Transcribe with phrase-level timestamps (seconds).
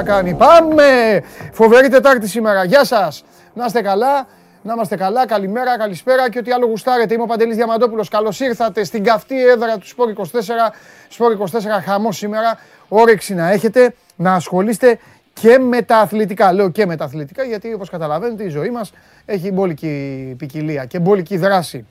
[0.00, 0.34] μα κάνει.
[0.34, 1.22] Πάμε!
[1.52, 2.64] Φοβερή Τετάρτη σήμερα.
[2.64, 3.24] Γεια σας.
[3.54, 4.26] Να είστε καλά.
[4.62, 7.14] Να είμαστε καλά, καλημέρα, καλησπέρα και ό,τι άλλο γουστάρετε.
[7.14, 8.08] Είμαι ο Παντελής Διαμαντόπουλος.
[8.08, 10.72] Καλώς ήρθατε στην καυτή έδρα του Σπόρ 24.
[11.08, 11.46] Σπόρ 24
[11.84, 12.58] χαμός σήμερα.
[12.88, 14.98] Όρεξη να έχετε, να ασχολείστε
[15.32, 16.52] και με τα αθλητικά.
[16.52, 18.92] Λέω και με τα αθλητικά γιατί όπως καταλαβαίνετε η ζωή μας
[19.24, 21.86] έχει μπόλικη ποικιλία και μπόλικη δράση.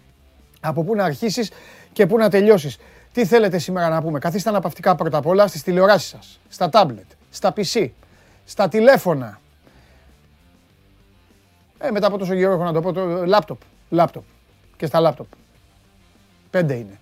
[0.61, 1.51] Από πού να αρχίσεις
[1.93, 2.77] και πού να τελειώσεις.
[3.13, 4.19] Τι θέλετε σήμερα να πούμε.
[4.19, 7.89] Καθίστε αναπαυτικά πρώτα απ' όλα στις τηλεοράσεις σας, στα τάμπλετ, στα PC,
[8.45, 9.39] στα τηλέφωνα.
[11.79, 13.59] Ε, μετά από τόσο καιρό έχω να το πω, το λάπτοπ,
[13.89, 14.23] λάπτοπ
[14.77, 15.27] και στα λάπτοπ.
[16.49, 16.99] Πέντε είναι.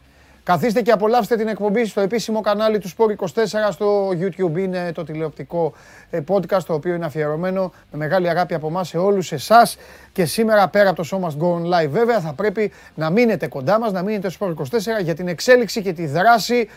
[0.48, 4.58] Καθίστε και απολαύστε την εκπομπή στο επίσημο κανάλι του Sport 24 στο YouTube.
[4.58, 5.74] Είναι το τηλεοπτικό
[6.10, 9.78] ε, podcast το οποίο είναι αφιερωμένο με μεγάλη αγάπη από εμάς σε όλους εσάς
[10.12, 13.48] και σήμερα πέρα από το Show Must Go On Live βέβαια θα πρέπει να μείνετε
[13.48, 14.62] κοντά μας, να μείνετε στο Sport
[15.00, 16.68] 24 για την εξέλιξη και τη δράση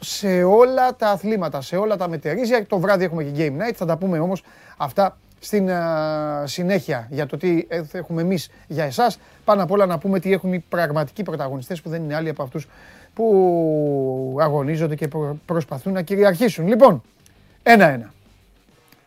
[0.00, 2.66] σε όλα τα αθλήματα, σε όλα τα μετερίζια.
[2.66, 4.42] Το βράδυ έχουμε και Game Night, θα τα πούμε όμως
[4.76, 5.70] αυτά στην
[6.44, 9.18] συνέχεια για το τι ε, έχουμε εμείς για εσάς.
[9.44, 12.42] Πάνω απ' όλα να πούμε τι έχουν οι πραγματικοί πρωταγωνιστές που δεν είναι άλλοι από
[12.42, 12.68] αυτούς
[13.14, 15.08] που αγωνίζονται και
[15.46, 16.68] προσπαθούν να κυριαρχήσουν.
[16.68, 17.02] Λοιπόν,
[17.62, 18.12] ένα-ένα.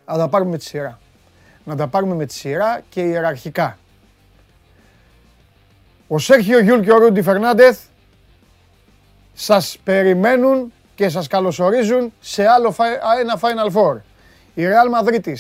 [0.06, 1.00] Να τα πάρουμε με τη σειρά.
[1.64, 3.78] Να τα πάρουμε με τη σειρά και ιεραρχικά.
[6.08, 7.80] Ο Σέρχιο Γιούλ και ο Ρούντι Φερνάντεθ
[9.34, 12.75] σας περιμένουν και σας καλωσορίζουν σε άλλο
[13.19, 13.97] ένα Final Four.
[14.53, 15.33] Η Real Madrid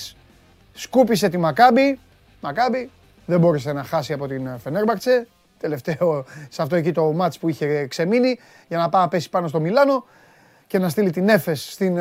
[0.73, 1.99] σκούπισε τη Μακάμπι.
[2.41, 2.89] Μακάμπι
[3.25, 5.27] δεν μπόρεσε να χάσει από την Φενέρμπαχτσε.
[5.59, 9.47] Τελευταίο σε αυτό εκεί το ματς που είχε ξεμείνει για να πάει να πέσει πάνω
[9.47, 10.05] στο Μιλάνο
[10.67, 11.95] και να στείλει την Έφες στην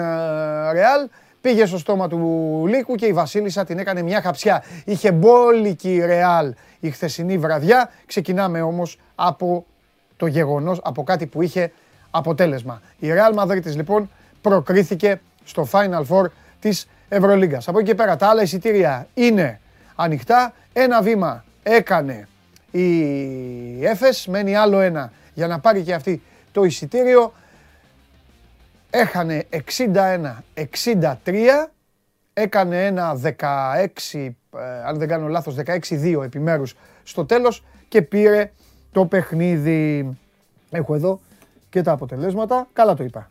[0.72, 1.09] Ρεάλ.
[1.41, 4.65] Πήγε στο στόμα του λύκου και η Βασίλισσα την έκανε μια χαψιά.
[4.84, 7.91] Είχε μπόλικη η Ρεάλ η χθεσινή βραδιά.
[8.06, 9.66] Ξεκινάμε όμως από
[10.16, 11.72] το γεγονός, από κάτι που είχε
[12.10, 12.81] αποτέλεσμα.
[12.98, 14.10] Η Ρεάλ Μαδρίτης λοιπόν
[14.41, 16.25] προκρίθηκε στο Final Four
[16.60, 17.69] της Ευρωλίγκας.
[17.69, 19.60] Από εκεί και πέρα τα άλλα εισιτήρια είναι
[19.94, 20.53] ανοιχτά.
[20.72, 22.28] Ένα βήμα έκανε
[22.70, 26.22] η Έφες, μένει άλλο ένα για να πάρει και αυτή
[26.53, 27.32] το εισιτήριο.
[28.91, 29.47] Έχανε
[30.54, 31.70] 61-63,
[32.32, 38.53] έκανε ένα 16, ε, αν δεν κάνω λάθος, 16-2 επιμέρους στο τέλος και πήρε
[38.93, 40.19] το παιχνίδι.
[40.70, 41.20] Έχω εδώ
[41.70, 42.69] και τα αποτελέσματα.
[42.72, 43.31] Καλά το είπα.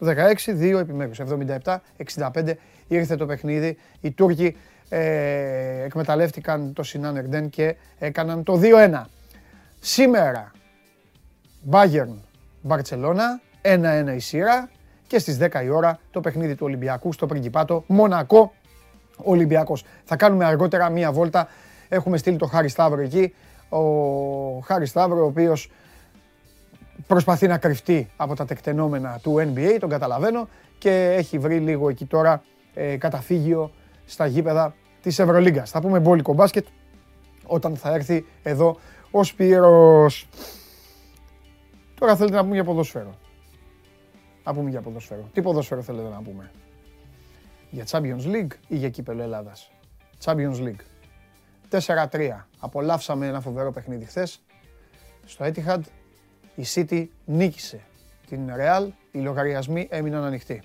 [0.00, 2.54] 16-2 επιμέρους, 77-65
[2.88, 3.76] ήρθε το παιχνίδι.
[4.00, 4.56] Οι Τούρκοι
[4.88, 9.02] ε, εκμεταλλεύτηκαν το Σινάν Ερντέν και έκαναν το 2-1.
[9.80, 10.50] Σήμερα,
[11.70, 12.14] Bayern,
[12.62, 14.70] Μπαρτσελώνα, 1-1 η σειρά
[15.06, 18.52] και στις 10 η ώρα το παιχνίδι του Ολυμπιακού στο Πριγκιπάτο, Μονακό,
[19.16, 19.84] Ολυμπιακός.
[20.04, 21.48] Θα κάνουμε αργότερα μία βόλτα,
[21.88, 23.34] έχουμε στείλει το Χάρη Σταύρο εκεί,
[23.68, 23.80] ο
[24.58, 25.70] Χάρη Σταύρο ο οποίος
[27.08, 30.48] προσπαθεί να κρυφτεί από τα τεκτενόμενα του NBA, τον καταλαβαίνω,
[30.78, 32.42] και έχει βρει λίγο εκεί τώρα
[32.74, 33.70] ε, καταφύγιο
[34.04, 35.70] στα γήπεδα της Ευρωλίγκας.
[35.70, 36.66] Θα πούμε μπόλικο μπάσκετ
[37.46, 38.76] όταν θα έρθει εδώ
[39.10, 40.28] ο Σπύρος.
[41.94, 43.14] Τώρα θέλετε να πούμε για ποδόσφαιρο.
[44.44, 45.28] Να πούμε για ποδόσφαιρο.
[45.32, 46.50] Τι ποδόσφαιρο θέλετε να πούμε;
[47.70, 49.70] Για Champions League ή για κύπελο Ελλάδας;
[50.24, 50.80] Champions League.
[51.70, 52.46] 4-3.
[52.58, 54.40] Απολαύσαμε ένα φοβερό παιχνίδι χθες.
[55.24, 55.80] Στο Etihad
[56.58, 57.80] η City νίκησε
[58.28, 58.88] την Real.
[59.10, 60.62] Οι λογαριασμοί έμειναν ανοιχτοί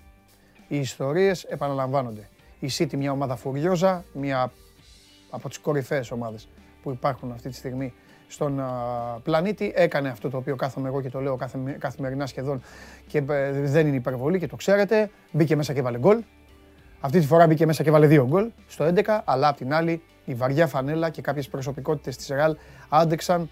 [0.68, 2.30] οι ιστορίες επαναλαμβάνονται.
[2.60, 4.52] Η City μια ομάδα φουριόζα, μια
[5.30, 6.48] από τις κορυφαίες ομάδες
[6.82, 7.94] που υπάρχουν αυτή τη στιγμή
[8.28, 8.62] στον
[9.24, 9.72] πλανήτη.
[9.76, 11.38] Έκανε αυτό το οποίο κάθομαι εγώ και το λέω
[11.80, 12.62] καθημερινά σχεδόν
[13.08, 15.10] και ε, δεν είναι υπερβολή και το ξέρετε.
[15.32, 16.24] Μπήκε μέσα και βάλε γκολ.
[17.00, 20.02] Αυτή τη φορά μπήκε μέσα και βάλε δύο γκολ στο 11, αλλά απ' την άλλη
[20.26, 22.56] η βαριά φανέλα και κάποιες προσωπικότητες της Ρεάλ
[22.90, 23.50] άντεξαν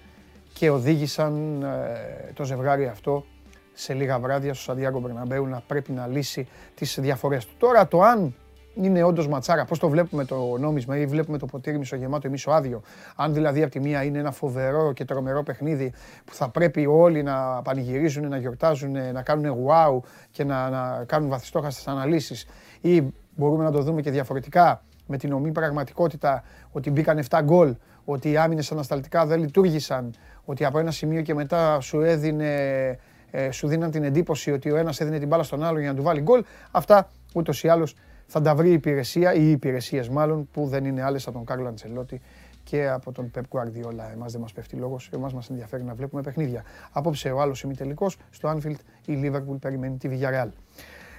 [0.53, 3.25] και οδήγησαν ε, το ζευγάρι αυτό
[3.74, 7.53] σε λίγα βράδια στο Σαντιάγκο Μπερναμπέου να πρέπει να λύσει τις διαφορές του.
[7.57, 8.36] Τώρα το αν
[8.74, 12.81] είναι όντως ματσάρα, πώς το βλέπουμε το νόμισμα ή βλέπουμε το ποτήρι μισογεμάτο ή μισοάδιο.
[13.15, 15.94] Αν δηλαδή από τη μία είναι ένα φοβερό και τρομερό παιχνίδι
[16.25, 20.00] που θα πρέπει όλοι να πανηγυρίζουν, να γιορτάζουν, να κάνουν wow
[20.31, 22.45] και να, να κάνουν βαθιστόχαστες αναλύσεις,
[22.81, 23.03] ή
[23.36, 27.75] μπορούμε να το δούμε και διαφορετικά με την ομή πραγματικότητα ότι μπήκαν 7 γκολ,
[28.06, 30.13] ότι οι άμυνες ανασταλτικά δεν λειτουργήσαν,
[30.51, 32.98] ότι από ένα σημείο και μετά σου έδινε
[33.31, 35.95] ε, σου δίναν την εντύπωση ότι ο ένας έδινε την μπάλα στον άλλο για να
[35.95, 36.44] του βάλει γκολ.
[36.71, 37.95] Αυτά ούτως ή άλλως
[38.25, 41.45] θα τα βρει η υπηρεσία ή οι υπηρεσίες μάλλον που δεν είναι άλλες από τον
[41.45, 42.21] Κάρλο Αντσελότη
[42.63, 44.13] και από τον Πεπ Guardiola.
[44.13, 46.63] Εμάς δεν μας πέφτει λόγος, εμάς μας ενδιαφέρει να βλέπουμε παιχνίδια.
[46.92, 50.50] Απόψε ο άλλος ημιτελικός, στο Anfield η Liverpool περιμένει τη Villarreal.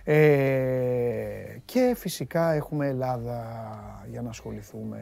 [0.05, 0.19] Ε,
[1.65, 3.43] και φυσικά έχουμε Ελλάδα
[4.11, 4.99] για να ασχοληθούμε.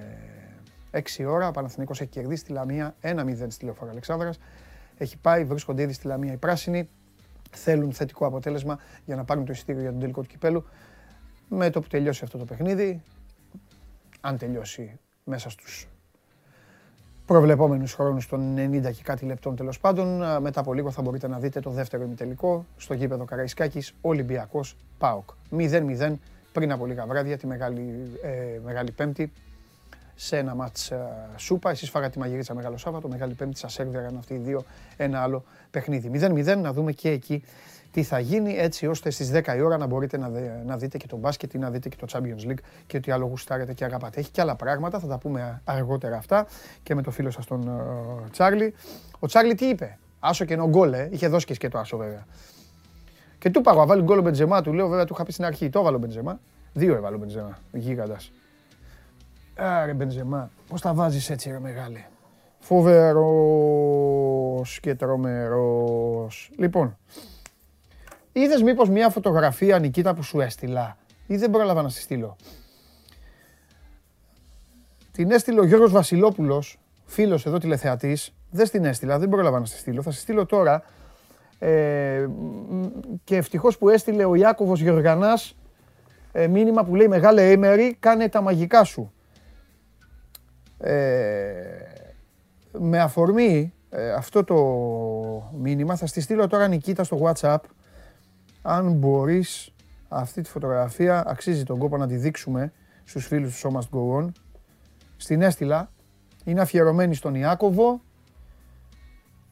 [0.90, 4.38] 6 ώρα, ο Παναθηναϊκός έχει κερδίσει τη Λαμία 1-0 στη Λεωφόρα Αλεξάνδρας.
[4.98, 6.88] Έχει πάει, βρίσκονται ήδη στη Λαμία οι πράσινοι
[7.50, 10.64] θέλουν θετικό αποτέλεσμα για να πάρουν το εισιτήριο για τον τελικό του κυπέλου.
[11.48, 13.02] με το που τελειώσει αυτό το παιχνίδι,
[14.20, 15.88] αν τελειώσει μέσα στους
[17.26, 21.38] προβλεπόμενους χρόνους των 90 και κάτι λεπτών τέλος πάντων, μετά από λίγο θα μπορείτε να
[21.38, 25.30] δείτε το δεύτερο ημιτελικό στο γήπεδο Καραϊσκάκης, Ολυμπιακός ΠΑΟΚ.
[25.50, 26.18] 0-0
[26.52, 29.32] πριν από λίγα βράδια, τη Μεγάλη, ε, μεγάλη Πέμπτη,
[30.22, 31.70] σε ένα μάτς ε, σούπα.
[31.70, 34.64] Εσείς φάγατε τη μαγειρίτσα Μεγάλο Σάββατο, Μεγάλη Πέμπτη σας έρβεραν αυτοί οι δύο
[34.96, 36.10] ένα άλλο παιχνίδι.
[36.14, 37.44] 0-0 να δούμε και εκεί
[37.90, 40.30] τι θα γίνει έτσι ώστε στις 10 η ώρα να μπορείτε να,
[40.64, 43.26] να δείτε και το μπάσκετ ή να δείτε και το Champions League και ότι άλλο
[43.26, 44.20] γουστάρετε και αγαπάτε.
[44.20, 46.46] Έχει και άλλα πράγματα, θα τα πούμε αργότερα αυτά
[46.82, 48.74] και με το φίλο σας τον uh, Τσάρλι.
[49.18, 51.08] Ο Τσάρλι τι είπε, άσο και γκολ, ε.
[51.10, 52.26] είχε δώσει και το άσο βέβαια.
[53.38, 55.70] Και του είπα, βάλει γκολ ο Μπεντζεμά, του λέω βέβαια του είχα πει στην αρχή,
[55.70, 56.40] το έβαλε ο Μπεντζεμά.
[56.72, 58.30] Δύο έβαλε ο Μπεντζεμά, γίγαντας.
[59.62, 62.06] Άρε Μπεντζεμά, πώς τα βάζεις έτσι ρε μεγάλη;
[62.58, 63.20] Φοβερός
[64.80, 66.50] και τρομερός.
[66.56, 66.98] Λοιπόν,
[68.32, 70.96] είδες μήπως μια φωτογραφία Νικήτα που σου έστειλα
[71.26, 72.36] ή δεν πρόλαβα να στη στείλω;
[75.12, 78.34] Την έστειλε ο Γιώργος Βασιλόπουλος, φίλος εδώ τηλεθεατής.
[78.50, 80.02] Δεν στην έστειλα, δεν πρόλαβα να στη στείλω.
[80.02, 80.82] Θα στη στείλω τώρα.
[81.58, 82.26] Ε,
[83.24, 85.56] και ευτυχώς που έστειλε ο Ιάκωβος Γεωργανάς
[86.32, 89.12] ε, μήνυμα που λέει «Μεγάλε Έμερη, κάνε τα μαγικά σου».
[90.80, 91.52] Ε,
[92.78, 94.56] με αφορμή ε, αυτό το
[95.58, 97.58] μήνυμα θα στη στείλω τώρα Νικήτα στο WhatsApp
[98.62, 99.74] αν μπορείς
[100.08, 102.72] αυτή τη φωτογραφία αξίζει τον κόπο να τη δείξουμε
[103.04, 104.28] στους φίλους του So Must Go On
[105.16, 105.90] στην έστειλα
[106.44, 108.00] είναι αφιερωμένη στον Ιάκωβο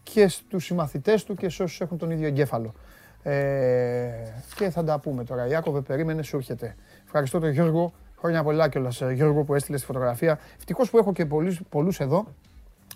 [0.02, 2.74] και στους συμμαθητές του και σε όσους έχουν τον ίδιο εγκέφαλο.
[3.22, 4.08] Ε,
[4.54, 5.46] και θα τα πούμε τώρα.
[5.46, 6.74] Ιάκωβε, περίμενε, σου έρχεται.
[7.04, 10.38] Ευχαριστώ τον Γιώργο Χρόνια πολλά κιόλας, ε, Γιώργο, που έστειλες τη φωτογραφία.
[10.58, 11.26] Ευτυχώς που έχω και
[11.68, 12.26] πολλούς εδώ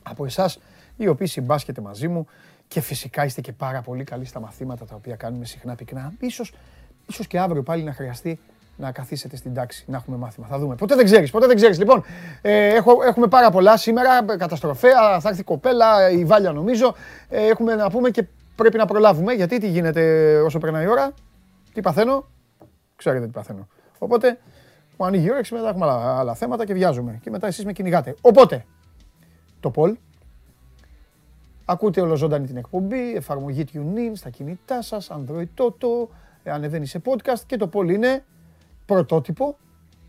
[0.02, 0.58] από εσάς,
[0.96, 2.26] οι οποίοι συμπάσχετε μαζί μου
[2.69, 6.12] και φυσικά είστε και πάρα πολύ καλοί στα μαθήματα τα οποία κάνουμε συχνά πυκνά.
[6.20, 6.52] Ίσως,
[7.06, 8.40] ίσως και αύριο πάλι να χρειαστεί
[8.76, 10.46] να καθίσετε στην τάξη, να έχουμε μάθημα.
[10.46, 10.74] Θα δούμε.
[10.74, 11.78] Ποτέ δεν ξέρεις, ποτέ δεν ξέρεις.
[11.78, 12.04] Λοιπόν,
[12.42, 14.24] ε, έχω, έχουμε πάρα πολλά σήμερα.
[14.38, 16.94] Καταστροφέα, θα έρθει η κοπέλα, η Βάλια νομίζω.
[17.28, 18.24] Ε, έχουμε να πούμε και
[18.56, 19.32] πρέπει να προλάβουμε.
[19.32, 21.12] Γιατί τι γίνεται όσο περνάει η ώρα,
[21.72, 22.28] τι παθαίνω;
[22.96, 23.69] Ξέρετε τι παθαίνω.
[23.98, 24.38] Οπότε
[25.02, 27.19] μου ανοίγει η όρεξη, μετά έχουμε άλλα, άλλα θέματα και βιάζουμε.
[27.22, 28.14] Και μετά εσείς με κυνηγάτε.
[28.20, 28.64] Οπότε,
[29.60, 29.96] το Πολ.
[31.64, 36.08] Ακούτε ολοζώντανη την εκπομπή, εφαρμογή TuneIn στα κινητά σας, Android Toto,
[36.44, 38.25] ανεβαίνει σε podcast και το Πολ είναι
[38.87, 39.56] πρωτότυπο.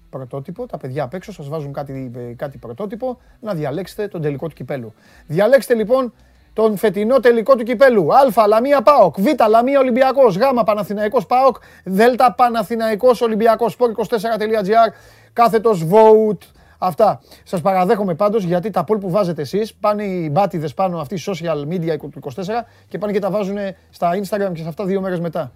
[0.10, 4.56] Πρωτότυπο, τα παιδιά απ' έξω σας βάζουν κάτι, κάτι πρωτότυπο, να διαλέξετε τον τελικό του
[4.56, 4.94] κυπέλου.
[5.28, 6.14] Διαλέξτε λοιπόν
[6.54, 8.08] τον φετινό τελικό του κυπέλου.
[8.14, 9.20] Α, Λαμία Πάοκ.
[9.20, 10.38] Β, Λαμία Ολυμπιακός.
[10.38, 11.56] Γ, Παναθηναϊκός Πάοκ.
[11.84, 12.02] Δ,
[12.36, 13.78] Παναθηναϊκός Ολυμπιακός.
[13.80, 14.94] Sport24.gr.
[15.34, 16.48] Κάθετος vote.
[16.78, 17.22] Αυτά.
[17.44, 21.68] Σας παραδέχομαι πάντως γιατί τα πόλ που βάζετε εσείς πάνε οι μπάτιδες πάνω αυτοί social
[21.68, 23.58] media του 24 και πάνε και τα βάζουν
[23.90, 25.52] στα Instagram και σε αυτά δύο μέρες μετά.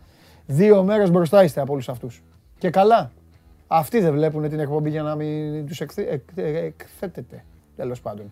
[0.45, 2.23] Δύο μέρες μπροστά είστε από όλους αυτούς.
[2.57, 3.11] Και καλά.
[3.67, 5.81] Αυτοί δεν βλέπουν την εκπομπή για να μην τους
[6.45, 7.43] εκθέτετε.
[7.75, 8.31] Τέλος πάντων.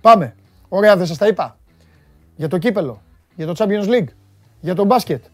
[0.00, 0.34] Πάμε.
[0.68, 1.58] Ωραία, δεν σας τα είπα
[2.38, 3.02] για το κύπελο,
[3.34, 4.08] για το Champions League,
[4.60, 5.24] για το μπάσκετ.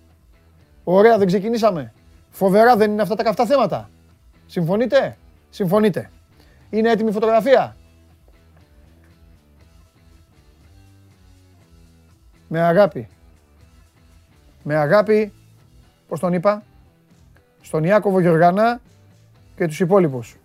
[0.84, 1.92] Ωραία, δεν ξεκινήσαμε.
[2.30, 3.90] Φοβερά δεν είναι αυτά τα καυτά θέματα.
[4.46, 5.16] Συμφωνείτε;
[5.50, 6.10] Συμφωνείτε.
[6.70, 7.76] Είναι έτοιμη η φωτογραφία;
[12.48, 13.08] Με αγάπη.
[14.62, 15.32] Με αγάπη,
[16.08, 16.62] πώς τον είπα,
[17.60, 18.80] στον Ιάκωβο Γεωργανά
[19.56, 20.36] και τους υπόλοιπους.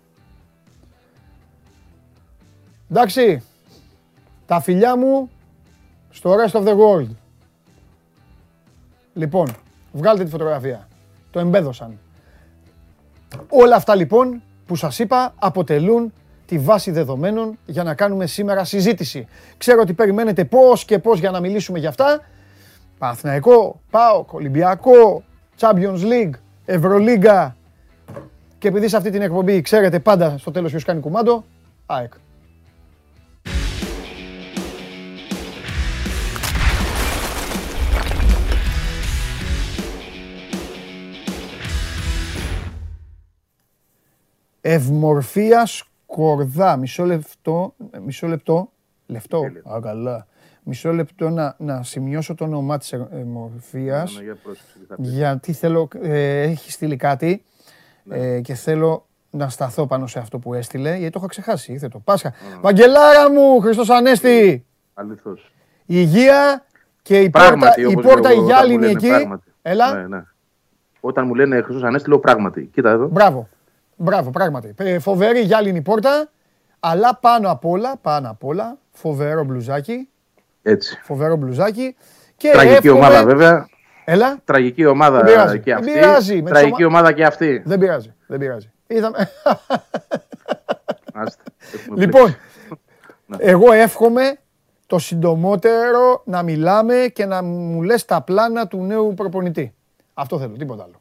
[2.90, 3.42] Εντάξει,
[4.46, 5.30] τα φιλιά μου
[6.10, 7.08] στο rest of the world.
[9.14, 9.46] Λοιπόν,
[9.92, 10.88] βγάλτε τη φωτογραφία.
[11.30, 11.98] Το εμπέδωσαν.
[13.48, 16.12] Όλα αυτά λοιπόν που σας είπα αποτελούν
[16.46, 19.26] τη βάση δεδομένων για να κάνουμε σήμερα συζήτηση.
[19.58, 22.20] Ξέρω ότι περιμένετε πώς και πώς για να μιλήσουμε για αυτά.
[22.98, 25.22] Παναθηναϊκό, ΠΑΟΚ, Ολυμπιακό,
[25.60, 27.56] Champions League, Ευρωλίγκα
[28.58, 31.44] και επειδή σε αυτή την εκπομπή ξέρετε πάντα στο τέλος ποιος κάνει κουμάντο,
[31.86, 32.12] ΑΕΚ.
[44.60, 46.76] Ευμορφίας Κορδά.
[46.76, 47.74] Μισό λεπτό.
[48.04, 48.72] Μισό λεπτό.
[49.06, 49.42] Λεπτό.
[49.74, 50.26] Α, καλά.
[50.62, 54.20] Μισό λεπτό να, να σημειώσω το όνομά της Ευμορφίας.
[54.98, 57.42] γιατί θέλω, ε, έχει στείλει κάτι
[58.04, 58.16] ναι.
[58.16, 61.72] ε, και θέλω να σταθώ πάνω σε αυτό που έστειλε, γιατί το έχω ξεχάσει.
[61.72, 62.32] Ήρθε το Πάσχα.
[62.60, 64.64] Βαγγελάρα μου, Χριστός Ανέστη.
[64.94, 65.52] Αληθώς.
[65.86, 66.64] Η υγεία
[67.02, 69.10] και η πόρτα, η, πόρτα η γυάλινη εκεί.
[69.62, 69.94] Έλα.
[69.94, 70.24] Ναι, ναι.
[71.00, 72.70] Όταν μου λένε Χριστός Ανέστη, λέω πράγματι.
[72.72, 73.08] Κοίτα εδώ.
[73.08, 73.48] Μπράβο.
[74.02, 74.74] Μπράβο, πράγματι.
[74.78, 76.30] Ε, φοβερή γυάλινη πόρτα,
[76.80, 80.08] αλλά πάνω απ' όλα, πάνω απ' όλα, φοβερό μπλουζάκι.
[80.62, 80.98] Έτσι.
[81.02, 81.96] Φοβερό μπλουζάκι.
[82.36, 83.68] Και Τραγική ομάδα βέβαια.
[84.04, 84.38] Έλα.
[84.44, 85.58] Τραγική Δεν ομάδα πειράζει.
[85.60, 85.92] και Δεν αυτή.
[85.92, 86.34] πειράζει.
[86.34, 87.62] Με τις Τραγική ομα- ομάδα και αυτή.
[87.66, 88.14] Δεν πειράζει.
[88.26, 88.70] Δεν πειράζει.
[88.86, 89.30] Είδαμε.
[91.14, 91.42] Άστε,
[91.74, 92.36] έχουμε λοιπόν,
[93.26, 93.36] Ναι.
[93.40, 94.36] εγώ εύχομαι
[94.86, 99.74] το συντομότερο να μιλάμε και να μου λες τα πλάνα του νέου προπονητή.
[100.14, 101.00] Αυτό θέλω, τίποτα άλλο.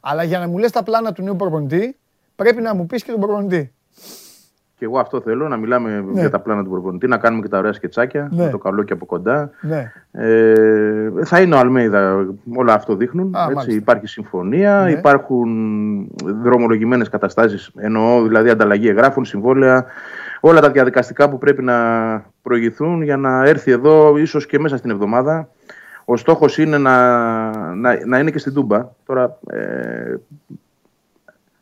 [0.00, 1.96] Αλλά για να μου λες τα πλάνα του νέου προπονητή,
[2.42, 3.72] πρέπει να μου πεις και τον προπονητή.
[4.78, 7.58] Και εγώ αυτό θέλω, να μιλάμε για τα πλάνα του προπονητή, να κάνουμε και τα
[7.58, 8.44] ωραία σκετσάκια, Ναι.
[8.44, 9.50] με το καλό και από κοντά.
[9.60, 9.92] Ναι.
[10.12, 12.26] Ε, θα είναι ο Αλμέιδα,
[12.56, 13.34] όλα αυτό δείχνουν.
[13.36, 13.74] Α, έτσι, μάλιστα.
[13.80, 14.90] υπάρχει συμφωνία, Ναι.
[14.90, 15.48] υπάρχουν
[16.42, 19.84] δρομολογημένες καταστάσεις, εννοώ δηλαδή ανταλλαγή εγγράφων, συμβόλαια,
[20.40, 21.76] όλα τα διαδικαστικά που πρέπει να
[22.42, 25.48] προηγηθούν για να έρθει εδώ ίσως και μέσα στην εβδομάδα.
[26.04, 26.96] Ο στόχος είναι να,
[27.74, 28.88] να, να είναι και στην Τούμπα.
[29.06, 30.14] Τώρα, ε,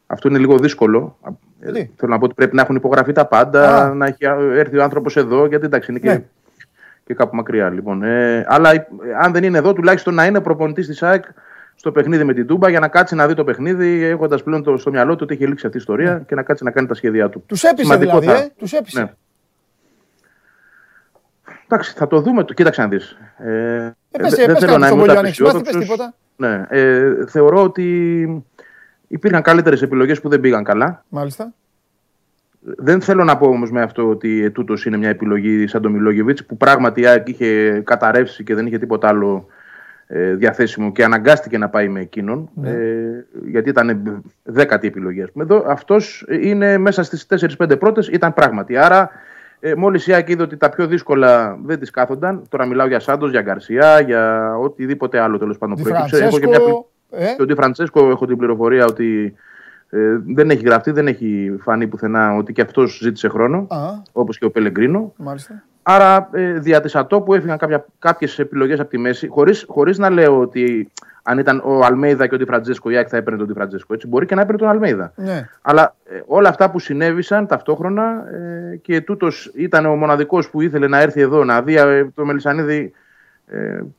[0.07, 1.19] αυτό είναι λίγο δύσκολο.
[1.27, 1.31] Ε,
[1.63, 3.95] Γιατί; Θέλω να πω ότι πρέπει να έχουν υπογραφεί τα πάντα, Α.
[3.95, 6.23] να έχει έρθει ο άνθρωπος εδώ, γιατί εντάξει είναι και Ναι.
[7.05, 7.69] και κάπου μακριά.
[7.71, 8.03] Λοιπόν.
[8.03, 8.87] Ε, αλλά ε,
[9.23, 11.25] αν δεν είναι εδώ, τουλάχιστον να είναι προπονητής της ΑΕΚ
[11.75, 14.77] στο παιχνίδι με την Τούμπα για να κάτσει να δει το παιχνίδι, έχοντας πλέον το,
[14.77, 16.95] στο μυαλό του ότι έχει λήξει αυτή η ιστορία και να κάτσει να κάνει τα
[16.95, 17.43] σχέδιά του.
[17.47, 18.53] Τους έπεισε Σημαντικό δηλαδή, θα- ε.
[18.57, 19.01] Τους έπεισε.
[19.03, 19.13] Ναι.
[21.69, 22.45] Εντάξει, θα το δούμε.
[22.45, 23.17] το- Κοίταξε να δεις.
[23.39, 25.61] Ε, Ε, ε, πες, δεν πες θέλω κάτι να στον είμαι ούτε Πολιάννη, θυμάσαι, πες
[25.61, 25.83] απεσιόδοξος.
[25.83, 26.15] τίποτα.
[26.37, 28.45] Ναι, ε, θεωρώ ότι
[29.09, 31.05] υπήρχαν καλύτερες επιλογές που δεν πήγαν καλά.
[31.09, 31.53] Μάλιστα.
[32.61, 36.45] Δεν θέλω να πω όμως με αυτό ότι τούτος είναι μια επιλογή σαν τον Μιλόγεβιτς
[36.45, 39.47] που πράγματι η ΑΕΚ είχε καταρρεύσει και δεν είχε τίποτα άλλο
[40.07, 42.51] ε, διαθέσιμο και αναγκάστηκε να πάει με εκείνον.
[42.55, 42.71] Ναι.
[42.71, 45.23] Ε, γιατί ήταν δέκατη επιλογή.
[45.23, 45.45] Ας πούμε.
[45.45, 47.27] Εδώ αυτός είναι μέσα στις
[47.59, 48.77] 4-5 πρώτες, ήταν πράγματι.
[48.77, 49.11] Άρα,
[49.61, 52.43] ε, μόλις η ΑΕΚ είδε ότι τα πιο δύσκολα δεν τι κάθονταν.
[52.49, 56.25] Τώρα μιλάω για Σάντος, για Γκαρσιά, για οτιδήποτε άλλο τέλος πάντων Τη προέκυψε.
[56.25, 56.91] Έχω και μια Φραντσέσκο.
[57.17, 59.35] Ε, και ο Ντι Φραντσέσκο έχω την πληροφορία ότι
[59.91, 59.99] ε,
[60.35, 63.79] δεν έχει γραφτεί, δεν έχει φανεί πουθενά ότι και αυτός ζήτησε χρόνο, Α,
[64.13, 65.13] όπως και ο Πελεγκρίνο.
[65.17, 65.63] μάλιστα.
[65.83, 67.59] Άρα ε, δια της ατόπου έφυγαν
[67.99, 70.93] κάποιες επιλογές από τη μέση, χωρίς χωρίς να λέω ότι
[71.23, 73.95] αν ήταν ο Αλμέιδα και ο Ντι Φραντσέσκο, η ΑΕΚ θα έπαιρνε τον Ντι Φραντσέσκο.
[73.95, 75.13] Έτσι, μπορεί και να έπαιρνε τον Αλμέιδα.
[75.17, 75.49] Ναι.
[75.63, 78.25] Αλλά ε, όλα αυτά που συνέβησαν ταυτόχρονα
[78.73, 82.25] ε, και τούτος ήταν ο μοναδικός που ήθελε να έρθει εδώ να δει ε, το
[82.25, 82.99] Μελισανίδη ε,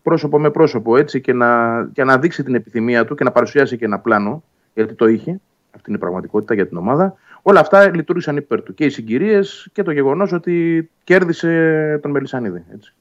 [0.01, 3.77] πρόσωπο με πρόσωπο έτσι, και, να, και να δείξει την επιθυμία του και να παρουσιάσει
[3.77, 5.39] και ένα πλάνο, γιατί το είχε.
[5.71, 7.15] Αυτή είναι η πραγματικότητα για την ομάδα.
[7.41, 8.73] Όλα αυτά λειτουργήσαν υπέρ του.
[8.73, 12.63] Και οι συγκυρίες και το γεγονός ότι κέρδισε τον Μελισανίδη.
[12.73, 12.93] Έτσι.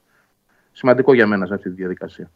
[0.71, 2.29] Σημαντικό για μένα σε αυτή τη διαδικασία.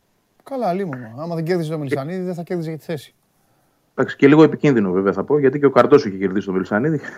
[0.43, 1.15] Καλά, λίμωνο.
[1.17, 3.13] Άμα δεν κέρδιζε το Μελισανίδη, δεν θα κέρδιζε και τη θέση.
[3.95, 6.99] Εντάξει, και λίγο επικίνδυνο βέβαια θα πω, γιατί και ο Καρτό είχε κερδίσει τον Μελισανίδη.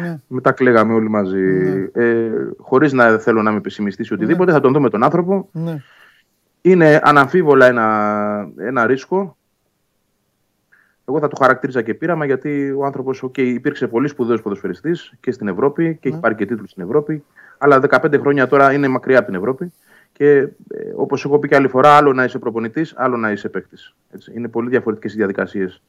[0.00, 0.20] Ναι.
[0.26, 1.44] Μετά κλαίγαμε όλοι μαζί.
[1.92, 5.48] Ε, Χωρίς να θέλω να είμαι πεσημιστής ή οτιδήποτε, θα τον δούμε τον άνθρωπο.
[5.52, 5.82] Ναι.
[6.60, 9.36] Είναι αναμφίβολα ένα, ένα ρίσκο.
[11.08, 15.32] Εγώ θα το χαρακτήριζα και πείραμα γιατί ο άνθρωπος okay, υπήρξε πολύ σπουδαίος ποδοσφαιριστής και
[15.32, 17.24] στην Ευρώπη και έχει πάρει και τίτλους στην Ευρώπη.
[17.58, 19.72] Αλλά 15 χρόνια τώρα είναι μακριά από την Ευρώπη.
[20.18, 20.48] Και ε,
[20.96, 23.94] όπως έχω πει και άλλη φορά, άλλο να είσαι προπονητής, άλλο να είσαι παίκτης.
[24.34, 25.82] Είναι πολύ διαφορετικές οι διαδικασίες.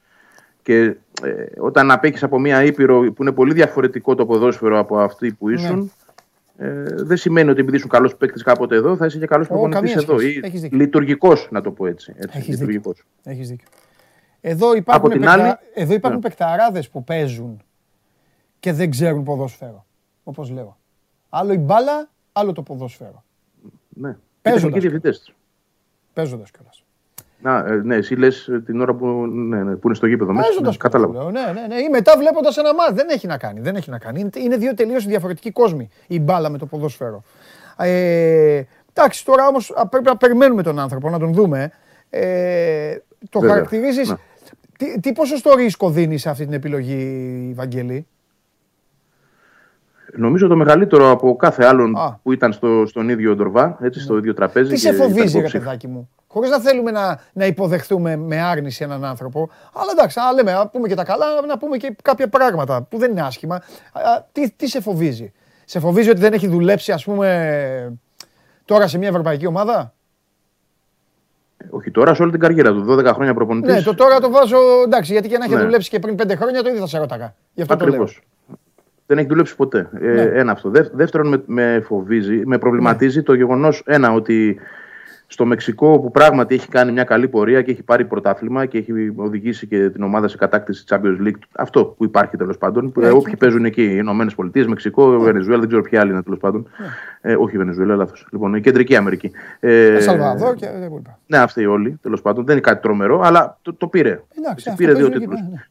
[0.62, 0.82] Και
[1.22, 5.48] ε, όταν απέχεις από μια ήπειρο που είναι πολύ διαφορετικό το ποδόσφαιρο από αυτή που
[5.48, 5.92] ήσουν,
[6.56, 9.76] ε, δεν σημαίνει ότι επειδή ήσουν καλός παίκτης κάποτε εδώ, θα είσαι και καλός προπονητή
[9.76, 10.18] καμία εδώ.
[10.18, 10.34] σχέση.
[10.34, 10.78] Ή Έχεις δίκιο.
[10.78, 12.14] λειτουργικός, να το πω έτσι.
[12.16, 13.04] έτσι Έχεις λειτουργικός.
[13.24, 13.66] Έχεις δίκιο.
[14.40, 15.32] Εδώ υπάρχουν, την παικτα...
[15.32, 16.28] άλλη- Εδώ υπάρχουν Ναι.
[16.28, 17.62] παικταράδες που παίζουν
[18.60, 19.86] και δεν ξέρουν ποδόσφαιρο.
[20.22, 20.76] Όπως λέω.
[21.28, 23.24] Άλλο η μπάλα, άλλο το ποδόσφαιρο.
[24.00, 24.16] Ναι.
[24.42, 25.18] Παίζοντας Ήταν και διευθυντέ.
[26.12, 26.82] Παίζοντας κιόλας.
[27.42, 30.46] Να, ε, ναι, εσύ λες την ώρα που, ναι, ναι, που είναι στο γήπεδο μέσα.
[30.46, 31.12] Παίζοντας Ναι, κατάλαβα.
[31.12, 31.52] κιόλας, λέω.
[31.54, 31.80] Ναι, ναι, ναι.
[31.80, 32.92] Ή μετά βλέποντας ένα μάτς.
[32.94, 33.60] Δεν έχει να κάνει.
[33.60, 34.20] Δεν έχει να κάνει.
[34.20, 35.88] Είναι, είναι δύο τελείως διαφορετικοί κόσμοι.
[36.06, 37.22] Η μπάλα με το ποδόσφαιρο.
[37.76, 38.62] Ε,
[38.92, 41.72] εντάξει, τώρα όμως α, πρέπει να περιμένουμε τον άνθρωπο, να τον δούμε.
[42.10, 42.96] Ε,
[43.30, 44.08] το Βέβαια, χαρακτηρίζεις...
[44.08, 44.16] ναι.
[44.78, 48.06] Τι, τι ποσοστό ρίσκο δίνεις σε αυτή την επιλογή, Βαγγέλη;
[50.16, 52.18] Νομίζω το μεγαλύτερο από κάθε άλλον Α.
[52.22, 54.68] που ήταν στο, στον ίδιο ντορβά, έτσι, στο ίδιο τραπέζι.
[54.68, 55.60] Τι και σε ήταν φοβίζει, ρε υποψήφιο.
[55.60, 56.08] παιδάκι μου.
[56.26, 59.50] Χωρίς να θέλουμε να, να υποδεχτούμε με άρνηση έναν άνθρωπο.
[59.74, 62.98] Αλλά εντάξει, να λέμε, να πούμε και τα καλά, να πούμε και κάποια πράγματα που
[62.98, 63.54] δεν είναι άσχημα.
[63.54, 63.60] Α,
[64.00, 65.32] α, τι, τι σε φοβίζει;
[65.64, 67.98] Σε φοβίζει ότι δεν έχει δουλέψει, ας πούμε,
[68.64, 69.92] τώρα σε μια ευρωπαϊκή ομάδα;
[71.70, 72.86] Όχι τώρα, σε όλη την καριέρα του.
[72.88, 73.74] 12 χρόνια προπονητής.
[73.74, 75.60] Ναι, το τώρα το βάζω εντάξει, γιατί και να έχει Ναι.
[75.62, 77.34] δουλέψει και πριν πέντε χρόνια το ίδιο θα σε ρώταγα.
[77.54, 78.12] Γι' αυτό το Ακριβώς.
[78.12, 78.22] λέω.
[79.10, 79.88] Δεν έχει δουλέψει ποτέ.
[80.00, 80.20] Ε, Ναι.
[80.22, 80.70] Ένα αυτό.
[80.70, 84.58] Δε- δεύτερον, με, με φοβίζει, με προβληματίζει το γεγονός, ένα, ότι
[85.30, 89.12] στο Μεξικό που πράγματι έχει κάνει μια καλή πορεία και έχει πάρει πρωτάθλημα και έχει
[89.16, 91.38] οδηγήσει και την ομάδα σε κατάκτηση Champions League.
[91.52, 92.92] Αυτό που υπάρχει τέλος πάντων.
[92.92, 93.36] που, ε, Ναι, όποιοι εκεί.
[93.36, 96.68] παίζουν εκεί, οι Ηνωμένες Πολιτείες, Μεξικό, Βενεζουέλα, δεν ξέρω ποιοι άλλοι είναι τέλος πάντων.
[97.20, 98.26] Ε, όχι η Βενεζουέλα, λάθος.
[98.32, 99.30] Λοιπόν, η Κεντρική Αμερική.
[99.60, 101.18] Ε, Ε, Σαλβαδόρ και δεν υπόλοιπα.
[101.26, 102.44] Ναι, αυτοί όλοι τέλος πάντων.
[102.44, 104.08] Δεν είναι κάτι τρομερό, αλλά το, το πήρε.
[104.10, 105.50] Εντάξει, Έτσι, αυτό πήρε δύο παίζουν εκεί, τίτλου.
[105.50, 105.64] ναι,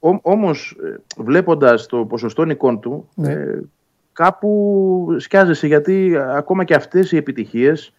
[0.00, 0.18] ναι.
[0.22, 0.76] Όμως,
[1.16, 3.32] βλέποντας το ποσοστό νικών του, Ναι.
[3.32, 3.60] ε,
[4.12, 7.92] κάπου σκιάζεσαι γιατί ακόμα και αυτές οι επιτυχίες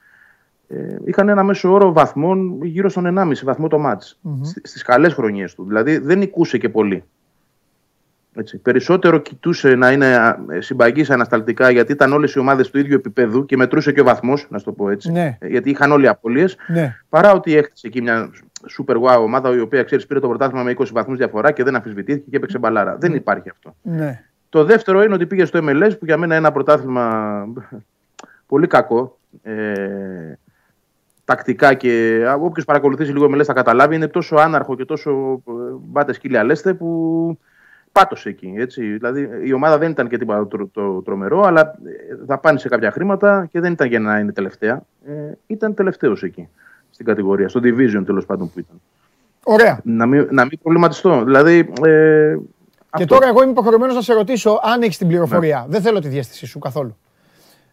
[0.68, 4.60] ε, είχαν ένα μέσο όρο βαθμών γύρω στον 1,5 βαθμό το μάτς mm-hmm.
[4.64, 5.66] στις καλές χρονιές του.
[5.68, 7.04] Δηλαδή δεν νικούσε και πολύ.
[8.36, 8.58] Έτσι.
[8.58, 13.58] Περισσότερο κοιτούσε να είναι συμπαγής ανασταλτικά γιατί ήταν όλες οι ομάδες του ίδιου επίπεδου και
[13.58, 15.12] μετρούσε και ο βαθμός, να το πω έτσι.
[15.12, 15.38] Ναι.
[15.42, 16.56] Γιατί είχαν όλοι απώλειες.
[16.68, 16.96] Ναι.
[17.10, 18.32] Παρά ότι έχτισε εκεί μια
[18.78, 21.76] super wow ομάδα η οποία ξέρεις πήρε το πρωτάθλημα με 20 βαθμούς διαφορά και δεν
[21.76, 22.98] αμφισβητήθηκε και έπαιξε μπαλάρα.
[22.98, 23.76] Δεν υπάρχει αυτό.
[23.82, 24.24] Ναι.
[24.50, 27.46] Το δεύτερο είναι ότι πήγε στο MLS που για μένα είναι ένα πρωτάθλημα
[28.46, 29.18] πολύ κακό.
[29.44, 30.34] Ε,
[31.26, 35.52] τακτικά και όποιος παρακολουθήσει λίγο MLS θα καταλάβει είναι τόσο άναρχο και τόσο ε,
[35.82, 37.38] μπάτε σκύλια λέστε που
[37.92, 38.54] πάτωσε εκεί.
[38.58, 38.92] Έτσι.
[38.92, 42.70] Δηλαδή η ομάδα δεν ήταν και τίποτα το, το, τρομερό, αλλά ε, θα πάνε σε
[42.70, 44.84] κάποια χρήματα και δεν ήταν για να είναι τελευταία.
[45.06, 46.50] Ε, ήταν τελευταίος εκεί
[47.02, 48.82] στην κατηγορία, στο division τέλος πάντων που ήταν.
[49.44, 49.80] Ωραία.
[49.84, 51.24] Να μην, να μην προβληματιστώ.
[51.24, 52.36] Δηλαδή, ε,
[52.96, 53.06] και αυτό.
[53.06, 55.60] τώρα εγώ είμαι υποχρεωμένος να σε ρωτήσω αν έχεις την πληροφορία.
[55.60, 55.66] Ναι.
[55.68, 56.98] Δεν θέλω τη διέστησή σου καθόλου.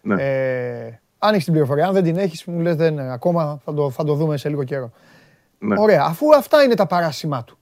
[0.03, 0.23] Ναι.
[0.23, 2.99] Ε, αν έχεις την πληροφορία, αν δεν την έχεις, μου λες δεν.
[2.99, 4.93] Ακόμα θα το, θα το δούμε σε λίγο καιρό.
[5.59, 5.81] Ναι.
[5.81, 6.03] Ωραία.
[6.03, 7.59] Αφού αυτά είναι τα παράσημά του.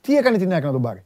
[0.00, 1.04] Τι έκανε την ΑΕΚ να τον πάρει;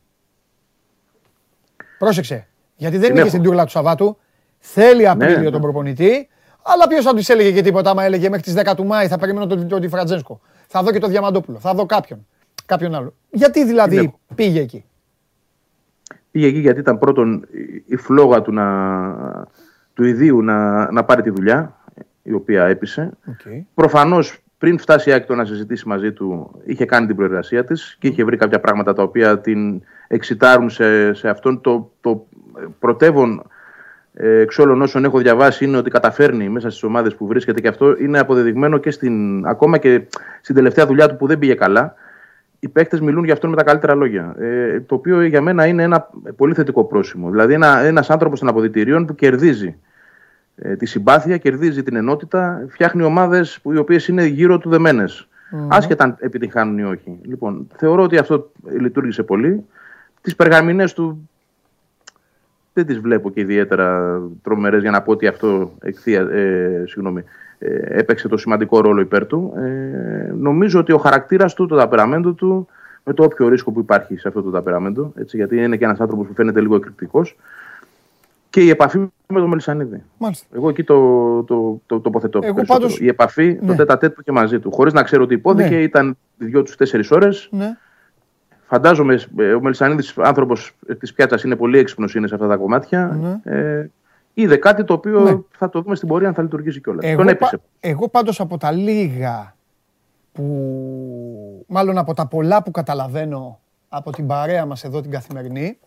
[1.99, 2.47] Πρόσεξε.
[2.76, 4.18] Γιατί δεν είναι στην τούρλα του Σαββάτου.
[4.59, 6.28] Θέλει Απρίλιο ναι, τον προπονητή.
[6.62, 9.19] Αλλά ποιος θα τους έλεγε και τίποτα, άμα έλεγε μέχρι τις 10 του Μάη θα
[9.19, 11.59] περιμένω τον, τον, τον Θα δω και τον Διαμαντόπουλο.
[11.59, 12.26] Θα δω κάποιον.
[12.66, 13.14] Κάποιον άλλο.
[13.31, 14.85] Γιατί δηλαδή πήγε εκεί;
[16.31, 17.47] Πήγε εκεί γιατί ήταν πρώτον
[17.87, 19.47] η φλόγα του, να,
[19.95, 21.76] του ιδίου να, να πάρει τη δουλειά,
[22.23, 23.11] η οποία έπεισε.
[23.26, 23.61] Okay.
[23.75, 28.09] Προφανώς πριν φτάσει η Άκτο να συζητήσει μαζί του, είχε κάνει την προεργασία της και
[28.09, 31.60] είχε βρει κάποια πράγματα τα οποία την εξητάρουν σε, σε αυτόν.
[31.60, 32.26] Το, το
[32.78, 33.43] πρωτεύον ε,
[34.15, 37.97] εξ όλων όσων έχω διαβάσει είναι ότι καταφέρνει μέσα στις ομάδες που βρίσκεται και αυτό
[37.99, 40.03] είναι αποδεδειγμένο και στην, ακόμα και
[40.41, 41.95] στην τελευταία δουλειά του που δεν πήγε καλά
[42.65, 44.35] οι παίκτες μιλούν για αυτόν με τα καλύτερα λόγια.
[44.39, 47.31] Ε, το οποίο για μένα είναι ένα πολύ θετικό πρόσημο.
[47.31, 49.77] Δηλαδή, ένα ένας άνθρωπος των αποδητηρίων που κερδίζει
[50.57, 55.29] ε, τη συμπάθεια, κερδίζει την ενότητα, φτιάχνει ομάδες οι οποίες είναι γύρω του δεμένες.
[55.53, 55.67] Mm-hmm.
[55.69, 57.19] Άσχετα αν επιτυχάνουν ή όχι.
[57.23, 59.65] Λοιπόν, θεωρώ ότι αυτό λειτουργήσε πολύ.
[60.21, 61.31] Τις περγαμηνές του
[62.73, 67.25] δεν τις βλέπω και ιδιαίτερα τρομερές για να πω ότι αυτό εκθία, ε, συγγνώμη,
[67.58, 69.52] ε, έπαιξε το σημαντικό ρόλο υπέρ του.
[69.56, 72.69] Ε, νομίζω ότι ο χαρακτήρας του, το ταπεραμέντο του,
[73.04, 76.00] με το όποιο ρίσκο που υπάρχει σε αυτό το ταπεραμέντο, έτσι, γιατί είναι και ένας
[76.00, 77.37] άνθρωπος που φαίνεται λίγο εκρηκτικός,
[78.52, 80.02] και η επαφή με τον Μελισανίδη.
[80.19, 80.47] Μάλιστα.
[80.54, 82.41] Εγώ εκεί το, το, το, τοποθετώ.
[82.43, 83.00] Εγώ πάντως...
[83.00, 83.67] Η επαφή, ναι.
[83.67, 84.73] το τέτα τέτ που και μαζί του.
[84.73, 85.82] Χωρίς να ξέρω τι υπόθηκε, ναι.
[85.82, 87.49] ήταν δυο τους τέσσερις ώρες.
[87.50, 87.76] Ναι.
[88.73, 93.19] Φαντάζομαι ε, ο Μελισανίδης, άνθρωπος της πιάτσα, είναι πολύ έξυπνος σε αυτά τα κομμάτια.
[93.45, 93.56] Ναι.
[93.56, 93.91] Ε,
[94.35, 95.39] είδε κάτι το οποίο ναι.
[95.50, 97.04] θα το δούμε στην πορεία αν θα λειτουργήσει κιόλας.
[97.04, 99.56] Εγώ, Τον πα, εγώ πάντως από τα λίγα
[100.32, 105.78] που, μάλλον από τα πολλά που καταλαβαίνω από την παρέα μας εδώ την καθημερινή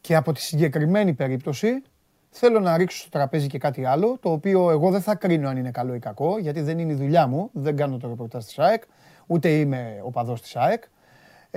[0.00, 1.82] και από τη συγκεκριμένη περίπτωση
[2.30, 5.56] θέλω να ρίξω στο τραπέζι και κάτι άλλο το οποίο εγώ δεν θα κρίνω αν
[5.56, 8.58] είναι καλό ή κακό γιατί δεν είναι η δουλειά μου, δεν κάνω το ρεπορτάζ της
[8.58, 8.82] ΑΕΚ
[9.26, 10.82] ούτε είμαι οπαδός της ΑΕΚ.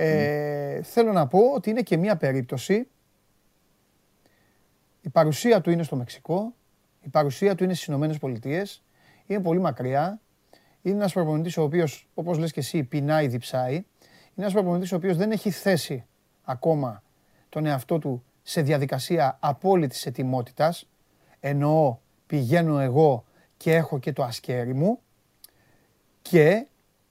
[0.04, 2.86] Ε, Θέλω να πω ότι είναι και μια περίπτωση
[5.02, 6.54] η παρουσία του είναι στο Μεξικό,
[7.00, 8.82] η παρουσία του είναι στις Ηνωμένες Πολιτείες,
[9.26, 10.20] είναι πολύ μακριά.
[10.82, 13.74] Είναι ένας προπονητής ο οποίος, όπως λες και εσύ, πεινάει, διψάει.
[13.74, 13.86] Είναι
[14.34, 16.06] ένας προπονητής ο οποίος δεν έχει θέσει
[16.42, 17.02] ακόμα
[17.48, 20.88] τον εαυτό του σε διαδικασία απόλυτης ετοιμότητας.
[21.40, 23.24] Εννοώ, πηγαίνω εγώ
[23.56, 25.00] και έχω και το ασκέρι μου.
[26.22, 26.66] Και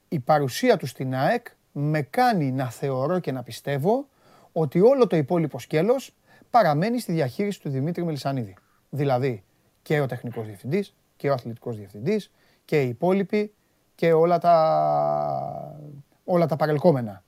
[0.07, 4.07] η παρουσία του στην ΑΕΚ με κάνει να θεωρώ και να πιστεύω
[4.51, 6.15] ότι όλο το υπόλοιπο σκέλος
[6.49, 8.55] παραμένει στη διαχείριση του Δημήτρη Μελισανίδη.
[8.89, 9.43] Δηλαδή
[9.81, 12.31] και ο τεχνικός διευθυντής και ο αθλητικός διευθυντής
[12.65, 13.53] και οι υπόλοιποι
[13.95, 15.79] και όλα τα,
[16.23, 17.23] όλα τα παρελκόμενα.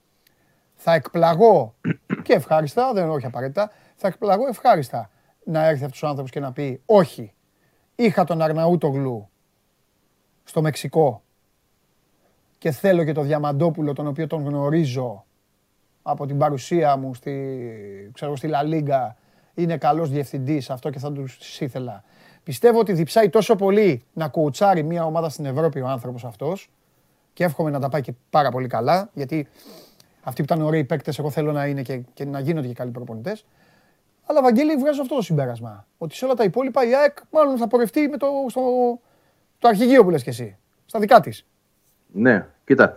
[0.75, 1.75] Θα εκπλαγώ
[2.23, 5.09] και ευχάριστα, δεν όχι απαραίτητα, θα εκπλαγώ ευχάριστα
[5.43, 7.33] να έρθει αυτός ο άνθρωπος και να πει όχι,
[7.95, 9.29] είχα τον Αρναούτογλου
[10.43, 11.23] στο Μεξικό
[12.63, 15.25] και θέλω και τον Διαμαντόπουλο τον οποίο τον γνωρίζω
[16.01, 19.15] από την παρουσία μου στη, ξέρω, στη Λα Λίγκα
[19.53, 22.03] είναι καλός διευθυντής αυτό και θα τους ήθελα.
[22.43, 26.69] Πιστεύω ότι διψάει τόσο πολύ να κουουουτσάρει μια ομάδα στην Ευρώπη ο άνθρωπος αυτός
[27.33, 29.47] και εύχομαι να τα πάει και πάρα πολύ καλά γιατί
[30.21, 32.91] αυτοί που ήταν ωραίοι παίκτες εγώ θέλω να είναι και, και να γίνονται και καλοί
[32.91, 33.45] προπονητές.
[34.25, 35.87] Αλλά Βαγγέλη βγάζω αυτό το συμπέρασμα.
[35.97, 38.61] Ότι σε όλα τα υπόλοιπα η ΑΕΚ μάλλον θα πορευτεί με το, στο,
[39.59, 40.57] το αρχηγείο που λες και εσύ.
[40.85, 41.45] Στα δικά της.
[42.13, 42.95] Ναι, κοίτα.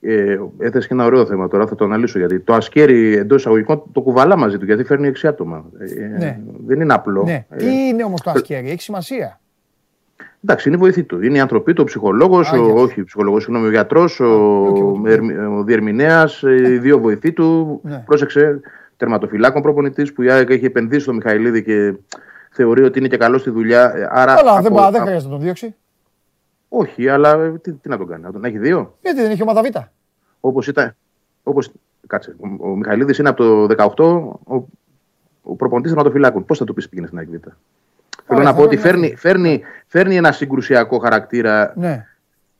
[0.00, 2.40] Ε, έθεσε και ένα ωραίο θέμα τώρα, θα το αναλύσω γιατί.
[2.40, 5.64] Το ασκέρι εντός εισαγωγικών το κουβαλά μαζί του γιατί φέρνει έξι άτομα.
[5.98, 6.38] Ε, ναι.
[6.66, 7.22] Δεν είναι απλό.
[7.24, 7.44] Ναι.
[7.50, 9.40] Ε, Τι είναι όμως το ασκέρι, έχει σημασία;
[10.44, 11.22] Εντάξει, είναι η βοηθή του.
[11.22, 14.26] Είναι η ανθρωπή του, ο ψυχολόγο, όχι, ο ψυχολόγος, συγγνώμη, ο γιατρός, ο,
[15.58, 17.80] ο διερμηνέας, οι δύο βοηθοί του.
[17.84, 18.02] Ναι.
[18.06, 18.60] Πρόσεξε,
[18.96, 21.94] τερματοφυλάκων προπονητής που η ΑΕΚ έχει επενδύσει στο Μιχαηλίδη και
[22.50, 23.92] θεωρεί ότι είναι και καλός στη δουλειά.
[23.96, 25.74] ε, Άρα Αλλά δεν, από- πά- δεν α- χρειάζεται να τον διώξει.
[26.72, 28.96] Όχι, αλλά ε, τι, τι να τον κάνει, να τον έχει δύο.
[29.02, 29.66] Γιατί δεν έχει ομάδα Β.
[30.40, 30.96] Όπως ήταν.
[31.42, 31.70] Όπως,
[32.06, 34.04] κάτσε, ο, ο Μιχαηλίδης είναι από το 18
[34.56, 34.68] ο,
[35.42, 36.44] ο προπονητής τερματοφυλάκων.
[36.44, 37.34] Πώς θα του πεις πήγαινε στην ΑΕΚ Β;
[38.26, 42.06] Θέλω να θα πω ότι πρέπει να φέρνει, φέρνει, φέρνει ένα συγκρουσιακό χαρακτήρα Ναι.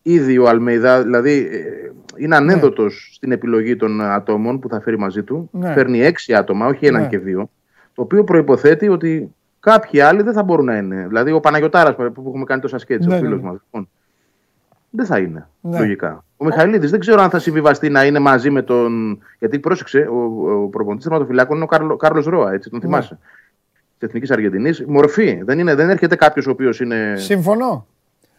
[0.02, 5.22] ήδη ο Αλμέιδα, δηλαδή ε, είναι ανένδοτος στην επιλογή των ατόμων που θα φέρει μαζί
[5.22, 5.48] του.
[5.52, 5.72] Ναι.
[5.72, 7.08] Φέρνει έξι άτομα, όχι έναν Ναι.
[7.08, 7.50] και δύο.
[7.94, 11.04] Το οποίο προϋποθέτει ότι κάποιοι άλλοι δεν θα μπορούν να είναι.
[11.08, 13.46] Δηλαδή ο Παναγιωτάρας που που έχουμε κάνει τόσα σκέτσα, Ναι, ο ναι, φίλος ναι.
[13.48, 13.60] μας.
[13.64, 13.88] Λοιπόν,
[14.90, 15.78] δεν θα είναι, Ναι.
[15.78, 16.24] λογικά.
[16.36, 19.18] Ο Μιχαηλίδης δεν ξέρω αν θα συμβιβαστεί να είναι μαζί με τον...
[19.38, 23.18] Γιατί πρόσεξε, ο, ο προπονητής τερματοφυλάκων είναι ο Κάρλο, Κάρλος Ρώα, έτσι, τον θυμάσαι;
[23.98, 24.84] Της Εθνικής Αργεντινής.
[24.86, 25.40] Μορφή.
[25.44, 27.14] Δεν, είναι, δεν έρχεται κάποιος ο οποίος είναι.
[27.16, 27.86] Συμφωνώ.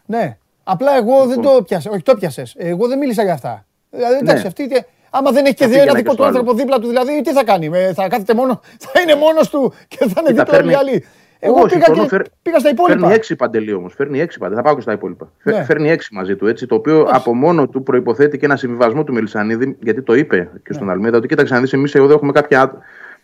[0.06, 0.36] Ναι.
[0.64, 1.56] Απλά εγώ δεν Λοιπόν.
[1.56, 1.90] το πιάσα.
[1.90, 2.54] Όχι, το πιάσες.
[2.58, 3.64] Εγώ δεν μίλησα για αυτά.
[3.90, 4.48] Δηλαδή, εντάξει, Ναι.
[4.48, 4.68] αυτή.
[4.68, 4.80] τι-
[5.14, 6.58] Άμα δεν έχει και Θα δύο, ένα πήγαινα δικό και του στο άνθρωπο άλλο.
[6.58, 7.70] δίπλα του, δηλαδή, τι θα κάνει.
[7.72, 8.60] ε, Θα κάθεται μόνο.
[8.84, 11.04] Θα είναι μόνος του και θα είναι Κοίτα, δίπλα όλοι οι φέρνει- άλλοι.
[11.44, 12.98] Εγώ Εγώ πήγα, συμφωνώ, και, φέρ- πήγα στα υπόλοιπα.
[12.98, 13.94] Φέρνει έξι παντελή όμως.
[13.94, 14.56] Φέρνει έξι παντελή.
[14.56, 15.28] Θα πάω και στα υπόλοιπα.
[15.38, 15.64] Φε- Ναι.
[15.64, 16.66] Φέρνει έξι μαζί του έτσι.
[16.66, 20.60] Το οποίο από μόνο του προποθέτει και ένα συμβιβασμό του Μελισανίδη, γιατί το είπε και
[20.68, 20.74] Ναι.
[20.74, 22.74] στον Αλμέδα, ότι κοίταξε να δεις, εμείς εδώ έχουμε κάποια άτ-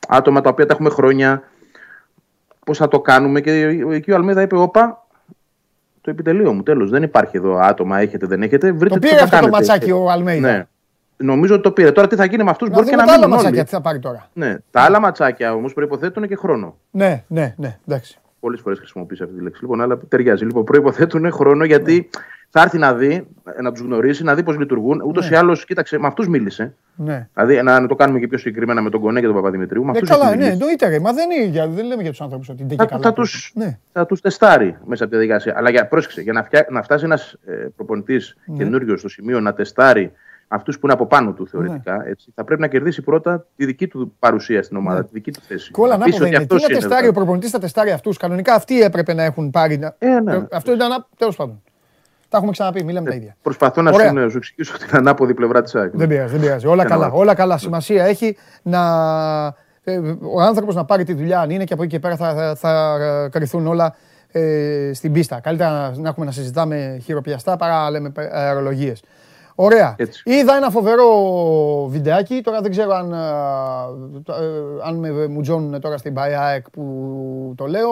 [0.08, 1.42] άτομα τα οποία τα έχουμε χρόνια.
[2.64, 3.40] Πώς θα το κάνουμε.
[3.40, 5.06] Και εκεί ο Αλμέδα είπε: Όπα,
[6.00, 6.62] το επιτελείο μου.
[6.62, 6.90] Τέλος.
[6.90, 8.72] Δεν υπάρχει εδώ άτομα, έχετε, δεν έχετε.
[8.72, 9.56] Βρείτε Το τι πήρε θα αυτό το κάνετε.
[9.72, 10.50] ματσάκι ο Αλμέιδα.
[10.52, 10.66] Ναι.
[11.20, 11.92] Νομίζω ότι το πήρε.
[11.92, 13.58] Τώρα τι θα γίνει με αυτούς, Να μπορεί και δούμε να τα άλλα μείνουν ματσάκια
[13.60, 13.68] όλοι.
[13.68, 14.28] τι θα πάρει τώρα.
[14.32, 14.56] Ναι.
[14.70, 16.76] Τα άλλα ματσάκια όμως προποθέτουν και χρόνο.
[16.90, 17.78] Ναι, ναι, ναι.
[17.88, 18.18] Εντάξει.
[18.40, 19.60] Πολλές φορές χρησιμοποιήσει αυτή τη λέξη.
[19.62, 20.44] Λοιπόν, αλλά ταιριάζει.
[20.44, 22.20] Λοιπόν, προποθέτουν χρόνο γιατί Ναι.
[22.50, 23.26] θα έρθει να δει,
[23.62, 25.02] να τους γνωρίσει, να δει πώς λειτουργούν.
[25.06, 26.74] Ούτως ή άλλως, κοίταξε, με αυτούς μίλησε.
[26.96, 27.28] Ναι.
[27.34, 29.84] Δηλαδή, να, να το κάνουμε και πιο συγκεκριμένα με τον Κονέ και τον Παπαδημητρίου.
[29.84, 30.58] Με Ε, αυτούς καλά, έχει ναι, μιλήσει.
[30.60, 30.88] εννοείται.
[30.88, 31.00] ρε.
[31.00, 33.02] Μα δεν, είναι, για- δεν λέμε για τους άνθρωπου ότι είναι και θα, καλά.
[33.02, 33.78] θα, τους, Ναι.
[33.92, 35.54] θα τους τεστάρει μέσα από τη διαδικασία.
[35.56, 38.56] Αλλά για, πρόσεξε, για να, φτιά, να φτάσει ένας ε, προπονητής Ναι.
[38.56, 40.12] καινούριο στο σημείο να τεστάρει
[40.48, 42.10] αυτούς που είναι από πάνω του θεωρητικά, Ναι.
[42.10, 45.40] έτσι, θα πρέπει να κερδίσει πρώτα τη δική του παρουσία στην ομάδα, τη δική του
[45.48, 45.70] θέση.
[45.70, 46.46] Κόλλα να πείσει πω δεν ότι είναι.
[46.46, 47.16] Τι αυτός να είναι, τεστάρει ο δηλαδή.
[47.16, 48.16] προπονητής, θα τεστάρει αυτούς.
[48.16, 49.78] Κανονικά αυτοί έπρεπε να έχουν πάρει.
[49.78, 50.34] να- Ε, ναι.
[50.34, 51.06] Ε, Αυτό ήταν.
[51.16, 51.62] Τέλος πάντων.
[52.28, 53.36] Τα έχουμε ξαναπεί, μιλάμε τα ίδια.
[53.42, 54.08] Προσπαθώ να Ωραία.
[54.08, 55.90] σου, να σου εξηγήσω την ανάποδη πλευρά της ΑΕΚ.
[55.96, 56.66] Δεν πειράζει, δεν πειράζει.
[56.66, 57.06] Όλα Κανένα.
[57.08, 57.18] καλά.
[57.20, 57.58] Όλα καλά.
[57.58, 58.80] Σημασία έχει να.
[59.84, 62.34] ε, Ο άνθρωπος να πάρει τη δουλειά αν είναι και από εκεί και πέρα θα,
[62.34, 62.98] θα, θα
[63.30, 63.94] κρυθούν όλα
[64.32, 65.40] ε, στην πίστα.
[65.40, 69.02] Καλύτερα να, να έχουμε να συζητάμε χειροπιαστά παρά να λέμε αερολογίες.
[69.60, 69.94] Ωραία.
[69.98, 70.22] Έτσι.
[70.24, 71.06] Είδα ένα φοβερό
[71.88, 72.40] βιντεάκι.
[72.40, 73.24] Τώρα δεν ξέρω αν, α,
[74.24, 76.82] το- ε, αν με μουτζώνουν τώρα στην ΠΑΕΑΕΚ που
[77.56, 77.88] το λέω,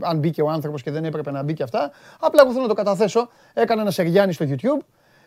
[0.00, 1.90] αν μπήκε ο άνθρωπος και δεν έπρεπε να μπει και αυτά.
[2.20, 3.28] Απλά εγώ θέλω να το καταθέσω.
[3.54, 4.84] Έκανα ένα Σεργιάννη στο YouTube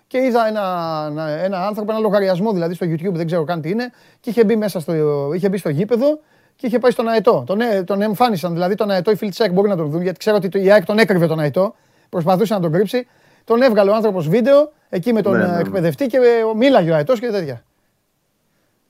[0.08, 0.62] και είδα ένα,
[1.10, 4.44] ένα, ένα άνθρωπο, ένα λογαριασμό δηλαδή στο YouTube, δεν ξέρω καν τι είναι, και είχε
[4.44, 4.94] μπει μέσα στο,
[5.36, 6.20] είχε μπει στο γήπεδο
[6.56, 7.44] και είχε πάει στον Αετό.
[7.46, 10.02] Τον, ε, τον εμφάνισαν δηλαδή τον Αετό, οι φίλοι της ΑΕΚ μπορεί να τον δουν,
[10.02, 11.76] γιατί ξέρω ότι το- η ΑΕΚ τον έκρυβε τον Αετό,
[12.10, 13.08] προσπαθούσε να τον κρύψει.
[13.44, 15.60] Τον έβγαλε ο άνθρωπος βίντεο εκεί με τον Ναι, ε, ναι, ναι.
[15.60, 16.22] εκπαιδευτή και ε,
[16.56, 17.64] μίλαγε ο Αετός και τέτοια.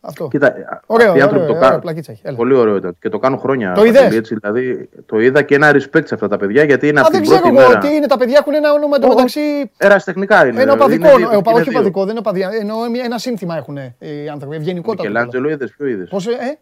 [0.06, 0.28] Αυτό.
[0.28, 0.54] Κοίτα,
[0.86, 1.82] Ωραίο, αυτοί οι άνθρωποι ωραίο, το ωραίο, κάνουν.
[1.82, 2.22] πλακίτσα έχει.
[2.26, 2.36] Έλα.
[2.38, 2.96] Πολύ ωραίο ήταν.
[3.00, 3.74] Και το κάνουν χρόνια.
[3.74, 6.88] Το είδες; Παντελή, Έτσι, δηλαδή, το είδα και ένα respect σε αυτά τα παιδιά γιατί
[6.88, 7.80] είναι Α, από δεν την ξέρω πρώτη εγώ μέρα.
[7.80, 9.72] τι είναι, τα παιδιά έχουν ένα όνομα εντωμεταξύ.
[9.78, 10.62] Ερασιτεχνικά είναι.
[10.62, 11.78] Ένα οπαδικό, Είναι δύο- ε, οπα- είναι όχι δύο.
[11.80, 12.50] οπαδικό, δεν είναι οπαδιά.
[12.60, 14.56] Εννοώ μια- ένα σύνθημα έχουν οι άνθρωποι.
[14.56, 15.02] Ευγενικότατο.
[15.02, 15.26] κιόλας.
[15.26, 16.58] Μικελάντζελο είδε, ποιο είδες; Πώς, ε,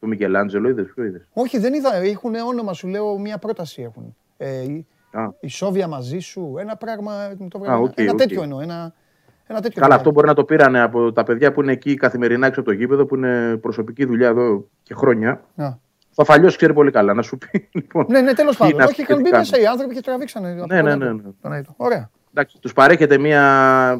[0.00, 1.96] Το Μικελάντζελο είδε, ποιο είδες; όχι, δεν είδα.
[1.96, 4.16] Έχουν όνομα, σου λέω, μια πρόταση έχουν.
[4.36, 4.46] Ε,
[5.14, 7.12] η- Α, η Σόβια μαζί σου, ένα πράγμα.
[7.38, 8.18] μου Το Α, βγάλε, οκ, ένα οκ.
[8.18, 8.60] τέτοιο εννοώ.
[8.60, 8.92] Ένα,
[9.46, 9.94] ένα τέτοιο Καλά, βγάλε.
[9.94, 12.74] αυτό μπορεί να το πήρανε από τα παιδιά που είναι εκεί καθημερινά έξω από το
[12.74, 15.40] γήπεδο, που είναι προσωπική δουλειά εδώ και χρόνια.
[15.54, 15.78] Να.
[16.14, 17.68] Ο Φαλιός ξέρει πολύ καλά να σου πει.
[17.72, 18.72] Λοιπόν, Ναι, ναι, τέλος ποιοι πάντων.
[18.74, 19.66] είναι Όχι, αυτοί είχαν και μπει τι μέσα κάνουν.
[19.66, 20.48] οι άνθρωποι και τραβήξανε.
[20.50, 21.04] από Ναι, τον ναι, Αετό.
[21.04, 21.30] ναι, ναι.
[21.42, 21.74] Τον Αετό.
[21.76, 22.10] Ωραία.
[22.34, 23.42] Εντάξει, τους παρέχεται μια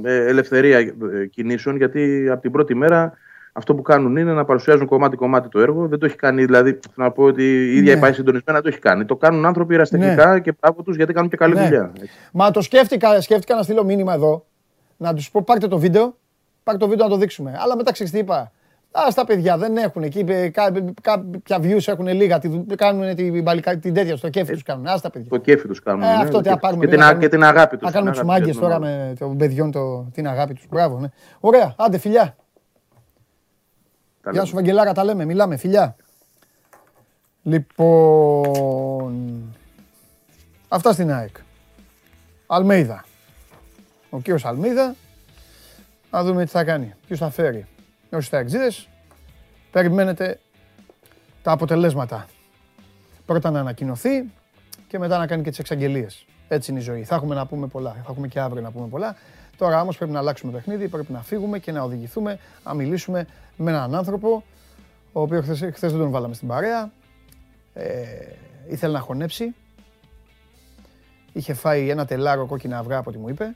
[0.05, 3.13] ε, ελευθερία ε, κινήσεων γιατί από την πρώτη μέρα
[3.61, 5.87] αυτό που κάνουν είναι να παρουσιάζουν κομμάτι-κομμάτι το έργο.
[5.89, 7.99] Δεν το έχει κάνει, δηλαδή, θέλω να πω ότι η ίδια Ναι.
[7.99, 9.05] η ΠΑΕ συντονισμένα το έχει κάνει.
[9.05, 11.63] Το κάνουν άνθρωποι ερασιτεχνικά και μπράβο τους γιατί κάνουν και καλή Ναι.
[11.65, 11.91] δουλειά.
[12.01, 12.11] Έτσι.
[12.33, 14.45] Μα το σκέφτηκα, σκέφτηκα να στείλω μήνυμα εδώ.
[14.97, 16.17] Να τους πω: Πάρτε το βίντεο.
[16.65, 17.57] Πάρτε το βίντεο να το δείξουμε.
[17.63, 18.53] Αλλά μετά ξέρεις τι είπα.
[18.93, 20.25] Α τα παιδιά δεν έχουν εκεί.
[20.29, 22.39] ε, κα- Κάποια views έχουν λίγα.
[22.39, 24.87] τη δου- Κάνουν την, μπαλικα- την τέτοια στο κέφι τους κάνουν.
[24.87, 25.29] Α τα παιδιά.
[25.31, 26.03] Το κέφι τους κάνουν.
[26.03, 26.61] Ε, ναι, αυτό το τι να κέφι τους.
[26.61, 26.85] πάρουμε.
[26.85, 27.87] Και την, να α- κάνουμε- και την αγάπη τους.
[27.87, 30.65] Να κάνουμε τους μάγκες τώρα με των παιδιών το, την αγάπη τους.
[30.71, 31.09] Μπράβο, ναι.
[31.41, 32.37] Ωραία, άντε φιλιά.
[34.31, 35.25] Γεια σου, Βαγγελάρα, τα λέμε.
[35.25, 35.97] Μιλάμε, φιλιά.
[37.43, 39.15] Λοιπόν.
[40.69, 41.37] Αυτά στην ΑΕΚ.
[42.47, 43.05] Αλμέιδα.
[44.11, 44.95] Ο κύριος Αλμίδα.
[46.11, 46.95] Να δούμε τι θα κάνει.
[47.07, 47.67] Ποιος θα φέρει.
[48.11, 48.89] Όσοι θα εξήδες,
[49.71, 50.41] περιμένετε
[51.43, 52.27] τα αποτελέσματα.
[53.27, 54.31] Πρώτα να ανακοινωθεί
[54.89, 56.27] και μετά να κάνει και τις εξαγγελίες.
[56.49, 57.05] Έτσι είναι η ζωή.
[57.05, 57.93] Θα έχουμε να πούμε πολλά.
[57.93, 59.17] Θα έχουμε και αύριο να πούμε πολλά.
[59.61, 63.71] Τώρα όμως πρέπει να αλλάξουμε παιχνίδι, πρέπει να φύγουμε και να οδηγηθούμε, να μιλήσουμε με
[63.71, 64.45] έναν άνθρωπο,
[65.13, 66.93] ο οποίος χθες, χθες δεν τον βάλαμε στην παρέα.
[67.75, 67.85] Ε,
[68.69, 69.55] ήθελε να χωνέψει.
[71.33, 73.55] Είχε φάει ένα τελάρο κόκκινα αυγά από ό,τι μου είπε.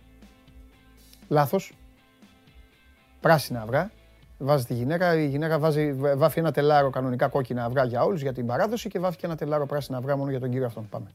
[1.28, 1.72] Λάθος.
[3.20, 3.90] Πράσινα αυγά.
[4.38, 8.32] Βάζει τη γυναίκα, η γυναίκα βάζει, βάφει ένα τελάρο κανονικά κόκκινα αυγά για όλους για
[8.32, 10.88] την παράδοση και βάφει και ένα τελάρο πράσινα αυγά μόνο για τον κύριο αυτόν.
[10.88, 11.06] Πάμε.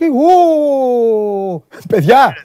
[0.00, 2.44] Τι, ου, παιδιά,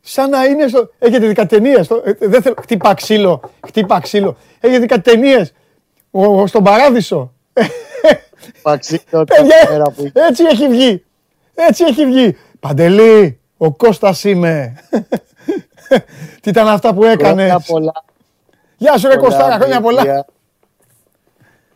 [0.00, 0.90] σαν να είναι στο...
[0.98, 2.02] Έχετε δει κάτι ταινίες, στο...
[2.04, 2.54] ε, δεν θέλω...
[2.60, 4.36] χτύπα ξύλο, χτύπα ξύλο.
[4.60, 5.52] Έχετε δει κάτι ταινίες,
[6.10, 7.32] ο, ο, στον παράδεισο;
[9.10, 11.04] Παιδιά, έτσι έχει βγει,
[11.54, 12.36] έτσι έχει βγει.
[12.60, 14.74] Παντελή, ο Κώστας είμαι.
[16.40, 17.54] Τι ήταν αυτά που έκανες;
[18.76, 20.26] Γεια σου ρε Κώστα, χρόνια πολλά.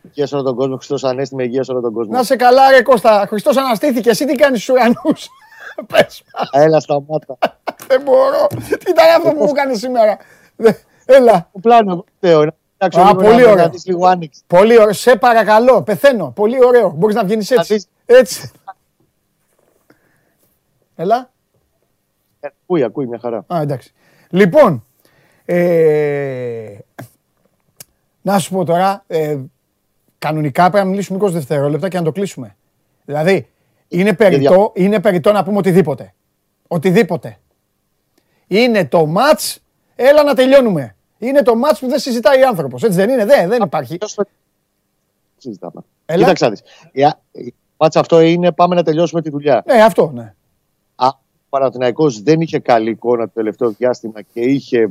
[0.09, 0.75] Υγεία σε όλο τον κόσμο.
[0.75, 2.11] Χριστός Ανέστη με υγεία σε όλο τον κόσμο.
[2.11, 3.25] Να σε καλά, ρε Κώστα.
[3.27, 4.09] Χριστός αναστήθηκε.
[4.09, 5.27] Εσύ τι κάνεις στους ουρανούς;
[5.93, 7.37] Πες Έλα στα μάτα.
[7.87, 8.47] Δεν μπορώ.
[8.67, 10.17] Τι ήταν αυτό που μου έκανε σήμερα;
[11.05, 11.49] Έλα.
[11.53, 12.05] Το πλάνο.
[12.77, 13.71] Α, πολύ ωραίο.
[14.47, 14.93] Πολύ ωραίο.
[14.93, 15.83] Σε παρακαλώ.
[15.83, 16.31] Πεθαίνω.
[16.35, 16.89] Πολύ ωραίο.
[16.89, 17.85] Μπορείς να βγαίνει έτσι.
[18.05, 18.51] Έτσι.
[20.95, 21.29] Έλα.
[22.41, 23.45] Ακούει, ακούει μια χαρά.
[23.53, 23.93] Α, εντάξει.
[24.29, 24.85] Λοιπόν,
[25.45, 26.77] ε,
[28.21, 29.37] να σου πω τώρα, ε,
[30.19, 32.55] Κανονικά πρέπει να μιλήσουμε 20 δευτερόλεπτα και να το κλείσουμε.
[33.05, 33.49] Δηλαδή,
[33.87, 36.13] είναι περιττό, είναι περιττό να πούμε οτιδήποτε.
[36.67, 37.39] Οτιδήποτε.
[38.47, 39.63] Είναι το μάτς,
[39.95, 40.95] έλα να τελειώνουμε.
[41.17, 42.83] Είναι το μάτς που δεν συζητάει άνθρωπος.
[42.83, 43.97] Έτσι δεν είναι, δεν, δεν υπάρχει.
[45.37, 45.81] Συζητάμε.
[46.05, 46.21] Έλα.
[46.21, 46.63] Κοίταξα δεις.
[47.77, 49.63] Μάτς αυτό είναι πάμε να τελειώσουμε τη δουλειά.
[49.65, 50.33] Ναι, αυτό, ναι.
[50.95, 51.17] Α, ο
[51.49, 54.89] Παναθηναϊκός δεν είχε καλή εικόνα το τελευταίο διάστημα και είχε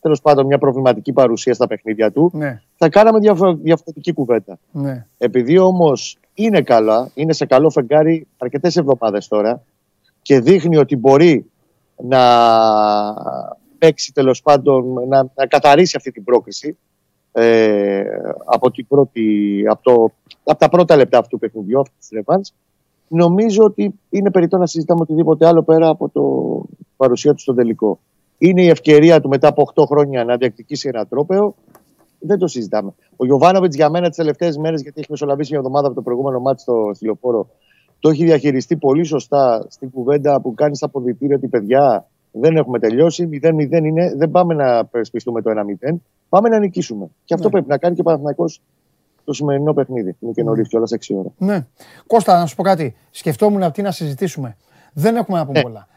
[0.00, 2.60] τέλος πάντων μια προβληματική παρουσία στα παιχνίδια του, ναι.
[2.76, 3.18] θα κάναμε
[3.62, 4.58] διαφορετική κουβέντα.
[4.72, 5.06] Ναι.
[5.18, 9.62] Επειδή όμως είναι καλά, είναι σε καλό φεγγάρι αρκετές εβδομάδες τώρα
[10.22, 11.50] και δείχνει ότι μπορεί
[11.96, 12.22] να
[13.78, 16.76] παίξει τέλος πάντων, να, να καθαρίσει αυτή την πρόκριση
[17.32, 18.02] ε,
[18.44, 20.12] από, την πρώτη, από, το,
[20.44, 22.52] από τα πρώτα λεπτά αυτού του παιχνιδιού, αυτή της Ρεβάνς,
[23.08, 26.22] νομίζω ότι είναι περιττό να συζητάμε οτιδήποτε άλλο πέρα από το
[26.96, 27.98] παρουσία του στο τελικό
[28.38, 31.54] είναι η ευκαιρία του μετά από 8 χρόνια να διεκδικήσει ένα τρόπεο.
[32.18, 32.94] Δεν το συζητάμε.
[33.16, 36.40] Ο Γιωβάνοβιτς για μένα τις τελευταίες μέρες, γιατί έχει μεσολαβήσει μια εβδομάδα από το προηγούμενο
[36.40, 37.48] μάτι στο Στυλιοφόρο,
[38.00, 42.78] το έχει διαχειριστεί πολύ σωστά στην κουβέντα που κάνει στα ποδητήρια ότι παιδιά δεν έχουμε
[42.78, 43.28] τελειώσει.
[43.42, 45.50] 0-0 είναι, δεν πάμε να περισπιστούμε το
[45.90, 45.94] 1-0.
[46.28, 47.08] Πάμε να νικήσουμε.
[47.24, 47.52] Και αυτό ναι.
[47.52, 48.44] πρέπει να κάνει και ο Παναθυνακό
[49.24, 50.16] το σημερινό παιχνίδι.
[50.20, 51.28] Είναι και νωρίς, κιόλας 6 ώρα.
[51.38, 51.66] Ναι.
[52.06, 52.94] Κώστα, να σου πω κάτι.
[53.10, 54.56] Σκεφτόμουν τι να συζητήσουμε.
[54.92, 55.64] Δεν έχουμε να πούμε ναι.
[55.64, 55.88] πολλά.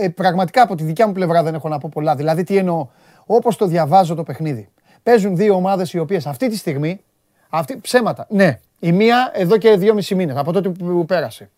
[0.00, 2.14] ε, πραγματικά από τη δικιά μου πλευρά δεν έχω να πω πολλά.
[2.14, 2.88] Δηλαδή, τι εννοώ,
[3.26, 4.68] όπως το διαβάζω το παιχνίδι.
[5.02, 7.00] Παίζουν δύο ομάδες οι οποίες αυτή τη στιγμή.
[7.48, 8.26] Αυτή, ψέματα.
[8.28, 11.50] Ναι, η μία εδώ και δυόμιση μήνες, από τότε που πέρασε.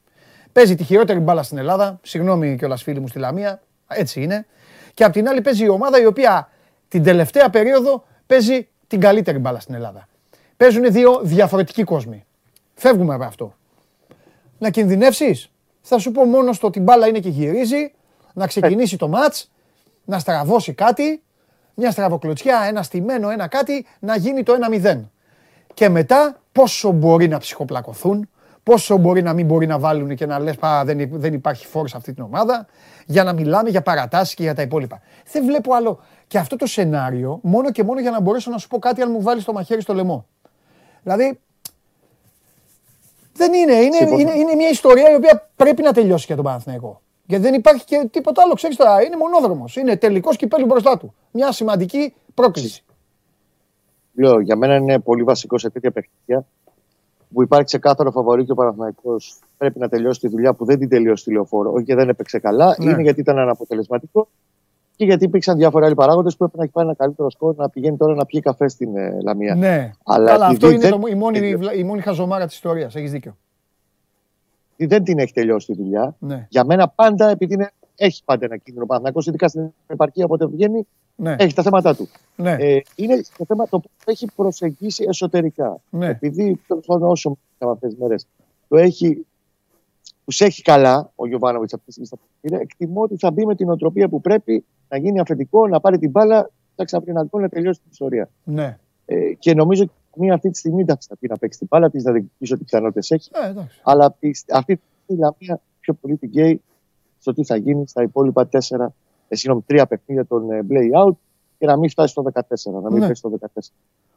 [0.53, 1.99] Παίζει τη χειρότερη μπάλα στην Ελλάδα.
[2.03, 3.61] Συγγνώμη κιόλας, φίλοι μου στη Λαμία.
[3.87, 4.47] Έτσι είναι.
[4.95, 6.49] Και απ' την άλλη παίζει η ομάδα η οποία
[6.89, 10.09] την τελευταία περίοδο παίζει την καλύτερη μπάλα στην Ελλάδα.
[10.57, 12.25] Παίζουν δύο διαφορετικοί κόσμοι.
[12.75, 13.55] Φεύγουμε από αυτό.
[14.59, 15.51] Να κινδυνεύσεις,
[15.87, 17.93] θα σου πω μόνος στο ότι μπάλα είναι και γυρίζει,
[18.33, 19.51] να ξεκινήσει το μάτς,
[20.05, 21.23] να στραβώσει κάτι,
[21.75, 25.01] μια στραβοκλωτσιά, ένα στημένο, ένα κάτι, να γίνει το 1-0.
[25.75, 28.29] Και μετά πόσο μπορεί να ψυχοπλακωθούν,
[28.63, 31.87] πόσο μπορεί να μην μπορεί να βάλουν και να λες πά, δεν, δεν υπάρχει φόρο
[31.87, 32.67] σε αυτή την ομάδα,
[33.07, 35.01] για να μιλάμε για παρατάσεις και για τα υπόλοιπα.
[35.33, 36.01] Δεν βλέπω άλλο.
[36.27, 39.11] Και αυτό το σενάριο, μόνο και μόνο για να μπορέσω να σου πω κάτι αν
[39.11, 40.27] μου βάλεις το μαχαίρι στο λαιμό.
[41.03, 41.41] Δηλαδή,
[43.37, 43.75] δεν είναι.
[43.75, 47.01] Είναι, είναι, είναι μια ιστορία η οποία πρέπει να τελειώσει για τον Παναθηναϊκό.
[47.27, 48.55] Γιατί δεν υπάρχει και τίποτα άλλο.
[48.55, 49.77] Ξέρεις τώρα, είναι μονόδρομος.
[49.77, 51.15] Είναι τελικός κυπέλου μπροστά του.
[51.31, 52.85] Μια σημαντική πρόκληση.
[54.15, 56.47] Λέω, για μένα είναι πολύ βασικό σε τέτοια παιχνίδια
[57.33, 60.89] που υπάρχει ξεκάθαρο φαβορή και ο Παναθηναϊκός πρέπει να τελειώσει τη δουλειά που δεν την
[60.89, 61.73] τελειώσει τη λεωφόρο.
[61.73, 62.91] Όχι και δεν έπαιξε καλά, ναι.
[62.91, 64.29] είναι γιατί ήταν αναποτελεσματικό
[64.97, 67.69] και γιατί υπήρξαν διάφοροι άλλοι παράγοντες που έπρεπε να έχει πάρει ένα καλύτερο σκορ να
[67.69, 69.55] πηγαίνει τώρα να πιει καφέ στην ε, Λαμία.
[69.55, 72.95] Ναι, αλλά, αλλά αυτό είναι το, η, μόνη, η μόνη χαζομάρα της ιστορίας.
[72.95, 73.37] Έχεις δίκιο.
[74.77, 76.17] Δεν την έχει τελειώσει τη δουλειά.
[76.19, 76.47] Ναι.
[76.51, 80.87] Για μένα πάντα, επειδή είναι, έχει πάντα ένα κίνδυνο Παναθυνακό, ειδικά στην επαρχία όποτε βγαίνει,
[81.17, 81.37] ναι.
[81.39, 82.09] έχει τα θέματα του.
[82.37, 82.57] Ναι.
[82.59, 85.81] Ε, είναι το θέμα το που έχει προσεγγίσει εσωτερικά.
[85.91, 86.07] Ναι.
[86.09, 88.27] Επειδή όσο αυτές τις μέρες
[88.69, 89.27] το έχει
[90.25, 93.71] που σε έχει καλά ο Γιωβάνοβιτς αυτή τη στιγμή εκτιμώ ότι θα μπει με την
[93.71, 97.81] οτροπία που πρέπει να γίνει αφεντικό, να πάρει την μπάλα, να ξαναπεί ένα να τελειώσει
[97.81, 98.29] την ιστορία.
[98.45, 98.79] Ναι.
[99.07, 101.91] Ε, και νομίζω ότι μία αυτή τη στιγμή εντάξει, θα πει να παίξει την μπάλα,
[101.91, 103.31] της να διεκδικήσει ό,τι πιθανότητες έχει.
[103.33, 106.63] Ε, αλλά αυτή τη στιγμή η μία πιο πολύ την καίει
[107.19, 108.95] στο τι θα γίνει στα υπόλοιπα τέσσερα,
[109.29, 111.13] ε, συγγνώμη, τρία παιχνίδια των ε, play out
[111.59, 112.41] και να μην φτάσει στο 14.
[112.83, 113.05] Να μην ναι.
[113.05, 113.61] φτάσει στο 14.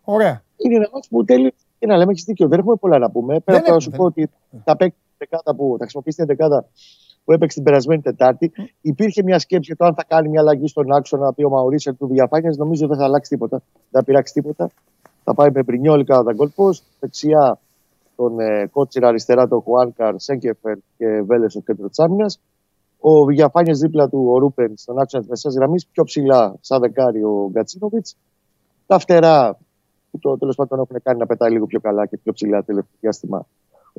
[0.04, 0.43] Ωραία.
[0.58, 2.48] Είναι ένα μάτσο που τέλει και να λέμε έχεις δίκιο.
[2.48, 3.39] Δεν έχουμε πολλά να πούμε.
[3.39, 4.30] Πέρα από να σου πω ότι
[4.63, 6.65] θα παίξει δεκάδα που θα χρησιμοποιήσει την δεκάδα
[7.23, 8.51] που έπαιξε την περασμένη Τετάρτη.
[8.82, 12.08] Υπήρχε μια σκέψη για το αν θα κάνει μια αλλαγή στον άξονα, ο Μαουρίσιο του
[12.08, 12.58] διαφάνειας.
[12.58, 13.62] Νομίζω δεν θα αλλάξει τίποτα.
[13.73, 14.69] Δεν θα πειράξει τίποτα.
[15.23, 16.82] Θα πάει με Πρινιόλη κατά τα γκολ post.
[16.99, 17.60] Δεξιά
[18.15, 22.39] τον ε, Κότσιρα, αριστερά τον Χουάνκαρ, Σέγκεφερ και Βέλες στο κέντρο της άμυνας.
[22.99, 25.88] Ο Βηγιαφάνιε δίπλα του, ο Ρούπεν στον άξονα της μεσαία γραμμής.
[25.88, 28.17] Πιο ψηλά, σαν δεκάρι, ο Γκατσίνοβιτς.
[28.86, 29.58] Τα φτερά
[30.12, 32.97] που το τέλος πάντων έχουν κάνει να πετάει λίγο πιο καλά και πιο ψηλά τελευταίο
[32.99, 33.45] διάστημα.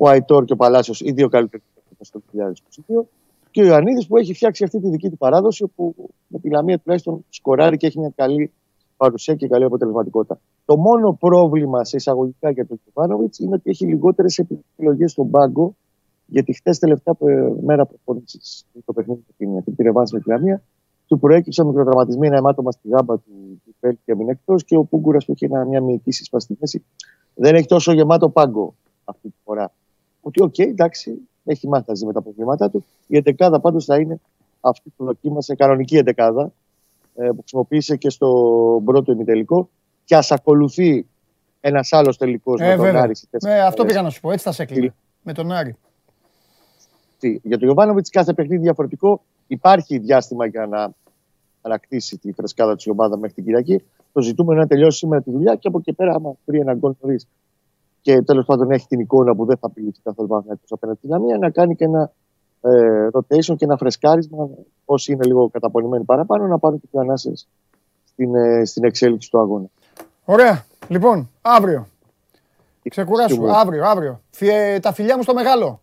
[0.01, 1.63] Ο Αϊτόρ και ο Παλάσιος, οι δύο καλύτεροι
[1.99, 3.05] στο 2022.
[3.51, 5.95] Και ο Ιωαννίδης που έχει φτιάξει αυτή τη δική του παράδοση, όπου
[6.27, 8.51] με τη Λαμία τουλάχιστον σκοράρει και έχει μια καλή
[8.97, 10.39] παρουσία και καλή αποτελεσματικότητα.
[10.65, 15.75] Το μόνο πρόβλημα σε εισαγωγικά για τον Κιβάνοβιτ είναι ότι έχει λιγότερες επιλογές στον πάγκο,
[16.25, 17.15] γιατί χτε τελευταία
[17.61, 20.61] μέρα προπόνησης το παιχνίδι με την πήρε βάση με τη Λαμία,
[21.07, 24.83] του προέκυψαν μικροτραυματισμοί, ένα αιμάτωμα στη γάμπα του, του Πέλ και έμεινε εκτός και ο
[24.83, 26.83] Πούγκουρας που έχει ένα, μια μυϊκή σύσπαση στη μέση
[27.33, 29.71] δεν έχει τόσο γεμάτο πάγκο αυτή τη φορά.
[30.29, 32.85] Ότι, OK, okay, εντάξει, έχει μάθει να ζει με τα προβλήματά του.
[33.07, 34.19] Η εντεκάδα πάντως θα είναι
[34.61, 36.51] αυτή που δοκίμασε, κανονική εντεκάδα,
[37.15, 39.69] ε, που χρησιμοποίησε και στο πρώτο ημιτελικό.
[40.05, 41.05] Και ας ακολουθεί
[41.61, 43.15] ένας άλλος τελικός ε, με τον Άρη.
[43.43, 44.31] Ναι, αυτό πήγα να σου πω.
[44.31, 44.93] Έτσι θα σε έκλεινε.
[45.23, 45.75] Με τον Άρη.
[47.19, 49.21] Τι, για τον Ιωβάνοβιτς κάθε παιχνίδι διαφορετικό.
[49.47, 50.91] Υπάρχει διάστημα για να
[51.61, 53.83] ανακτήσει τη φρεσκάδα της ομάδα μέχρι την Κυριακή.
[54.13, 56.73] Το ζητούμενο είναι να τελειώσει σήμερα τη δουλειά και από εκεί πέρα, άμα βρει ένα
[56.73, 57.27] γκολ νωρίς
[58.01, 61.37] και τέλος πάντων έχει την εικόνα που δεν θα απειλήσει καθόλου Παναθηναϊκός απέναντι στην Λαμία,
[61.37, 62.11] να κάνει και ένα
[62.61, 64.49] ε, rotation και ένα φρεσκάρισμα.
[64.85, 67.47] Όσοι είναι λίγο καταπονημένοι παραπάνω, να πάρουν και πιο ανάσες
[68.05, 69.65] στην, ε, στην εξέλιξη του αγώνα.
[70.25, 70.65] Ωραία.
[70.87, 71.87] Λοιπόν, αύριο.
[72.89, 73.51] Ξεκουράσου.
[73.51, 74.21] Αύριο, αύριο.
[74.29, 75.65] Φιε, τα φιλιά μου στο μεγάλο.
[75.65, 75.79] Να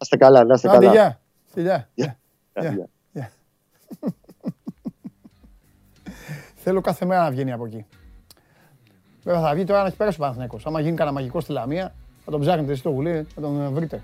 [0.00, 0.90] είστε καλά, να είστε καλά.
[0.90, 1.20] Γεια.
[1.46, 1.88] Φιλιά.
[6.54, 7.86] Θέλω κάθε μέρα να βγαίνει από εκεί.
[9.28, 10.66] Βέβαια θα βγει τώρα να έχει πέρασει ο Παναθηναϊκός.
[10.66, 14.02] Άμα γίνει κανένα μαγικό στη Λαμία, θα τον ψάχνετε εσείς στο γουλί, θα τον βρείτε.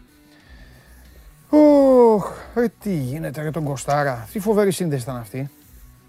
[1.48, 4.28] Οχ, ρε τι γίνεται για τον Κωστάρα.
[4.32, 5.50] Τι φοβερή σύνδεση ήταν αυτή.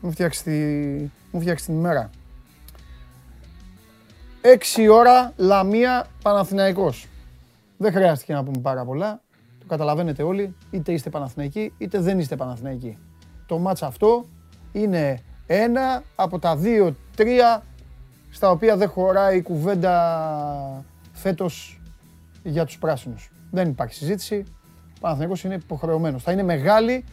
[0.01, 0.51] Μου φτιάξει τη,
[1.31, 2.09] μου φτιάξει την ημέρα.
[4.41, 7.07] Έξι ώρα Λαμία Παναθηναϊκός.
[7.77, 9.21] Δεν χρειάστηκε να πούμε πάρα πολλά.
[9.59, 10.55] Το καταλαβαίνετε όλοι.
[10.71, 12.97] Είτε είστε Παναθηναϊκοί είτε δεν είστε Παναθηναϊκοί.
[13.45, 14.25] Το μάτς αυτό
[14.71, 17.63] είναι ένα από τα δύο, τρία
[18.35, 21.81] στα οποία δεν χωράει η κουβέντα φέτος
[22.43, 23.31] για τους πράσινους.
[23.51, 24.43] Δεν υπάρχει συζήτηση.
[24.95, 26.23] Ο Παναθηναϊκός είναι υποχρεωμένος.
[26.23, 27.03] Θα είναι μεγάλη,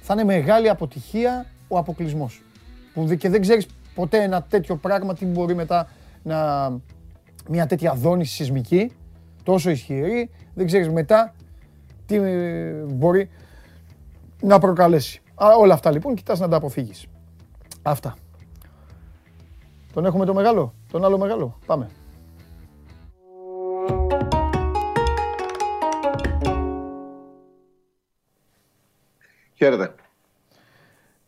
[0.00, 2.42] θα είναι μεγάλη αποτυχία ο αποκλεισμός.
[3.18, 5.88] Και δεν ξέρεις ποτέ ένα τέτοιο πράγμα τι μπορεί μετά
[6.22, 6.68] να...
[7.48, 8.92] Μια τέτοια δόνηση σεισμική,
[9.42, 11.34] τόσο ισχυρή, δεν ξέρεις μετά
[12.06, 12.18] τι
[12.84, 13.28] μπορεί
[14.42, 15.22] να προκαλέσει.
[15.58, 17.06] όλα αυτά λοιπόν κοιτάς να τα αποφύγεις.
[17.82, 18.16] Αυτά.
[19.92, 21.58] Τον έχουμε το μεγάλο, τον άλλο μεγάλο.
[21.66, 21.90] Πάμε.
[29.54, 29.94] Χαίρετε.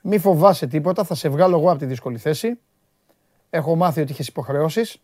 [0.03, 2.59] Μη φοβάσαι τίποτα, θα σε βγάλω εγώ από τη δύσκολη θέση.
[3.51, 5.01] Έχω μάθει ότι είχες υποχρεώσεις.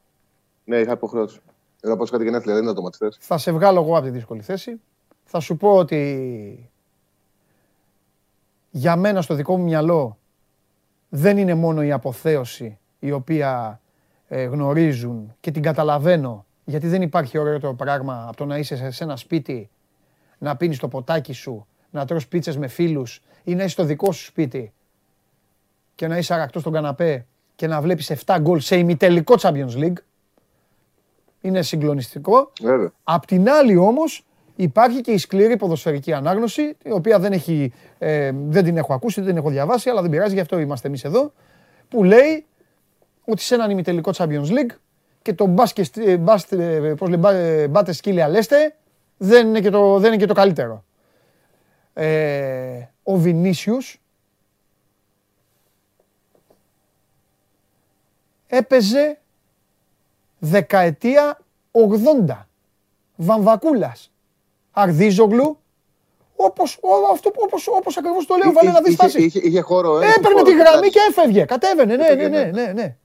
[0.64, 1.40] Ναι, είχα υποχρεώσεις.
[1.80, 3.08] Εδώ πω κάτι γενέθλια, δεν είναι το ματιθέ.
[3.18, 4.80] Θα σε βγάλω εγώ από τη δύσκολη θέση.
[5.24, 6.70] Θα σου πω ότι
[8.70, 10.18] για μένα στο δικό μου μυαλό
[11.08, 13.80] δεν είναι μόνο η αποθέωση η οποία
[14.28, 19.04] ε, γνωρίζουν και την καταλαβαίνω γιατί δεν υπάρχει ωραιότερο πράγμα από το να είσαι σε
[19.04, 19.70] ένα σπίτι,
[20.38, 24.12] να πίνεις το ποτάκι σου, να τρως πίτσες με φίλους ή να είσαι στο δικό
[24.12, 24.72] σου σπίτι
[25.94, 29.96] και να είσαι αρακτός στον καναπέ και να βλέπεις 7 γκολ σε ημιτελικό Champions League.
[31.40, 32.52] Είναι συγκλονιστικό.
[32.62, 32.92] Βέβαια.
[33.04, 34.24] Απ' την άλλη όμως
[34.56, 39.20] υπάρχει και η σκληρή ποδοσφαιρική ανάγνωση, η οποία δεν, έχει, ε, δεν την έχω ακούσει,
[39.20, 41.32] δεν την έχω διαβάσει, αλλά δεν πειράζει, γι' αυτό είμαστε εμείς εδώ,
[41.88, 42.44] που λέει
[43.30, 44.74] ότι σε έναν ημιτελικό Champions League
[45.22, 48.76] και το μπάσκετ, ε, ε, πώς λέει, ε, μπάτες σκύλια λέστε,
[49.16, 50.84] δεν είναι και το, δεν είναι και το καλύτερο.
[51.94, 54.00] Ε, ο Βινίσιους
[58.46, 59.18] έπαιζε
[60.38, 61.38] δεκαετία
[62.28, 62.46] 80.
[63.16, 64.12] Βαμβακούλας.
[64.70, 65.58] Αρδίζογλου.
[66.36, 66.80] Όπως,
[67.12, 69.22] αυτό, όπως, όπως ακριβώς το λέω, βάλε να δεις φάση.
[69.22, 71.44] Είχε, είχε, χώρο, Έπαιρνε τη γραμμή και έφευγε.
[71.44, 72.96] Κατέβαινε, ναι, ναι, ναι, ναι, ναι.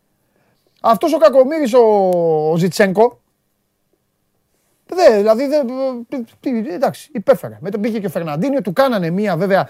[0.87, 1.81] Αυτός ο κακομύρης ο,
[2.51, 3.19] ο Ζιτσένκο,
[4.87, 7.57] Δε, δηλαδή, δε, εντάξει, υπέφερε.
[7.61, 9.67] Μετά πήγε και ο Φερναντίνιο, του κάνανε μία βέβαια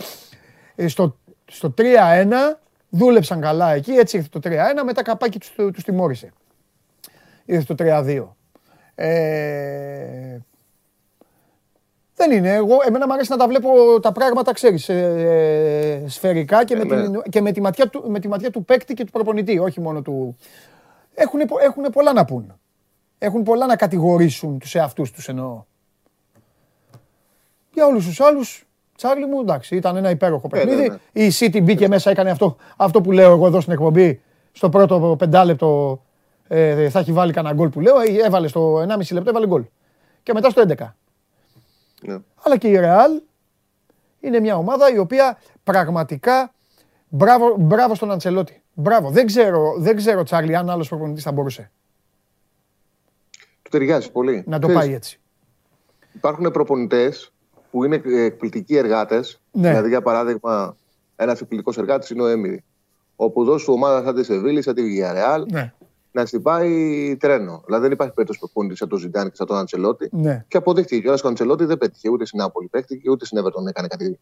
[0.76, 1.84] ε, στο, στο 3-1,
[2.89, 6.34] δούλεψαν καλά εκεί, έτσι ήρθε το 3-1, μετά καπάκι τους, τους τιμώρησε.
[7.45, 8.26] Ήρθε το 3-2.
[8.95, 10.38] Ε,
[12.16, 12.53] δεν είναι.
[12.53, 16.86] Εγώ, εμένα μου αρέσει να τα βλέπω τα πράγματα, ξέρεις, ε, σφαιρικά και, με, ε,
[16.86, 17.22] την, ναι.
[17.30, 20.01] και με, τη ματιά του, με τη ματιά του παίκτη και του προπονητή, όχι μόνο
[20.01, 20.38] του,
[21.16, 22.59] έχουν, έχουν πολλά να πούν.
[23.18, 25.63] Έχουν πολλά να κατηγορήσουν τους εαυτούς τους εννοώ.
[27.74, 30.82] Για όλους τους άλλους, Τσάρλι μου, εντάξει, ήταν ένα υπέροχο ε, παιχνίδι.
[30.82, 31.24] Ναι, ναι.
[31.24, 35.16] Η City μπήκε μέσα, έκανε αυτό, αυτό που λέω εγώ εδώ στην εκπομπή, στο πρώτο
[35.18, 36.01] πεντάλεπτο
[36.47, 37.99] ε, θα έχει βάλει κανένα γκολ που λέω.
[37.99, 39.66] Ε, Έβαλε στο 1,5 λεπτό, έβαλε γκολ.
[40.24, 40.76] Και μετά στο 11.
[42.01, 42.18] Ναι.
[42.43, 43.22] Αλλά και η Ρεάλ
[44.20, 46.53] είναι μια ομάδα η οποία πραγματικά
[47.16, 48.61] μπράβο, μπράβο στον Αντσελότη.
[48.74, 49.09] Μπράβο.
[49.09, 51.72] Δεν ξέρω, δεν ξέρω Τσάρλι, αν άλλος προπονητής θα μπορούσε
[53.61, 54.43] Του ταιριάζει πολύ.
[54.47, 55.20] να το Ξέρεις, πάει έτσι.
[56.13, 57.34] Υπάρχουν προπονητές
[57.72, 59.41] που είναι εκπληκτικοί εργάτες.
[59.51, 59.70] Ναι.
[59.70, 60.76] Δηλαδή, για παράδειγμα,
[61.16, 62.63] ένας εκπληκτικός εργάτης είναι ο Έμιρη.
[63.16, 65.74] Όπου δώσει ομάδας σαν της Σεβίλη, σαν τη Villarreal, Ναι,
[66.11, 67.61] να στην πάει τρένο.
[67.66, 70.09] Δηλαδή, δεν υπάρχει περίπτωση προπονητής σαν τον Ζιντάν και σαν τον Αντσελότη.
[70.11, 70.45] ναι.
[70.47, 73.88] Και αποδείχτηκε κιόλας ο Αντσελότη δεν πέτυχε ούτε στην Νάπολη παίχτηκε, ούτε στην Everton έκανε
[73.88, 74.20] κάτι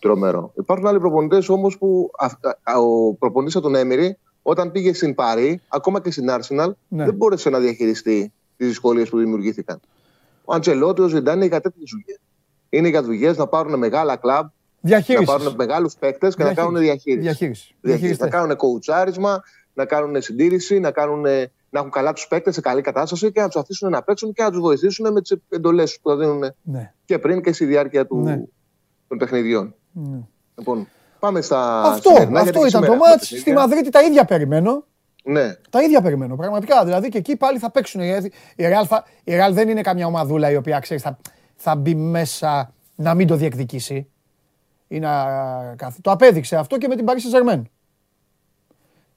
[0.00, 0.52] τρομερό.
[0.58, 5.14] Υπάρχουν άλλοι προπονητές όμως που αυ- α- ο προπονητής από τον Έμιρη, όταν πήγε στην
[5.14, 7.04] Παρή, ακόμα και στην Arsenal, Ναι.
[7.04, 9.80] δεν μπόρεσε να διαχειριστεί τις δυσκολίες που δημιουργήθηκαν.
[10.44, 12.18] Ο Αντσελότη, ο Ζιντάν είναι για τέτοιες δουλειές.
[12.68, 15.26] Είναι για δουλειές να πάρουν μεγάλα κλαμπ, να Διαχείρισης.
[15.26, 17.22] πάρουν μεγάλους παίκτες και να κάνουν διαχείρισης.
[17.24, 17.64] Διαχείρισης.
[17.80, 17.80] Διαχείρισης.
[17.80, 18.30] Να Διαχειριστές.
[18.30, 19.42] κάνουν κοουτσάρισμα,
[19.74, 21.20] να κάνουν συντήρηση, να, κάνουν,
[21.70, 24.42] να έχουν καλά τους παίκτες σε καλή κατάσταση και να τους αφήσουν να παίξουν και
[24.42, 26.92] να τους βοηθήσουν με τις εντολές που θα δίνουν Ναι.
[27.04, 28.42] και πριν και στη διάρκεια του, Ναι.
[29.08, 29.74] των παιχνιδιών.
[29.92, 30.18] Ναι.
[30.56, 30.88] Λοιπόν,
[31.18, 31.82] πάμε στα.
[31.82, 33.26] Αυτό, σημερινά, γιατί αυτό και ήταν το σήμερα έχουμε μάτς.
[33.26, 33.60] Στη παιχνίδια.
[33.60, 34.84] Μαδρίτη τα ίδια περιμένω.
[35.24, 36.36] Ναι, Τα ίδια περιμένω.
[36.36, 36.84] Πραγματικά.
[36.84, 38.00] Δηλαδή και εκεί πάλι θα παίξουν.
[38.00, 41.18] Η Real, θα, η Real δεν είναι καμιά ομαδούλα η οποία ξέρεις θα,
[41.56, 44.10] θα μπει μέσα να μην το διεκδικήσει.
[44.88, 45.24] Ή να,
[45.76, 47.62] καθ- το απέδειξε αυτό και με την Paris Saint-Germain.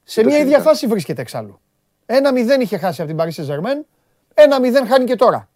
[0.04, 0.64] Σε το μια ίδια συζητάμε.
[0.64, 1.60] φάση βρίσκεται εξάλλου.
[2.06, 3.86] Ένα μηδέν είχε χάσει από την Paris Saint-Germain.
[4.34, 5.50] Ένα μηδέν χάνει και τώρα.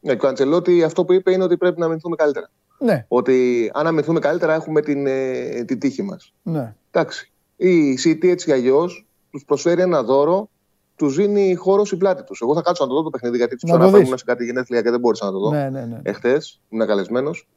[0.00, 2.50] ναι, και ο Αντσελότη αυτό που είπε είναι ότι πρέπει να αμυνθούμε καλύτερα.
[2.82, 6.32] Ναι, Ότι αν αμυνθούμε καλύτερα έχουμε την, ε, την τύχη μας.
[6.42, 6.74] ναι.
[6.90, 7.30] Εντάξει.
[7.56, 10.48] Η City έτσι κι αλλιώς τους προσφέρει ένα δώρο,
[10.96, 12.40] τους δίνει χώρο στην πλάτη τους.
[12.40, 14.06] Εγώ θα κάτσω να το δω το παιχνίδι γιατί Να του το δεις.
[14.06, 15.50] ήμουν σε κάτι γενέθλια και δεν μπόρεσα να το δω.
[15.50, 16.00] ναι, ναι, ναι.
[16.02, 17.48] Εχθές ήμουν καλεσμένος.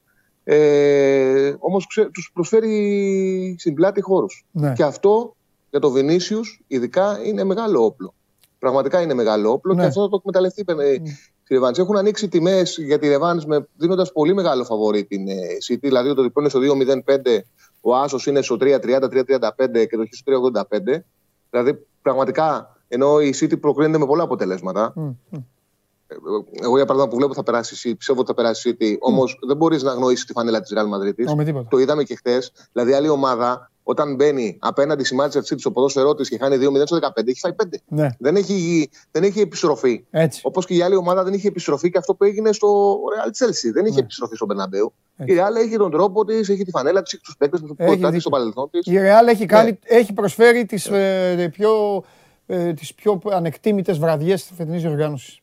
[0.44, 4.46] Ε, Όμως τους προσφέρει στην πλάτη χώρους.
[4.52, 4.74] ναι.
[4.74, 5.36] Και αυτό
[5.70, 8.14] για το Βινίσιου ειδικά είναι μεγάλο όπλο.
[8.60, 9.82] Πραγματικά είναι μεγάλο όπλο Ναι.
[9.82, 10.64] και αυτό θα το εκμεταλλευτεί
[11.48, 11.78] ε, η Ρεβάνς.
[11.78, 13.46] Έχουν ανοίξει τιμές για τη Ρεβάνς
[13.78, 15.36] δίνοντας πολύ μεγάλο φαβορή την ε,
[15.68, 15.80] City.
[15.80, 16.60] Δηλαδή το διπλό είναι στο
[17.06, 17.40] 2,05,
[17.82, 21.00] ο Άσος είναι στο 3,30, 3,35 και το Χ στο 3,85.
[21.50, 24.94] Δηλαδή πραγματικά ενώ η City προκρίνεται με πολλά αποτελέσματα.
[24.96, 25.38] Μμ, μμ.
[26.64, 28.96] Εγώ για παράδειγμα που βλέπω θα περάσει η City, πιστεύω ότι θα περάσει η City,
[29.00, 31.32] όμως δεν μπορείς να αγνοήσεις τη φανέλα της Real Madrid.
[31.32, 31.68] Ω, με τίποτα.
[31.70, 32.52] Το είδαμε και χθες.
[32.72, 36.82] Δηλαδή, άλλη ομάδα όταν μπαίνει απέναντι στη Manchester City στο ποδόσφαιρός τη και χάνει 2-0
[36.86, 37.66] στο 15, έχει φάει 5.
[37.88, 40.06] Ναι, Δεν έχει, δεν έχει επιστροφή.
[40.12, 40.42] έτσι.
[40.44, 43.72] Όπως και η άλλη ομάδα δεν είχε επιστροφή και αυτό που έγινε στο Real Chelsea.
[43.74, 44.02] Δεν είχε Ναι.
[44.02, 44.94] επιστροφή στον Μπερναμπέου.
[45.18, 45.34] Έτσι.
[45.34, 47.92] Η Real έχει τον τρόπο της, έχει τη φανέλα της, έχει τους παίκτες που Έχει
[47.92, 48.20] έχει δίκιο.
[48.20, 48.86] στο παρελθόν της.
[48.86, 49.78] Η Real έχει, κάνει, Ναι.
[49.98, 52.04] έχει προσφέρει τις, ε, πιο,
[52.46, 55.40] ε, τις πιο ανεκτήμητες βραδιές της φετινής διοργάνωσης.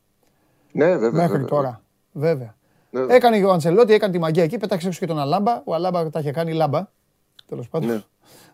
[0.73, 1.11] Ναι, βέβαια.
[1.11, 1.47] Μέχρι βέβαια.
[1.49, 1.83] τώρα.
[2.13, 2.55] Βέβαια.
[2.91, 3.15] Ναι.
[3.15, 5.63] Έκανε και ο Αντσελότη, έκανε τη μαγεία εκεί, πέταξε έξω και τον Αλάμπα.
[5.65, 6.89] Ο Αλάμπα τα είχε κάνει λάμπα.
[7.49, 7.89] Τέλος πάντων.
[7.89, 8.03] Ναι.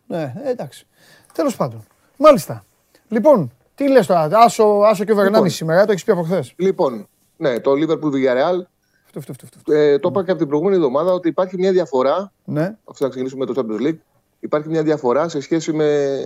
[0.06, 0.86] Ναι, ε, εντάξει.
[1.32, 1.84] Τέλος πάντων.
[2.16, 2.64] Μάλιστα.
[3.08, 5.50] Λοιπόν, τι λες τώρα, Άσο, άσο και ο Βερνάμι Λοιπόν.
[5.50, 6.52] σήμερα, το έχεις πει από χθες.
[6.56, 8.60] Λοιπόν, ναι, το Liverpool Villarreal
[9.06, 9.72] Αυτό, αυτό, αυτό, αυτό.
[9.72, 13.08] ε, το είπα και από την προηγούμενη εβδομάδα ότι υπάρχει μια διαφορά Ναι, αφού να
[13.08, 13.96] ξεκινήσουμε με το Champions League,
[14.40, 16.16] υπάρχει μια διαφορά σε σχέση με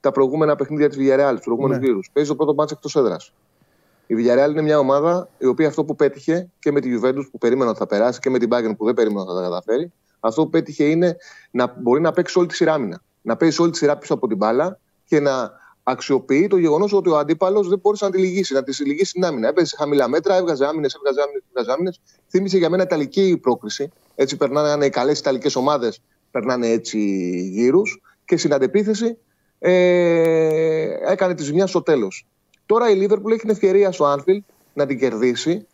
[0.00, 1.84] τα προηγούμενα παιχνίδια της Villarreal, τους προηγούμενους Ναι.
[1.86, 2.10] γύρους.
[2.12, 3.32] Παίζει το πρώτο μάτσο εκτός έδρας.
[4.06, 7.38] Η Villarreal είναι μια ομάδα η οποία αυτό που πέτυχε και με τη Juventus που
[7.38, 9.92] περίμενα ότι θα περάσει και με την Bayern που δεν περίμενα ότι θα τα καταφέρει,
[10.20, 11.16] αυτό που πέτυχε είναι
[11.50, 13.02] να μπορεί να παίξει όλη τη σειρά άμυνα.
[13.22, 15.52] Να παίζει όλη τη σειρά πίσω από την μπάλα και να
[15.82, 19.24] αξιοποιεί το γεγονός ότι ο αντίπαλος δεν μπορούσε να τη λυγίσει, να της λυγίσει την
[19.24, 19.48] άμυνα.
[19.48, 22.00] Έπαιζε σε χαμηλά μέτρα, έβγαζε άμυνες, έβγαζε άμυνε, έβγαζε άμυνες.
[22.28, 23.92] Θύμισε για μένα Ιταλική πρόκριση.
[24.14, 26.00] Έτσι περνάνε οι καλές Ιταλικές ομάδες,
[26.30, 26.98] περνάνε έτσι
[27.52, 28.00] γύρους.
[28.24, 29.18] Και στην αντεπίθεση
[29.58, 32.26] ε, έκανε τη ζημιά στο τέλος.
[32.66, 34.38] Τώρα η Λίβερπουλ έχει την ευκαιρία στο Anfield
[34.74, 35.66] να την κερδίσει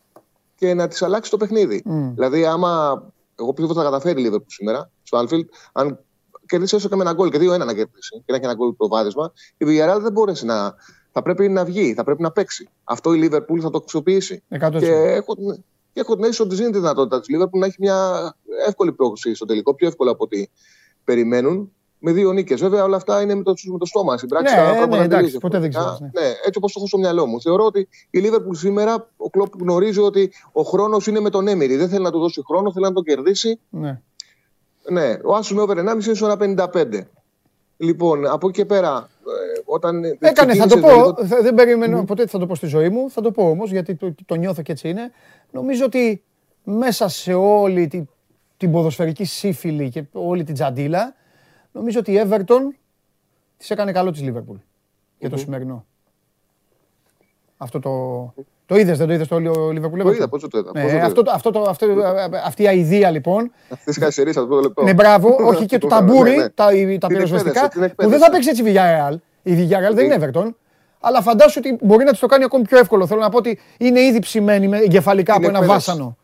[0.57, 1.83] και να της αλλάξει το παιχνίδι.
[1.85, 2.15] Μμ.
[2.15, 3.03] Δηλαδή, άμα.
[3.41, 5.99] Εγώ πιστεύω ότι θα καταφέρει η Λίβερπουλ σήμερα στο Anfield, αν
[6.47, 8.73] κερδίσει έστω και με ένα γκολ και 2-1 να κερδίσει και να έχει ένα γκολ
[8.73, 10.75] προβάδισμα, η Villarreal δεν μπορέσει να.
[11.13, 12.69] Θα πρέπει να βγει, θα πρέπει να παίξει.
[12.85, 14.43] Αυτό η Λίβερπουλ θα το αξιοποιήσει.
[14.49, 14.79] 100%.
[14.79, 17.77] Και έχω, την- και έχω την αίσθηση ότι δίνει τη δυνατότητα της Λίβερπουλ να έχει
[17.79, 18.35] μια
[18.67, 20.47] εύκολη πρόκληση στο τελικό, πιο εύκολα από ό,τι
[21.05, 21.73] περιμένουν.
[22.05, 22.61] Με δύο νίκες.
[22.61, 24.17] Βέβαια, όλα αυτά είναι με το, με το στόμα.
[24.17, 26.09] Στην πράξη Ναι, τα ναι, πράγματα εντάξει, τελείως ποτέ δεν διαφορετικά.
[26.11, 27.41] ξέρεις, Ναι, έτσι όπως το έχω στο μυαλό μου.
[27.41, 31.77] Θεωρώ ότι η Λίβερπουλ σήμερα, ο Κλόπ γνωρίζει ότι ο χρόνος είναι με τον Έμερι.
[31.77, 33.59] Δεν θέλει να του δώσει χρόνο, θέλει να τον κερδίσει.
[33.71, 34.01] Ναι.
[34.91, 37.01] Ναι, ο Άσο με over 1,5 είναι στο 1,55.
[37.77, 40.05] Λοιπόν, από εκεί και πέρα, ε, όταν.
[40.05, 40.89] Έκανε, θα το ξεκίνησε πω.
[40.89, 43.11] λίγο- θα- Δεν περίμενα ποτέ θα το πω στη ζωή μου.
[43.11, 45.11] Θα το πω όμως γιατί το, το νιώθω και έτσι είναι.
[45.51, 46.23] Νομίζω ότι
[46.65, 48.03] μέσα σε όλη τη,
[48.57, 51.15] την ποδοσφαιρική σύφυλη και όλη την τζαντίλα,
[51.73, 52.61] νομίζω ότι η Everton
[53.57, 54.57] της έκανε καλό της Liverpool
[55.19, 55.85] για το σημερινό.
[57.57, 58.35] Αυτό το.
[58.67, 60.71] Το είδες, δεν το είδες το Liverpool Το είδα, πώς το είδα.
[60.73, 61.05] πώς Ναι, το είδα.
[61.05, 61.87] αυτό, το- αυτό, το- αυτό,
[62.45, 63.53] αυτή η αηδία λοιπόν.
[63.71, 64.83] Αυτή της καθυστερήσει αυτό το λεπτό.
[64.83, 66.49] Ναι, μπράβο, όχι και το ταμπούρι, Ναι, ναι.
[66.49, 68.25] τα, τα Την πυροσβεστικά, εκπαίδευση, την που δεν εκπαίδευση.
[68.25, 69.15] θα παίξει έτσι η Villarreal.
[69.43, 70.55] Η Villarreal δεν είναι Everton.
[71.01, 73.07] Αλλά φαντάσου ότι μπορεί να της το κάνει ακόμη πιο εύκολο.
[73.07, 75.91] Θέλω να πω ότι είναι ήδη ψημένη με εγκεφαλικά από Είναι ένα εκπαίδευση.
[75.91, 76.17] βάσανο.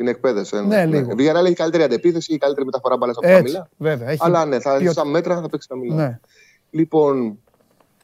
[0.00, 0.56] Την εκπαίδευση.
[0.56, 1.10] ε, Ναι, λίγο.
[1.10, 3.68] Η Villarreal έχει καλύτερη αντεπίθεση, η καλύτερη μεταφορά μπάλα από τα Έτσι, χαμηλά.
[3.76, 4.08] βέβαια.
[4.08, 4.92] Έχει Αλλά ναι, θα, ποιότητα.
[4.92, 5.94] στα μέτρα θα παίξει τα μιλά.
[5.94, 6.20] Ναι.
[6.70, 7.38] Λοιπόν,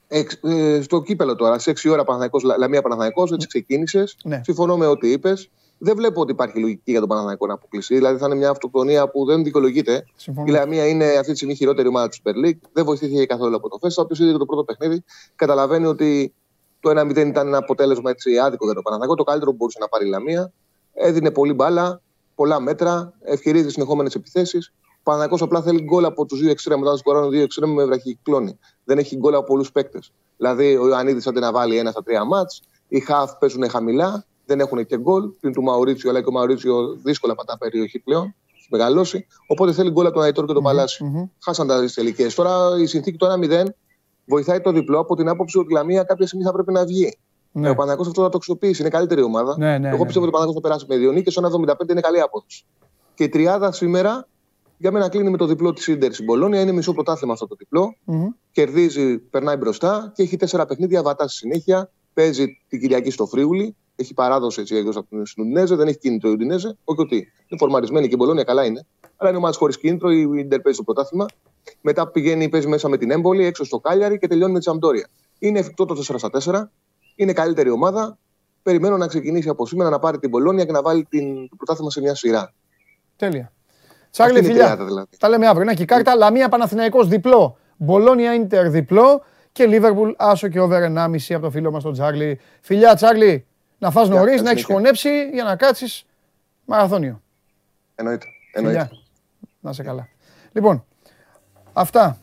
[0.09, 4.17] εξ, ε, στο κύπελο τώρα, σε 6 ώρα Παναθηναϊκός, Λα- Λαμία Παναθηναϊκός, έτσι ξεκίνησες.
[4.25, 4.41] Ναι.
[4.45, 5.51] Συμφωνώ με ό,τι είπες.
[5.79, 7.95] Δεν βλέπω ότι υπάρχει λογική για τον Παναθηναϊκό να αποκλείσει.
[7.95, 10.05] Δηλαδή θα είναι μια αυτοκτονία που δεν δικαιολογείται.
[10.17, 10.47] Συμφωνώ.
[10.47, 12.59] Η Λαμία είναι αυτή τη στιγμή η χειρότερη ομάδα της Super League.
[12.73, 14.03] Δεν βοηθήθηκε καθόλου από το Φέστα.
[14.03, 15.05] Όποιος είδε και το πρώτο παιχνίδι,
[15.37, 16.35] καταλαβαίνει ότι
[16.81, 19.15] το 1-0 ήταν ένα αποτέλεσμα έτσι άδικο για τον Παναθηναϊκό.
[19.17, 20.53] Το καλύτερο που μπορούσε να πάρει η Λαμία.
[20.99, 22.01] Έδινε πολύ μπάλα,
[22.35, 24.73] πολλά μέτρα, ευκαιρίε συνεχόμενες επιθέσεις.
[24.83, 26.83] Ο Παναθηναϊκός απλά θέλει γκολ από τους δύο εξτρέμου.
[26.85, 28.59] Όταν σκοράρουν δύο εξτρέμου με βραχυκλώνει.
[28.85, 30.13] Δεν έχει γκολ από πολλούς παίκτες.
[30.37, 32.63] Δηλαδή, ο Ιωαννίδης άντε να βάλει ένα στα τρία μάτς.
[32.89, 35.31] Οι Χαφ παίζουν χαμηλά, δεν έχουν και γκολ.
[35.41, 38.35] Πριν του Μαουρίτσιο, αλλά και ο Μαουρίτσιο δύσκολα πατά περιοχή πλέον.
[38.57, 39.27] Έχει μεγαλώσει.
[39.47, 41.05] Οπότε θέλει γκολ από τον Αϊτόρ και τον Παλάσι.
[41.05, 41.25] μμμ.
[41.45, 42.27] Χάσαν τα τελικέ.
[42.35, 43.65] Τώρα η συνθήκη το 1-0
[44.25, 47.19] βοηθάει το διπλό από την άποψη ότι η Λαμία κάποια στιγμή θα πρέπει να βγει.
[47.59, 47.71] Ναι.
[47.71, 48.81] Ο Παναγιώ αυτό θα το αξιοποιήσει.
[48.81, 49.55] Είναι καλύτερη ομάδα.
[49.59, 50.05] Ναι, ναι, Εγώ ναι.
[50.05, 51.33] πιστεύω ότι ο Παναγιώ θα περάσει με δύο νίκες.
[51.33, 52.65] Στο 1,75 είναι καλή απόδοση.
[53.15, 54.29] Και η τριάδα σήμερα
[54.79, 56.61] για μένα κλείνει με το διπλό της Ιντερ στην Πολώνια.
[56.61, 57.97] Είναι μισό πρωτάθλημα αυτό το διπλό.
[58.05, 58.27] Μμμ.
[58.53, 61.91] Κερδίζει, περνάει μπροστά και έχει τέσσερα παιχνίδια βατά στη συνέχεια.
[62.15, 63.77] Παίζει την Κυριακή στο Φρίουλι.
[63.97, 65.75] Έχει παράδοση έτσι εκτό από την Ουντινέζε.
[65.75, 66.77] Δεν έχει κίνητρο η Ουντινέζε.
[66.85, 68.87] Όχι ότι είναι φορμαρισμένη και η Μπολόνια καλά είναι.
[69.17, 70.11] Αλλά είναι ομάδα χωρίς κίνητρο.
[70.11, 71.27] Η Ιντερ παίζει το πρωτάθλημα.
[71.81, 75.09] Μετά πηγαίνει, παίζει μέσα με την Έμπολη, έξω στο Κάλιαρη και τελειώνει με τη Σαμπτόρια.
[75.39, 76.71] Είναι εφικτό το 4 στα 4.
[77.17, 78.19] Είναι καλύτερη ομάδα.
[78.63, 81.91] Περιμένω να ξεκινήσει από σήμερα να πάρει την Μπολόνια και να βάλει την, το πρωτάθλημα
[81.91, 82.53] σε μια σειρά.
[83.17, 83.53] Τέλεια.
[83.91, 84.65] Αυτή Τσάρλι, είναι η φιλιά.
[84.65, 85.17] τριάδα δηλαδή.
[85.19, 85.65] Τα λέμε αύριο.
[85.65, 86.15] Να και η κάρτα.
[86.15, 87.59] Λαμία Παναθηναϊκός διπλό.
[87.77, 89.25] Μπολόνια Ίντερ διπλό.
[89.53, 92.41] Και Λίβερπουλ άσο και over 1,5 από το φίλο μας τον Τσάρλι.
[92.61, 93.47] Φιλιά, Τσάρλι,
[93.79, 94.75] να φας νωρίς, καλή να έχεις συνέχεια.
[94.75, 96.05] χωνέψει για να κάτσεις
[96.65, 97.23] μαραθώνιο.
[97.95, 98.27] Εννοείται.
[98.53, 98.79] Εννοείται.
[98.79, 99.01] Φιλιά.
[99.61, 100.09] Να σε καλά.
[100.53, 100.85] Λοιπόν,
[101.73, 102.19] αυτά.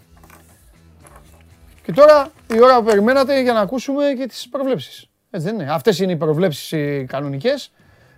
[1.84, 5.08] Και τώρα η ώρα που περιμένατε για να ακούσουμε και τις προβλέψεις.
[5.30, 5.72] Έτσι δεν είναι.
[5.72, 7.72] Αυτές είναι οι προβλέψεις οι κανονικές.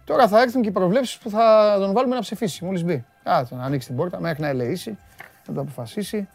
[0.04, 3.06] Τώρα θα έρθουν και οι προβλέψεις που θα τον βάλουμε να ψηφίσει μόλις μπει.
[3.24, 4.98] Κάτσε να ανοίξει την πόρτα μέχρι να ελεήσει,
[5.48, 6.28] να το αποφασίσει.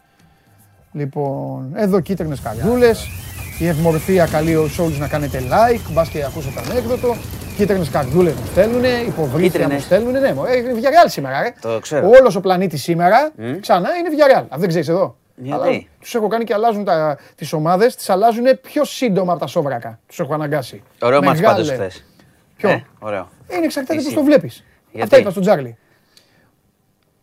[0.91, 3.07] Λοιπόν, εδώ κίτρινες καρδούλες.
[3.59, 5.91] Η ευμορφία καλεί όλους όλους να κάνετε like.
[5.91, 7.15] Μπας και ακούσετε το ανέκδοτο.
[7.57, 9.83] Κίτρινες καρδούλες μου στέλνουνε, υποβρύχια μου Κίτρινες.
[9.83, 10.19] στέλνουνε.
[10.19, 11.53] Ναι, μωρέ, είναι Villarreal σήμερα, ρε.
[11.61, 12.09] Το ξέρω.
[12.09, 14.43] Όλος ο πλανήτης σήμερα, ξανά, είναι Villarreal.
[14.43, 15.15] Αυτό δεν ξέρεις εδώ.
[15.35, 19.41] Γιατί; Αλλά τους έχω κάνει και αλλάζουν τα, τις ομάδες, τις αλλάζουν πιο σύντομα από
[19.41, 19.99] τα σόβρακα.
[20.07, 20.83] Τους έχω αναγκάσει.
[21.01, 21.55] Ωραίο μάτς Μεγάλε.
[21.55, 22.05] πάντως χθες.
[22.57, 23.29] Ποιο; Ε, ωραίο.
[23.51, 24.05] Είναι εξαρτάται Εσύ.
[24.05, 24.63] πώς το βλέπεις.
[24.91, 25.77] Γιατί; Αυτά είπα στον Τζάρλι.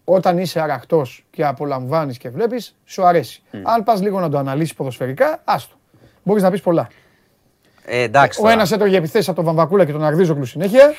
[0.05, 3.43] Όταν είσαι αραχτός και απολαμβάνεις και βλέπεις, σου αρέσει.
[3.63, 5.75] Αν πας λίγο να το αναλύσεις ποδοσφαιρικά, άστο.
[6.23, 6.89] Μπορείς να πεις πολλά.
[7.85, 8.39] Ε, εντάξει.
[8.39, 8.55] Ο τώρα.
[8.55, 10.93] ένας έτρωγε επιθέσεις από τον Βαμβακούλα και τον Αρδίζοκλου συνέχεια.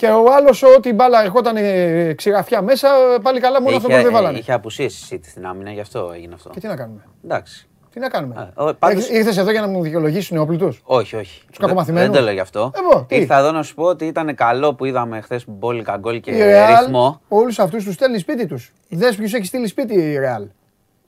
[0.00, 2.88] Και ο άλλος ό,τι μπάλα ερχόταν ε, ξηραφιά μέσα,
[3.22, 4.38] πάλι καλά μόνο αυτό που είχε, δεν ε, βάλανε.
[4.38, 6.50] είχε απουσίες η City στην άμυνα, γι' αυτό έγινε αυτό.
[6.50, 7.68] Και τι να κάνουμε; Εντάξει.
[7.92, 10.80] Τι να κάνουμε; Α, ο- πάντως- Ήρθε- Ήρθες εδώ για να μου δικαιολογήσεις όπλοι τους.
[10.84, 11.42] Όχι, όχι.
[11.48, 12.70] Τους κακομαθημένους; Δεν, δεν το λέω γι' αυτό.
[12.76, 16.20] Εγώ, τι; Ήρθα εδώ να σου πω ότι ήταν καλό που είδαμε χθες μπόλικα γκολ
[16.20, 17.20] και Η Real, ρυθμό.
[17.28, 18.72] όλους αυτούς τους στέλνει σπίτι τους.
[18.88, 20.46] Δες ποιους έχει στείλει σπίτι η Real.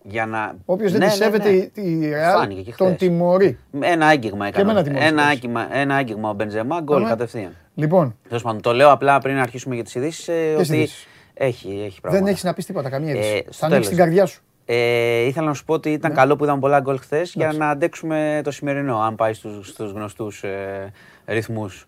[0.04, 0.54] Για να...
[0.64, 1.56] Όποιος δεν Ναι, τη ναι, σέβεται ναι.
[1.56, 2.98] η- η Real, Φάνηκε και τον χθες.
[2.98, 3.58] τιμωρεί.
[3.80, 4.62] Ένα άγγιγμα έκανε.
[4.70, 5.34] εμένα τιμώρησε ένα, χθες.
[5.34, 7.08] άγγιγμα, ένα άγγιγμα ο Μπεντζεμά, γκολ Αμέ.
[7.08, 7.56] κατευθείαν.
[7.74, 10.28] Λοιπόν, Τέλος πάντων, το λέω απλά πριν αρχίσουμε για τις ειδήσεις.
[10.28, 12.24] Ε, Ποιες ότι ειδήσεις; έχει, έχει πράγματα.
[12.24, 13.42] δεν έχεις να πεις τίποτα, καμία Ε, είδηση.
[13.42, 13.88] στο Θα ανοίξεις τέλος.
[13.88, 14.42] την καρδιά σου.
[14.64, 16.16] Ε, ήθελα να σου πω ότι ήταν Ναι.
[16.16, 19.90] καλό που είδαμε πολλά γκολ χθες για να αντέξουμε το σημερινό, αν πάει στους, στους
[19.92, 20.92] γνωστούς ε,
[21.26, 21.86] ρυθμούς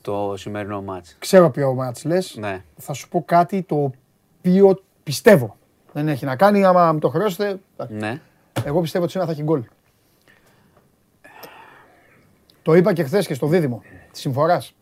[0.00, 1.16] το σημερινό μάτς.
[1.18, 2.36] Ξέρω ποιο μάτς λες.
[2.38, 2.62] Ναι.
[2.76, 3.74] Θα σου πω κάτι το
[4.38, 5.56] οποίο πιστεύω.
[5.92, 7.60] Δεν έχει να κάνει, άμα μου το χρεώσετε.
[7.76, 7.94] εντάξει.
[7.94, 8.20] Ναι.
[8.64, 9.62] Εγώ πιστεύω ότι σήμερα θα έχει γκολ.
[12.62, 13.82] Το είπα και χθες και στο δίδυμο
[14.12, 14.74] της συμφοράς.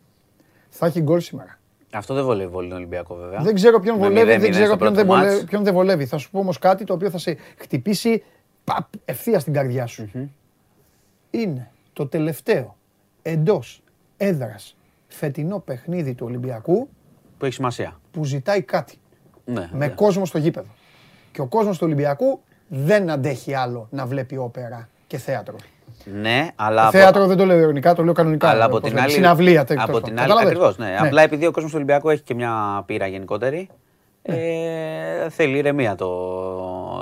[0.69, 1.59] Θα έχει γκολ σήμερα.
[1.93, 3.41] Αυτό δεν βολεύει πολύ τον Ολυμπιακό βέβαια.
[3.41, 5.45] Δεν ξέρω ποιον Με βολεύει, 0-0 δεν ξέρω στο ποιον πρώτο δεν, βολεύει, μάτς.
[5.45, 6.07] ποιον δεν βολεύει.
[6.07, 8.23] Θα σου πω όμως κάτι το οποίο θα σε χτυπήσει
[8.65, 10.11] παπ, ευθεία στην καρδιά σου.
[11.31, 12.77] Είναι το τελευταίο
[13.23, 13.83] εντός
[14.17, 14.77] έδρας
[15.09, 16.89] φετινό παιχνίδι του Ολυμπιακού
[17.39, 18.01] Που έχει σημασία.
[18.11, 18.99] που ζητάει κάτι.
[19.45, 19.69] Ναι.
[19.73, 19.89] Με ναι.
[19.89, 20.69] κόσμο στο γήπεδο.
[21.39, 25.57] Και ο κόσμος του Ολυμπιακού δεν αντέχει άλλο να βλέπει όπερα και θέατρο.
[26.05, 26.83] Ναι, αλλά.
[26.83, 28.49] από- Θέατρο δεν το λέω ειρωνικά, το λέω κανονικά.
[28.49, 29.13] αλλά από Πώς την λέμε, άλλη.
[29.13, 30.09] Συναυλία, τέλος από πάντων.
[30.09, 30.29] την άλλη.
[30.29, 30.79] Κατάλαβες; Ακριβώς.
[30.79, 30.87] Ναι.
[30.87, 31.07] Ναι.
[31.07, 33.69] Απλά επειδή ο κόσμος του Ολυμπιακού έχει και μια πείρα γενικότερη.
[34.23, 36.09] Ε, θέλει ηρεμία το,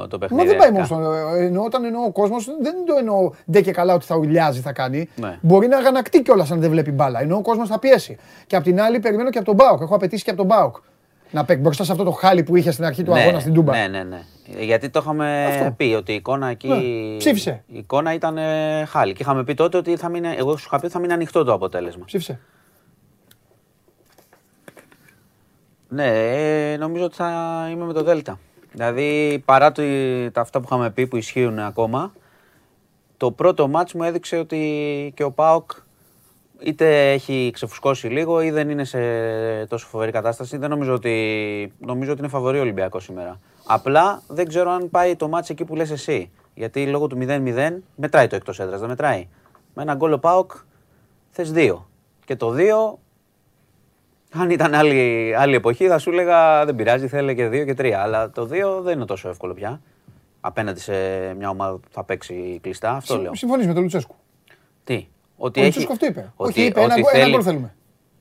[0.09, 0.43] το παιχνίδι.
[0.43, 0.95] Μα δεν πάει αρχικά.
[0.97, 1.37] μόνο στο.
[1.37, 4.73] Εννοώ, όταν εννοώ ο κόσμος, δεν το εννοώ ντε και καλά ότι θα ουλιάζει, θα
[4.73, 5.09] κάνει.
[5.17, 5.39] Ναι.
[5.41, 7.21] Μπορεί να αγανακτεί κιόλας αν δεν βλέπει μπάλα.
[7.21, 8.17] Εννοώ ο κόσμος θα πιέσει.
[8.47, 9.81] Και απ' την άλλη, περιμένω και από τον Μπάουκ.
[9.81, 10.77] Έχω απαιτήσει και από τον Μπάουκ.
[11.31, 13.55] Να παίξει μπροστά σε αυτό το χάλι που είχες στην αρχή του Ναι, αγώνα στην
[13.55, 13.73] Τούμπα.
[13.73, 14.23] Ναι, ναι, ναι.
[14.61, 15.75] Γιατί το είχαμε Αυτό.
[15.77, 16.69] πει ότι η εικόνα εκεί.
[16.69, 17.17] Ναι.
[17.17, 17.65] Ψήφισε.
[17.67, 19.13] Η εικόνα ήταν ε, χάλη.
[19.13, 21.45] Και είχαμε πει τότε ότι θα μείνει, εγώ σου είχα πει ότι θα μείνει ανοιχτό
[21.45, 22.05] το αποτέλεσμα.
[22.05, 22.41] Ψήφισε.
[25.89, 26.07] Ναι,
[26.73, 28.39] ε, νομίζω ότι θα είμαι με το Δέλτα.
[28.73, 29.83] Δηλαδή παρά το,
[30.33, 32.13] τα αυτά που είχαμε πει που ισχύουν ακόμα,
[33.17, 35.71] το πρώτο μάτς μου έδειξε ότι και ο ΠΑΟΚ
[36.61, 38.99] είτε έχει ξεφουσκώσει λίγο ή δεν είναι σε
[39.67, 40.57] τόσο φοβερή κατάσταση.
[40.57, 43.41] Δεν νομίζω ότι, νομίζω ότι είναι φαβορή ο Ολυμπιακός σήμερα.
[43.67, 46.31] Απλά δεν ξέρω αν πάει το μάτς εκεί που λες εσύ.
[46.55, 49.29] Γιατί λόγω του 0-0 μετράει το εκτός έδρας, δεν μετράει.
[49.75, 50.51] Με ένα γκολ ο ΠΑΟΚ
[51.31, 51.89] θες δύο.
[52.25, 52.99] Και το δύο,
[54.33, 58.03] αν ήταν άλλη, άλλη εποχή θα σου έλεγα δεν πειράζει, θέλει και δύο και τρία.
[58.03, 59.81] Αλλά το δύο δεν είναι τόσο εύκολο πια.
[60.41, 60.95] Απέναντι σε
[61.35, 63.35] μια ομάδα που θα παίξει κλειστά, αυτό λέω.
[63.35, 64.15] Συμφωνείς με τον Λουτσέσκου.
[64.85, 66.33] Τι, ότι Ο έχει, Λουτσέσκου αυτό είπε.
[66.37, 67.75] ότι- Όχι, είπε, ότι ένα γκολ- ένα θέλει- γκολ θέλουμε.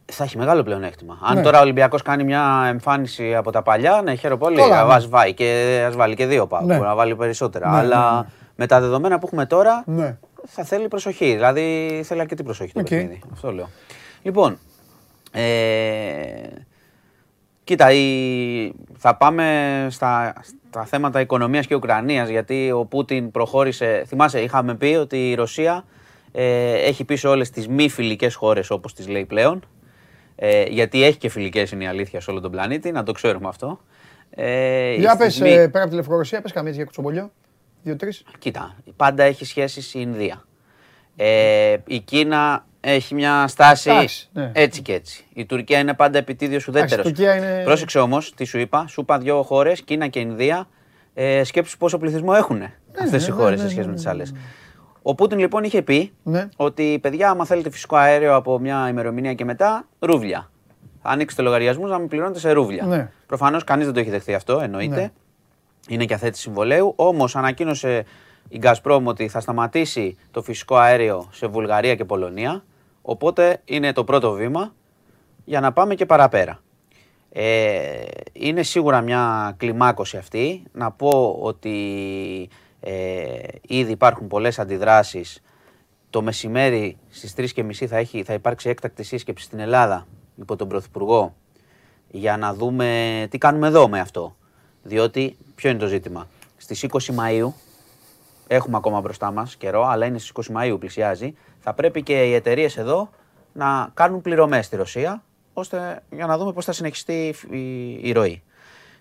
[0.05, 1.17] θα έχει μεγάλο πλεονέκτημα.
[1.23, 1.41] Αν Ναι.
[1.41, 4.57] τώρα ο Ολυμπιακός κάνει μια εμφάνιση από τα παλιά, ναι, χαίρομαι πολύ.
[4.57, 4.93] Τώρα, ναι.
[4.93, 6.61] Ας βάλει και, ας βάλει και δύο πάω.
[6.61, 6.75] Ναι.
[6.75, 7.69] Μπορεί να βάλει περισσότερα.
[7.69, 8.25] Ναι, Αλλά ναι, ναι.
[8.55, 10.17] με τα δεδομένα που έχουμε τώρα, Ναι.
[10.45, 11.33] θα θέλει προσοχή.
[11.33, 12.87] Δηλαδή θέλει αρκετή προσοχή το Οκ.
[12.87, 13.21] παιχνίδι.
[13.33, 13.69] Αυτό λέω.
[14.21, 14.57] Λοιπόν,
[15.31, 15.41] ε,
[17.63, 20.33] κοίτα, η- θα πάμε στα,
[20.69, 25.83] στα θέματα οικονομίας και Ουκρανίας, γιατί ο Πούτιν προχώρησε, θυμάσαι, είχαμε πει ότι η Ρωσία
[26.35, 29.65] ε, έχει πίσω όλες τις μη φιλικές χώρες, όπως τις λέει πλέον,
[30.35, 33.47] ε, γιατί έχει και φιλικές, είναι η αλήθεια, σε όλο τον πλανήτη, να το ξέρουμε
[33.47, 33.79] αυτό.
[34.29, 37.31] Ε, Για στις πες, μη- ε, πέρα από τη Λευκορωσία, πες καμία για κουτσομπολιό.
[37.83, 38.23] Δύο-τρεις.
[38.39, 40.43] Κοίτα, πάντα έχει σχέσεις η Ινδία.
[41.15, 44.51] Ε, η Κίνα έχει μια στάση Εντάξει, ναι.
[44.53, 45.25] έτσι και έτσι.
[45.33, 47.05] Η Τουρκία είναι πάντα επιτίδιος ουδέτερος.
[47.05, 50.67] η Τουρκία είναι- Πρόσεξε όμως, τι σου είπα, σου είπα δύο χώρες, Κίνα και Ινδία,
[51.13, 52.61] ε, σκέψου πόσο πληθυσμό έχουν
[53.01, 54.33] αυτές οι ναι, χώρες ναι, σε σχέση ναι, με τις ναι, άλλες.
[55.07, 56.49] Ο Πούτιν λοιπόν είχε πει Ναι.
[56.55, 60.49] ότι παιδιά, άμα θέλετε φυσικό αέριο από μια ημερομηνία και μετά, ρούβλια.
[61.01, 62.85] Θα ανοίξετε λογαριασμούς να μην πληρώνετε σε ρούβλια.
[62.85, 63.11] Ναι.
[63.27, 64.95] Προφανώς κανείς δεν το έχει δεχθεί αυτό, εννοείται.
[65.01, 65.11] Ναι.
[65.87, 66.93] Είναι και αθέτη συμβολέου.
[66.95, 68.05] Όμως ανακοίνωσε
[68.49, 72.63] η Gazprom ότι θα σταματήσει το φυσικό αέριο σε Βουλγαρία και Πολωνία.
[73.01, 74.73] Οπότε είναι το πρώτο βήμα
[75.45, 76.59] για να πάμε και παραπέρα.
[77.31, 78.03] Ε,
[78.33, 80.63] είναι σίγουρα μια κλιμάκωση αυτή.
[80.71, 82.49] Να πω ότι
[82.87, 85.41] ε, ήδη υπάρχουν πολλές αντιδράσεις.
[86.09, 91.35] Το μεσημέρι στις 3.30 θα, έχει, θα υπάρξει έκτακτη σύσκεψη στην Ελλάδα υπό τον Πρωθυπουργό
[92.07, 94.35] για να δούμε τι κάνουμε εδώ με αυτό.
[94.83, 96.27] Διότι, ποιο είναι το ζήτημα;
[96.57, 97.51] Στις 20 Μαΐου,
[98.47, 102.33] έχουμε ακόμα μπροστά μας καιρό, αλλά είναι στις 20 Μαΐου πλησιάζει, θα πρέπει και οι
[102.33, 103.09] εταιρείες εδώ
[103.53, 105.23] να κάνουν πληρωμές στη Ρωσία,
[105.53, 108.43] ώστε για να δούμε πώς θα συνεχιστεί η, η ροή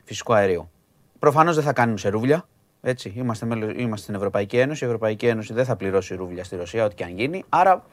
[0.05, 0.71] φυσικού αερίου.
[1.19, 2.45] Προφανώς δεν θα κάνουν σε ρούβλια,
[2.87, 6.57] έτσι, είμαστε, μέλος, είμαστε στην Ευρωπαϊκή Ένωση, η Ευρωπαϊκή Ένωση δεν θα πληρώσει ρούβλια στη
[6.57, 7.85] Ρωσία, ό,τι και αν γίνει, άρα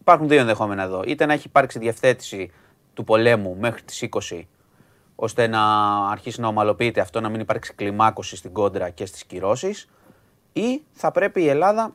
[0.00, 1.02] υπάρχουν δύο ενδεχόμενα εδώ.
[1.06, 2.50] Είτε να έχει υπάρξει διευθέτηση
[2.94, 4.40] του πολέμου μέχρι τις 20
[5.14, 5.62] ώστε να
[6.08, 9.88] αρχίσει να ομαλοποιείται αυτό, να μην υπάρξει κλιμάκωση στην κόντρα και στις κυρώσεις
[10.52, 11.94] ή θα πρέπει η Ελλάδα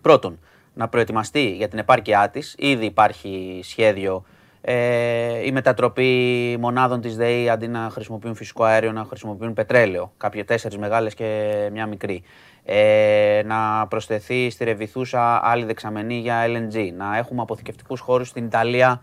[0.00, 0.38] πρώτον
[0.74, 4.24] να προετοιμαστεί για την επάρκειά της, ήδη υπάρχει σχέδιο
[4.64, 10.44] ε, η μετατροπή μονάδων της ΔΕΗ αντί να χρησιμοποιούν φυσικό αέριο να χρησιμοποιούν πετρέλαιο, κάποιες
[10.44, 12.22] τέσσερις μεγάλες και μια μικρή.
[12.64, 19.02] Ε, να προσθεθεί στη Ρεβιθούσα άλλη δεξαμενή για LNG, να έχουμε αποθηκευτικούς χώρους στην Ιταλία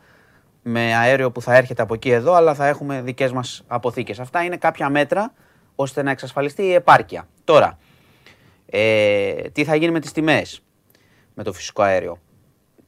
[0.62, 4.20] με αέριο που θα έρχεται από εκεί εδώ, αλλά θα έχουμε δικές μας αποθήκες.
[4.20, 5.34] Αυτά είναι κάποια μέτρα
[5.76, 7.28] ώστε να εξασφαλιστεί η επάρκεια.
[7.44, 7.78] Τώρα,
[8.66, 10.62] ε, τι θα γίνει με τις τιμές
[11.34, 12.20] με το φυσικό αέριο;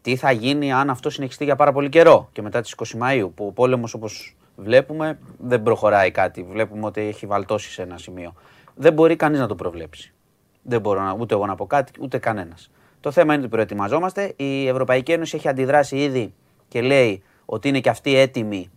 [0.02, 3.30] Τι θα γίνει αν αυτό συνεχιστεί για πάρα πολύ καιρό και μετά τις 20 Μαΐου
[3.36, 6.44] που ο πόλεμος όπως βλέπουμε δεν προχωράει κάτι.
[6.44, 8.34] Βλέπουμε ότι έχει βαλτώσει σε ένα σημείο.
[8.76, 10.14] Δεν μπορεί κανείς να το προβλέψει.
[10.62, 12.72] Δεν μπορώ να, ούτε εγώ να πω κάτι, ούτε κανένας.
[13.00, 14.34] Το θέμα είναι ότι προετοιμαζόμαστε.
[14.36, 16.34] Η Ευρωπαϊκή Ένωση έχει αντιδράσει ήδη
[16.68, 18.72] και λέει ότι είναι και αυτή έτοιμη.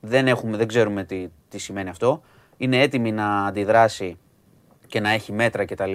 [0.00, 2.22] Δεν, έχουμε, δεν ξέρουμε τι, τι σημαίνει αυτό.
[2.56, 4.18] Είναι έτοιμη να αντιδράσει
[4.86, 5.94] και να έχει μέτρα κτλ.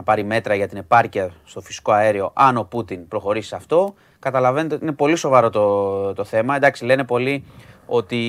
[0.00, 3.94] Να πάρει μέτρα για την επάρκεια στο φυσικό αέριο, αν ο Πούτιν προχωρήσει σε αυτό.
[4.18, 6.56] Καταλαβαίνετε ότι είναι πολύ σοβαρό το, το θέμα.
[6.56, 7.44] Εντάξει, λένε πολλοί
[7.86, 8.22] ότι,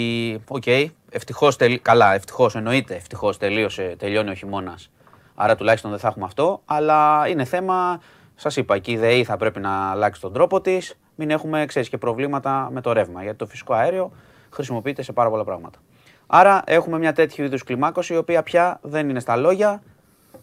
[0.48, 1.50] OK, okay, ευτυχώ,
[1.82, 4.92] καλά, ευτυχώς, εννοείται, ευτυχώς τελείωσε, τελειώνει ο χειμώνας.
[5.36, 6.62] Άρα τουλάχιστον δεν θα έχουμε αυτό.
[6.66, 8.02] Αλλά είναι θέμα,
[8.36, 10.98] σας είπα, εκεί η ΔΕΗ θα πρέπει να αλλάξει τον τρόπο της.
[11.16, 13.24] Μην έχουμε, ξέρεις, και προβλήματα με το ρεύμα.
[13.24, 14.12] Γιατί το φυσικό αέριο
[14.50, 15.80] χρησιμοποιείται σε πάρα πολλά πράγματα.
[16.28, 19.82] Άρα έχουμε μια τέτοιου είδους κλιμάκωση η οποία πια δεν είναι στα λόγια.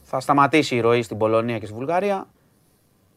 [0.03, 2.27] Θα σταματήσει η ροή στην Πολωνία και στη Βουλγαρία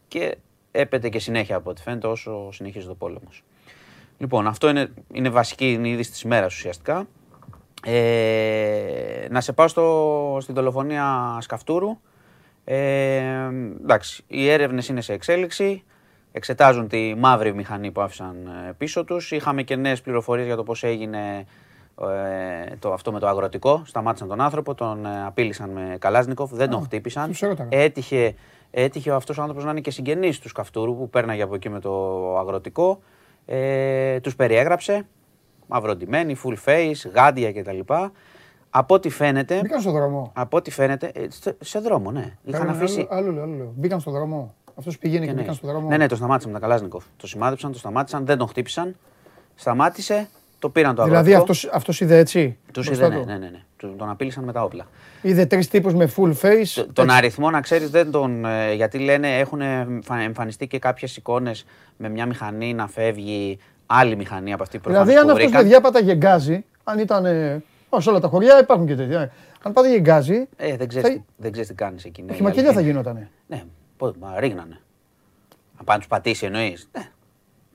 [0.08, 0.36] και
[0.70, 3.44] έπεται και συνέχεια από ό,τι φαίνεται όσο συνεχίζει το πόλεμος.
[4.18, 7.06] Λοιπόν, αυτό είναι, είναι βασική είναι η είδηση της ημέρας ουσιαστικά.
[7.84, 11.98] Ε, να σε πάω στο, στην δολοφονία Σκαφτούρου.
[12.64, 13.48] Ε,
[13.82, 15.84] εντάξει, οι έρευνες είναι σε εξέλιξη.
[16.32, 19.30] Εξετάζουν τη μαύρη μηχανή που άφησαν πίσω τους.
[19.30, 21.46] Είχαμε και νέες πληροφορίες για το πώς έγινε
[22.00, 23.82] ε, το, αυτό με το αγροτικό.
[23.84, 27.32] Σταμάτησαν τον άνθρωπο, τον ε, απείλησαν με Καλάζνικοφ, δεν τον χτύπησαν.
[27.68, 28.34] Έτυχε,
[28.70, 31.80] έτυχε αυτός ο άνθρωπος να είναι και συγγενής του Σκαφτούρου που πέρναγε από εκεί με
[31.80, 32.98] το αγροτικό.
[33.46, 35.06] Ε, τους περιέγραψε,
[35.66, 37.78] μαυροντημένοι, full face, γάντια κτλ.
[38.74, 39.60] Από ό,τι φαίνεται.
[39.60, 40.32] Μπήκαν στον δρόμο.
[40.34, 41.12] Από ό,τι φαίνεται.
[41.28, 42.36] Σε, σε δρόμο, ναι.
[42.44, 43.06] Είχαν Άλλο, αφήσει.
[43.10, 43.72] άλλο, άλλο, άλλο.
[43.76, 44.54] Μπήκαν στον δρόμο.
[44.74, 45.88] Αυτός πήγαινε και Και μπήκαν στον δρόμο.
[45.88, 47.04] Ναι, ναι, το σταμάτησαν με τα Καλάζνικοφ.
[47.16, 48.96] Το σημάδεψαν, το σταμάτησαν, δεν τον χτύπησαν.
[49.54, 50.28] Σταμάτησε,
[50.62, 51.52] το πήραν το Δηλαδή αγροτικό.
[51.52, 52.58] αυτός, αυτός είδε έτσι.
[52.72, 53.62] Τους μπροστά είδε, ναι, του; ναι, ναι, ναι.
[53.76, 54.86] Του- Τον απείλησαν με τα όπλα.
[55.22, 56.66] Είδε τρεις τύπους με full face.
[56.74, 58.44] Το- Τον αριθμό να ξέρεις δεν τον.
[58.44, 61.64] ε, Γιατί λένε έχουν εμφα- εμφανιστεί και κάποιες εικόνες
[61.96, 66.14] με μια μηχανή να φεύγει άλλη μηχανή από αυτή που Δηλαδή αν αυτός παιδιά πάταγε
[66.14, 67.24] γκάζι, αν ήταν...
[67.24, 69.30] ε, ω, σε όλα τα χωριά υπάρχουν και τέτοια.
[69.62, 72.22] Αν πάταγε γκάζι, Ε, δεν ξέρεις θα- τι, δεν ξέρεις τι κάνεις εκεί.
[72.22, 72.90] ναι, η χυμακελιά θα αλήθεια.
[72.92, 73.30] γινότανε.
[73.46, 73.62] Ναι,
[73.96, 74.80] πότε, μα ρίγνανε.
[75.78, 76.88] Να πάνε τους πατήσει εννοείς.
[76.92, 77.08] Ναι,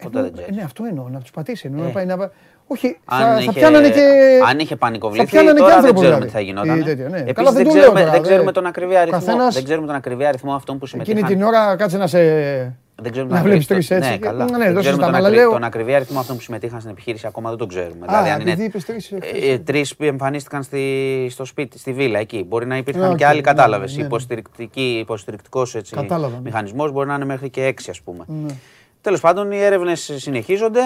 [0.04, 0.54] ποτέ δεν Ε, ξέρει.
[0.56, 1.68] Ναι, αυτό εννοώ, να τους πατήσει.
[1.68, 1.88] εννοώ, Ε.
[1.88, 2.32] να πάει να...
[2.70, 4.02] Όχι, Αν, θα, θα είχε, πιάνανε και...
[4.50, 6.26] αν είχε πανικοβληθεί, θα πιάνανε και τώρα δεν άνθρωπο, ξέρουμε δηλαδή.
[6.26, 6.80] τι θα γινόταν.
[6.80, 7.18] Ή τέτοια, ναι.
[7.18, 8.28] Επίσης, Καλά, δεν δεν, το ξέρουμε, λέω τώρα, δεν δε.
[8.28, 9.20] ξέρουμε τον ακριβή αριθμό.
[9.20, 11.30] Καθένας- Δεν ξέρουμε τον ακριβή αριθμό αυτών που Εκείνη συμμετείχαν.
[11.38, 12.20] την ώρα κάτσε να σε...
[13.02, 14.10] Δεν ξέρουμε να τον βλέπεις ακριβή- τρεις έτσι.
[14.10, 14.44] Ναι, καλά.
[14.46, 16.80] Ναι, δεν δώσες ξέρουμε τα, τον, αλλά ακριβή, λέω- τον ακριβή αριθμό αυτών που συμμετείχαν
[16.80, 18.06] στην επιχείρηση ακόμα δεν τον ξέρουμε.
[18.06, 19.18] Α, δηλαδή, αν επειδή είναι είπες τρεις, ε,
[19.52, 20.82] ε, τρεις που εμφανίστηκαν στη,
[21.32, 22.46] στο σπίτι, στη βίλα εκεί.
[22.48, 23.92] Μπορεί να υπήρχαν Ναι, και οκ, άλλοι, ναι, κατάλαβες.
[23.96, 24.06] ναι, ναι.
[24.08, 26.42] Υποστηρικτική, υποστηρικτικός έτσι, Κατάλαβα, ναι.
[26.44, 28.24] μηχανισμός μπορεί να είναι μέχρι και έξι ας πούμε.
[28.28, 28.54] Ναι.
[29.02, 30.82] Τέλος πάντων οι έρευνες συνεχίζονται.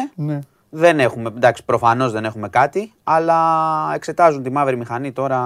[0.72, 0.80] Ναι.
[0.80, 5.40] Δεν έχουμε, εντάξει, προφανώς δεν έχουμε κάτι, αλλά εξετάζουν τη μαύρη μηχανή τώρα.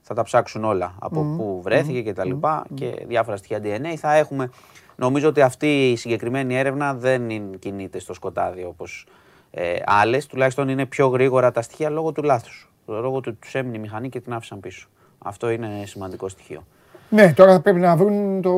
[0.00, 3.94] Θα τα ψάξουν όλα από πού βρέθηκε και τα λοιπά και διάφορα στοιχεία DNA.
[3.96, 4.50] Θα έχουμε.
[4.96, 9.06] Νομίζω ότι αυτή η συγκεκριμένη έρευνα δεν είναι, κινείται στο σκοτάδι όπως
[9.50, 10.26] ε, άλλες.
[10.26, 12.70] Τουλάχιστον είναι πιο γρήγορα τα στοιχεία λόγω του λάθους.
[12.86, 14.88] Λόγω του τους έμεινε η μηχανή και την άφησαν πίσω.
[15.18, 16.64] Αυτό είναι σημαντικό στοιχείο.
[17.08, 18.50] Ναι, τώρα θα πρέπει να βρουν το,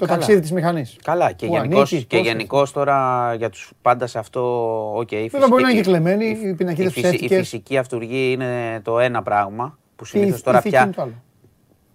[0.00, 0.18] το Καλά.
[0.18, 0.96] ταξίδι της μηχανής.
[1.04, 4.42] Καλά, και Πού γενικώς, ανήκει, και πώς- γενικώς τώρα για τους πάντα σε αυτό,
[4.96, 7.36] οκ, η Βέβαια μπορεί να είναι φυσική- και κλεμμένοι, η- οι πινακίδες η φυση- ψεύτικες.
[7.36, 10.92] Η φυσική αυτούργη είναι το ένα πράγμα που Τι συνήθως η τώρα ηθική πια, είναι
[10.92, 11.12] το άλλο.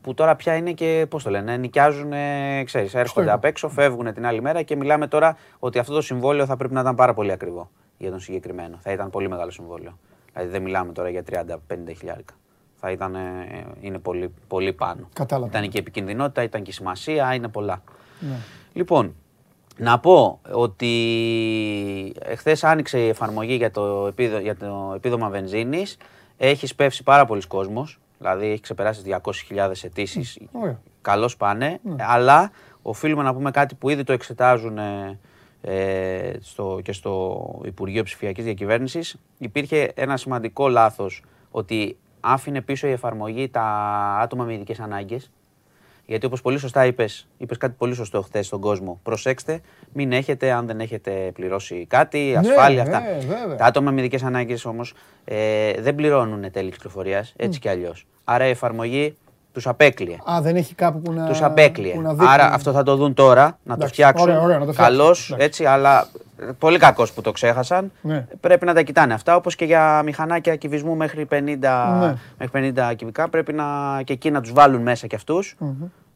[0.01, 3.35] που τώρα πια είναι και, πώς το λένε, νοικιάζουν, ε, ξέρεις, έρχονται είπα.
[3.35, 6.73] απ' έξω, φεύγουν την άλλη μέρα και μιλάμε τώρα ότι αυτό το συμβόλαιο θα πρέπει
[6.73, 8.77] να ήταν πάρα πολύ ακριβό για τον συγκεκριμένο.
[8.81, 9.97] Θα ήταν πολύ μεγάλο συμβόλαιο.
[10.33, 12.33] Δηλαδή δεν μιλάμε τώρα για 30-50 χιλιάρικα.
[12.85, 15.09] Θα ήταν, ε, είναι πολύ, πολύ πάνω.
[15.13, 15.47] Κατάλαβα.
[15.47, 17.81] Ήταν και η επικινδυνότητα, ήταν και η σημασία, είναι πολλά.
[18.19, 18.35] Ναι.
[18.73, 19.15] Λοιπόν,
[19.77, 25.97] να πω ότι χθε άνοιξε η εφαρμογή για το, επίδο, για το επίδομα βενζίνης.
[26.37, 29.15] Έχει σπεύσει πάρα πολλοί κόσμος, δηλαδή έχει ξεπεράσει τις
[29.49, 30.39] 200.000 αιτήσεις.
[30.51, 30.79] Ωραία.
[31.01, 35.19] Καλώς πάνε, αλλά οφείλουμε να πούμε κάτι που ήδη το εξετάζουν ε,
[35.61, 39.15] ε, στο, και στο Υπουργείο Ψηφιακής Διακυβέρνησης.
[39.37, 43.63] Υπήρχε ένα σημαντικό λάθος ότι άφηνε πίσω η εφαρμογή τα
[44.21, 45.31] άτομα με ειδικές ανάγκες
[46.05, 48.99] γιατί όπως πολύ σωστά είπες, είπες κάτι πολύ σωστό χθες στον κόσμο.
[49.03, 49.61] Προσέξτε,
[49.93, 52.99] μην έχετε αν δεν έχετε πληρώσει κάτι, ασφάλεια αυτά.
[52.99, 53.55] ναι, βέβαια.
[53.55, 54.93] Τα άτομα με ειδικές ανάγκες όμως
[55.25, 58.05] ε, δεν πληρώνουν τέλη κυκλοφορίας, έτσι κι αλλιώς.
[58.23, 59.15] Άρα η εφαρμογή
[59.55, 60.17] τους απέκλειε.
[60.31, 61.25] Α, δεν έχει κάπου που να.
[61.25, 61.93] Τους απέκλειε.
[61.93, 62.27] που να δείχνει.
[62.29, 64.29] Άρα αυτό θα το δουν τώρα, να το Εντάξει, φτιάξουν.
[64.29, 64.97] ωραία, ωραία, να το φτιάξουν.
[64.97, 65.45] Καλώς, Εντάξει.
[65.45, 66.07] έτσι, αλλά
[66.39, 67.91] ε, πολύ κακός που το ξέχασαν.
[68.01, 68.27] Ναι.
[68.39, 71.35] Πρέπει να τα κοιτάνε αυτά, όπως και για μηχανάκια κυβισμού μέχρι 50,
[71.99, 72.15] Ναι.
[72.37, 73.29] μέχρι 50 κυβικά.
[73.29, 73.65] Πρέπει να,
[74.03, 75.55] και εκεί να τους βάλουν μέσα κι αυτους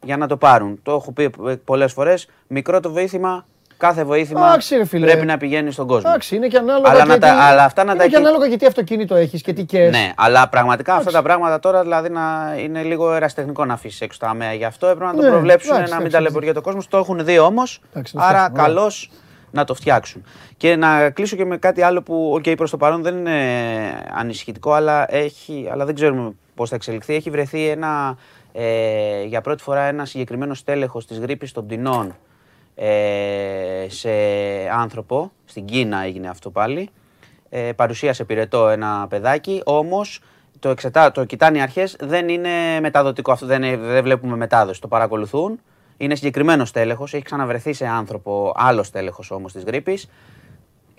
[0.03, 0.79] για να το πάρουν.
[0.83, 1.29] Το έχω πει
[1.65, 2.27] πολλές φορές.
[2.47, 3.45] Μικρό το βοήθημα,
[3.79, 5.05] κάθε βοήθημα Εντάξει, ρε φίλε.
[5.05, 6.09] πρέπει να πηγαίνει στον κόσμο.
[6.09, 6.89] Εντάξει, είναι και ανάλογα.
[6.89, 9.15] Αλλά και να τα- τι- αλλά αυτά να είναι τα και έχει- ανάλογα γιατί αυτοκίνητο
[9.15, 9.91] έχεις και τι κες.
[9.91, 14.19] Ναι, αλλά πραγματικά αυτά τα πράγματα τώρα δηλαδή να είναι λίγο εραστεχνικό να αφήσεις έξω
[14.19, 14.53] τα αμαία.
[14.53, 16.81] Γι' αυτό έπρεπε να το Ναι, προβλέψουν, εντάξει, να μην εντάξει, ταλαιπωρεί το κόσμο.
[16.89, 17.81] Το έχουν δει όμως.
[17.91, 18.67] Εντάξει, να Άρα φτιάξουν, ωραία.
[18.67, 19.11] καλώς
[19.51, 20.23] να το φτιάξουν.
[20.57, 23.39] Και να κλείσω και με κάτι άλλο που, οκ, προς το παρόν δεν είναι
[24.17, 27.15] ανησυχητικό, αλλά, έχει, αλλά δεν ξέρουμε πώς θα εξελιχθεί.
[27.15, 28.17] Έχει βρεθεί ένα,
[28.53, 32.15] ε, για πρώτη φορά ένα συγκεκριμένο στέλεχος της γρίπης των πτηνών
[32.81, 34.09] ε, σε
[34.73, 35.31] άνθρωπο.
[35.45, 36.89] Στην Κίνα έγινε αυτό πάλι.
[37.49, 40.21] Ε, παρουσίασε πυρετό ένα παιδάκι, όμως
[40.59, 44.81] το, εξετά, το κοιτάνε οι αρχές, δεν είναι μεταδοτικό αυτό, δεν, είναι- δεν βλέπουμε μετάδοση,
[44.81, 45.59] το παρακολουθούν.
[45.97, 50.09] Είναι συγκεκριμένος τέλεχος, έχει ξαναβρεθεί σε άνθρωπο άλλος τέλεχος όμως της γρήπης.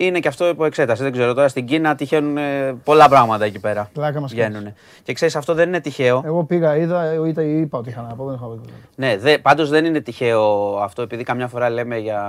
[0.05, 1.03] Είναι και αυτό υπό εξέταση.
[1.03, 3.89] Δεν ξέρω τώρα στην Κίνα τυχαίνουν ε, πολλά πράγματα εκεί πέρα.
[3.93, 4.73] Πλάκα μας Βγαίνουνε.
[5.03, 6.21] Και ξέρεις, αυτό δεν είναι τυχαίο.
[6.25, 8.59] Εγώ πήγα, είδα, ε, είπα, είπα ότι είχα να πω, δεν είχα πει.
[8.95, 12.23] Ναι, δε, πάντως δεν είναι τυχαίο αυτό, επειδή καμιά φορά λέμε για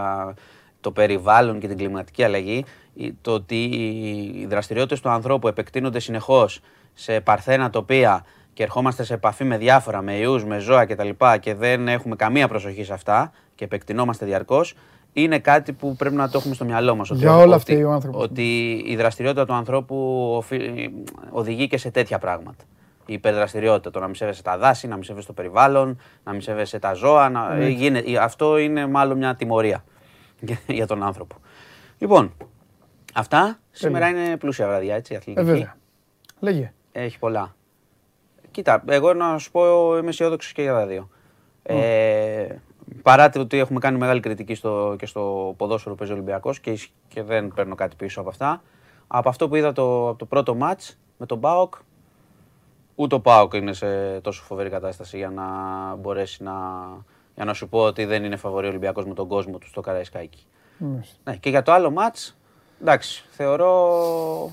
[0.80, 2.64] το περιβάλλον και την κλιματική αλλαγή,
[2.94, 6.60] η- το ότι οι δραστηριότητες του ανθρώπου επεκτείνονται συνεχώς
[6.94, 11.08] σε παρθένα τοπία και ερχόμαστε σε επαφή με διάφορα, με ιούς, με ζώα κτλ.
[11.40, 14.74] και δεν έχουμε καμία προσοχή σε αυτά και επεκτηνόμαστε διαρκώς,
[15.12, 17.10] είναι κάτι που πρέπει να το έχουμε στο μυαλό μας.
[17.10, 18.22] Για όλα φταίει ο άνθρωπος.
[18.22, 19.96] Ότι η δραστηριότητα του ανθρώπου
[20.36, 20.92] οφείλει-
[21.30, 22.64] οδηγεί και σε τέτοια πράγματα.
[23.06, 26.40] Η υπερδραστηριότητα, το να μην σέβεσαι τα δάση, να μην σέβεσαι το περιβάλλον, να μην
[26.40, 27.28] σέβεσαι τα ζώα.
[27.28, 27.54] Να...
[27.54, 27.68] Ναι.
[27.68, 29.84] γίνεται- αυτό είναι μάλλον μια τιμωρία
[30.40, 31.34] για- για τον άνθρωπο.
[31.98, 32.32] Λοιπόν,
[33.14, 33.58] αυτά.
[33.70, 35.46] Σήμερα είναι πλούσια βραδιά, έτσι, Ε, αθλητική.
[35.46, 35.76] βέβαια.
[36.40, 36.72] Λέγε.
[36.92, 37.54] Έχει πολλά.
[38.50, 41.08] Κοίτα, εγώ να σου πω είμαι αισιόδοξος και για τα δύο.
[41.62, 42.46] Ε,
[43.02, 46.60] παρά το ότι έχουμε κάνει μεγάλη κριτική στο, και στο ποδόσφαιρο που παίζει ο Ολυμπιακός
[46.60, 48.62] και, ισ- και δεν παίρνω κάτι πίσω από αυτά.
[49.06, 51.74] Από αυτό που είδα το, από το πρώτο μάτς με τον ΠΑΟΚ,
[52.94, 55.44] ούτε ο ΠΑΟΚ είναι σε τόσο φοβερή κατάσταση για να
[55.94, 56.52] μπορέσει να
[57.34, 60.46] για να σου πω ότι δεν είναι φαβορή Ολυμπιακός με τον κόσμο του στο Καραϊσκάκι.
[60.78, 61.16] Μάλιστα.
[61.24, 62.36] Ναι, και για το άλλο μάτς,
[62.80, 64.50] εντάξει, θεωρώ...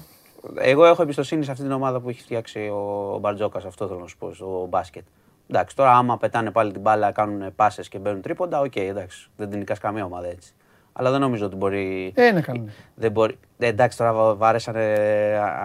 [0.55, 4.07] Εγώ έχω εμπιστοσύνη σε αυτή την ομάδα που έχει φτιάξει ο Μπαρτζόκας, αυτό θέλω να
[4.07, 5.03] σου πω, στο μπάσκετ.
[5.51, 9.49] Εντάξει, τώρα άμα πετάνε πάλι την μπάλα, κάνουν πάσες και μπαίνουν τρίποντα, οκ, εντάξει, δεν
[9.49, 10.53] την νικάς καμία ομάδα έτσι.
[10.93, 12.11] Αλλά δεν νομίζω ότι μπορεί...
[12.15, 12.63] Ε, ναι, καλά.
[12.95, 13.37] Δεν μπορεί...
[13.57, 14.95] Ε, εντάξει, τώρα βα- βάρεσανε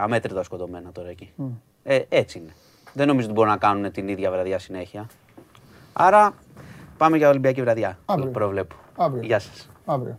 [0.03, 1.33] αμέτρητα σκοτωμένα τώρα εκεί.
[1.83, 2.53] Ε, έτσι είναι.
[2.93, 5.07] Δεν νομίζω ότι μπορούν να κάνουν την ίδια βραδιά συνέχεια.
[5.93, 6.35] Άρα
[6.97, 7.99] πάμε για Ολυμπιακή βραδιά.
[8.05, 8.31] Αύριο.
[8.31, 8.75] Προβλέπω.
[8.97, 9.23] Αύριο.
[9.23, 9.71] Γεια σας.
[9.85, 10.19] Αύριο.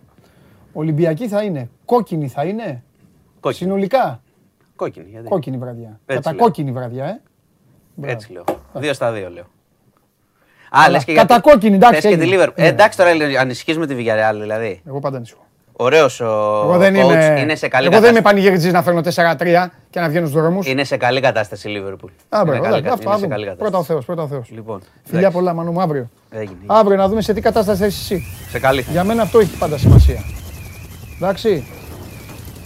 [0.73, 1.69] Ολυμπιακή θα είναι.
[1.85, 2.83] Κόκκινη θα είναι.
[3.39, 3.69] Κόκκινη.
[3.69, 4.21] Συνολικά.
[4.75, 5.09] Κόκκινη.
[5.09, 5.99] Γιατί; Κόκκινη βραδιά.
[6.05, 6.43] Έτσι Κατά λέω.
[6.45, 7.21] κόκκινη βραδιά, ε.
[7.95, 8.13] Μπράβο.
[8.13, 8.43] Έτσι λέω.
[8.73, 9.43] Δύο στα δύο λέω.
[10.85, 12.43] Α, λες και για κατά τη- κόκκινη, εντάξει, θες και τη έγινε.
[12.43, 12.51] Liverpool.
[12.55, 12.67] Ε, Ναι.
[12.67, 13.09] εντάξει τώρα
[13.39, 14.81] ανησυχείς με τη Villarreal δηλαδή.
[14.87, 15.39] Εγώ πάντα ανησυχώ.
[15.77, 16.25] Ωραίος ο
[16.63, 18.21] Εγώ δεν coach, είμαι, είναι σε καλή εγώ δεν είμαι κατάσταση.
[18.21, 20.67] πανηγυριτζής να φέρνω 4-3 και να βγαίνω στους δρόμους.
[20.67, 22.09] Είναι σε καλή κατάσταση η Liverpool.
[22.29, 23.35] Α, Είναι μπράβο, καλή εντάξει, κα- αυτό είναι να σε δούμε.
[23.35, 23.85] καλή Πρώτα ο κατάσταση.
[23.91, 24.49] Θεός, πρώτα ο Θεός.
[24.51, 25.37] Λοιπόν, Φιλιά εντάξει.
[25.37, 26.09] πολλά, Μανού μου, αύριο.
[26.31, 26.57] Έγινε.
[26.65, 28.23] Αύριο να δούμε σε τι κατάσταση θα είσαι εσύ.
[28.49, 28.85] Σε καλή.
[28.91, 30.23] Για μένα αυτό έχει πάντα σημασία.
[31.15, 31.67] Εντάξει.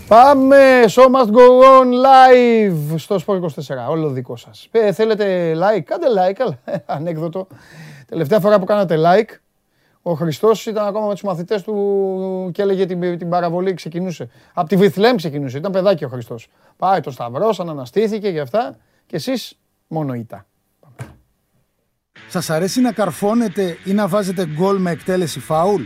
[0.08, 0.58] Πάμε,
[0.90, 4.68] show must go on live στο Sport 24, όλο δικό σας.
[4.72, 7.48] Ε, θέλετε like, κάντε like, καλά, Ε, ανέκδοτο.
[8.10, 9.38] Τελευταία φορά που κάνατε like,
[10.02, 14.30] ο Χριστός ήταν ακόμα με τους μαθητές του και έλεγε την, την παραβολή, ξεκινούσε.
[14.54, 16.48] Από τη Βιθλέμ ξεκινούσε, ήταν παιδάκι ο Χριστός.
[16.78, 20.46] Πάει το σταυρός, αναστήθηκε και αυτά και εσείς μόνο ήττα.
[22.28, 25.82] Σας αρέσει να καρφώνετε ή να βάζετε γκολ με εκτέλεση φάουλ;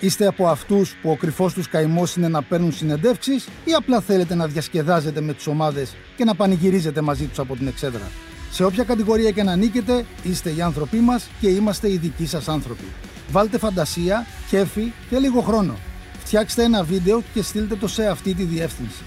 [0.00, 4.34] Είστε από αυτούς που ο κρυφός τους καημός είναι να παίρνουν συνεντεύξεις ή απλά θέλετε
[4.34, 8.10] να διασκεδάζετε με τις ομάδες και να πανηγυρίζετε μαζί τους από την εξέδρα;
[8.50, 12.48] Σε όποια κατηγορία και να νίκετε, είστε οι άνθρωποι μας και είμαστε οι δικοί σας
[12.48, 12.84] άνθρωποι.
[13.30, 15.76] Βάλτε φαντασία, κέφι και λίγο χρόνο.
[16.24, 19.02] Φτιάξτε ένα βίντεο και στείλτε το σε αυτή τη διεύθυνση.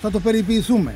[0.00, 0.94] Θα το περιποιηθούμε.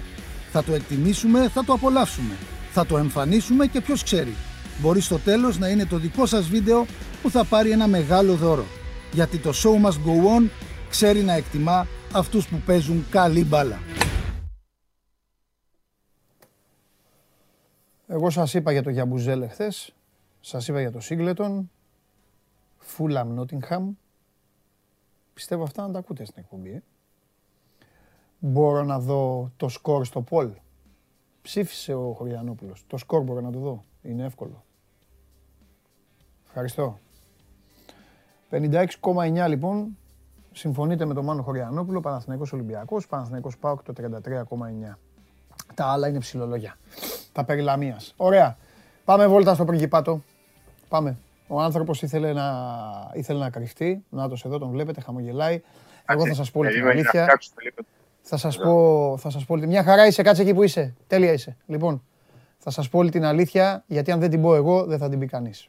[0.52, 2.34] Θα το εκτιμήσουμε, θα το απολαύσουμε.
[2.72, 4.34] Θα το εμφανίσουμε και ποιος ξέρει.
[4.80, 6.86] Μπορεί στο τέλος να είναι το δικό σας βίντεο
[7.22, 8.66] που θα πάρει ένα μεγάλο δώρο.
[9.12, 10.48] Γιατί το show must go on
[10.90, 13.80] ξέρει να εκτιμά αυτούς που παίζουν καλή μπάλα.
[18.12, 19.94] Εγώ σας είπα για το Γιαμπουζέλ χθες,
[20.40, 21.70] σας είπα για το Σίγκλετον,
[22.78, 23.92] Φούλαμ Νότιγχαμ.
[25.34, 26.70] Πιστεύω αυτά να τα ακούτε στην εκπομπή.
[26.70, 26.82] Ε.
[28.38, 30.52] Μπορώ να δω το σκορ στο Πολ.
[31.42, 32.84] Ψήφισε ο Χωριανόπουλος.
[32.86, 33.84] Το σκορ μπορώ να το δω.
[34.02, 34.64] Είναι εύκολο.
[36.46, 36.98] Ευχαριστώ.
[38.50, 39.96] 56,9 λοιπόν.
[40.52, 44.98] Συμφωνείτε με τον Μάνο Χωριανόπουλο, Παναθηναϊκός Ολυμπιακός, Παναθηναϊκός ΠΑΟΚ το 33,9.
[45.74, 46.76] Τα άλλα είναι ψηλολόγια.
[47.32, 48.14] Τα περί Λαμίας.
[48.16, 48.56] Ωραία.
[49.04, 50.22] Πάμε βόλτα στο Πριγκιπάτο.
[50.88, 51.16] Πάμε.
[51.48, 52.52] Ο άνθρωπος ήθελε να,
[53.12, 54.04] ήθελε να κρυφτεί.
[54.08, 55.62] Νάτος εδώ τον βλέπετε, χαμογελάει.
[56.06, 57.22] Εγώ θα σας πω όλη την Περίμενε να αλήθεια.
[57.22, 57.76] φτιάξω το λίγο.
[58.22, 60.94] Θα σας πω, θα σας πω όλη- Μια χαρά είσαι, κάτσε εκεί που είσαι.
[61.06, 61.56] Τέλεια είσαι.
[61.66, 62.02] Λοιπόν,
[62.58, 65.18] θα σας πω όλη την αλήθεια, γιατί αν δεν την πω εγώ, δεν θα την
[65.18, 65.68] πει κανείς.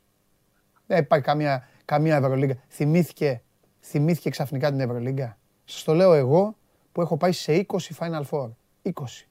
[0.88, 2.56] Δεν υπάρχει καμία, καμία Ευρωλίγκα.
[2.70, 3.41] Θυμήθηκε,
[3.82, 6.56] θυμήθηκε ξαφνικά την Ευρωλίγκα; Σας το λέω εγώ,
[6.91, 8.50] που έχω πάει σε 20 Final Four.
[8.82, 9.28] 20.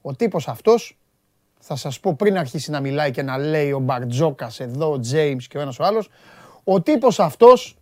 [0.00, 0.98] Ο τύπος αυτός,
[1.58, 5.42] θα σας πω πριν αρχίσει να μιλάει και να λέει ο Μπαρτζόκας εδώ, ο James
[5.48, 6.10] και ο ένας ο άλλος,
[6.64, 7.76] ο τύπος αυτός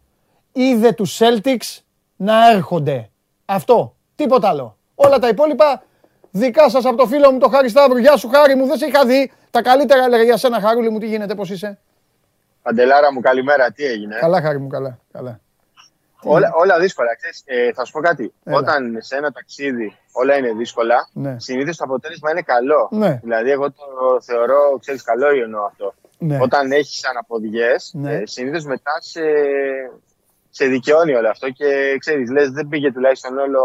[0.53, 1.81] είδε τους Celtics
[2.17, 3.11] να έρχονται.
[3.45, 3.95] Αυτό.
[4.15, 4.77] Τίποτα άλλο.
[4.95, 5.83] Όλα τα υπόλοιπα
[6.31, 7.99] δικά σας από το φίλο μου το Χάρη Σταύρου.
[7.99, 9.33] Γεια σου Χάρη μου, δεν σε είχα δει.
[9.51, 11.79] Τα καλύτερα έλεγα για σένα Χαρούλη μου, τι γίνεται, πώς είσαι;
[12.63, 13.73] Παντελάρα μου, καλημέρα.
[13.73, 14.99] Τι έγινε; Καλά Χάρη μου, καλά.
[15.13, 15.41] καλά.
[16.23, 17.15] Όλα, όλα δύσκολα.
[17.17, 18.33] Ξέρεις, ε, θα σου πω κάτι.
[18.45, 18.57] Έλα.
[18.57, 21.41] Όταν σε ένα ταξίδι όλα είναι δύσκολα, Ναι.
[21.41, 22.89] συνήθως το αποτέλεσμα είναι καλό.
[22.93, 23.21] Ναι.
[23.23, 23.85] Δηλαδή, εγώ το
[24.23, 25.95] θεωρώ, ξέρεις, καλό εννοώ αυτό.
[26.19, 26.39] Ναι.
[26.43, 28.15] Όταν έχεις αναποδιές, Ναι.
[28.15, 29.21] ε, συνήθως μετά σε,
[30.51, 33.61] σε δικαιώνει όλο αυτό και ξέρεις, λες, δεν πήγε τουλάχιστον όλο,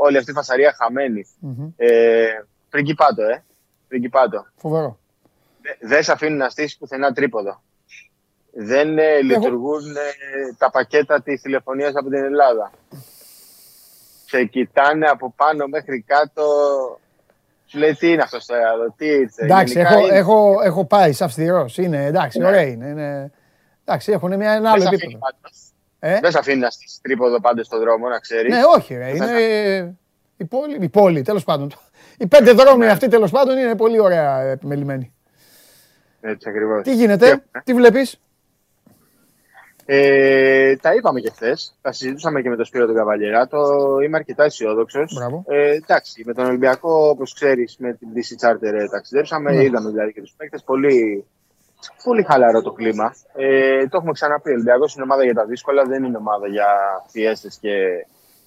[0.00, 1.24] όλη αυτή η φασαρία χαμένη.
[1.38, 1.68] Μμμ.
[1.76, 2.26] Ε,
[2.70, 3.42] πριγκιπάτο, ε.
[3.88, 4.46] Πριγκιπάτο.
[4.56, 4.98] Φοβερό.
[5.62, 7.62] Δε- δεν σε αφήνουν να στήσεις πουθενά τρίποδο.
[8.54, 12.70] Δεν ε, λειτουργούν ε, τα πακέτα της τηλεφωνίας από την Ελλάδα.
[14.26, 16.42] Σε κοιτάνε από πάνω μέχρι κάτω.
[17.66, 19.44] Σου λέει τι είναι αυτός στο άλλο, τι ήρθε.
[19.44, 20.16] Εντάξει, Γενικά έχω, είναι.
[20.16, 21.78] έχω, έχω πάει σε αυστηρός.
[21.78, 22.46] Είναι, εντάξει, Ναι.
[22.46, 22.86] ωραία είναι.
[22.86, 23.30] είναι...
[23.84, 25.18] Εντάξει, έχουν μια, ένα Δεν άλλο σε αφήνεις επίπεδο.
[25.18, 25.58] πάντως.
[25.98, 28.54] Ε; Δεν σε αφήνεις να στήσεις τρίποδο πάντως στον δρόμο, να ξέρεις.
[28.54, 29.96] Ναι, όχι ρε, είναι
[30.36, 31.72] η πόλη, η πόλη τέλος πάντων.
[32.18, 35.12] Οι πέντε δρόμοι αυτοί τέλος πάντων είναι πολύ ωραία επιμελημένοι.
[36.20, 36.82] Έτσι ακριβώς.
[36.82, 38.20] Τι γίνεται, τι βλέπεις;
[39.86, 41.78] Ε, τα είπαμε και χθες.
[41.80, 43.46] Τα συζητούσαμε και με τον Σπύρο τον Καβαλιερά.
[43.46, 43.58] Το
[44.04, 45.14] είμαι αρκετά αισιόδοξος.
[45.14, 45.44] Μπράβο.
[45.48, 49.52] Ε, εντάξει, με τον Ολυμπιακό, όπως ξέρεις, με την DC Charter ε, ταξιδέψαμε.
[49.52, 49.62] Ναι.
[49.62, 50.62] Είδαμε δηλαδή και τους παίκτες.
[50.62, 51.24] Πολύ,
[52.04, 53.14] πολύ χαλαρό το κλίμα.
[53.34, 54.50] Ε, το έχουμε ξαναπεί.
[54.50, 56.66] Ο Ολυμπιακός είναι ομάδα για τα δύσκολα, δεν είναι ομάδα για
[57.12, 57.76] πιέστες και,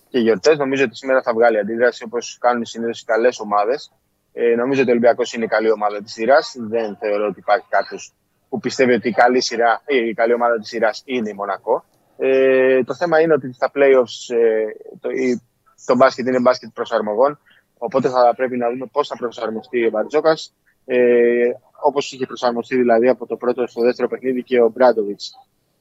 [0.10, 0.58] και γιορτές.
[0.58, 3.92] Νομίζω ότι σήμερα θα βγάλει αντίδραση όπως κάνουν συνήθως οι καλές ομάδες.
[4.34, 6.56] Ε, νομίζω ότι ο Ολυμπιακός είναι η καλή ομάδα της σειράς.
[6.60, 8.14] Δεν θεωρώ ότι υπάρχει κάποιος
[8.56, 11.86] που που πιστεύει ότι η καλή, σειρά, η καλή ομάδα της σειράς είναι η Μονακό.
[12.18, 14.66] Ε, το θέμα είναι ότι στα playoffs ε,
[15.00, 15.42] το, η,
[15.86, 17.40] το μπάσκετ είναι μπάσκετ προσαρμογών.
[17.78, 20.54] Οπότε θα πρέπει να δούμε πώς θα προσαρμοστεί ο Μπαρτζόκας.
[20.86, 21.50] Ε,
[21.84, 25.32] Όπως είχε προσαρμοστεί δηλαδή από το πρώτο στο δεύτερο παιχνίδι και ο Μπράντοβιτς.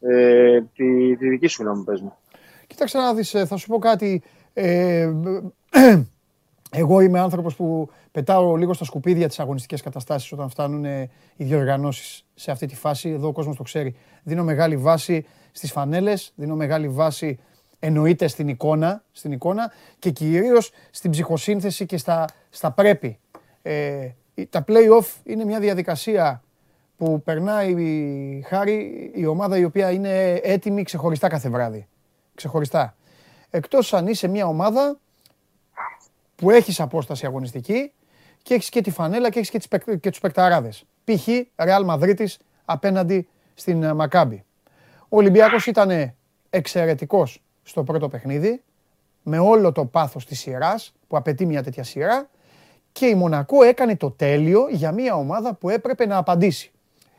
[0.00, 2.16] Ε, τη, τη δική σου γνώμη, πες μου.
[2.66, 4.22] Κοίταξε να δεις, ε, θα σου πω κάτι.
[4.52, 5.10] Ε,
[6.76, 11.44] εγώ είμαι άνθρωπος που πετάω λίγο στα σκουπίδια τις αγωνιστικές καταστάσεις όταν φτάνουν ε, οι
[11.44, 13.08] διοργανώσεις σε αυτή τη φάση.
[13.08, 13.96] Εδώ ο κόσμος το ξέρει.
[14.22, 17.38] Δίνω μεγάλη βάση στις φανέλες, δίνω μεγάλη βάση
[17.78, 23.18] εννοείται στην εικόνα, στην εικόνα και κυρίως στην ψυχοσύνθεση και στα, στα πρέπει.
[23.62, 24.08] Ε,
[24.50, 26.42] τα play-off είναι μια διαδικασία
[26.96, 27.74] που περνάει
[28.46, 31.88] χάρη η ομάδα η οποία είναι έτοιμη ξεχωριστά κάθε βράδυ.
[32.34, 32.96] Ξεχωριστά.
[33.50, 34.98] Εκτός αν είσαι μια ομάδα
[36.44, 37.92] που έχεις απόσταση αγωνιστική
[38.42, 39.68] και έχεις και τη φανέλα και έχεις και, τις,
[40.00, 40.84] και τους παικταράδες.
[41.04, 41.28] Π.χ.
[41.56, 44.44] Ρεάλ Μαδρίτης απέναντι στην Μακάμπη.
[45.00, 46.14] Ο Ολυμπιακός ήταν
[46.50, 48.62] εξαιρετικός στο πρώτο παιχνίδι,
[49.22, 52.30] με όλο το πάθος της σειράς που απαιτεί μια τέτοια σειρά
[52.92, 56.72] και η Μονακό έκανε το τέλειο για μια ομάδα που έπρεπε να απαντήσει.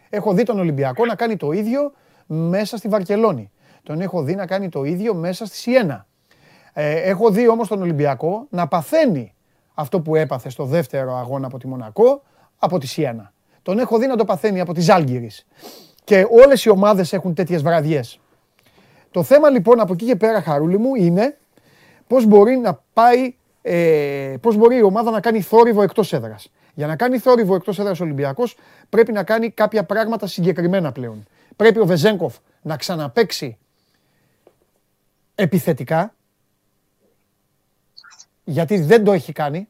[0.09, 1.93] Έχω δει τον Ολυμπιακό να κάνει το ίδιο
[2.26, 3.51] μέσα στη Βαρκελόνη.
[3.84, 6.07] Τον έχω δει να κάνει το ίδιο μέσα στη Σιένα.
[6.78, 9.34] Ε, έχω δει όμως τον Ολυμπιακό να παθαίνει
[9.73, 12.23] αυτό που έπαθε στο δεύτερο αγώνα από τη Μονακό
[12.57, 13.34] από τη Σιένα.
[13.61, 15.45] Τον έχω δει να το παθαίνει από τη Ζάλγκυρης.
[16.03, 18.19] Και όλες οι ομάδες έχουν τέτοιες βραδιές.
[19.11, 21.38] Το θέμα λοιπόν από εκεί και πέρα, Χαρούλη μου, είναι
[22.07, 26.51] πώς μπορεί να πάει, ε, πώς μπορεί η ομάδα να κάνει θόρυβο εκτός έδρας.
[26.73, 28.57] Για να κάνει θόρυβο εκτός έδρας ο Ολυμπιακός
[28.89, 31.26] πρέπει να κάνει κάποια πράγματα συγκεκριμένα πλέον.
[31.55, 33.57] Πρέπει ο Βεζέγκοφ να ξαναπέξει
[35.36, 36.14] επιθετικά,
[38.46, 39.68] γιατί δεν το έχει κάνει.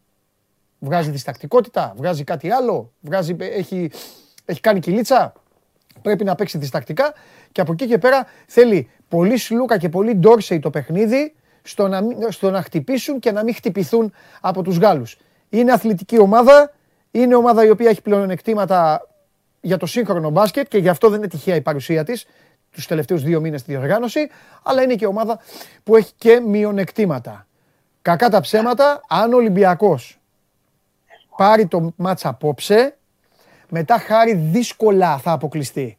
[0.80, 3.92] Βγάζει διστακτικότητα, βγάζει κάτι άλλο, βγάζει, έχει,
[4.46, 5.34] έχει κάνει κυλίτσα.
[6.02, 7.14] Πρέπει να παίξει διστακτικά
[7.52, 12.02] και από εκεί και πέρα θέλει πολύ Σλούκα και πολύ Ντόρσεϊ το παιχνίδι στο να,
[12.30, 15.18] στο να χτυπήσουν και να μην χτυπηθούν από τους Γάλλους.
[15.50, 16.74] Είναι αθλητική ομάδα,
[17.12, 19.08] είναι ομάδα η οποία έχει πλεονεκτήματα
[19.62, 22.26] για το σύγχρονο μπάσκετ και γι' αυτό δεν είναι τυχαία η παρουσία της
[22.72, 24.30] τους τελευταίους δύο μήνες στη διοργάνωση,
[24.64, 25.40] αλλά είναι και ομάδα
[25.84, 27.45] που έχει και μειονεκτήματα.
[28.06, 30.20] Κακά τα ψέματα, αν ο Ολυμπιακός
[31.38, 32.97] πάρει το μάτσα απόψε,
[33.70, 35.97] μετά χάρη δύσκολα θα αποκλειστεί.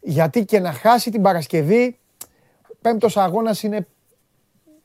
[0.00, 1.98] Γιατί και να χάσει την Παρασκευή,
[2.80, 3.86] πέμπτος αγώνας είναι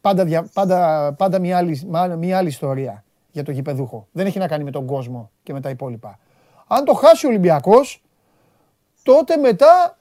[0.01, 1.81] πάντα, πάντα, πάντα μια, άλλη,
[2.17, 4.07] μια άλλη ιστορία για το γηπεδούχο.
[4.11, 6.19] Δεν έχει να κάνει με τον κόσμο και με τα υπόλοιπα.
[6.67, 8.03] Αν το χάσει ο Ολυμπιακός,
[9.03, 9.97] τότε μετά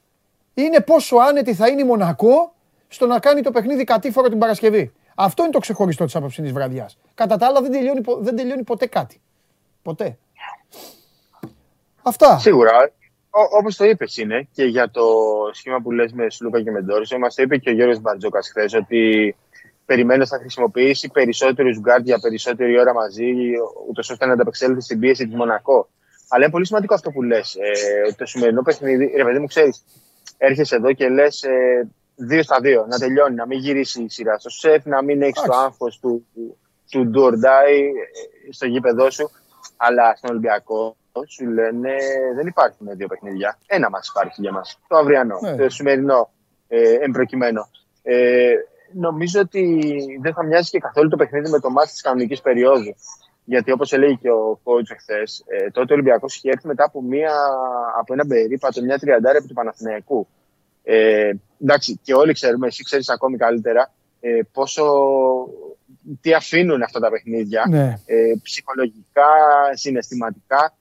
[0.55, 2.55] είναι πόσο άνετη θα είναι η Μονακό
[2.89, 4.93] στο να κάνει το παιχνίδι κατήφορο την Παρασκευή.
[5.15, 6.99] Αυτό είναι το ξεχωριστό της απόψινής βραδιάς.
[7.15, 9.21] Κατά τα άλλα δεν τελειώνει, δεν τελειώνει ποτέ κάτι.
[9.83, 10.19] Ποτέ.
[12.03, 12.39] Αυτά.
[12.39, 12.93] Σίγουρα.
[13.59, 15.03] Όπως το είπες, είναι και για το
[15.53, 18.49] σχήμα που λες με Σλούκα και με Ντόρσεϊ, μας το είπε και ο Γιώργος Μπαρτζόκας
[18.49, 19.35] χθες ότι
[19.87, 23.33] περιμένει να χρησιμοποιήσει περισσότερους γκαρντ για περισσότερη ώρα μαζί,
[23.89, 25.89] ούτως ώστε να ανταπεξέλθει στην πίεση της Μονακό.
[26.29, 27.55] Αλλά είναι πολύ σημαντικό αυτό που λες.
[27.55, 29.85] Ε, το σημερινό παιχνίδι, ρε παιδί μου, ξέρεις,
[30.39, 34.39] έρχεσαι εδώ και λες ε, δύο στα δύο, να τελειώνει, να μην γυρίσει η σειρά
[34.39, 36.27] στο σεφ, να μην έχεις το άγχος του,
[36.91, 39.31] του, του ε, στο γήπεδό σου.
[39.77, 40.97] Αλλά στον Ολυμπιακό
[41.29, 41.95] σου λένε
[42.35, 43.59] δεν υπάρχουν δύο παιχνίδια.
[43.67, 44.79] Ένα μας υπάρχει για μας.
[44.89, 45.57] Το αυριανό, ναι.
[45.57, 46.31] το σημερινό
[46.69, 47.69] ε, εμπροκειμένο.
[48.03, 48.53] Ε,
[48.93, 52.95] νομίζω ότι δεν θα μοιάζει και καθόλου το παιχνίδι με το μάτι της κανονικής περίοδου.
[53.45, 57.03] Γιατί όπως έλεγε και ο coach εχθές, ε, τότε ο Ολυμπιακός είχε έρθει μετά από,
[57.03, 57.35] μια,
[57.99, 60.29] από ένα περίπατο, μια τριαντάρια από του Παναθηναϊκού.
[60.83, 61.31] Ε,
[61.63, 64.85] εντάξει, και όλοι ξέρουμε, εσύ ξέρεις ακόμη καλύτερα, ε, πόσο.
[66.21, 67.67] τι αφήνουν αυτά τα παιχνίδια.
[67.69, 67.99] Ναι.
[68.07, 69.31] Ε, ψυχολογικά,
[69.73, 70.77] συναισθηματικά.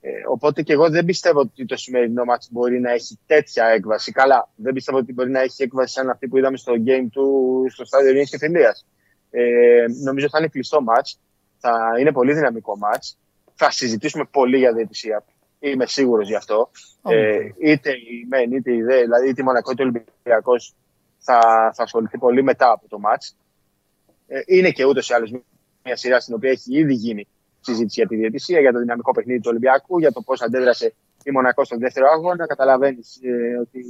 [0.00, 4.12] Ε, οπότε και εγώ δεν πιστεύω ότι το σημερινό μάτς μπορεί να έχει τέτοια έκβαση.
[4.12, 7.66] Καλά, δεν πιστεύω ότι μπορεί να έχει έκβαση σαν αυτή που είδαμε στο game του
[7.68, 8.86] στο στάδιο Ειρήνης και Φιλίας.
[9.30, 11.20] Ε, νομίζω θα είναι κλειστό μάτς.
[11.58, 13.18] Θα είναι πολύ δυναμικό μάτς.
[13.54, 15.24] Θα συζητήσουμε πολύ για διαιτησία.
[15.70, 16.70] Είμαι σίγουρος γι' αυτό.
[17.08, 20.74] Ε, είτε η ΜΕΝ είτε η ΔΕ, δηλαδή είτε η Μονακό είτε ο Ολυμπιακός
[21.18, 21.40] θα,
[21.74, 23.36] θα ασχοληθεί πολύ μετά από το μάτς.
[24.26, 25.30] Ε, είναι και ούτως ή άλλως
[25.84, 27.28] μια σειρά στην οποία έχει ήδη γίνει
[27.60, 30.94] συζήτηση για τη διαιτησία, για το δυναμικό παιχνίδι του Ολυμπιακού, για το πώς αντέδρασε
[31.24, 32.46] η Μονακό στον δεύτερο αγώνα.
[32.46, 33.84] Καταλαβαίνεις ε, ότι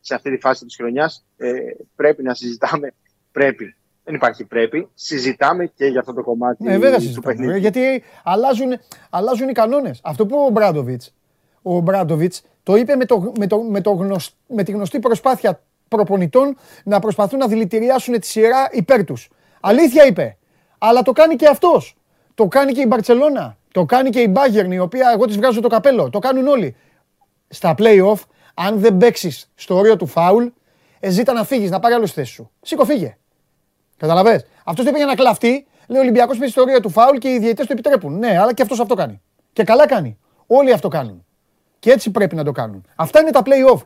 [0.00, 1.52] σε αυτή τη φάση της χρονιάς ε,
[1.94, 2.94] πρέπει να συζητάμε.
[3.32, 4.88] Πρέπει δεν υπάρχει πρέπει.
[4.94, 7.56] Συζητάμε και για αυτό το κομμάτι ναι, βέβαια του παιχνιδιού.
[7.56, 8.78] Γιατί αλλάζουν,
[9.10, 10.00] αλλάζουν οι κανόνες.
[10.02, 11.14] Αυτό που ο Μπράντοβιτς.
[11.62, 15.60] Ο Μπράντοβιτς το είπε με, το, με, το, με, το γνωσ, με τη γνωστή προσπάθεια
[15.88, 19.30] προπονητών να προσπαθούν να δηλητηριάσουν τη σειρά υπέρ τους.
[19.60, 20.36] Αλήθεια είπε.
[20.78, 21.96] Αλλά το κάνει και αυτός.
[22.34, 23.56] Το κάνει και η Μπαρσελόνα.
[23.72, 26.10] Το κάνει και η Μπάγκερν, η οποία εγώ της βγάζω το καπέλο.
[26.10, 26.76] Το κάνουν όλοι.
[27.48, 28.20] στα play-off,
[28.54, 30.46] αν δεν παίξεις στο όριο του φάουλ,
[31.00, 32.50] ε, ζήτα να φύγεις, να πάρει άλλο στη θέση σου.
[32.62, 33.16] Σήκω, φύγε.
[34.02, 34.44] Καταλαβέ.
[34.64, 35.66] Αυτός το είπε για να κλαφτεί.
[35.86, 38.18] Λέει ο Ολυμπιακός παίζει στο όριο του φάουλ και οι διαιτητές το επιτρέπουν.
[38.18, 39.20] Ναι, αλλά και αυτός αυτό κάνει.
[39.52, 40.18] Και καλά κάνει.
[40.46, 41.24] Όλοι αυτό κάνουν.
[41.78, 42.84] Και έτσι πρέπει να το κάνουν.
[42.94, 43.80] Αυτά είναι τα play-off.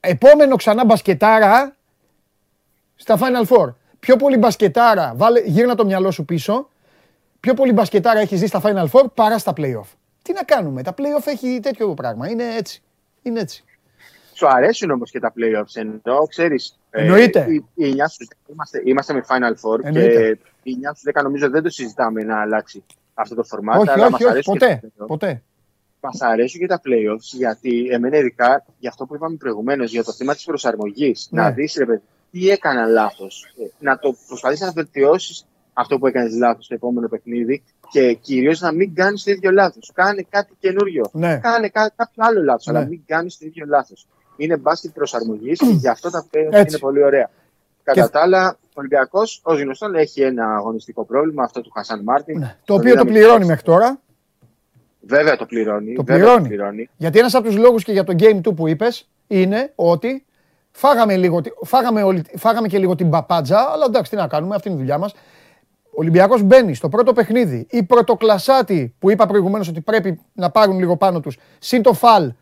[0.00, 1.76] Επόμενο ξανά μπασκετάρα
[2.94, 3.74] στα Final Four.
[3.98, 6.68] Πιο πολύ μπασκετάρα, βάλε, γύρνα το μυαλό σου πίσω,
[7.40, 9.88] πιο πολύ μπασκετάρα έχει δει στα Final Four παρά στα play-off.
[10.22, 12.82] Τι να κάνουμε, τα play-off έχει τέτοιο πράγμα, είναι έτσι.
[13.22, 13.64] Είναι έτσι.
[14.42, 16.78] Σου αρέσουν όμως και τα playoffs ενώ ξέρεις.
[16.90, 17.46] Εννοείται.
[17.48, 20.38] οι, οι 9 στους 10 είμαστε, είμαστε με Final Four Εννοείται.
[20.62, 22.84] και οι 9 στους 10 νομίζω δεν το συζητάμε να αλλάξει
[23.14, 23.78] αυτό το format.
[23.78, 25.06] όχι, αλλά όχι, μας όχι, αρέσουν ποτέ, και τα playoffs.
[25.06, 25.42] ποτέ.
[26.00, 30.12] Μας αρέσουν και τα playoffs γιατί εμένα ειδικά για αυτό που είπαμε προηγουμένως, για το
[30.12, 31.28] θέμα της προσαρμογής.
[31.30, 31.42] Ναι.
[31.42, 33.54] Να δεις, ρε παιδί, τι έκανα λάθος.
[33.78, 38.72] Να το προσπαθήσεις να βελτιώσεις αυτό που έκανες λάθος στο επόμενο παιχνίδι και κυρίως να
[38.72, 39.90] μην κάνεις το ίδιο λάθος.
[39.94, 41.10] Κάνε κάτι καινούριο.
[41.12, 41.38] Ναι.
[41.38, 42.78] Κάνε κά- κάποιο άλλο λάθος, Ναι.
[42.78, 44.06] αλλά μην κάνεις το ίδιο λάθος.
[44.42, 46.66] Είναι μπάσκετ προσαρμογής και γι' αυτό τα playoffs Έτσι.
[46.68, 47.30] είναι πολύ ωραία.
[47.82, 52.02] Κατά Και- τα άλλα, ο Ολυμπιακός, ω γνωστόν, έχει ένα αγωνιστικό πρόβλημα, αυτό του Χασάν
[52.02, 52.38] Μάρτιν.
[52.38, 52.56] Ναι.
[52.64, 54.00] Το οποίο το πληρώνει μέχρι τώρα.
[55.00, 55.94] Βέβαια το πληρώνει.
[55.94, 56.42] Το βέβαια πληρώνει.
[56.42, 56.90] Το πληρώνει.
[56.96, 60.24] Γιατί ένας από τους λόγους και για το game του που είπες είναι ότι
[60.70, 64.54] φάγαμε, λίγο, τη- φάγαμε, όλη- φάγαμε και λίγο την παπάντζα, αλλά εντάξει τι να κάνουμε,
[64.54, 65.12] αυτή είναι η δουλειά μας.
[65.84, 67.66] Ο Ολυμπιακός μπαίνει στο πρώτο παιχνίδι.
[67.70, 72.32] Οι πρωτοκλασσάτοι που είπα προηγουμένως ότι πρέπει να πάρουν λίγο πάνω τους, συν το φαλ,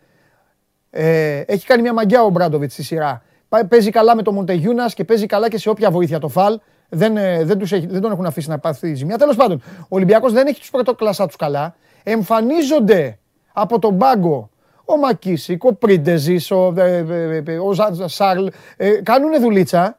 [0.90, 3.22] ε, έχει κάνει μια μαγκιά ο Μπράντοβιτς στη σειρά.
[3.48, 6.58] Πάει- Παίζει καλά με τον Μοντεγιούνας και παίζει καλά και σε όποια βοήθεια το φαλ.
[6.88, 9.18] Δεν, ε, δεν, τους έχει, δεν τον έχουν αφήσει να πάθει ζημιά.
[9.18, 11.74] Τέλος πάντων, ο Ολυμπιακός δεν έχει τους πρωτοκλασσά τους καλά.
[12.02, 13.18] Εμφανίζονται
[13.52, 14.50] από τον πάγκο
[14.84, 18.46] ο Μακίσικ, ο Πρίντεζης, ο, ε, ε, ε, ο Ζα- Σάρλ.
[18.76, 19.98] Ε, κάνουν δουλίτσα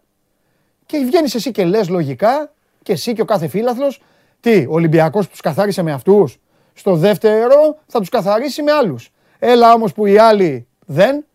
[0.86, 2.52] και βγαίνεις εσύ και λες λογικά
[2.84, 4.02] και εσύ και ο κάθε φίλαθλος.
[4.40, 6.38] Τι, ο Ολυμπιακός τους καθάρισε με αυτούς;
[6.74, 9.12] Στο δεύτερο θα τους καθαρίσει με άλλους.
[9.40, 11.26] Έλα όμως που οι άλλοι δεν.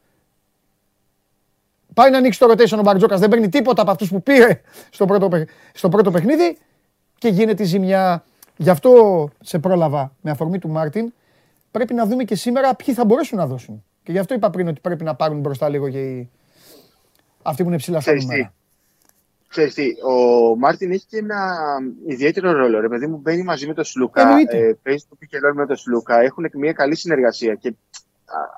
[1.94, 5.04] Πάει να ανοίξει το rotation ο Μπαρτζόκας, δεν παίρνει τίποτα από αυτούς που πήρε στο
[5.06, 6.58] πρώτο, παι- στο πρώτο παιχνίδι
[7.18, 8.24] και γίνεται η ζημιά.
[8.56, 8.90] Γι' αυτό
[9.40, 11.12] σε πρόλαβα με αφορμή του Μάρτιν.
[11.70, 13.84] Πρέπει να δούμε και σήμερα ποιοι θα μπορέσουν να δώσουν.
[14.02, 16.30] Και γι' αυτό είπα πριν ότι πρέπει να πάρουν μπροστά λίγο και οι...
[17.42, 18.52] αυτοί που είναι ψηλά στα Ξέρεις τι, νούμερα.
[19.48, 21.56] Ξέρεις τι, ο Μάρτιν έχει και ένα
[22.06, 22.80] ιδιαίτερο ρόλο.
[22.80, 24.20] Ρε παιδί μου, μπαίνει μαζί με τον Σλούκα.
[24.20, 24.58] Εννοείται.
[24.58, 26.20] Ε, παίζει το pick and roll με τον Σλούκα.
[26.20, 27.54] Έχουν μια καλή συνεργασία.
[27.54, 27.74] Και α,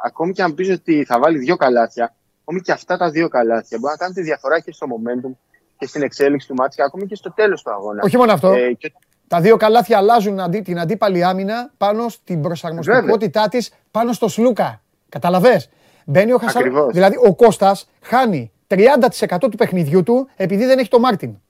[0.05, 3.79] ακόμη και αν πεις ότι θα βάλει δύο καλάθια, ακόμη και αυτά τα δύο καλάθια
[3.81, 5.31] μπορεί να κάνουν τη διαφορά και στο momentum
[5.79, 8.03] και στην εξέλιξη του μάτια και ακόμη και στο τέλος του αγώνα.
[8.05, 8.53] Όχι μόνο αυτό.
[8.53, 8.93] Ε, και
[9.29, 14.83] Τα δύο καλάθια αλλάζουν αντί, την αντίπαλη άμυνα πάνω στην προσαρμοστικότητά της πάνω στο Σλούκα.
[15.09, 15.71] Κατάλαβες;
[16.05, 16.63] Μπαίνει ο Χασάν.
[16.63, 16.93] Ακριβώς.
[16.93, 21.41] Δηλαδή ο Κώστας χάνει 30% του παιχνιδιού του επειδή δεν έχει το Μάρτιν.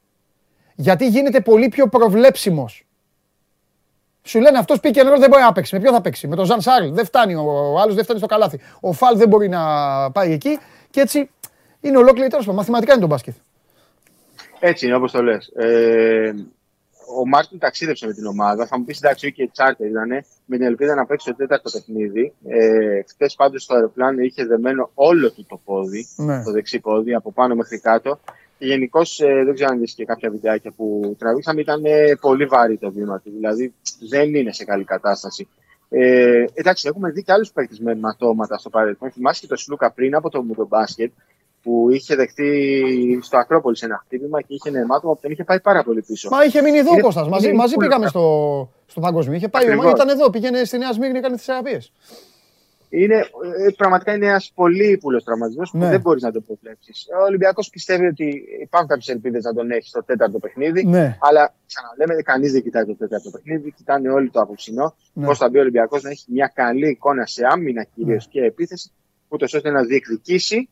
[0.75, 2.88] Γιατί γίνεται πολύ πιο προβλέψιμος.
[4.23, 5.75] Σου λένε αυτός pick and roll δεν μπορεί να παίξει.
[5.75, 6.89] Με ποιο θα παίξει; Με τον Ζαν Σάρλ.
[6.93, 7.35] Δεν φτάνει.
[7.35, 8.61] Ο άλλος δεν φτάνει στο καλάθι.
[8.81, 9.61] Ο Φαλ δεν μπορεί να
[10.11, 10.59] πάει εκεί.
[10.91, 11.31] Και έτσι
[11.81, 12.57] είναι ολόκληρη τέλο πάντων.
[12.57, 13.35] Μαθηματικά είναι το μπάσκετ.
[14.61, 15.47] Έτσι είναι όπως το λες.
[15.57, 16.33] Ε,
[17.21, 18.67] ο Μάρτιν ταξίδεψε με την ομάδα.
[18.67, 20.09] Θα μου πεις εντάξει, και τσάρτερ ήταν
[20.45, 22.33] με την ελπίδα να παίξει το τέταρτο παιχνίδι.
[22.49, 26.43] Ε, Χθες πάντως στο αεροπλάνο είχε δεμένο όλο του το πόδι, Ναι.
[26.43, 28.21] το δεξί πόδι, από πάνω μέχρι κάτω.
[28.59, 32.45] Και γενικώς ε, δεν ξέρω αν δεις και κάποια βιντεάκια που τραβήξαμε, ήταν ε, πολύ
[32.47, 33.31] βαρύ το βήμα του.
[33.37, 33.75] Δηλαδή
[34.09, 35.49] δεν είναι σε καλή κατάσταση.
[35.89, 39.11] Ε, εντάξει, έχουμε δει και άλλους παίκτε με αιματώματα στο παρελθόν.
[39.11, 41.13] Θυμάσαι και το Σλούκα πριν από το Μουντομπάσκετ
[41.63, 45.61] που είχε δεχτεί στο Ακρόπολης ένα χτύπημα και είχε ένα αιμάτωμα που τον είχε πάει
[45.61, 46.29] πάρα πολύ πίσω.
[46.29, 47.29] Μα είχε μείνει εδώ ο Είναι- Κώστας.
[47.29, 48.21] Μαζί, είναι μαζί πολύ πήγαμε ωραία.
[48.21, 49.37] στο, στο παγκόσμιο.
[49.37, 49.91] Είχε πάει, Ακριβώς.
[49.91, 51.93] ήταν εδώ, πήγαινε στη Νέα Σμύρνη, έκανε τις θεραπείες.
[52.91, 55.89] Είναι, ε, πραγματικά είναι ένας πολύ ύπουλος τραυματισμός που Ναι.
[55.89, 57.07] δεν μπορείς να το προβλέψεις.
[57.21, 60.85] Ο Ολυμπιακός πιστεύει ότι υπάρχουν κάποιες ελπίδες να τον έχει στο τέταρτο παιχνίδι.
[60.85, 61.17] Ναι.
[61.21, 63.73] Αλλά ξαναλέμε, κανείς δεν κοιτάει το τέταρτο παιχνίδι.
[63.73, 64.95] Κοιτάνε όλοι το απόψινό.
[65.13, 65.27] Ναι.
[65.27, 68.33] Πώς θα μπει ο Ολυμπιακός να έχει μια καλή εικόνα σε άμυνα κυρίως Ναι.
[68.41, 68.91] και επίθεση,
[69.29, 70.69] ούτως ώστε να διεκδικήσει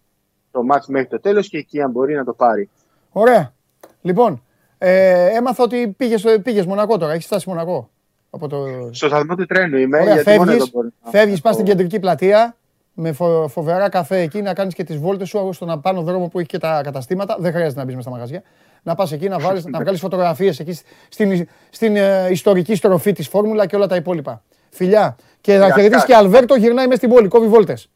[0.50, 2.70] το μάτς μέχρι το τέλος και εκεί αν μπορεί να το πάρει.
[3.12, 3.54] Ωραία.
[4.02, 4.42] Λοιπόν,
[4.78, 7.12] ε, έμαθα ότι πήγες, στο- πήγες Μονακό τώρα.
[7.12, 7.90] Έχεις φτάσει Μονακό;
[8.36, 8.88] Από το...
[8.92, 10.00] Στο σταθμό του τρένου είμαι.
[10.00, 12.56] Ωραία, γιατί μόνο εδώ φεύγεις, μπορεί να- φεύγεις, πας να στην το- κεντρική πλατεία
[12.92, 16.38] με φο- φοβερά καφέ εκεί να κάνεις και τις βόλτες σου στον απάνω δρόμο που
[16.38, 17.36] έχει και τα καταστήματα.
[17.40, 18.42] Δεν χρειάζεται να μπεις μέσα στα μαγαζιά.
[18.82, 23.28] Να πας εκεί να, βάλεις, να βγάλεις φωτογραφίες εκεί στην, στην ε, ιστορική στροφή της
[23.28, 24.42] φόρμουλα και όλα τα υπόλοιπα.
[24.70, 25.16] Φιλιά.
[25.40, 26.04] Και θα Γεια χαιρετήσεις σας.
[26.04, 27.90] και Αλβέρτο γυρνάει μέσα στην πόλη, κόβει βόλτες.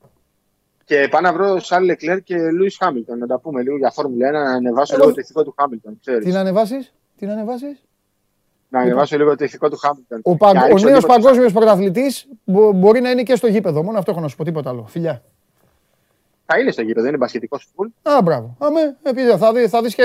[0.85, 3.19] Και πάω να βρω Σάρλ Λεκλέρ και Λούις Χάμιλτον.
[3.19, 5.99] Να τα πούμε λίγο για Φόρμουλα 1, να ανεβάσω Εγώ- λίγο το ηθικό του Χάμιλτον.
[6.01, 6.25] Ξέρεις.
[6.25, 7.83] Τι να ανεβάσεις, τι να ανεβάσεις;
[8.73, 10.21] Να ανεβάσω λίγο το ηθικό του Χάμιλτον.
[10.23, 10.55] Ο, Και παγκ...
[10.55, 13.83] να ο ρίξω νέος λίγο το- παγκόσμιος πρωταθλητής μπο- μπορεί να είναι και στο γήπεδο.
[13.83, 14.87] Μόνο αυτό έχω να σου πω, τίποτα άλλο.
[14.89, 15.23] Φιλιά.
[16.47, 17.89] Θα είναι στο γήπεδο, είναι μπασκετικό φουλ.
[18.03, 18.57] Α, μπράβο.
[18.59, 20.05] Αμέ, επειδή θα, δει, θα, δεις και,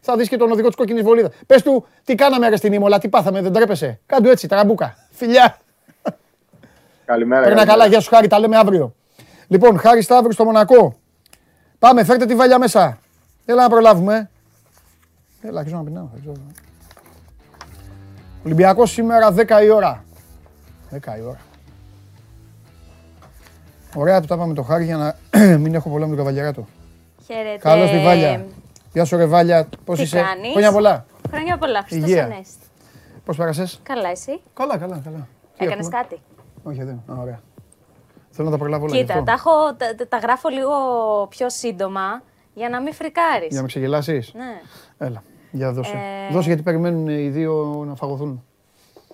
[0.00, 1.32] θα δεις και τον οδηγό της κόκκινης βολίδας.
[1.46, 4.00] Πες του, τι κάναμε ρε στην Ίμολα, τι πάθαμε, δεν τρέπεσαι.
[4.06, 4.96] Κάν' του έτσι, τραμπούκα.
[5.10, 5.58] Φιλιά.
[7.04, 7.42] Καλημέρα.
[7.42, 7.64] Περνά καλημέρα.
[7.78, 8.94] καλά, γεια σου Χάρη, τα λέμε αύριο.
[9.48, 10.96] Λοιπόν, Χάρη Σταύρου στο Μονακό.
[11.78, 12.98] Πάμε, φέρτε τη βαλιά μέσα.
[13.44, 14.30] Έλα να προλάβουμε.
[15.42, 16.08] Έλα, αρχίζω να πεινάω.
[18.42, 18.54] Αρχίζω.
[18.54, 20.04] Ολυμπιακός σήμερα 10 η ώρα.
[20.90, 21.40] 10 η ώρα.
[23.94, 25.16] Ωραία που τα πάμε το χάρη για να
[25.62, 26.66] μην έχω πολλά με τον καβαλιαράτο.
[27.26, 27.58] Χαίρετε.
[27.58, 28.44] Καλώς τη Βάλια.
[28.92, 31.06] Γεια σου ρε Βάλια, πώς Τι είσαι; κάνεις; Χρόνια πολλά.
[31.30, 31.82] Χρόνια πολλά.
[31.82, 32.24] Χριστός Υγεία.
[32.24, 32.66] Ανέστη.
[33.24, 35.28] Πώς πέρασες; Καλά, εσύ; Καλά, καλά, καλά.
[35.58, 36.20] Τι Έκανες έχουμε; κάτι;
[36.62, 37.02] Όχι, δεν.
[37.06, 37.40] Α, ωραία.
[38.30, 38.94] Θέλω να τα προλάβω όλα.
[38.94, 39.24] γι' Κοίτα, αυτό.
[39.24, 40.70] τα, έχω, τα, τα- τα γράφω λίγο
[41.28, 42.22] πιο σύντομα
[42.54, 43.46] για να μην φρικάρεις.
[43.48, 44.60] Για να με ξεγελάσεις; Ναι,
[45.06, 45.22] Έλα,
[45.52, 45.92] για δώσε.
[46.28, 48.44] Ε, Δώσε γιατί περιμένουν οι δύο να φαγωθούν.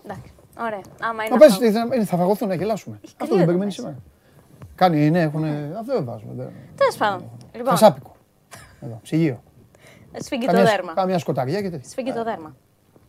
[0.04, 0.32] εντάξει.
[0.60, 0.80] Ωραία.
[1.02, 1.64] Άμα είναι Να πες, αυτό.
[1.64, 3.00] τι θα, θα φαγωθούν, να γελάσουμε.
[3.04, 3.88] Αυτό κρύο δεν εδώ περιμένεις μέσα.
[3.88, 4.04] σήμερα.
[4.74, 5.44] Κάνει, ναι, έχουν.
[5.78, 6.32] Αυτό δεν βάζουμε.
[6.36, 7.30] δεν- Τέλος πάντων.
[7.52, 8.16] Λοιπόν, Χασάπικο.
[8.80, 9.42] Εδώ, ψυγείο.
[10.18, 10.92] σφίγγει το Καμιά, δέρμα.
[10.92, 11.88] καμιά σκοταριά και τέτοια.
[11.88, 12.56] Σφίγγει το δέρμα.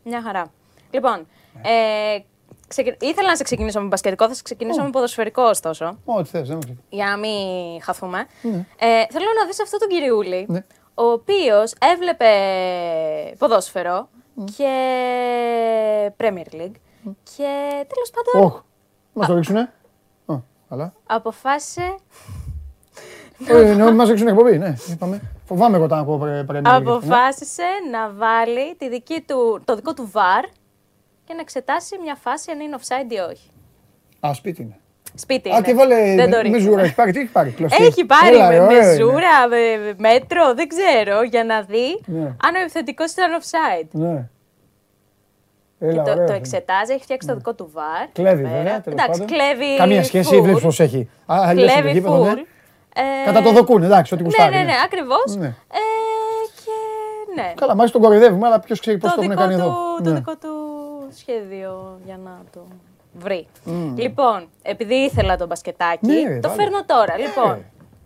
[0.04, 0.46] Μια χαρά.
[0.92, 1.28] Λοιπόν,
[1.62, 2.20] ε,
[2.68, 6.48] ξεκι- ήθελα να σε ξεκινήσω με μπασκετικό, θα σε ξεκινήσω με ποδοσφαιρικό ωστόσο, Ό,τι θες,
[6.48, 6.78] δεν μου ξέρει.
[6.90, 8.18] για να μην χαθούμε.
[8.78, 10.66] Ε, θέλω να δεις αυτό τον κυριούλη, Ναι.
[11.00, 12.30] Ο οποίος έβλεπε
[13.38, 14.10] ποδόσφαιρο
[14.58, 14.74] και
[16.18, 16.76] Premier League
[17.24, 18.62] και τέλος πάντων Όχι.
[19.14, 19.74] Μας το ρίξουνε.
[20.26, 20.36] Α,
[20.70, 20.94] καλά.
[21.06, 21.96] αποφάσισε,
[23.48, 24.74] Ε, ναι, μας ρίξουν εκπομπή, ναι.
[24.90, 25.22] Είπαμε.
[25.46, 26.90] Φοβάμαι εγώ όταν ακούω πρέ- πρέπει να είναι.
[26.92, 30.50] αποφάσισε να βάλει τη δική του, το δικό του VAR
[31.26, 33.50] και να εξετάσει μια φάση αν είναι offside ή όχι.
[34.28, 34.80] Α, σπίτι είναι.
[35.20, 35.62] Σπίτι Α, είναι.
[35.62, 36.60] τι βάλε Δεν με- το με ρίχνουμε.
[36.64, 37.84] ζούρα, έχει πάρει, τι έχει πάρει, κλωστή.
[37.84, 38.94] Έχει πάρει Έλα, με, ρε, με ωραίο είναι.
[38.96, 42.20] ζούρα, με με μέτρο, δεν ξέρω, για να δει Ναι.
[42.20, 43.88] αν ο επιθετικό ήταν offside.
[43.92, 44.28] Ναι.
[45.80, 46.36] Και Έλα, το, ωραίο το είναι.
[46.36, 48.08] εξετάζει, έχει φτιάξει το δικό του βαρ.
[48.14, 48.58] Κλέβει, εδώ πέρα.
[48.64, 48.82] βέβαια.
[48.82, 49.36] τέλος Εντάξει, πάντων.
[49.36, 49.78] κλέβει.
[49.78, 50.42] Καμία σχέση, full.
[50.44, 51.10] βλέπει πώ έχει.
[51.26, 52.32] Α, αλλιώς στο Κλέβει γήπεδο, ναι.
[52.36, 52.46] full.
[52.96, 54.56] Ε, Κατά το δοκούν, εντάξει, ό,τι Ναι, γουστάρει.
[54.56, 55.36] ναι, ναι, ακριβώς.
[55.36, 55.48] Ναι.
[55.48, 55.82] Ε,
[56.66, 56.72] και
[57.42, 57.54] ναι.
[57.56, 59.76] Καλά, μάλιστα τον κοροϊδεύουμε, αλλά ποιος ξέρει πώς το, το έχουν δικό κάνει του, εδώ.
[60.04, 60.16] το Ναι.
[60.16, 60.54] δικό του
[61.20, 62.60] σχέδιο για να το
[63.20, 63.48] βρει.
[63.96, 66.62] Λοιπόν, επειδή ήθελα τον μπασκετάκι, Ναι, ρε, το βάλε.
[66.62, 67.18] φέρνω τώρα.
[67.18, 67.64] Λοιπόν, Ε,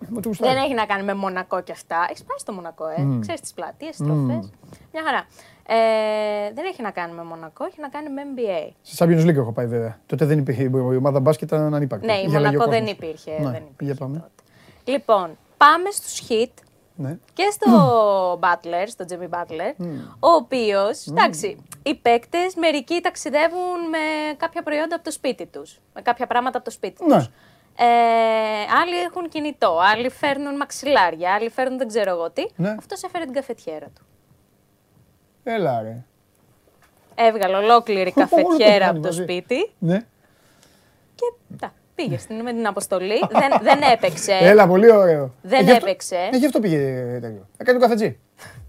[0.09, 0.53] με το γουστάρει.
[0.53, 2.05] Δεν έχει να κάνει με Μονακό και αυτά.
[2.09, 3.17] Έχεις πάει στο Μονακό, ε.
[3.21, 4.49] Ξέρεις τις πλατείες, στροφές.
[4.93, 5.25] Μια χαρά.
[5.67, 8.71] Ε, δεν έχει να κάνει με Μονακό, έχει να κάνει με NBA.
[8.81, 9.99] Σε Champions League έχω πάει βέβαια.
[10.05, 12.05] Τότε δεν υπήρχε η ομάδα μπάσκετ, ήταν ανύπαρκτη.
[12.05, 12.97] Ναι, η Είχε αλλαγή ο Μονακό δεν κόσμος.
[13.09, 13.31] υπήρχε.
[13.31, 14.13] Ναι, δεν υπήρχε για πάμε.
[14.17, 14.91] τότε.
[14.91, 16.51] Λοιπόν, πάμε στους Hit
[16.95, 17.17] Ναι.
[17.33, 17.69] και στο
[18.39, 19.73] Butler, στο Jimmy Butler,
[20.19, 23.97] ο οποίος, εντάξει, οι παίκτες μερικοί ταξιδεύουν με
[24.37, 27.15] κάποια προϊόντα από το σπίτι τους, με κάποια πράγματα από το σπίτι Ναι.
[27.17, 27.29] τους.
[27.77, 27.85] Ε,
[28.81, 32.45] άλλοι έχουν κινητό, άλλοι φέρνουν μαξιλάρια, άλλοι φέρνουν δεν ξέρω εγώ τι.
[32.55, 32.69] Ναι.
[32.79, 34.01] Αυτός έφερε την καφετιέρα του.
[35.43, 36.03] Έλα ρε.
[37.15, 39.21] Έβγαλε ολόκληρη Μόνο το καφετιέρα κάνει από το μαζί.
[39.21, 39.97] σπίτι Ναι.
[41.15, 43.19] και τα, πήγε στην, με την αποστολή.
[43.39, 44.37] δεν, δεν έπαιξε.
[44.41, 45.33] Έλα, πολύ ωραίο.
[45.41, 46.29] Δεν Ε, γι' αυτό- έπαιξε.
[46.31, 46.77] Ε, γι' αυτό πήγε
[47.21, 47.47] τέτοιο.
[47.57, 48.17] Έκανε το καφετζή.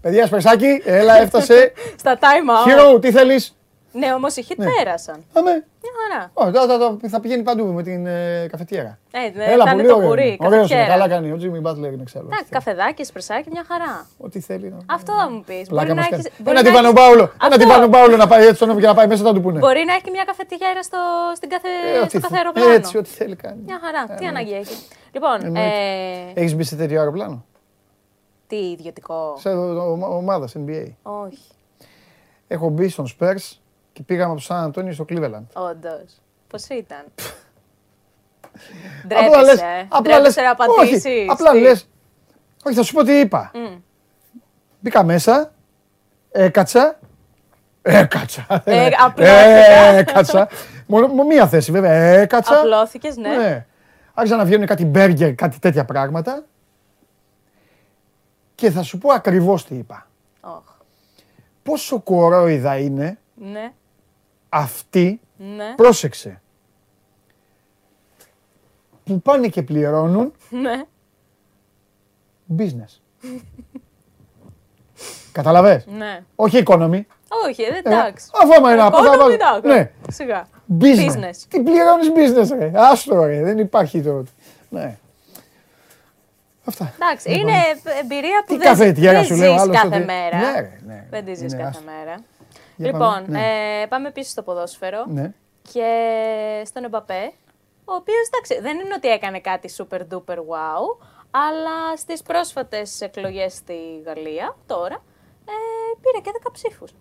[0.01, 1.71] Παιδιά, σπερσάκι, έλα, έφτασε.
[2.01, 2.93] Στα time out.
[2.95, 3.57] Hero, τι θέλεις;
[3.99, 5.23] Ναι, όμως οι hit πέρασαν.
[5.33, 5.51] Πάμε.
[5.51, 6.31] Μια χαρά.
[6.33, 8.99] Ω, θα, θα, θα, θα πηγαίνει παντού με την ε, καφετιέρα.
[9.11, 10.07] Ε, ναι, Έλα, θα είναι πολύ το ωραίο.
[10.07, 10.47] κουρί, είναι.
[10.47, 11.07] Ωραίος είναι, καφετιέρα.
[11.07, 11.31] καλά κάνει.
[11.31, 12.25] Ο Jimmy Butler είναι ξέρω.
[12.25, 14.07] Εντάξει, καφεδάκι, εσπρεσάκι, μια χαρά.
[14.17, 14.69] Ό,τι θέλει.
[14.69, 15.67] να- Αυτό θα μου πεις.
[15.67, 16.23] Πλάκα μας κάνει.
[16.45, 17.21] Ένα να τυβάνο έχεις- Πάουλο.
[17.21, 17.57] Ένα Αυτό.
[17.57, 19.59] τυβάνο Πάουλο να πάει έτσι στον και να πάει μέσα θα του πούνε.
[19.59, 20.97] Μπορεί να έχει και μια καφετιέρα στο,
[21.35, 22.71] στην κάθε, Ε, ό,τι στο κάθε θε- αεροπλάνο.
[22.71, 23.61] Έτσι, ό,τι θέλει κάνει.
[23.65, 24.15] Μια χαρά.
[24.15, 24.75] Τι ανάγκη έχει.
[25.11, 26.31] Λοιπόν, ε, Εννοείται.
[26.41, 27.45] Έχεις μπει σε τέτοιο αεροπλάνο;
[28.47, 29.35] τι ιδιωτικό.
[29.39, 29.49] Σε
[30.09, 30.85] ομάδας NBA.
[31.01, 31.39] Όχι,
[32.47, 33.57] Έχω μπει στον Spurs
[33.95, 35.43] και πήγαμε από το Σαν Αντώνιο στο Cleveland.
[35.53, 36.21] όντως.
[36.47, 37.03] Πώς ήταν;
[39.03, 39.87] Απλά λες- Ντρέπεσαι.
[39.89, 41.29] απλά λες- Ντρέπεσαι να όχι, απαντήσεις.
[41.29, 41.89] Απλά Τι; λες.
[42.65, 43.51] Όχι, θα σου πω τι είπα.
[44.79, 45.51] Μπήκα μέσα,
[46.31, 46.99] έκατσα.
[47.81, 48.61] Έκατσα.
[48.65, 49.27] Ε, απλά
[49.97, 50.47] Έκατσα.
[50.87, 51.91] Μόνο μόνο μία θέση βέβαια.
[51.91, 52.59] Έκατσα.
[52.59, 53.35] Απλώθηκες, ναι.
[53.37, 53.65] Ναι.
[54.13, 56.43] Άρχισαν να βγαίνουν κάτι μπέργκερ, κάτι τέτοια πράγματα.
[58.55, 60.07] Και θα σου πω ακριβώς τι είπα.
[60.41, 60.63] Οχ.
[61.63, 63.71] Πόσο κορόιδα είναι Ναι,
[64.57, 66.41] αυτοί, ναι, πρόσεξε,
[69.03, 70.81] που πάνε και πληρώνουν ναι.
[72.57, 72.99] business.
[75.31, 76.19] Καταλαβες; ναι.
[76.35, 77.01] Όχι economy.
[77.47, 78.29] Όχι, ε, εντάξει.
[78.41, 79.67] αφού άμα είναι από- θα Economy, βάλω- εντάξει.
[79.67, 79.91] ναι.
[80.11, 80.47] Σιγά.
[80.79, 81.09] Business.
[81.09, 81.35] Business.
[81.49, 83.41] Τι πληρώνεις business ρε; Άστο ρε.
[83.43, 84.23] Δεν υπάρχει το.
[84.69, 84.97] Ναι.
[86.65, 86.93] Αυτά.
[87.01, 87.51] Εντάξει, είναι
[88.01, 90.37] εμπειρία που Τι δεν, καφετιέρα δεν σου λέω, ζεις άλλος κάθε ότι- μέρα.
[90.37, 91.05] Ναι, ρε, ναι.
[91.09, 91.83] Δεν τη ζεις Είναι κάθε άστο.
[91.85, 92.15] μέρα.
[92.75, 93.81] Για λοιπόν, πάμε, ναι.
[93.81, 95.33] ε, πάμε πίσω στο ποδόσφαιρο Ναι.
[95.71, 95.89] και
[96.65, 97.31] στον Εμπαπέ,
[97.85, 103.53] ο οποίος εντάξει, δεν είναι ότι έκανε κάτι super duper wow, αλλά στις πρόσφατες εκλογές
[103.53, 103.75] στη
[104.05, 104.95] Γαλλία τώρα
[105.45, 105.51] ε,
[106.01, 106.91] πήρε και 10 ψήφους.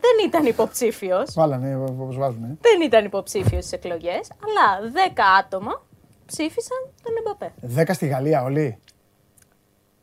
[0.00, 2.44] Δεν ήταν υποψήφιος, Βάλανε όπως βάζουν.
[2.44, 2.56] ε.
[2.60, 5.82] δεν ήταν υποψήφιος στις εκλογές, αλλά 10 άτομα
[6.26, 7.52] ψήφισαν τον Εμπαπέ.
[7.60, 8.78] Δέκα στη Γαλλία όλοι.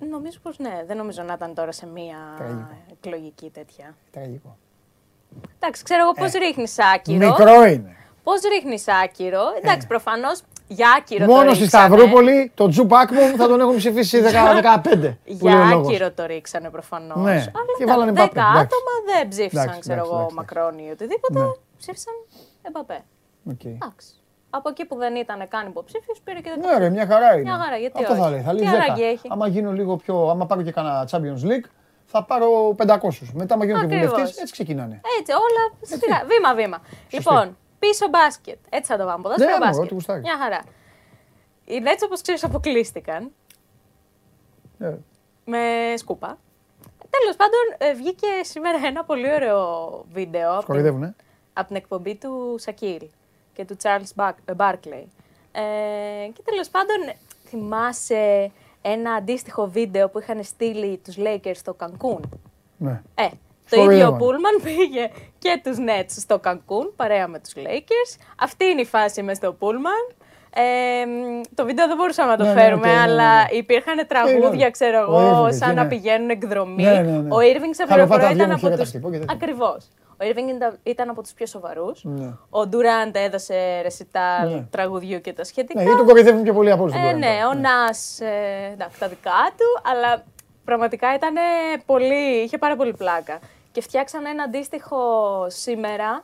[0.09, 2.67] Νομίζω πως ναι, δεν νομίζω να ήταν τώρα σε μία Τραγικό.
[2.91, 3.95] εκλογική τέτοια.
[4.11, 4.57] Τραγικό.
[5.59, 7.25] Εντάξει, ξέρω εγώ πώς ρίχνεις άκυρο.
[7.25, 7.95] Ε, Μικρό είναι.
[8.23, 9.41] Πώς ρίχνεις άκυρο.
[9.61, 11.85] Εντάξει, προφανώς Για άκυρο το Μόνο στη ρίξανε.
[11.87, 14.23] Σταυρούπολη το Τζου Πάκμον θα τον έχουν ψηφίσει 10-15.
[14.83, 15.87] που λέει ο Για λόγος.
[15.87, 17.17] άκυρο το ρίξανε προφανώς.
[17.17, 17.31] Ναι.
[17.31, 17.45] Αλλά
[17.77, 18.39] Και τα βάλανε 10 Μπαπέ.
[18.39, 18.59] Εντάξει.
[18.59, 21.39] άτομα δεν ψήφισαν, Εντάξει, ξέρω εντάξει, εγώ, εντάξει, Μακρόν ή οτιδήποτε.
[21.39, 21.45] Ναι.
[21.77, 22.13] Ψήφισαν
[22.61, 23.03] Εμπαπέ.
[23.51, 23.63] Οκ.
[23.63, 24.07] Εντάξει.
[24.57, 27.41] Από εκεί που δεν ήταν καν υποψήφιος, πήρε και Ναι, ρε, μια χαρά είναι.
[27.41, 28.31] Μια χαρά, γιατί Αυτό θα όχι.
[28.31, 28.41] λέει.
[28.41, 28.75] Θα Τι λέει 10.
[28.75, 29.27] ανάγκη έχει.
[29.31, 30.29] Άμα γίνω λίγο πιο.
[30.29, 31.65] Άμα πάρω και κανένα Champions League,
[32.05, 33.31] θα πάρω 500.
[33.33, 34.09] Μετά, άμα γίνω και Ακριβώς.
[34.09, 35.01] βουλευτής, έτσι ξεκινάνε.
[35.19, 36.81] Έτσι, όλα σιγά, βήμα-βήμα.
[37.09, 38.57] Λοιπόν, πίσω μπάσκετ.
[38.69, 39.21] Έτσι θα το πάμε.
[39.23, 39.83] Ποδόσφαιρο Ναι, μωρό, μπάσκετ.
[39.85, 40.23] ό,τι γουστάρεις.
[40.23, 40.59] Μια χαρά.
[41.65, 43.31] Οι Nets, όπως ξέρεις, αποκλείστηκαν
[44.79, 44.93] Ε,
[45.45, 45.59] με
[45.97, 46.37] σκούπα.
[47.09, 51.15] Τέλος πάντων, ε, βγήκε σήμερα ένα πολύ ωραίο βίντεο από την, Σκορδεύουνε.
[51.53, 53.07] από την εκπομπή του Σακίλ
[53.57, 55.05] και του Charles Barkley.
[55.51, 57.13] Ε, και τέλος πάντων,
[57.47, 58.51] θυμάσαι
[58.81, 62.19] ένα αντίστοιχο βίντεο που είχαν στείλει τους Lakers στο Cancun.
[62.77, 63.01] Ναι.
[63.15, 63.27] Ε,
[63.69, 63.95] το Σκορδεύανε.
[63.95, 65.09] ίδιο Πούλμαν πήγε
[65.39, 68.19] και τους Nets στο Cancun παρέα με τους Lakers.
[68.39, 70.15] Αυτή είναι η φάση μες στο Πούλμαν.
[70.53, 73.41] Ε, μ, το βίντεο δεν μπορούσαμε να το Ναι, ναι, φέρουμε, οκ, ναι, ναι, αλλά
[73.41, 73.57] ναι.
[73.57, 74.69] υπήρχαν τραγούδια, ναι.
[74.69, 75.89] ξέρω Ο εγώ, Irving, σαν εκεί, να ναι.
[75.89, 76.83] πηγαίνουν εκδρομή.
[76.83, 77.33] Ναι, ναι, ναι.
[77.33, 79.87] Ο Irving σε Χαροπάτα πληροφορία βγαίνουν ήταν από χειρά τους...
[80.17, 80.47] τακτικό και τέτοια.
[80.47, 80.47] Ακριβώς.
[80.47, 82.03] Ο Irving ήταν- ήταν από τους πιο σοβαρούς.
[82.03, 82.25] Ναι.
[82.49, 84.61] Ο Durant έδωσε ρεσιτάλ Ναι.
[84.71, 85.73] τραγουδιού και τα σχετικά.
[85.79, 86.95] Ναι, γιατί τον κοροϊδεύουν πιο πολύ από όλους.
[86.95, 90.23] Ε, ναι, ο Νας, ε, εντάξει, τα δικά του, αλλά
[90.65, 91.35] πραγματικά ήταν
[91.85, 93.39] πολύ, είχε πάρα πολύ πλάκα.
[93.71, 94.99] Και φτιάξαν ένα αντίστοιχο
[95.49, 96.23] σήμερα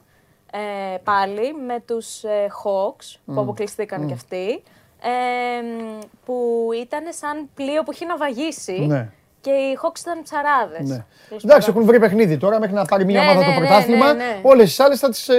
[0.52, 4.64] ε, πάλι με τους ε, Hawks, που αποκλειστήκαν κι αυτοί,
[5.02, 9.10] ε, μ, που ήταν σαν πλοίο που είχε ναυαγίσει Ναι.
[9.44, 10.80] Και οι Hawks ήταν ψαράδες.
[10.90, 11.06] Ναι.
[11.28, 11.70] Τέλος Εντάξει, πάντων.
[11.70, 14.14] έχουν βρει παιχνίδι τώρα μέχρι να πάρει μια Ναι, ομάδα ναι, το ναι, πρωτάθλημα.
[14.14, 14.40] ναι, ναι.
[14.44, 15.36] Όλες τις άλλες θα τις ε,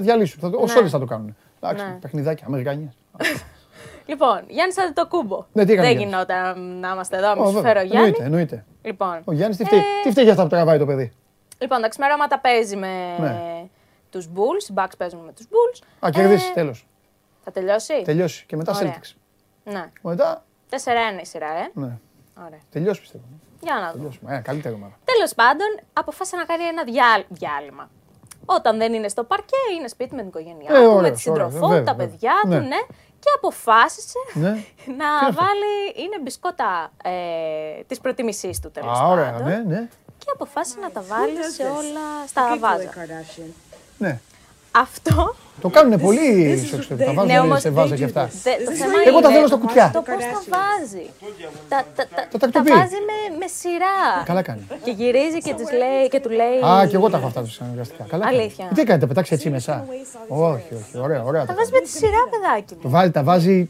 [0.00, 0.40] διαλύσουν.
[0.40, 0.72] Θα, το- Ναι.
[0.78, 1.36] Όλες θα το κάνουν.
[1.60, 1.90] Εντάξει, Ναι.
[2.00, 2.88] παιχνιδάκια, Αμερικανίε.
[4.06, 5.44] Λοιπόν, Γιάννης Αντετοκούμπο.
[5.52, 7.84] Ναι, τι έκανε Δεν Γιάννης; γινόταν να είμαστε εδώ, να Ω, μην σου βέβαια, φέρω
[7.86, 8.06] Γιάννη.
[8.06, 8.64] Εννοείται, εννοείται.
[8.82, 11.12] Λοιπόν, Ο Γιάννης τι φταίει, τι φταίει για αυτά που τραβάει το παιδί;
[11.58, 12.88] Λοιπόν, εντάξει, μερώματα παίζει με
[13.18, 13.64] Ναι.
[14.10, 14.70] τους Bulls.
[14.70, 15.82] Οι Bucks παίζουν με τους Bulls.
[16.06, 16.86] Α, κερδίσεις, Ε, τέλος.
[17.44, 18.44] Θα τελειώσει; Τελειώσει.
[18.46, 18.94] Και μετά Ωραία.
[19.00, 19.12] Celtics.
[19.64, 19.90] Ναι.
[20.02, 21.70] Μετά, 4-1 η σειρά, ε.
[21.72, 21.98] ναι.
[22.46, 22.58] Ωραία.
[22.70, 23.24] Τελειώσει πιστεύω.
[23.60, 23.92] Για να δούμε.
[23.92, 24.36] Τελειώσουμε.
[24.36, 24.94] Ε, καλύτερη ομάδα.
[25.04, 27.90] Τέλος πάντων, αποφάσισε να κάνει ένα διάλ- διάλειμμα.
[28.46, 31.20] Όταν δεν είναι στο παρκέ, είναι σπίτι με την οικογένειά Ε, του, με ωραίος, τη
[31.20, 32.06] σύντροφό ωραίος, του, βέβαια, τα βέβαια.
[32.08, 32.58] παιδιά του, Ναι.
[32.58, 32.80] ναι.
[33.20, 34.48] Και αποφάσισε Ναι.
[35.00, 37.10] να βάλει, είναι μπισκότα ε,
[37.86, 39.46] της προτιμησής του τέλος Α, ωραία, πάντων.
[39.48, 39.88] ναι, ναι.
[40.18, 42.90] Και αποφάσισε να τα βάλει σε όλα στα βάζα.
[43.98, 44.20] ναι.
[44.70, 47.14] Αυτό Το κάνουν πολύ στο εξωτερικό.
[47.14, 48.30] Τα Ναι, βάζουν όμως σε βάζα και αυτά.
[48.42, 49.90] Δε, το θέμα Εγώ τα είναι θέλω στα κουτιά.
[49.94, 51.04] Το πώς τα βάζει.
[51.68, 52.72] Τα, τα, τα, Τα τα τακτοποιεί.
[52.72, 53.96] βάζει με, με σειρά.
[54.24, 54.62] Καλά κάνει.
[54.84, 56.58] Και γυρίζει και, τους λέει, και του λέει.
[56.70, 58.04] Α, και εγώ τα έχω αυτά τους αναγκαστικά.
[58.08, 58.24] Καλά.
[58.24, 58.36] κάνει.
[58.36, 58.64] Αλήθεια.
[58.74, 59.84] Τι έκανε, τα πετάξει έτσι μέσα;
[60.28, 61.40] Όχι, όχι, ωραία, ωραία.
[61.44, 61.82] Τα το βάζει κάνει.
[61.82, 62.80] με τη σειρά, παιδάκι μου.
[62.82, 63.68] Το βάλει, τα βάζει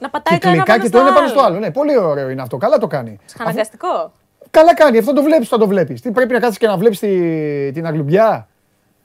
[0.00, 1.58] Να πατάει το ένα κυκλικά πάνω και το ένα πάνω στο άλλο.
[1.58, 2.56] Ναι, πολύ ωραίο είναι αυτό.
[2.56, 3.18] Καλά το κάνει.
[3.38, 4.12] Αναγκαστικό.
[4.50, 6.00] Καλά κάνει, αυτό το βλέπεις όταν το βλέπεις.
[6.00, 6.98] Τι πρέπει να κάτσει και να βλέπεις
[7.74, 8.48] την αγλουμπιά;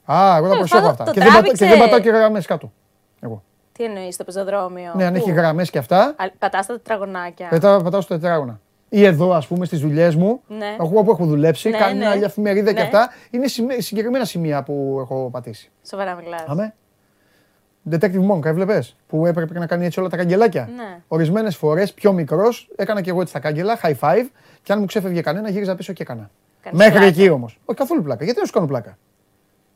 [0.05, 1.03] Α, εγώ τα προσέχω πάντων, αυτά.
[1.03, 1.65] το Και δεν, πατά, και τράβηξε.
[1.65, 2.71] δεν πατάω και γραμμές κάτω.
[3.19, 3.43] Εγώ.
[3.71, 4.91] Τι εννοείς στο πεζοδρόμιο.
[4.95, 7.47] Ναι, αν Πού; έχει γραμμές και αυτά, Πατάς τα τετραγωνάκια.
[7.47, 8.59] πετάω, πατάω στο τετράγωνα.
[8.89, 10.75] Ή εδώ, ας πούμε, στις δουλειές μου, Ναι.
[10.79, 11.99] εγώ που έχω δουλέψει, Ναι, κάνει ναι.
[11.99, 12.85] μια άλλη εφημερίδα και Ναι.
[12.85, 13.09] αυτά.
[13.29, 15.71] Είναι σημε- συγκεκριμένα σημεία που έχω πατήσει.
[15.87, 16.43] Σοβαρά μιλάς.
[16.47, 16.73] Αμέ.
[17.91, 18.95] Detective Monk, έβλεπες.
[19.07, 20.99] Που έπρεπε να κάνει έτσι όλα τα καγκελάκια; Ναι.
[21.07, 24.25] Ορισμένες φορές, πιο μικρός, έκανα και εγώ έτσι τα κάγκελα, high five,
[24.63, 26.29] και αν μου ξέφευγε κανένα, γύριζα πίσω και έκανα.
[26.61, 27.07] Κάνεις Μέχρι πλάκα.
[27.07, 27.59] εκεί όμως.
[27.65, 28.23] Όχι καθόλου πλάκα.
[28.23, 28.97] Γιατί να σου κάνω πλάκα;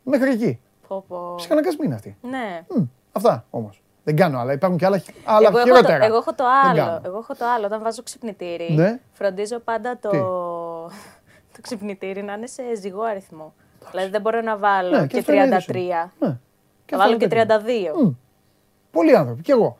[0.09, 0.59] Μέχρι εκεί.
[0.87, 1.33] Πω, πω.
[1.35, 2.17] Ψυχαναγκασμοί είναι αυτοί.
[2.21, 2.61] Ναι.
[2.75, 3.81] Μμ, Αυτά όμως.
[4.03, 4.53] Δεν κάνω άλλα.
[4.53, 6.05] Υπάρχουν και άλλα, χ- άλλα εγώ, έχω το, χειρότερα.
[6.05, 6.77] εγώ έχω το Δεν άλλο.
[6.91, 7.01] κάνω.
[7.05, 7.65] Εγώ έχω το άλλο.
[7.65, 8.99] Όταν βάζω ξυπνητήρι, Ναι.
[9.13, 10.17] φροντίζω πάντα το, Τι;
[11.53, 13.53] το ξυπνητήρι να είναι σε ζυγό αριθμό.
[13.91, 15.49] Δηλαδή δεν μπορώ να βάλω Ναι, και, αυτό είναι 33.
[15.49, 15.65] είδος.
[15.67, 16.37] Ναι.
[16.85, 17.95] Και Θα αυτό βάλω είναι και τέτοιο.
[18.01, 18.03] 32.
[18.05, 18.09] Μμ.
[18.91, 19.41] Πολλοί άνθρωποι.
[19.41, 19.77] Κι εγώ.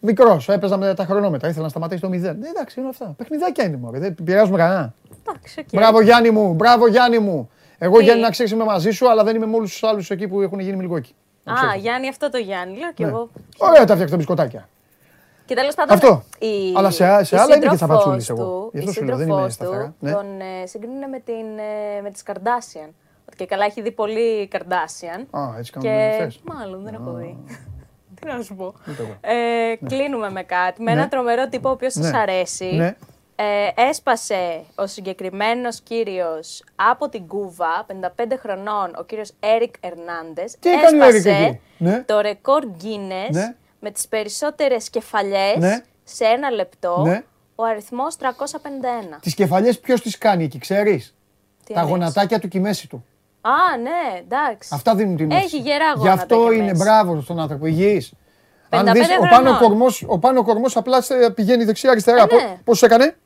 [0.00, 1.48] Μικρός, έπαιζα με τα χρονόμετρα.
[1.48, 2.12] Ήθελα να σταματήσει το 0.
[2.24, 3.14] Ε, εντάξει, είναι αυτά.
[3.16, 3.98] Παιχνιδάκια είναι μόνο.
[3.98, 4.94] Δεν πειράζουμε κανένα.
[5.26, 5.66] Εντάξει, οκ.
[5.72, 7.50] Μπράβο Γιάννη μου, μπράβο Γιάννη μου.
[7.78, 10.10] Εγώ Τι; Γιάννη να ξέρεις είμαι μαζί σου, αλλά δεν είμαι με όλους τους άλλους
[10.10, 11.14] εκεί που έχουν γίνει μιλγόκι.
[11.44, 11.82] Να Α, ξέρεις.
[11.82, 12.78] Γιάννη, αυτό το Γιάννη.
[12.78, 13.10] Λέω και Ναι.
[13.10, 13.30] εγώ.
[13.58, 14.68] Ωραία τα φτιάξω τα μπισκοτάκια.
[15.44, 15.94] Και τέλος πάντων.
[15.94, 16.22] Αυτό.
[16.38, 18.42] Η, Αλλά σε- σε η άλλα είμαι και σύντροφός θαπατσούλης εγώ.
[18.44, 19.84] του- Γι' αυτό η σου λέω, δεν είμαι σύντροφός σταθερά.
[19.86, 20.12] του Ναι.
[20.12, 21.58] Τον ε, συγκρίνουν με, την,
[21.98, 22.90] ε, με τις Kardashian.
[23.28, 25.24] Ότι και καλά έχει δει πολύ Kardashian.
[25.30, 26.40] Α, έτσι κάνουν Και χθες.
[26.44, 27.38] μάλλον δεν έχω δει.
[28.20, 28.74] Τι να σου πω.
[28.88, 29.16] Ούτε εγώ.
[29.20, 30.82] Ε, Κλείνουμε με κάτι.
[30.82, 31.00] Με Ναι.
[31.00, 32.18] ένα τρομερό τύπο ο οποίος σας Ναι.
[32.18, 32.94] αρέσει.
[33.42, 33.44] Ναι.
[33.76, 40.56] Ε, έσπασε ο συγκεκριμένος κύριος από την Κούβα, 55 χρονών, ο κύριος Έρικ Ερνάντες.
[40.60, 42.02] Τι έκανε ο Έρικ έσπασε εκεί; Ναι.
[42.06, 43.54] το ρεκόρ Guinness Ναι.
[43.80, 45.82] με τις περισσότερες κεφαλιές Ναι.
[46.04, 47.02] σε ένα λεπτό.
[47.06, 47.22] Ναι.
[47.54, 49.18] Ο αριθμός 351.
[49.22, 51.14] Τις κεφαλιές ποιος τις κάνει εκεί, ξέρεις;
[51.64, 53.04] Τι Τα εννοείς; γονατάκια του και η μέση του.
[53.40, 54.68] Α, ναι, εντάξει.
[54.72, 55.58] Αυτά δίνουν την Έχει όθηση.
[55.58, 56.82] γερά Γι' γόνατα αυτό και είναι μέση.
[56.82, 58.12] μπράβο στον άνθρωπο, υγιής.
[58.70, 59.58] Αν 55 δεις, ο πάνω χρονών.
[59.58, 62.22] κορμός, ο πάνω κορμός απλά σε- πηγαίνει δεξιά-αριστερά.
[62.22, 62.58] Ε, ναι.
[62.64, 63.16] Πώς έκανε,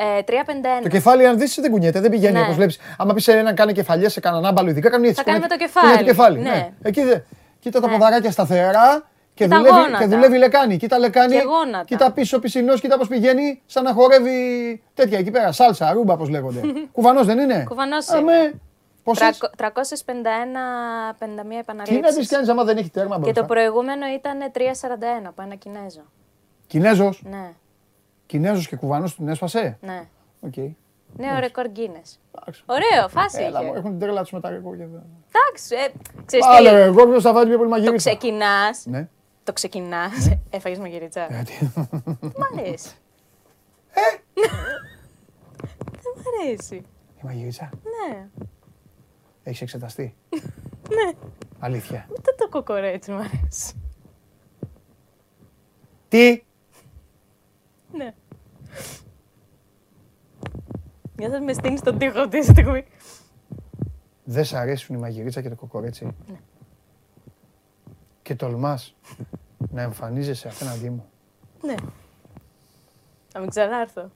[0.00, 0.82] Ε, 351.
[0.82, 2.40] το κεφάλι αν δεις δεν κουνιέται, δεν πηγαίνει Ναι.
[2.42, 2.78] όπως βλέπεις.
[2.98, 5.22] Άμα πεις σε έναν κάνει κεφαλιές, σε κανέναν άμπαλο ειδικά, κάνουν έτσι.
[5.22, 5.94] Θα κάνει κουνιέται- με το κεφάλι.
[5.96, 6.38] κουνιέται κεφάλι.
[6.38, 6.50] Ναι.
[6.50, 6.72] Ναι.
[6.82, 7.18] Εκεί δε,
[7.60, 7.92] κοίτα τα Ναι.
[7.92, 9.98] ποδαράκια σταθερά Και, τα δουλεύει, γόνατα.
[9.98, 10.76] και δουλεύει λεκάνη.
[10.76, 11.34] Κοίτα λεκάνη.
[11.36, 11.84] Και γόνατα.
[11.84, 13.62] Κοίτα πίσω πισινός, κοίτα πώς πηγαίνει.
[13.66, 15.52] Σαν να χορεύει τέτοια εκεί πέρα.
[15.52, 16.60] Σάλσα, ρούμπα, πώς λέγονται.
[16.96, 18.32] Κουβανός δεν είναι; Κουβανός Αμέ.
[18.32, 18.60] είναι.
[19.02, 22.28] Πόσες; 351 51 Τι να τη επαναλήψεις.
[22.28, 23.40] κάνει άμα δεν έχει τέρμα Και μπροστά.
[23.40, 26.00] το προηγούμενο ήταν 341 από ένα Κινέζο.
[26.66, 27.50] Κινέζος; Ναι,
[28.28, 29.78] Κινέζος και κουβανός την έσπασε.
[29.80, 30.08] ναι.
[30.40, 30.56] Οκ.
[31.16, 32.16] Νέο ρεκόρ Guinness.
[32.34, 32.62] Εντάξει.
[32.66, 33.68] Ωραίο, φάση Έλα, είχε.
[33.68, 34.74] μου, έχουν την τρέλα τους με τα ρεκόρ.
[34.74, 35.92] Εντάξει, ε,
[36.24, 38.10] ξέρεις Άλλο τι, εγώ ποιο θα βάλει πιο πολύ το μαγειρίτσα.
[38.16, 39.08] ξεκινάς, Ναι.
[39.42, 41.20] το ξεκινάς, έφαγες μαγειρίτσα.
[41.34, 41.52] Ε, τι.
[42.20, 42.90] Δεν μ' αρέσει.
[43.90, 44.00] Ε!
[46.02, 46.74] Δεν μ' αρέσει.
[47.16, 47.70] Η μαγειρίτσα.
[47.82, 48.28] Ναι,
[49.42, 50.14] Έχεις εξεταστεί.
[50.96, 51.10] ναι.
[51.58, 52.06] Αλήθεια.
[52.10, 53.82] Ούτε το κοκορέτσι μου αρέσει.
[56.08, 56.42] Τι;
[57.92, 58.14] Ναι.
[61.16, 62.84] Μια σας με στείνεις στον τοίχο αυτή τη στιγμή;
[64.24, 66.38] Δεν σ' αρέσουν η μαγειρίτσα και το κοκορέτσι; Ναι.
[68.22, 68.94] Και τολμάς
[69.70, 71.04] να εμφανίζεσαι απέναντί μου;
[71.62, 71.74] Ναι.
[73.28, 74.10] Θα μην ξανάρθω.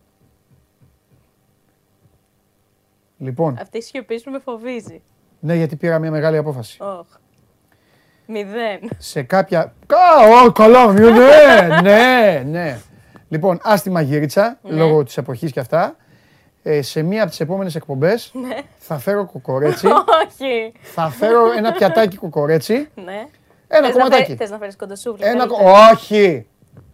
[3.18, 5.02] Λοιπόν, Αυτή η σιωπή σου με φοβίζει.
[5.40, 6.82] ναι, γιατί πήρα μια μεγάλη απόφαση.
[6.82, 7.06] Όχ.
[8.26, 8.80] Μηδέν.
[8.98, 9.74] Σε κάποια.
[9.86, 9.96] Κα,
[10.46, 12.80] ω, καλά, μειώ, ναι, ναι, ναι.
[13.32, 14.70] Λοιπόν, α τη μαγειρίτσα, Ναι.
[14.76, 15.96] λόγω της εποχής και αυτά.
[16.62, 18.56] Ε, σε μία από τις επόμενες εκπομπές Ναι.
[18.78, 19.86] θα φέρω κοκορέτσι.
[20.26, 20.72] Όχι.
[20.82, 22.88] θα φέρω ένα πιατάκι κοκορέτσι.
[23.04, 23.12] Ναι.
[23.12, 23.26] Ένα
[23.68, 24.22] Θες να κομματάκι.
[24.22, 25.24] φέρεις- Θες να φέρεις κοντοσούβλι.
[25.26, 25.38] Ένα...
[25.46, 25.62] καλύτερα.
[25.70, 26.46] κο- Όχι!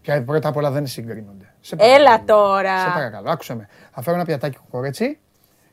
[0.03, 1.53] Πια πρώτα απ' όλα δεν συγκρίνονται.
[1.61, 2.01] Σε παρακαλώ.
[2.05, 2.79] Έλα τώρα.
[2.79, 3.69] Σε παρακαλώ, άκουσα με.
[3.95, 5.19] Θα φέρω ένα πιατάκι κοκορέτσι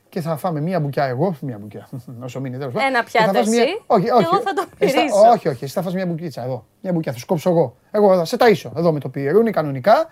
[0.09, 1.87] και θα φάμε μία μπουκιά εγώ, μία μπουκιά,
[2.25, 2.87] όσο μείνει τέλος πάντων.
[2.89, 4.23] Ένα Και θα πιάτο φας μία- εσύ Όχι, και όχι.
[4.31, 5.19] εγώ θα το Εσύ θα- μυρίσω.
[5.33, 6.65] Όχι, όχι, εσύ θα φας μία μπουκίτσα εδώ.
[6.81, 7.75] Μία μπουκιά, θα σου κόψω εγώ.
[7.91, 10.09] Εγώ θα σε ταΐσω εδώ με το πιερούνι κανονικά,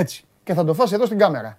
[0.00, 0.24] έτσι.
[0.44, 1.58] Και θα το φας εδώ στην κάμερα.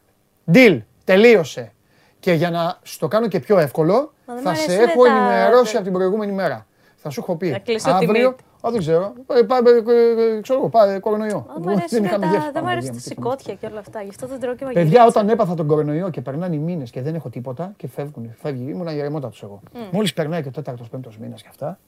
[0.51, 1.71] Deal, τελείωσε.
[2.19, 4.91] Και για να σου το κάνω και πιο εύκολο, Μα δεν θα μ' σε αρέσουνε
[4.91, 6.65] έχω τα- ενημερώσει από την προηγούμενη μέρα.
[6.95, 8.43] Θα σου έχω πει Να κλείσω τη αύριο, μύτη.
[8.67, 9.13] Α, δεν ξέρω.
[9.27, 11.45] Ε, Πάμε, ε, ε, ξέρω εγώ, πάμε κορονοϊό.
[11.53, 13.07] Δεν μ' αρέσουν είχαμε τα- γεύση, δεν μ' πάμε, αρέσουν τα γεύση.
[13.09, 14.01] σηκώτια και όλα αυτά.
[14.01, 14.91] Γι' αυτό δεν τρώω και μαγειρίτσα.
[14.97, 18.35] Παιδιά, όταν έπαθα τον κορονοϊό και περνάνε οι μήνες και δεν έχω τίποτα και φεύγουν.
[18.41, 19.59] Φεύγει, ήμουν γερεμότατο εγώ.
[19.91, 21.79] Μόλις περνάει και ο τέταρτος, πέμπτος μήνας και αυτά,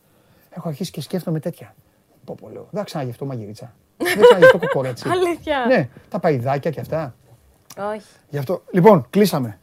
[0.49, 1.76] έχω αρχίσει και σκέφτομαι τέτοια.
[2.26, 2.61] Πω, πω, λέω.
[2.71, 3.73] Δεν θα ξαναγευτώ μαγειρίτσα.
[4.03, 5.09] Δεν θα ξαναγευτώ κοκορέτσι.
[5.09, 5.65] Αλήθεια.
[5.67, 7.15] ναι, τα παϊδάκια και αυτά.
[7.93, 8.05] Όχι.
[8.30, 8.61] Γι' αυτό.
[8.71, 9.59] Λοιπόν, κλείσαμε.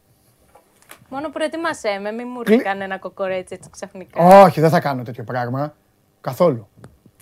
[1.09, 4.23] Μόνο προετοιμάσέ με, μην μου Κλει- έρθει κανένα κοκορέτσι έτσι ξαφνικά.
[4.43, 5.73] Όχι, δεν θα κάνω τέτοιο πράγμα.
[6.21, 6.67] Καθόλου.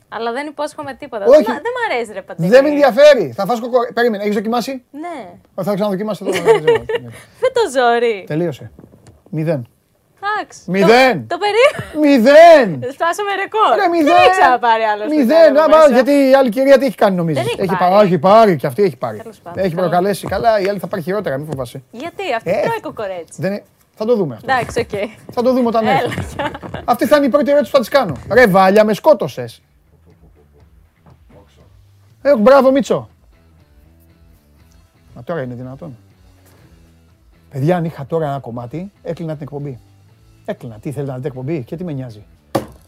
[0.09, 1.25] Αλλά δεν υπόσχομαι τίποτα.
[1.25, 1.43] Όχι.
[1.43, 2.49] Δεν, μ' δεν μ' αρέσει ρε πατέρα.
[2.49, 3.31] Δεν με ενδιαφέρει.
[3.31, 3.93] Θα φας κοκορέτσι.
[3.93, 5.33] Περίμενε, έχεις δοκιμάσει; Ναι.
[5.63, 6.31] Θα ξαναδοκιμάσει εδώ.
[6.43, 6.83] δεν ξέρω.
[7.39, 8.23] Δεν το ζόρι.
[8.27, 8.71] Τελείωσε.
[9.29, 9.67] Μηδέν.
[10.37, 10.59] Εντάξει.
[10.71, 11.27] Μηδέν.
[11.27, 11.83] Το, το περίμενα.
[12.03, 12.91] Μηδέν.
[12.93, 13.71] Φτάσαμε ρεκόρ.
[13.81, 14.05] Ρε, μηδέν.
[14.13, 15.03] Δεν έχει ξαναπάρει άλλο.
[15.15, 15.57] Μηδέν.
[15.63, 17.91] άμα, γιατί η άλλη κυρία τι έχει κάνει νομίζεις; Δεν έχει έχει πάρει.
[17.93, 18.05] πάρει.
[18.07, 19.17] Έχει πάρει και αυτή έχει πάρει.
[19.17, 19.63] Τέλος πάντων.
[19.63, 19.87] Έχει Καλά.
[19.87, 20.27] προκαλέσει.
[20.27, 21.83] Καλά, η άλλη θα πάρει χειρότερα, μην φοβάσαι.
[21.91, 22.61] Γιατί αυτή Ε.
[22.61, 23.41] τρώει κοκορέτσι.
[23.41, 23.63] Δεν είναι-
[23.97, 24.51] Θα το δούμε αυτό.
[24.51, 25.09] Εντάξει, οκ.
[25.31, 26.35] Θα το δούμε όταν Έλα, έρθει.
[26.35, 26.51] γεια.
[26.85, 28.15] Αυτή θα είναι η πρώτη ερώτηση που θα της κάνω.
[28.31, 29.61] Ρε Βάλια, με σκότωσες.
[32.21, 33.09] Ε, μπράβο Μίτσο.
[35.15, 35.97] Μα τώρα είναι δυνατόν.
[37.51, 39.79] Παιδιά, αν είχα τώρα ένα κομμάτι, έκλεινα την εκπομπή.
[40.45, 40.79] Έκλεινα.
[40.79, 42.25] Τι θέλετε να δείτε εκπομπή και τι με νοιάζει.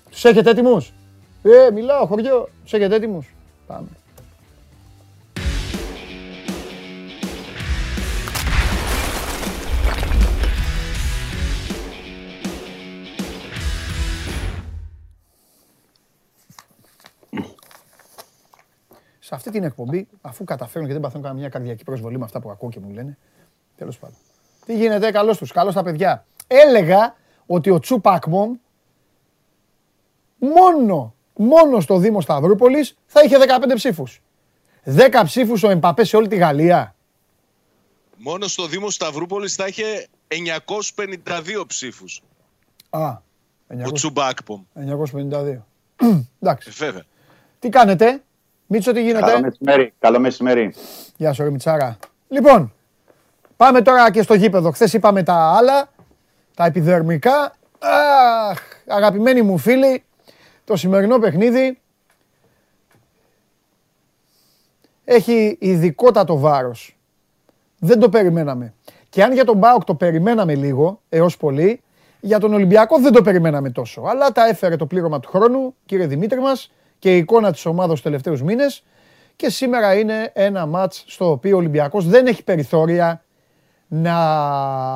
[0.10, 0.94] Τους έχετε έτοιμους;
[1.44, 2.50] Ε, μιλάω, χωριό.
[2.64, 3.36] Τους έχετε έτοιμους;
[3.68, 3.88] Πάμε.
[19.20, 22.50] σε αυτή την εκπομπή, αφού καταφέρουν και δεν παθαίνουν καμία καρδιακή προσβολή με αυτά που
[22.50, 23.18] ακούω και μου λένε.
[23.78, 24.18] Τέλος πάντων.
[24.66, 26.26] Τι γίνεται, καλώς τους, καλώς τα παιδιά.
[26.48, 27.16] Έλεγα
[27.48, 28.56] ότι ο Τσουπάκμομ
[30.40, 34.22] μόνο, μόνο στο Δήμο Σταυρούπολης θα είχε 15 ψήφους.
[34.84, 36.96] 10 ψήφους ο Εμπαπέ σε όλη τη Γαλλία.
[38.18, 42.22] Μόνο στο Δήμο Σταυρούπολης θα είχε 952 ψήφους.
[42.90, 43.18] Α,
[43.86, 44.62] Ο Τσουμπάκπομ.
[44.74, 45.66] 952.
[46.42, 46.70] Εντάξει.
[46.70, 47.04] Ε, βέβαια.
[47.60, 48.22] Τι κάνετε,
[48.68, 49.40] Μίτσο, τι Καλό γίνεται.
[49.42, 49.94] μεσημέρι.
[50.00, 50.74] Καλό μεσημέρι.
[51.18, 51.98] Γεια σου, ρε Μιτσάρα.
[52.28, 52.74] Λοιπόν,
[53.58, 54.72] πάμε τώρα και στο γήπεδο.
[54.72, 55.90] Χθες είπαμε τα άλλα,
[56.58, 57.56] τα επιδερμικά.
[58.50, 60.04] Αχ, αγαπημένοι μου φίλοι,
[60.64, 61.80] το σημερινό παιχνίδι
[65.06, 66.98] έχει ειδικότατο βάρος.
[67.80, 68.74] Δεν το περιμέναμε.
[69.10, 71.82] Και αν για τον Μπάουκ το περιμέναμε λίγο, έως πολύ,
[72.20, 74.02] για τον Ολυμπιακό δεν το περιμέναμε τόσο.
[74.02, 77.92] Αλλά τα έφερε το πλήρωμα του χρόνου, κύριε Δημήτρη μας, και η εικόνα της ομάδας
[77.92, 78.84] τους τελευταίους μήνες.
[79.36, 83.24] Και σήμερα είναι ένα μάτς στο οποίο ο Ολυμπιακός δεν έχει περιθώρια
[83.88, 84.16] να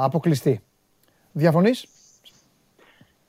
[0.04, 0.62] αποκλειστεί.
[1.32, 1.86] Διαφωνείς;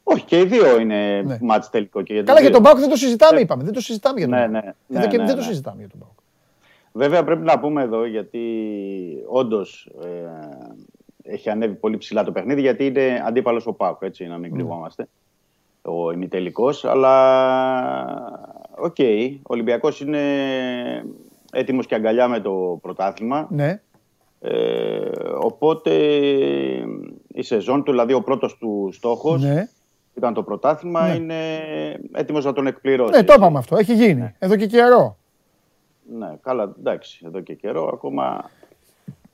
[0.02, 1.38] Όχι, και οι δύο είναι Ναι.
[1.40, 2.02] μάτς τελικό.
[2.02, 2.70] Και για Καλά, τους για τον δύο.
[2.72, 3.64] Πάουκ δεν το συζητάμε, είπαμε.
[3.64, 4.64] Δεν το συζητάμε για τον Ναι, Πάουκ.
[4.64, 5.46] ναι, Εδώ ναι, και ναι, δεν το ναι.
[5.46, 6.12] συζητάμε για τον Πάουκ.
[6.92, 8.40] Βέβαια πρέπει να πούμε εδώ γιατί
[9.26, 9.90] όντως
[11.22, 15.08] έχει ανέβει πολύ ψηλά το παιχνίδι γιατί είναι αντίπαλος ο Πάκο, έτσι να μην κρυβόμαστε.
[15.82, 17.14] Ο ημιτελικός, αλλά
[18.78, 18.96] Οκ,
[19.38, 20.20] ο Ολυμπιακός είναι
[21.52, 23.46] έτοιμος και αγκαλιά με το πρωτάθλημα.
[23.50, 23.80] Ναι.
[24.40, 25.10] Ε,
[25.40, 25.90] οπότε
[27.32, 29.68] η σεζόν του, δηλαδή ο πρώτος του στόχος Ναι.
[30.14, 31.14] ήταν το πρωτάθλημα, Ναι.
[31.14, 31.36] είναι
[32.12, 33.12] έτοιμος να τον εκπληρώσει.
[33.12, 33.76] ναι, το είπαμε αυτό.
[33.76, 34.34] Έχει γίνει.
[34.38, 35.16] Εδώ και καιρό.
[36.18, 38.50] Ναι, καλά, εντάξει, εδώ και καιρό ακόμα.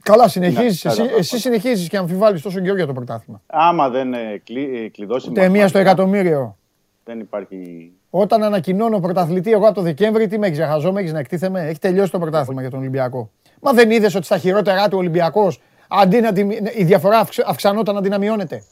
[0.02, 0.84] Καλά, συνεχίζεις.
[0.84, 3.40] Ναι, εσύ, καλά, εσύ συνεχίζεις και αμφιβάλλεις τόσο καιρό για το πρωτάθλημα.
[3.46, 6.56] Άμα δεν ε, κλει- ε, κλειδώσει Ούτε μία στο μαθηματικά, εκατομμύριο.
[7.04, 7.92] Δεν υπάρχει.
[8.10, 11.60] Όταν ανακοινώνω πρωταθλητή, εγώ από το Δεκέμβρη, τι με έχει, χαζό, με έχεις να εκτίθεμαι.
[11.60, 13.30] Έχει τελειώσει το πρωτάθλημα για τον Ολυμπιακό.
[13.60, 16.40] Μα δεν είδες ότι στα χειρότερά του ο Ολυμπιακός αντί να τη,
[16.76, 18.64] η διαφορά αυξ- αυξανόταν αντί να μειώνεται.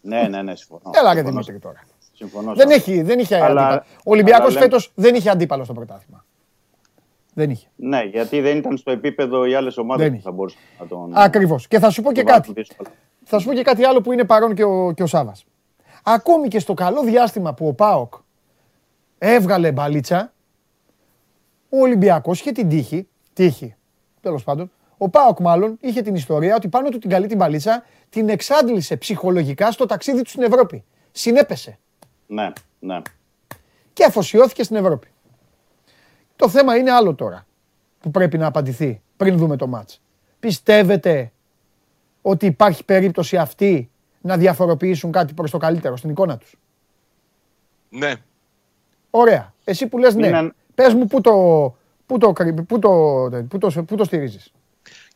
[0.00, 0.82] Ναι, ναι, ναι, συμφωνώ.
[0.94, 1.40] Έλα ρε Συμφωνώ.
[1.42, 1.80] Δημήτρη τώρα.
[2.12, 2.90] Συμφωνώ σε Δεν, αυτό.
[2.90, 3.82] έχει, δεν είχε Αλλά- αντίπαλο.
[4.04, 6.24] Ο Ολυμπιακός αλλά λέμε- φέτος δεν είχε αντίπαλο στο πρωτάθλημα.
[7.34, 7.66] Δεν είχε.
[7.76, 10.24] Ναι, γιατί δεν ήταν στο επίπεδο οι άλλες ομάδες Δεν που είχε.
[10.28, 11.10] θα μπορούσαν να τον.
[11.14, 11.68] Ακριβώς.
[11.68, 12.52] Και θα σου πω και τον βάλουν κάτι.
[12.60, 12.88] δύσκολα.
[13.24, 15.44] Θα σου πω και κάτι άλλο που είναι παρόν και ο, και ο Σάβας.
[16.02, 18.14] Ακόμη και στο καλό διάστημα που ο Πάοκ
[19.18, 20.32] έβγαλε μπαλίτσα,
[21.68, 23.74] ο Ολυμπιακός είχε την τύχη, τύχη,
[24.20, 24.70] τέλος πάντων,
[25.04, 28.96] ο Πάοκ μάλλον είχε την ιστορία ότι πάνω του την καλή την μπαλίτσα την εξάντλησε
[28.96, 30.84] ψυχολογικά στο ταξίδι του στην Ευρώπη.
[31.12, 31.78] Συνέπεσε
[32.26, 33.02] Ναι, ναι.
[33.92, 35.08] και αφοσιώθηκε στην Ευρώπη.
[36.36, 37.46] Το θέμα είναι άλλο τώρα
[38.00, 40.00] που πρέπει να απαντηθεί πριν δούμε το μάτς.
[40.40, 41.32] Πιστεύετε
[42.22, 43.90] ότι υπάρχει περίπτωση αυτή
[44.20, 46.54] να διαφοροποιήσουν κάτι προς το καλύτερο στην εικόνα τους;
[47.88, 48.12] Ναι.
[49.10, 49.52] Ωραία.
[49.64, 51.32] Εσύ που λες ναι, Είναι- πες μου πού το,
[52.06, 52.90] πού το, κρυ- πού το,
[53.48, 54.52] πού το, πού το στηρίζεις.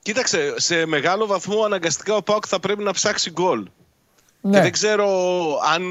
[0.09, 3.63] Κοίταξε, σε μεγάλο βαθμό αναγκαστικά ο Πάοκ θα πρέπει να ψάξει γκολ.
[3.65, 4.61] Και Ναι.
[4.61, 5.09] δεν ξέρω
[5.75, 5.83] αν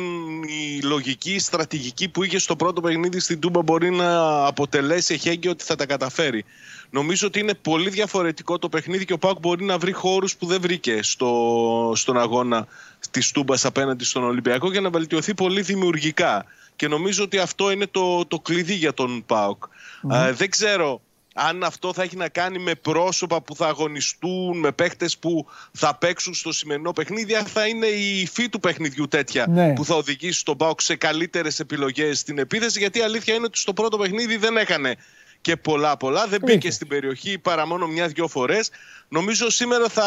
[0.44, 5.52] η λογική, η στρατηγική που είχε στο πρώτο παιχνίδι στην Τούμπα μπορεί να αποτελέσει εχέγγυο
[5.52, 6.46] ότι θα τα καταφέρει.
[6.90, 10.46] Νομίζω ότι είναι πολύ διαφορετικό το παιχνίδι και ο Πάοκ μπορεί να βρει χώρους που
[10.46, 12.68] δεν βρήκε στο, στον αγώνα
[13.12, 16.46] της Τούμπας απέναντι στον Ολυμπιακό για να βελτιωθεί πολύ δημιουργικά.
[16.76, 19.64] Και νομίζω ότι αυτό είναι το, το κλειδί για τον ΠΑΟΚ.
[20.12, 21.02] Ε, δεν ξέρω
[21.40, 25.96] αν αυτό θα έχει να κάνει με πρόσωπα που θα αγωνιστούν, με παίχτες που θα
[25.98, 29.74] παίξουν στο σημερινό παιχνίδι, αν θα είναι η υφή του παιχνιδιού τέτοια Ναι.
[29.74, 33.58] που θα οδηγήσει τον ΠΑΟΚ σε καλύτερες επιλογές στην επίθεση, γιατί η αλήθεια είναι ότι
[33.58, 34.96] στο πρώτο παιχνίδι δεν έκανε
[35.42, 36.72] και πολλά πολλά, δεν μπήκε Αλήθεια.
[36.72, 38.70] στην περιοχή παρά μόνο μια-δυο φορές.
[39.08, 40.04] Νομίζω σήμερα θα,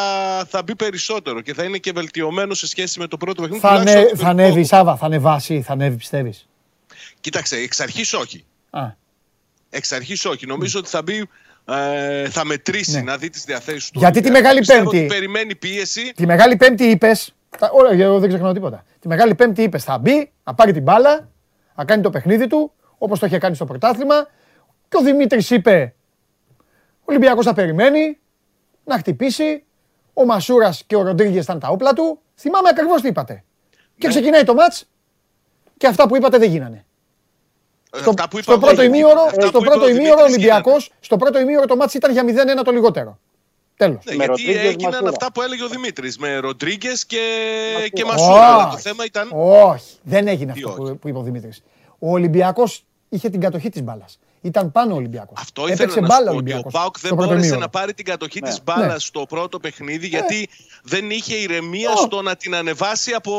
[0.49, 3.61] θα μπει περισσότερο και θα είναι και βελτιωμένο σε σχέση με το πρώτο παιχνίδι.
[3.63, 4.43] Θα, τουλάχιστον ανέ, το θα τελικό.
[4.43, 6.49] ανέβει η Σάβα, θα ανεβάσει, θα ανέβει πιστεύεις;
[7.21, 8.45] Κοίταξε, εξ αρχής όχι.
[8.71, 8.81] Α,
[9.71, 10.47] Εξ αρχής όχι.
[10.47, 11.29] Νομίζω ότι θα μπει,
[11.65, 13.03] ε, θα μετρήσει Ναι.
[13.03, 13.99] να δει τις διαθέσεις του.
[13.99, 14.43] Γιατί τη Ολυμπιακού.
[14.43, 16.13] Μεγάλη Πιστεύω Πέμπτη- ότι περιμένει πίεση.
[16.17, 17.13] Τη Μεγάλη Πέμπτη είπε.
[17.73, 18.85] Ωραία, εγώ δεν ξεχνάω τίποτα.
[19.01, 21.29] Τη Μεγάλη Πέμπτη είπες θα μπει, θα πάρει την μπάλα,
[21.75, 24.29] θα κάνει το παιχνίδι του, όπως το είχε κάνει στο πρωτάθλημα.
[24.89, 25.95] Και ο Δημήτρης είπε:
[26.99, 28.19] Ο Ολυμπιακός θα περιμένει
[28.85, 29.65] να χτυπήσει.
[30.15, 32.21] Ο Μασούρας και ο Ροντρίγκες ήταν τα όπλα του.
[32.37, 33.45] Θυμάμαι ακριβώς τι είπατε.
[33.99, 34.13] Και Ναι.
[34.13, 34.89] ξεκινάει το μάτς
[35.77, 36.85] και αυτά που είπατε δεν γίνανε.
[37.97, 39.29] Στο, Αυτά που είπα στο εγώ πρώτο δεν ημίωρο, γίνανε.
[39.29, 41.95] Αυτά στο που είπε πρώτο ο ημίωρο ο Δημήτρης Ολυμπιακός, στο πρώτο ημίωρο το μάτς
[41.95, 42.23] ήταν για
[42.61, 43.19] 0-1 το λιγότερο.
[43.77, 44.05] Τέλος.
[44.05, 45.09] Ναι, Με γιατί Ροντρίγκες, έγιναν Μασούρα.
[45.11, 47.19] αυτά που έλεγε ο Δημήτρης με Ροντρίγκες και,
[47.93, 48.13] και Όχι.
[48.13, 48.47] Μασούρα.
[48.55, 49.29] Αλλά το θέμα ήταν.
[49.33, 50.91] Όχι, δεν έγινε Τι αυτό όχι.
[50.93, 51.63] που, που είπε ο Δημήτρης.
[51.99, 54.19] Ο Ολυμπιακός είχε την κατοχή της μπάλας.
[54.43, 55.41] Ήταν πάνω ο Ολυμπιακός.
[55.41, 56.73] Αυτό Έπαιξε ήθελα να μπάλα σου πω ο ότι ο Ολυμπιακός.
[56.73, 57.61] Πάουκ δεν στο πρώτο μπόρεσε ημίωρο.
[57.65, 58.49] να πάρει την κατοχή Ναι.
[58.49, 58.99] της μπάλας Ναι.
[58.99, 60.49] στο πρώτο παιχνίδι γιατί
[60.83, 61.97] δεν είχε ηρεμία Ω.
[61.97, 63.33] στο να την ανεβάσει από,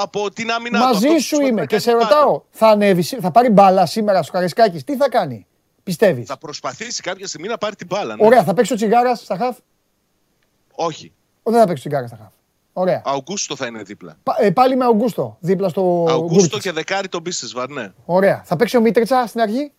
[0.00, 0.84] από την άμυνά του.
[0.84, 2.04] Αυτό Μαζί που σου πρέπει είμαι να και κάνει σε πάντα.
[2.20, 5.46] ρωτάω, θα ανέβει, σή- θα πάρει μπάλα σήμερα στο Καρισκάκης, τι θα κάνει,
[5.82, 8.16] πιστεύεις; Θα προσπαθήσει κάποια στιγμή να πάρει την μπάλα.
[8.16, 8.24] ναι.
[8.26, 9.56] Ωραία, θα παίξει ο Τσιγάρας στα χαφ;
[10.74, 11.12] Όχι.
[11.42, 12.32] Ο, δεν θα παίξει ο Τσιγάρας στα χαφ.
[12.72, 13.02] Ωραία.
[13.04, 14.16] Αουγκούστο θα είναι δίπλα.
[14.22, 16.62] Πα- ε, πάλι με Αουγκούστο, δίπλα στο Αουγκούστο Κούρτιτς.
[16.62, 17.92] και δεκάρι τον Μπίσεσβαρ, ναι.
[18.04, 18.42] Ωραία.
[18.44, 19.72] Θα παίξει ο Μίτριτσα στην αρχή;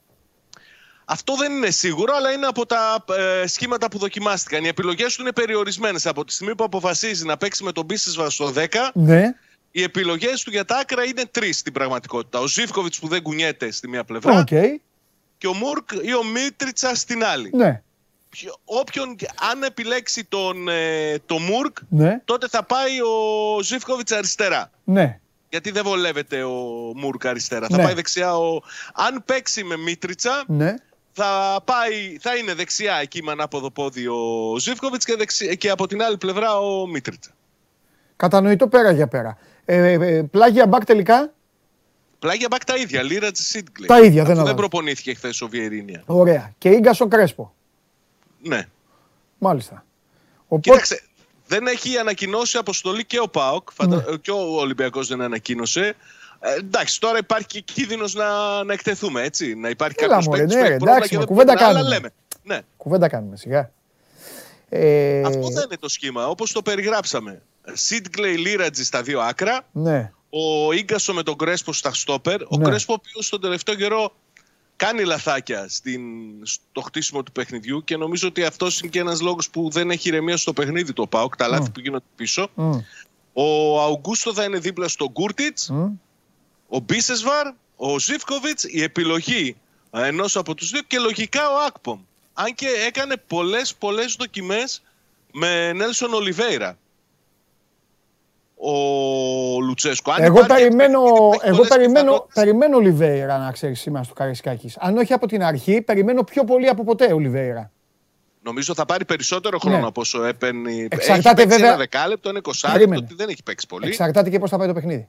[1.06, 3.03] Αυτό δεν είναι σίγουρο, αλλά είναι από τα
[3.41, 4.64] ε, σχήματα που δοκιμάστηκαν.
[4.64, 6.06] Οι επιλογές του είναι περιορισμένες.
[6.06, 9.36] Από τη στιγμή που αποφασίζει να παίξει με τον Μπίσεσβαρ στο 10, Ναι.
[9.72, 12.40] οι επιλογές του για τα άκρα είναι τρεις στην πραγματικότητα.
[12.40, 14.48] Ο Ζίβκοβιτς που δεν κουνιέται στη μία πλευρά Οκ.
[15.38, 17.49] και ο Μουρκ ή ο Μίτριτσα στην άλλη.
[17.53, 17.82] Ναι.
[18.30, 19.15] Ποιο- Όποιον,
[19.52, 22.22] αν επιλέξει τον, ε, το Μουρκ, Ναι.
[22.26, 24.72] τότε θα πάει ο Ζήφκοβιτς αριστερά.
[24.84, 25.19] Ναι.
[25.49, 26.52] Γιατί δεν βολεύεται ο
[26.95, 27.68] Μουρκ αριστερά.
[27.69, 27.78] Ναι.
[27.78, 28.61] Θα πάει δεξιά ο.
[28.94, 30.76] Αν παίξει με Μίτριτσα, Ναι.
[31.12, 35.88] Θα, πάει, θα είναι δεξιά εκεί με ανάποδο πόδι ο Ζήφκοβιτς και, δεξι- και από
[35.88, 37.32] την άλλη πλευρά ο Μίτριτσα.
[38.16, 39.38] Κατανοητό πέρα για πέρα.
[39.66, 41.34] Ε, ε, πλάγια μπακ τελικά;
[42.20, 43.02] Πλάγια μπακ τα ίδια.
[43.04, 43.86] Λίρατ Σίτγκλε.
[43.88, 44.56] Τα ίδια, δεν Αυτό δεν αλλάζει.
[44.56, 46.04] προπονήθηκε χθες ο Βιερίνια.
[46.06, 46.54] Ωραία.
[46.58, 47.54] Και Ίγκασον Κρέσπο.
[48.42, 48.68] Ναι.
[49.38, 49.86] Μάλιστα.
[50.48, 51.04] Οπότε, Κοίταξε,
[51.48, 53.70] δεν έχει ανακοινώσει αποστολή και ο ΠΑΟΚ.
[53.74, 53.96] Φαντα...
[54.10, 54.18] Ναι.
[54.18, 55.96] Και ο Ολυμπιακός δεν ανακοίνωσε.
[56.44, 59.56] Ε, εντάξει, τώρα υπάρχει και κίνδυνος να, να εκτεθούμε, έτσι.
[59.56, 61.30] Να υπάρχει Έλα, κάποιος μωρέ, παίκτης ναι, που ρε, έχει πρόβλημα εντάξει, και μα, δεν
[61.36, 61.96] κουβέντα μπορεί να- αλλά κάνουμε.
[61.96, 62.14] λέμε.
[62.44, 62.62] Ναι.
[62.78, 63.72] κουβέντα κάνουμε σιγά.
[64.70, 67.42] Ε, Αυτό δεν είναι το σχήμα, όπως το περιγράψαμε.
[67.74, 70.12] Σίτγκλεϊ Λίρατζι στα δύο άκρα, Ναι.
[70.30, 72.42] ο γκασο με τον Κρέσπο στα στόπερ.
[72.42, 72.64] Ο Ναι.
[72.64, 74.14] Κρέσπο, ο οποίος στον τελευταίο καιρό
[74.76, 76.02] κάνει λαθάκια στην,
[76.44, 80.08] στο χτίσιμο του παιχνιδιού και νομίζω ότι αυτός είναι και ένας λόγος που δεν έχει
[80.08, 82.50] ηρεμία στο παιχνίδι το ΠΑΟΚ, τα λάθη που γίνονται πίσω.
[82.54, 82.72] Μμ.
[83.34, 85.88] Ο Αουγκούστο θα είναι δίπλα στον Κούρτιτς, Μμ.
[86.73, 89.56] Ο Μπίσεσβαρ, ο Ζίβκοβιτς, η επιλογή
[89.91, 91.99] ενός από τους δύο και λογικά ο Ακπομ.
[92.34, 94.81] Αν και έκανε πολλές πολλές δοκιμές
[95.31, 96.77] με Νέλσον Ολιβέηρα.
[98.64, 98.72] Ο
[99.61, 100.11] Λουτσέσκο.
[100.11, 103.80] Αν Εγώ υπάρχει περιμένω, παίκτη που έχει εγώ πολλές περιμένω, πιθανότητες- περιμένω Ολιβέηρα να ξέρεις
[103.80, 104.78] σήμερα στο Καραϊσκάκη.
[104.80, 107.72] Αν όχι από την αρχή, περιμένω πιο πολύ από ποτέ Ολιβέηρα.
[108.43, 109.85] Νομίζω θα πάρει περισσότερο χρόνο Ναι.
[109.85, 110.72] από όσο έπαιρνε.
[110.89, 113.02] Εξαρτάται έχει παίξει βέβαια- ένα δεκάλεπτο, είναι 20 Περίμενε.
[113.06, 113.88] ότι δεν έχει παίξει πολύ.
[113.88, 115.07] Εξαρτάται και πώς θα πάει το παιχνίδι.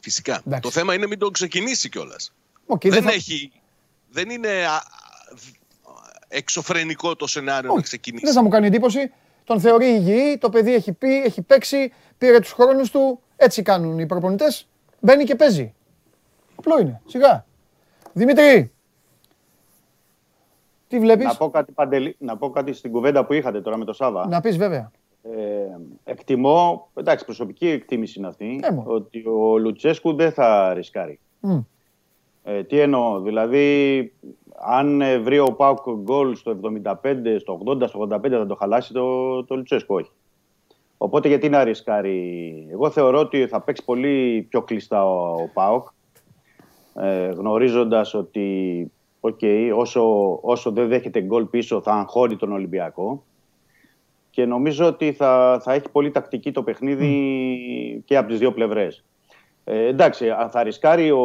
[0.00, 0.40] Φυσικά.
[0.46, 0.62] Εντάξει.
[0.62, 2.32] Το θέμα είναι μην τον ξεκινήσει κιόλας.
[2.66, 3.52] Οκ, δεν, θα- έχει,
[4.10, 4.80] δεν είναι α, α,
[6.28, 8.24] εξωφρενικό το σενάριο να Όχι, ξεκινήσει.
[8.24, 9.12] Δεν θα μου κάνει εντύπωση.
[9.44, 13.20] Τον θεωρεί υγιή, το παιδί έχει πει, έχει παίξει, πήρε τους χρόνους του.
[13.36, 14.68] Έτσι κάνουν οι προπονητές.
[15.00, 15.74] Μπαίνει και παίζει.
[16.56, 17.00] Απλό είναι.
[17.06, 17.44] Σιγά.
[18.12, 18.72] Δημήτρη.
[20.88, 23.84] Τι βλέπεις; Να πω, κάτι, Παντελή, να πω κάτι στην κουβέντα που είχατε τώρα με
[23.84, 24.26] το Σάβα.
[24.28, 24.90] Να πεις βέβαια.
[25.36, 28.82] Ε, εκτιμώ, εντάξει, προσωπική εκτίμηση είναι αυτή, Ε, μου.
[28.86, 31.18] ότι ο Λουτσέσκου δεν θα ρισκάρει.
[31.40, 31.58] Μμ.
[32.42, 34.12] Ε, τι εννοώ, δηλαδή,
[34.60, 38.92] αν ε, βρει ο ΠΑΟΚ γκολ στο 75, στο 80, στο 85 θα το χαλάσει
[38.92, 40.10] το, το Λουτσέσκου, όχι.
[40.98, 45.86] Οπότε γιατί να ρισκάρει; Εγώ θεωρώ ότι θα παίξει πολύ πιο κλειστά ο, ο ΠΑΟΚ,
[46.94, 48.90] ε, γνωρίζοντας ότι
[49.20, 49.40] οκ,
[49.76, 53.22] όσο, όσο δεν δέχεται γκολ πίσω θα αγχώνει τον Ολυμπιακό.
[54.38, 59.04] Και νομίζω ότι θα, θα έχει πολύ τακτική το παιχνίδι και από τις δύο πλευρές.
[59.64, 61.18] Ε, εντάξει, αν θα ρισκάρει ο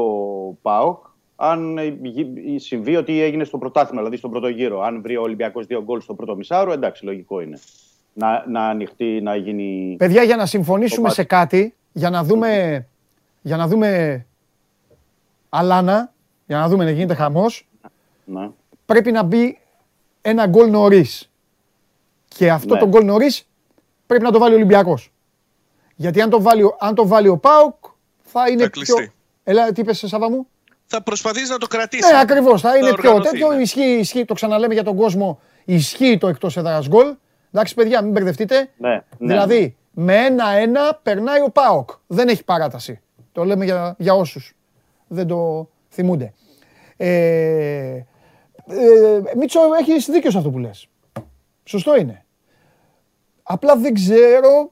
[0.62, 4.82] ΠΑΟΚ αν ε, γι- συμβεί ότι έγινε στο πρωτάθλημα, δηλαδή στον πρώτο γύρο.
[4.82, 7.60] Αν βρει ο Ολυμπιακός δύο γκολ στο πρώτο μισάωρο, εντάξει, λογικό είναι.
[8.14, 9.96] Να, να ανοιχτεί, να γίνει...
[9.98, 12.86] Παιδιά, για να συμφωνήσουμε Το σε κάτι, για να δούμε,
[13.42, 14.26] για να δούμε
[15.50, 16.14] αλάνα,
[16.48, 17.68] για να δούμε να γίνεται χαμός,
[18.26, 18.50] Ναι.
[18.86, 19.60] πρέπει να μπει
[20.22, 21.28] ένα γκολ νωρίς.
[22.36, 22.80] Και αυτό Ναι.
[22.80, 23.48] το γκολ νωρίς
[24.08, 25.12] πρέπει να το βάλει ο Ολυμπιακός.
[25.96, 27.76] Γιατί αν το βάλει, ο- αν το βάλει ο Πάοκ,
[28.24, 28.82] θα είναι Θα πιο...
[28.96, 29.14] κλειστεί.
[29.44, 30.48] Έλα, τι είπες, Σάβα μου;
[30.86, 32.12] Θα προσπαθήσει να το κρατήσει.
[32.14, 33.52] Ναι, ακριβώς, θα είναι πιο οργανωθεί, τέτοιο.
[33.52, 33.62] ναι.
[33.62, 37.16] Ισχύει, ισχύει, το ξαναλέμε για τον κόσμο, ισχύει το εκτός έδρας γκολ.
[37.52, 38.70] Εντάξει, παιδιά, μην μπερδευτείτε.
[38.78, 41.90] Ναι, ναι, Δηλαδή, με ένα-ένα περνάει ο Πάοκ.
[42.08, 43.02] Δεν έχει παράταση.
[43.32, 44.54] Το λέμε για, για όσους
[45.08, 46.34] δεν το θυμούνται.
[46.98, 48.06] Ε, ε,
[49.38, 50.88] Μίτσο, έχεις δίκιο σε αυτό που λες.
[51.64, 52.23] Σωστό είναι.
[53.44, 54.72] Απλά δεν ξέρω...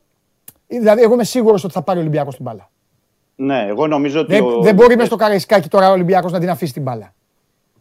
[0.67, 2.69] Δηλαδή, εγώ είμαι σίγουρος ότι θα πάρει ο Ολυμπιακός την μπάλα.
[3.35, 4.33] ναι, εγώ νομίζω ότι...
[4.33, 7.13] Δεν, ο- δεν μπορεί μες στο Καραϊσκάκι τώρα ο Ολυμπιακός να την αφήσει την μπάλα.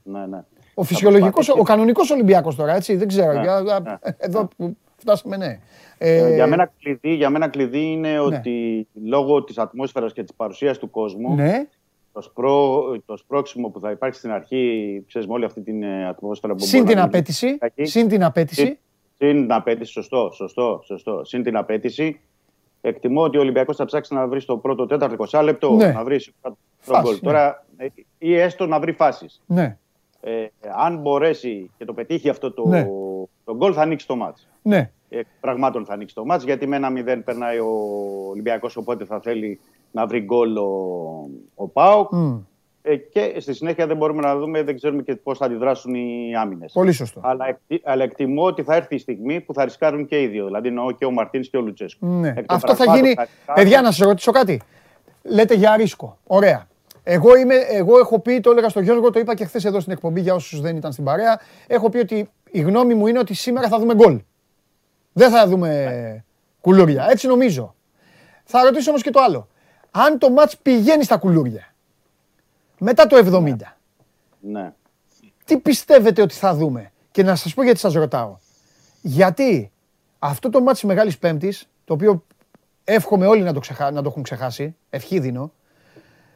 [0.03, 0.39] Ναι, ναι.
[0.75, 1.61] Ο φυσιολογικός, προσπαθήσει.
[1.61, 3.33] ο κανονικός Ολυμπιακός τώρα, έτσι, δεν ξέρω.
[3.33, 3.95] Ναι, Για- ναι.
[4.19, 5.59] Εδώ που φτάσαμε, ναι.
[5.99, 10.35] Ε, Ε, για, μένα κλειδί, για μένα κλειδί είναι ότι λόγω της ατμόσφαιρας και της
[10.37, 11.67] παρουσίας του κόσμου Ναι,
[12.13, 16.07] το, σπρό, το σπρώξιμο που θα υπάρξει στην αρχή, ξέρεις με όλη αυτή την ε,
[16.09, 17.85] ατμόσφαιρα που συν μπορεί την να απέτηση, Εκεί.
[17.85, 18.79] συν την απέτηση.
[19.21, 21.25] Συν- Συν την απέτηση, σωστό, σωστό, σωστό.
[21.25, 22.21] Συν την απέτηση.
[22.81, 25.93] Εκτιμώ ότι ο Ολυμπιακός θα ψάξει να βρει στο πρώτο τέταρτο 20 λεπτό Ναι.
[25.93, 27.13] να βρει σίγουρα τον Φάση, γκολ.
[27.15, 27.21] ναι.
[27.21, 27.87] Τώρα, ε,
[28.19, 29.43] ή έστω να βρει φάσεις.
[29.47, 29.79] Ναι,
[30.21, 32.85] Ε, αν μπορέσει και το πετύχει αυτό το, Ναι.
[33.45, 34.49] το γκολ, θα ανοίξει το μάτς.
[34.63, 34.91] ναι.
[35.13, 37.69] Ε, πραγμάτων θα ανοίξει το μάτς, γιατί με ένα 0 περνάει ο
[38.31, 39.61] Ολυμπιακός, οπότε θα θέλει
[39.91, 40.69] να βρει γκολ ο,
[41.55, 42.13] ο ΠΑΟΚ.
[42.13, 42.41] Μμ, Ε,
[43.13, 46.73] και στη συνέχεια δεν μπορούμε να δούμε, δεν ξέρουμε και πώς θα αντιδράσουν οι άμυνες.
[46.73, 47.21] Πολύ σωστό.
[47.25, 50.45] Αλλά, εκτι- αλλά εκτιμώ ότι θα έρθει η στιγμή που θα ρισκάρουν και οι δύο.
[50.47, 52.07] Δηλαδή εννοώ και ο Μαρτίνς και ο Λουτσέσκου.
[52.07, 52.29] Ναι.
[52.29, 53.15] Εκ των Αυτό θα πραγμάτων γίνει.
[53.15, 53.63] θα ρισκάρουν.
[53.63, 54.61] Παιδιά, να σας ρωτήσω κάτι.
[55.23, 56.19] Λέτε για ρίσκο.
[56.27, 56.69] Ωραία.
[57.03, 59.93] Εγώ, είμαι, εγώ έχω πει, το έλεγα στον Γιώργο, το είπα και χθες εδώ στην
[59.93, 61.41] εκπομπή για όσους δεν ήταν στην παρέα.
[61.67, 64.21] Έχω πει ότι η γνώμη μου είναι ότι σήμερα θα δούμε γκολ.
[65.13, 66.25] Δεν θα δούμε
[66.61, 67.07] κουλούρια.
[67.11, 67.75] Έτσι νομίζω.
[68.45, 69.49] Θα ρωτήσω όμως και το άλλο.
[69.91, 71.70] Αν το μάτς πηγαίνει στα κουλούρια
[72.81, 73.57] μετά το 70,
[74.41, 74.73] Ναι.
[75.45, 78.37] τι πιστεύετε ότι θα δούμε; Και να σας πω γιατί σας ρωτάω.
[79.03, 79.73] Γιατί
[80.19, 82.25] αυτό το μάτι Μεγάλης Πέμπτης, το οποίο
[82.85, 85.53] εύχομαι όλοι να το, ξεχά, να το έχουν ξεχάσει, ευχή δίνω,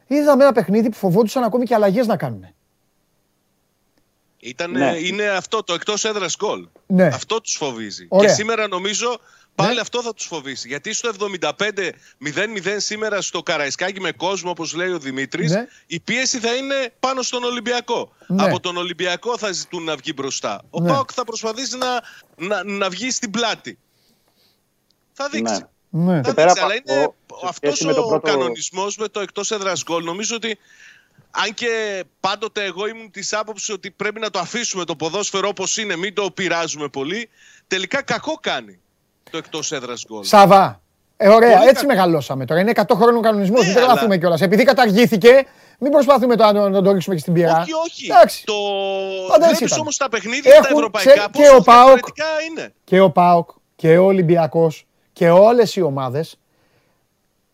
[0.07, 2.45] είδαμε ένα παιχνίδι που φοβόντουσαν ακόμη και αλλαγές να κάνουν.
[4.39, 4.91] Ήταν, Ναι.
[4.97, 6.67] Είναι αυτό το εκτός έδρας γκολ.
[6.87, 7.05] Ναι.
[7.05, 8.05] Αυτό τους φοβίζει.
[8.09, 8.27] Ωραία.
[8.29, 9.19] Και σήμερα νομίζω
[9.55, 9.81] πάλι Ναι.
[9.81, 10.67] αυτό θα τους φοβήσει.
[10.67, 15.67] Γιατί στο 75-0-0 σήμερα στο Καραϊσκάκι με κόσμο, όπως λέει ο Δημήτρης, Ναι.
[15.87, 18.11] η πίεση θα είναι πάνω στον Ολυμπιακό.
[18.27, 18.43] Ναι.
[18.43, 20.61] Από τον Ολυμπιακό θα ζητούν να βγει μπροστά.
[20.69, 20.89] Ο Ναι.
[20.91, 22.01] Πάοκ θα προσπαθήσει να,
[22.47, 23.77] να, να βγει στην πλάτη.
[25.13, 25.65] Θα δείξει.
[25.89, 26.13] Ναι.
[26.13, 26.21] Ναι.
[26.23, 28.97] Θα πέρα δείξει, από αλλά αυτό, είναι σε αυτός σχέση με το ο πρώτο- κανονισμός
[28.97, 30.03] με το εκτός έδρας γκολ.
[30.03, 30.57] Νομίζω ότι
[31.31, 35.77] αν και πάντοτε εγώ ήμουν της άποψης ότι πρέπει να το αφήσουμε το ποδόσφαιρο όπως
[35.77, 37.29] είναι, μην το πειράζουμε πολύ,
[37.67, 38.79] τελικά κακό κάνει
[39.35, 40.23] το εκτός έδρας γκολ.
[40.23, 40.81] Σαβά.
[41.17, 41.87] Ε, ωραία, Πολύ έτσι κακό.
[41.87, 42.59] μεγαλώσαμε τώρα.
[42.61, 43.59] Είναι 100 χρόνων κανονισμός.
[43.59, 44.41] Ναι, δεν τρελαθούμε αλλά- κιόλας.
[44.41, 45.45] Επειδή καταργήθηκε,
[45.79, 47.59] Μην προσπαθούμε τώρα να, να το ρίξουμε και στην πυρά.
[47.61, 48.05] Όχι, όχι.
[48.11, 48.45] Εντάξει.
[48.45, 48.53] Το...
[49.27, 49.79] Πάντα έτσι Βλέπεις ήταν.
[49.79, 52.73] όμως τα παιχνίδια τα Έχουν ευρωπαϊκά ξε- πόσο και ο ΠΑΟΚ διαφορετικά είναι.
[52.83, 56.39] και ο ΠΑΟΚ και ο Ολυμπιακός και όλες οι ομάδες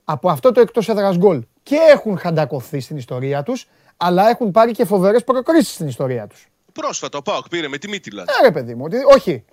[0.05, 3.67] από αυτό το εκτός έδρας γκολ και έχουν χαντακωθεί στην ιστορία τους
[3.97, 6.47] αλλά έχουν πάρει και φοβερές προκρίσεις στην ιστορία τους.
[6.73, 8.21] Πρόσφατα ο ΠΑΟΚ πήρε με τη Μίτιλα.
[8.21, 9.43] Ε, ρε παιδί μου, ότι, όχι.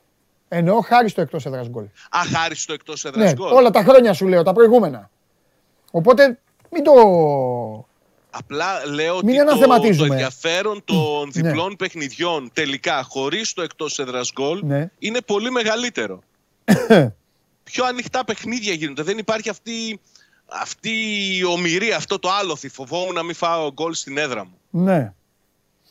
[0.48, 1.84] Εννοώ χάρη στο εκτός έδρας γκολ.
[1.84, 3.52] Α, χάρη στο εκτός έδρας Ναι, γκολ.
[3.52, 5.10] όλα τα χρόνια σου λέω, τα προηγούμενα.
[5.90, 6.38] Οπότε
[6.70, 6.92] μην το...
[8.30, 10.08] Απλά λέω Μην ότι το, το αναθεματίζουμε.
[10.14, 14.90] ενδιαφέρον των διπλών παιχνιδιών τελικά χωρίς το εκτός έδρας γκολ Ναι.
[14.98, 16.18] είναι πολύ μεγαλύτερο.
[17.64, 19.02] Πιο ανοιχτά παιχνίδια γίνονται.
[19.02, 20.00] Δεν υπάρχει αυτή,
[20.46, 20.90] αυτή
[21.38, 22.68] η ομοιρία, αυτό το άλοθη.
[22.68, 24.54] Φοβόμουν να μην φάω γκολ στην έδρα μου.
[24.70, 25.12] Ναι.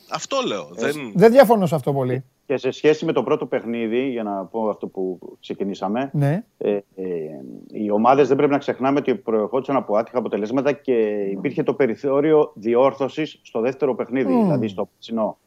[0.09, 0.69] Αυτό λέω.
[0.71, 1.11] Δεν...
[1.15, 2.23] Δεν διαφωνώ σε αυτό πολύ.
[2.47, 6.43] Και σε σχέση με το πρώτο παιχνίδι, για να πω αυτό που ξεκινήσαμε, Ναι.
[6.57, 6.81] ε, ε,
[7.71, 10.93] οι ομάδες δεν πρέπει να ξεχνάμε ότι προερχόντουσαν από άτυχα αποτελέσματα και
[11.31, 14.43] υπήρχε το περιθώριο διόρθωσης στο δεύτερο παιχνίδι, Μμμ.
[14.43, 15.37] δηλαδή στο ψινό.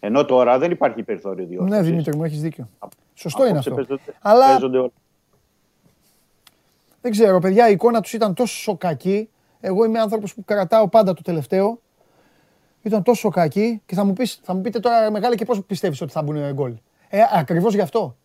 [0.00, 1.82] Ενώ τώρα δεν υπάρχει περιθώριο διόρθωσης.
[1.82, 2.68] Ναι, Δημήτρη μου, έχεις δίκιο.
[3.14, 3.74] Σωστό είναι αυτό.
[3.74, 4.90] Παίζονται, Αλλά παίζονται όλα.
[7.00, 9.28] δεν ξέρω, παιδιά, η εικόνα τους ήταν τόσο κακή.
[9.60, 11.80] Εγώ είμαι άνθρωπος που κρατάω πάντα το τελευταίο.
[12.82, 16.00] Ήταν τόσο κακή και θα μου, πεις, θα μου πείτε τώρα μεγάλη και πώς πιστεύεις
[16.00, 16.74] ότι θα μπουν γκολ.
[17.08, 18.16] Ε, ακριβώς γι' αυτό.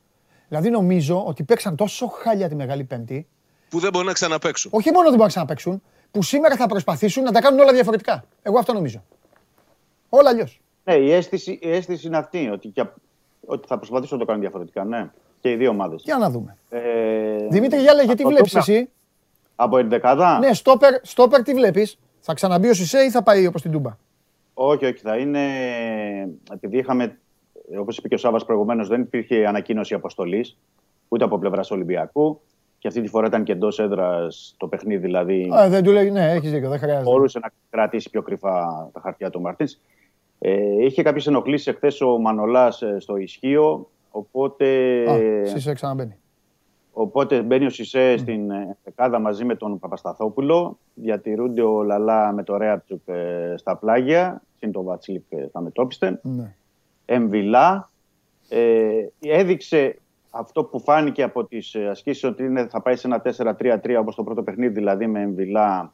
[0.48, 3.28] Δηλαδή νομίζω ότι παίξαν τόσο χάλια τη Μεγάλη Πέμπτη,
[3.70, 4.70] Που δεν μπορεί να ξαναπαίξω.
[4.72, 5.82] όχι μόνο δεν μπορούν να ξαναπαίξουν,
[6.12, 8.24] που σήμερα θα προσπαθήσουν να τα κάνουν όλα διαφορετικά.
[8.42, 9.04] Εγώ αυτό νομίζω.
[10.10, 10.62] Όλα αλλιώς.
[10.84, 12.86] Ναι, η αίσθηση, η αίσθηση είναι αυτή, ότι, και,
[13.46, 14.84] ότι θα προσπαθήσουν να το κάνουν διαφορετικά.
[14.84, 15.10] Ναι,
[15.40, 16.02] και οι δύο ομάδες.
[16.06, 16.58] Για να δούμε.
[16.70, 16.80] Ε,
[17.50, 18.90] Δημήτρη Γιάλε, γιατί από βλέπεις το- εσύ;
[19.56, 23.62] Από ενδεκάδα; Ναι, στόπερ, στόπερ τι βλέπεις; Θα ξαναμπεί ο Σισε ή θα πάει όπως
[23.62, 23.98] την Τούμπα;
[24.54, 25.40] Όχι, όχι, θα είναι.
[26.54, 27.20] Επειδή είχαμε,
[27.80, 30.58] όπως είπε και ο Σάβα προηγουμένως, δεν υπήρχε ανακοίνωση αποστολής
[31.08, 32.42] ούτε από πλευράς Ολυμπιακού.
[32.78, 36.12] Και αυτή τη φορά ήταν και εντός έδρας το παιχνίδι, δηλαδή Α, δεν του λέει,
[36.12, 37.04] ναι, έχεις δίκιο, δεν χρειάζεται.
[37.10, 39.68] μπορούσε να κρατήσει πιο κρυφά τα χαρτιά του Μαρτίν.
[40.40, 43.90] Ε, είχε κάποιες ενοχλήσεις εχθές ο Μανολάς στο ισχύο.
[44.12, 44.66] Οπότε,
[45.12, 46.16] Α, Σισε ξαναμπαίνει.
[46.94, 50.78] Οπότε μπαίνει ο Σισε στην ε, δεκάδα μαζί με τον Παπασταθόπουλο.
[50.94, 54.42] Διατηρούνται ο Λαλά με το Ρέατσουκ ε, στα πλάγια.
[54.60, 56.20] Συν το Βατσλικ ε, στα μετόπιστε.
[56.24, 56.56] Ναι.
[57.06, 57.92] Εμβιλά.
[58.50, 59.98] Ε, έδειξε
[60.30, 63.22] αυτό που φάνηκε από τις ε, ασκήσεις ότι είναι, θα πάει σε ένα
[63.58, 65.94] 4-3-3 όπως το πρώτο παιχνίδι, δηλαδή με Εμβιλά,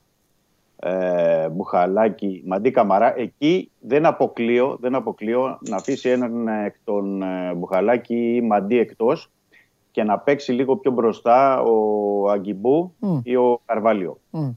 [0.80, 3.20] ε, Μπουχαλάκη, Μαντί Καμαρά.
[3.20, 8.78] Εκεί δεν αποκλείω, δεν αποκλείω να αφήσει έναν ε, εκ των ε, Μπουχαλάκη ή Μαντί
[8.78, 9.32] εκτός
[10.00, 13.20] και να παίξει λίγο πιο μπροστά ο Αγκιμπού Μμ.
[13.24, 14.50] ή ο Καρβάλιο Μμ.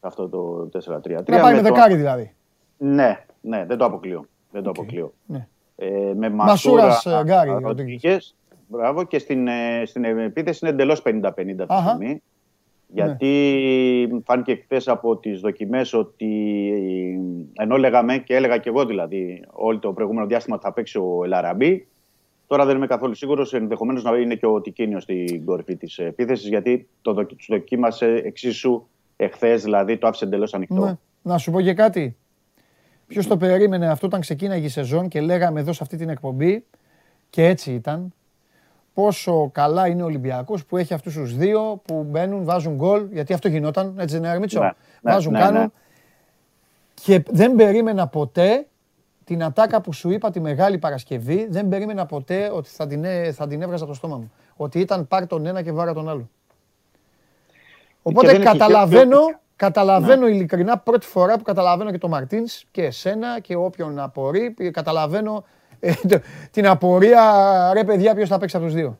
[0.00, 1.32] σε αυτό το 4-3-3.
[1.32, 2.34] Να πάει με τον- δεκάρι δηλαδή.
[2.78, 4.24] Ναι, ναι, δεν το αποκλείω.
[4.50, 5.12] Δεν το αποκλείω.
[5.26, 5.46] Ναι.
[5.76, 9.04] Ε, με Μασούρας, Μασούρα, ε, Γκάρι, Ροντρίγκες, Μπράβο.
[9.04, 11.88] Και στην, ε, στην επίθεση είναι εντελώς 50-50 αυτή τη Αχα.
[11.94, 12.22] στιγμή.
[12.86, 16.28] Γιατί φάνηκε χθες από τις δοκιμές ότι
[17.58, 21.20] ενώ λέγαμε και έλεγα και εγώ δηλαδή όλο το προηγούμενο διάστημα ότι θα παίξει ο
[21.24, 21.88] Ελαραμπή.
[22.48, 23.52] Τώρα δεν είμαι καθόλου σίγουρος.
[23.54, 28.06] Ενδεχομένως να είναι και ο Τικίνιος στην κορυφή της επίθεσης, γιατί το δοκι- τους δοκίμασε
[28.24, 30.84] εξίσου εχθές, δηλαδή το άφησε εντελώς ανοιχτό.
[30.84, 30.96] Ναι.
[31.22, 32.16] Να σου πω και κάτι.
[33.06, 36.64] Ποιος το περίμενε αυτό όταν ξεκίναγε η σεζόν και λέγαμε εδώ σε αυτή την εκπομπή
[37.30, 38.12] και έτσι ήταν.
[38.94, 43.06] Πόσο καλά είναι ο Ολυμπιακός που έχει αυτούς τους δύο που μπαίνουν, βάζουν γκολ.
[43.12, 45.60] Γιατί αυτό γινόταν, έτσι δεν είναι, Αρμίτσο; Ναι, ναι, βάζουν, ναι, κάνουν.
[45.60, 45.66] ναι.
[46.94, 48.66] Και δεν περίμενα ποτέ
[49.28, 51.46] την ατάκα που σου είπα τη Μεγάλη Παρασκευή.
[51.50, 54.32] Δεν περίμενα ποτέ ότι θα την, έ- θα την έβγαζα από το στόμα μου.
[54.56, 56.28] Ότι ήταν πάρ τον ένα και βάρα τον άλλο.
[58.02, 62.82] Οπότε δεν έχει καταλαβαίνω, και- καταλαβαίνω ειλικρινά πρώτη φορά που καταλαβαίνω και τον Μαρτίνς και
[62.84, 64.54] εσένα και όποιον απορεί.
[64.72, 65.44] Καταλαβαίνω
[65.80, 66.18] ε, το-
[66.50, 67.22] την απορία,
[67.72, 68.98] ρε παιδιά, ποιος θα παίξει από τους δύο.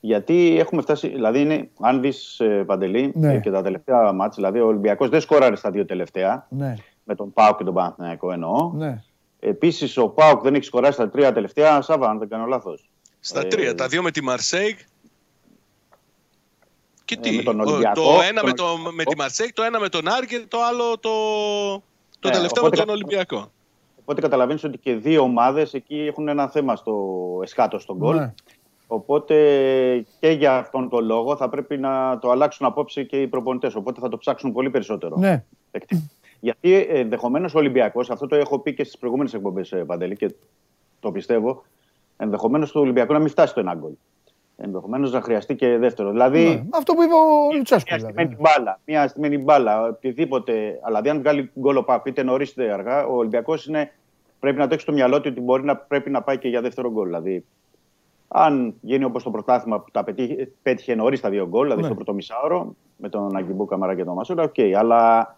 [0.00, 3.32] Γιατί έχουμε φτάσει, δηλαδή είναι, αν δεις Παντελή Ναι.
[3.34, 7.14] ε, και τα τελευταία μάτς, δηλαδή ο Ολυμπιακός δεν σκόραρε στα δύο τελευταία, Ναι, με
[7.14, 8.72] τον ΠΑΟΚ και τον Παναθηναϊκό εννοώ.
[8.74, 9.02] ναι.
[9.46, 12.88] Επίσης ο ΠΑΟΚ δεν έχει σκοράσει στα τρία τελευταία, Σάβα, αν δεν κάνω λάθος.
[13.20, 13.74] Στα Ε, τρία.
[13.74, 14.78] Τα δύο με τη Μαρσέιγ.
[17.04, 18.94] Και Ε, τι, με τον ο- Ολυμπιακό, το ένα τον με, το, Ολυμπιακό.
[18.94, 21.10] με τη Μαρσέιγ, το ένα με τον Άρη και το άλλο το,
[22.20, 23.50] το Ναι, τελευταίο με οπότε τον κα- Ολυμπιακό.
[24.00, 26.94] Οπότε καταλαβαίνεις ότι και δύο ομάδες εκεί έχουν ένα θέμα στο
[27.42, 28.16] εσκάτω στον γκολ.
[28.16, 28.34] Ναι.
[28.86, 29.34] Οπότε
[30.20, 33.74] και για αυτόν τον λόγο θα πρέπει να το αλλάξουν απόψε και οι προπονητές.
[33.74, 35.16] Οπότε θα το ψάξουν πολύ περισσότερο.
[35.18, 35.44] ναι.
[35.70, 36.10] Εκτιμώ.
[36.44, 40.34] Γιατί ενδεχομένως ο Ολυμπιακός, αυτό το έχω πει και στις προηγούμενες εκπομπές, Παντελή, και
[41.00, 41.64] το πιστεύω,
[42.16, 43.90] ενδεχομένως το Ολυμπιακό να μην φτάσει στο ένα γκολ.
[44.56, 46.10] Ενδεχομένως να χρειαστεί και δεύτερο.
[46.10, 46.62] Δηλαδή, Ναι.
[46.70, 47.84] Αυτό που είπε ο Λουτσέσκο.
[47.88, 48.12] μια Δηλαδή.
[48.22, 50.52] στημένη μπάλα, μια στημένη μπάλα, οτιδήποτε.
[50.82, 53.70] Αλλά δηλαδή, αν βγάλει γκολ ο ΠΑΟΚ, είτε νωρίς είτε αργά, ο Ολυμπιακός
[54.40, 56.60] πρέπει να το έχει στο μυαλό του ότι μπορεί να, πρέπει να πάει και για
[56.60, 57.04] δεύτερο γκολ.
[57.06, 57.44] Δηλαδή,
[58.28, 61.86] αν γίνει όπως το πρωτάθλημα που τα πετύχε, πέτυχε νωρίς τα δύο γκολ, δηλαδή Ναι.
[61.86, 64.54] στο πρώτο μισάωρο, με τον Αγκιμπού Καμαρά και τον Μασούρα, οκ.
[64.78, 65.36] Αλλά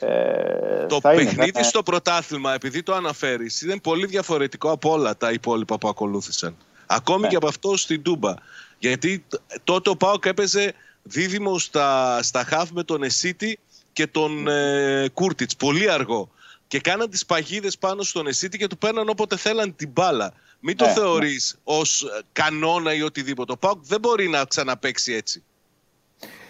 [0.00, 1.68] Ε, Το θα είναι, παιχνίδι θα είναι.
[1.68, 6.56] στο πρωτάθλημα, επειδή το αναφέρεις, είναι πολύ διαφορετικό από όλα τα υπόλοιπα που ακολούθησαν.
[6.86, 7.28] Ακόμη Ναι.
[7.28, 8.34] και από αυτό στην Τούμπα.
[8.78, 13.58] Γιατί τ- τότε ο ΠΑΟΚ έπαιζε δίδυμο στα, στα χαφ με τον Εσίτι
[13.92, 15.56] και τον ε, Κούρτιτς.
[15.56, 16.30] Πολύ αργό.
[16.66, 20.32] Και κάναν τις παγίδες πάνω στον Εσίτι και του παίρναν όποτε θέλαν την μπάλα.
[20.60, 23.52] Μην το Ναι, θεωρείς ως ε, κανόνα ή οτιδήποτε.
[23.52, 25.42] Ο ΠΑΟΚ δεν μπορεί να ξαναπαίξει έτσι.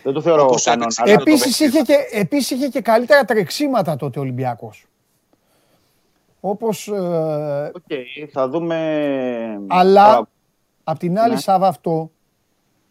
[0.09, 0.83] Δεν το θεωρώ Όπως κανόνα.
[0.85, 1.77] έπαιξε αλλά- και το Επίσης παιχνίδι.
[1.77, 4.87] είχε, και, επίσης είχε και καλύτερα τρεξίματα τότε ο Ολυμπιακός.
[6.41, 7.83] Όπως, ε, Οκ,
[8.33, 8.77] θα δούμε.
[9.67, 10.29] αλλά Τώρα,
[10.85, 11.41] απ' την άλλη Ναι.
[11.41, 12.11] Σάβα αυτό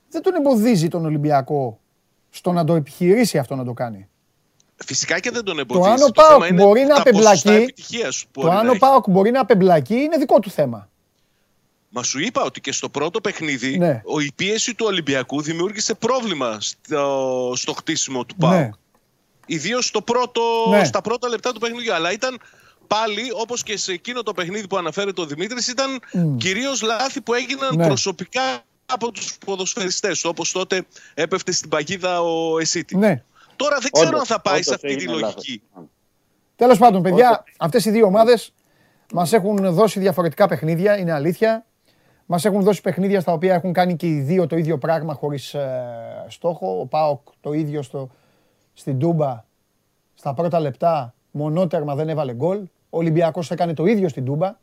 [0.09, 1.79] δεν τον εμποδίζει τον Ολυμπιακό
[2.29, 4.09] στο να το επιχειρήσει αυτό να το κάνει.
[4.85, 5.89] Φυσικά και δεν τον Το εμποδίζει.
[5.89, 8.63] αν ο θέμα Πάοκ είναι μπορεί να τα ποσοστά απεμπλακεί, επιτυχίας που το μπορεί αν
[8.65, 8.79] να ο έχει.
[8.79, 10.89] Πάοκ μπορεί να απεμπλακεί είναι δικό του θέμα.
[11.97, 14.01] Μα σου είπα ότι και στο πρώτο παιχνίδι Ναι.
[14.05, 18.53] ο, η πίεση του Ολυμπιακού δημιούργησε πρόβλημα στο, στο χτίσιμο του ΠΑΟΚ.
[18.53, 18.69] Ναι.
[19.45, 20.83] Ιδίως στο πρώτο, Ναι.
[20.85, 21.93] στα πρώτα λεπτά του παιχνιδιού.
[21.93, 22.39] Αλλά ήταν
[22.87, 26.37] πάλι, όπως και σε εκείνο το παιχνίδι που αναφέρεται ο Δημήτρης, ήταν Μμ.
[26.37, 27.85] κυρίως λάθη που έγιναν Ναι.
[27.85, 28.41] προσωπικά
[28.85, 30.23] από τους ποδοσφαιριστές.
[30.25, 32.97] Όπως τότε έπεφτε στην παγίδα ο Εσίτη.
[32.97, 33.23] Ναι.
[33.55, 35.35] Τώρα δεν ξέρω όντως, αν θα πάει σε όντως αυτή τη έγινε λάθος.
[35.35, 35.61] λογική.
[36.55, 38.51] Τέλος πάντων, παιδιά, αυτές οι δύο ομάδες
[39.13, 41.65] μας έχουν δώσει διαφορετικά παιχνίδια, είναι αλήθεια.
[42.29, 45.53] Μας έχουν δώσει παιχνίδια στα οποία έχουν κάνει και οι δύο το ίδιο πράγμα χωρίς
[45.53, 46.79] ε, στόχο.
[46.79, 48.09] Ο Πάοκ το ίδιο στο,
[48.73, 49.45] στην Τούμπα
[50.13, 52.57] στα πρώτα λεπτά μονότερμα δεν έβαλε γκολ.
[52.89, 54.57] Ο Ολυμπιακός έκανε το ίδιο στην Τούμπα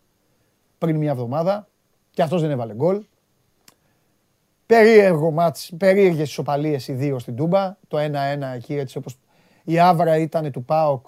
[0.78, 1.68] πριν μια εβδομάδα
[2.10, 3.04] και αυτός δεν έβαλε γκολ.
[4.66, 7.76] Περίεργο μάτς, περίεργες ισοπαλίες οι δύο στην Τούμπα.
[7.88, 8.00] Το 1-1
[8.54, 9.18] εκεί έτσι όπως
[9.64, 11.06] η άβρα ήταν του ΠΑΟΚ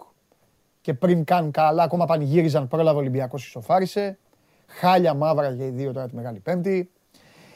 [0.81, 4.19] και πριν καν καλά ακόμα πανηγύριζαν πρόλαβε ο Ολυμπιακός ισοφάρισε.
[4.67, 6.91] Χάλια μαύρα για οι δύο τώρα τη Μεγάλη Πέμπτη.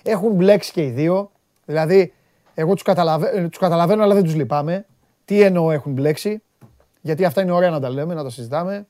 [0.02, 1.30] Έχουν μπλέξει και οι δύο.
[1.64, 2.12] Δηλαδή,
[2.54, 3.30] εγώ τους, καταλαβα...
[3.48, 4.86] τους καταλαβαίνω αλλά δεν τους λυπάμαι.
[5.24, 6.42] Τι εννοώ έχουν μπλέξει;
[7.00, 8.86] Γιατί αυτά είναι ωραία να τα λέμε, να τα συζητάμε.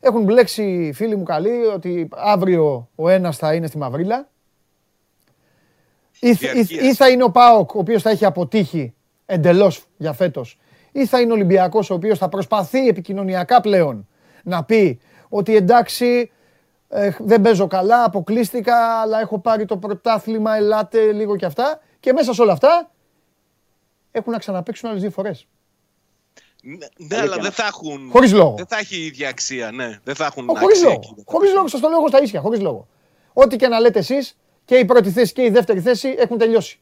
[0.00, 4.28] Έχουν μπλέξει φίλοι μου καλοί ότι αύριο ο ένας θα είναι στη Μαυρίλα.
[6.20, 6.70] Ή, ή, Διαρκείας.
[6.70, 8.94] ή θα είναι ο ΠΑΟΚ ο οποίος θα έχει αποτύχει
[9.26, 10.58] εντελώς για φέτος.
[10.92, 14.08] Ή θα είναι ο Ολυμπιακός ο οποίος θα προσπαθεί επικοινωνιακά πλέον
[14.42, 16.30] να πει ότι εντάξει
[16.88, 21.80] ε, δεν παίζω καλά, αποκλείστηκα, αλλά έχω πάρει το πρωτάθλημα, ελάτε λίγο και αυτά.
[22.00, 22.90] Και μέσα σε όλα αυτά
[24.10, 25.46] έχουν να ξαναπαίξουν άλλες δύο φορές.
[26.62, 28.08] Ναι, ναι, αλλά δεν θα έχουν.
[28.10, 28.54] Χωρίς λόγο.
[28.56, 29.98] Δεν θα έχει η ίδια αξία, ναι.
[30.04, 31.00] Δεν θα έχουν Ο, χωρίς αξία λόγο.
[31.02, 31.22] εκεί.
[31.26, 32.88] Χωρίς λόγο, σας το λέω εγώ στα ίσια, χωρίς λόγο.
[33.32, 36.80] Ό,τι και να λέτε εσείς, και η πρώτη θέση και η δεύτερη θέση έχουν τελειώσει.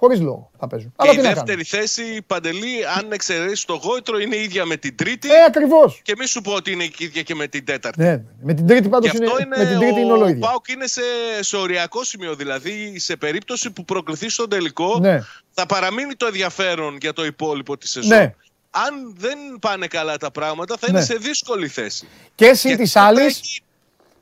[0.00, 0.92] Χωρίς λόγο θα παίζουν.
[0.96, 1.52] Αλλά Και τι η να κάνουμε.
[1.54, 5.28] δεύτερη θέση, Παντελή, αν εξαιρέσεις το γόητρο, είναι ίδια με την τρίτη.
[5.28, 6.00] Ε, ακριβώς.
[6.02, 8.02] Και μη σου πω ότι είναι η ίδια και με την τέταρτη.
[8.02, 10.28] Ναι, με την τρίτη Και πάντως είναι, αυτό είναι, με την τρίτη είναι ο όλο
[10.28, 10.46] ίδιο.
[10.46, 11.00] Πάουκ είναι σε,
[11.40, 12.34] σε οριακό σημείο.
[12.34, 15.20] Δηλαδή, σε περίπτωση που προκληθεί στον τελικό, Ναι.
[15.50, 18.18] θα παραμείνει το ενδιαφέρον για το υπόλοιπο της σεζόν.
[18.18, 18.34] Ναι.
[18.70, 20.96] Αν δεν πάνε καλά τα πράγματα, θα Ναι.
[20.98, 22.08] είναι σε δύσκολη θέση.
[22.34, 23.62] Και συν Γιατί της θα άλλης, έχει-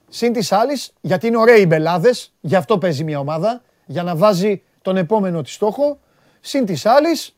[0.08, 4.16] συν της άλλης, γιατί είναι ωραίοι οι μπελάδες, γι' αυτό παίζει μια ομάδα, για να
[4.16, 5.98] βάζει τον επόμενο τη στόχο.
[6.40, 7.34] Συν της άλλης,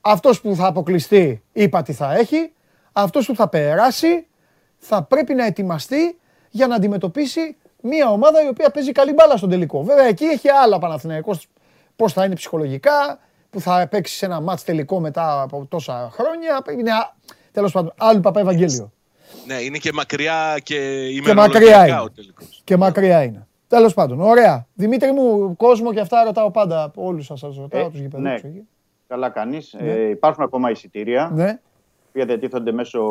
[0.00, 2.52] αυτός που θα αποκλειστεί είπα τι θα έχει,
[2.92, 4.26] αυτός που θα περάσει
[4.78, 6.18] θα πρέπει να ετοιμαστεί
[6.50, 9.82] για να αντιμετωπίσει μια ομάδα η οποία παίζει καλή μπάλα στον τελικό.
[9.82, 11.46] Βέβαια εκεί έχει άλλα Παναθηναϊκός
[11.96, 13.18] πώς θα είναι ψυχολογικά,
[13.50, 16.62] που θα παίξει σε ένα μάτς τελικό μετά από τόσα χρόνια.
[16.78, 17.14] Είναι, α-
[17.52, 18.92] τέλος πάντων, άλλου Παπα Ευαγγέλιο.
[19.46, 20.74] Ναι, είναι και μακριά και
[21.22, 22.00] Και μακριά ημερολογιακά είναι.
[22.00, 22.60] ο τελικός.
[22.64, 23.46] Και μακριά είναι.
[23.74, 24.66] Τέλος πάντων, ωραία.
[24.74, 27.38] Δημήτρη μου, κόσμο και αυτά ρωτάω πάντα από όλους σας.
[27.40, 28.24] Σας ρωτάω Ε, τους γηπεδούς.
[28.26, 28.34] ναι.
[29.08, 29.76] Καλά κάνεις.
[29.80, 29.90] Ναι.
[29.92, 31.30] Ε, υπάρχουν ακόμα εισιτήρια.
[31.34, 31.58] ναι.
[32.08, 33.02] οποία διατίθενται μέσω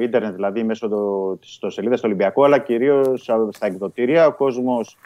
[0.00, 4.26] ίντερνετ, δηλαδή μέσω το, της ιστοσελίδας του Ολυμπιακού, αλλά κυρίως στα εκδοτήρια.
[4.26, 4.96] Ο κόσμος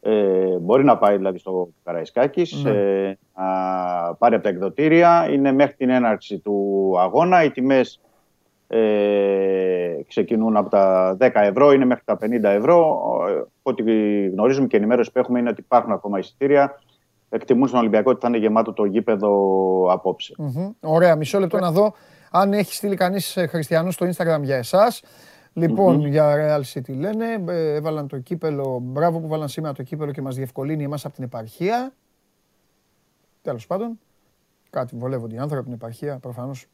[0.00, 2.70] ε, μπορεί να πάει δηλαδή στο Καραϊσκάκης, Ναι.
[2.70, 3.44] ε, να
[4.14, 5.28] πάρει από τα εκδοτήρια.
[5.30, 7.44] Είναι μέχρι την έναρξη του αγώνα.
[7.44, 8.00] Οι τιμές
[8.72, 12.98] ε, ξεκινούν από τα 10 ευρώ, είναι μέχρι τα 50 ευρώ.
[13.28, 13.82] Ε, Ό,τι
[14.28, 16.80] γνωρίζουμε και η ενημέρωση που έχουμε είναι ότι υπάρχουν ακόμα εισιτήρια.
[17.28, 19.32] Εκτιμούν στον Ολυμπιακό ότι θα είναι γεμάτο το γήπεδο
[19.92, 20.34] απόψε.
[20.38, 20.70] Μμμ.
[20.80, 21.94] Ωραία, μισό λεπτό να δω
[22.30, 25.02] αν έχει στείλει κανείς χριστιανό στο Instagram για εσάς.
[25.52, 27.44] λοιπον για Real City λένε.
[27.48, 28.78] ε, Έβαλαν το κύπελο.
[28.82, 31.92] Μπράβο που βάλαν σήμερα το κύπελο και μας διευκολύνει εμάς από την επαρχία.
[33.42, 33.98] Τέλος πάντων.
[34.70, 36.18] Κάτι βολεύονται οι άνθρωποι από την επαρχία.
[36.18, 36.66] Προφανώς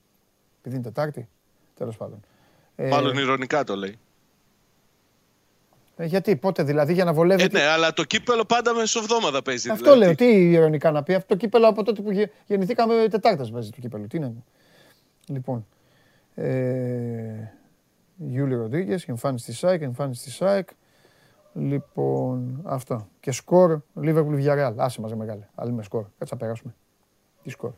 [0.59, 1.28] επειδή είναι Τετάρτη.
[1.78, 2.20] Τέλος πάντων.
[2.76, 3.98] Ε, Μάλλον ηρωνικά το λέει.
[5.96, 7.58] ε, γιατί, πότε δηλαδή, για να Ε, βολεύεται.
[7.58, 9.70] ναι, αλλά το κύπελο πάντα μεσοβδόμαδα παίζει.
[9.70, 10.04] Αυτό δηλαδή.
[10.04, 11.14] λέω, τι ειρωνικά να πει.
[11.14, 14.06] Αυτό το κύπελο από τότε που γε- γεννηθήκαμε Τετάρτας παίζει το κύπελο.
[14.06, 14.32] Τι είναι.
[15.28, 15.66] Λοιπόν.
[16.34, 17.52] Ε,
[18.16, 20.68] Γιούλη Ροντρίγκες, εμφάνιση στη ΣΑΙΚ, εμφάνιση στη ΣΑΙΚ.
[21.54, 23.08] Λοιπόν, αυτό.
[23.20, 24.72] Και σκορ Liverpool Villarreal.
[24.76, 25.48] Άσε μαζί μεγάλε.
[25.54, 26.04] Άλλη με σκορ.
[26.18, 26.74] Κάτσε να περάσουμε.
[27.42, 27.72] Τι σκορ.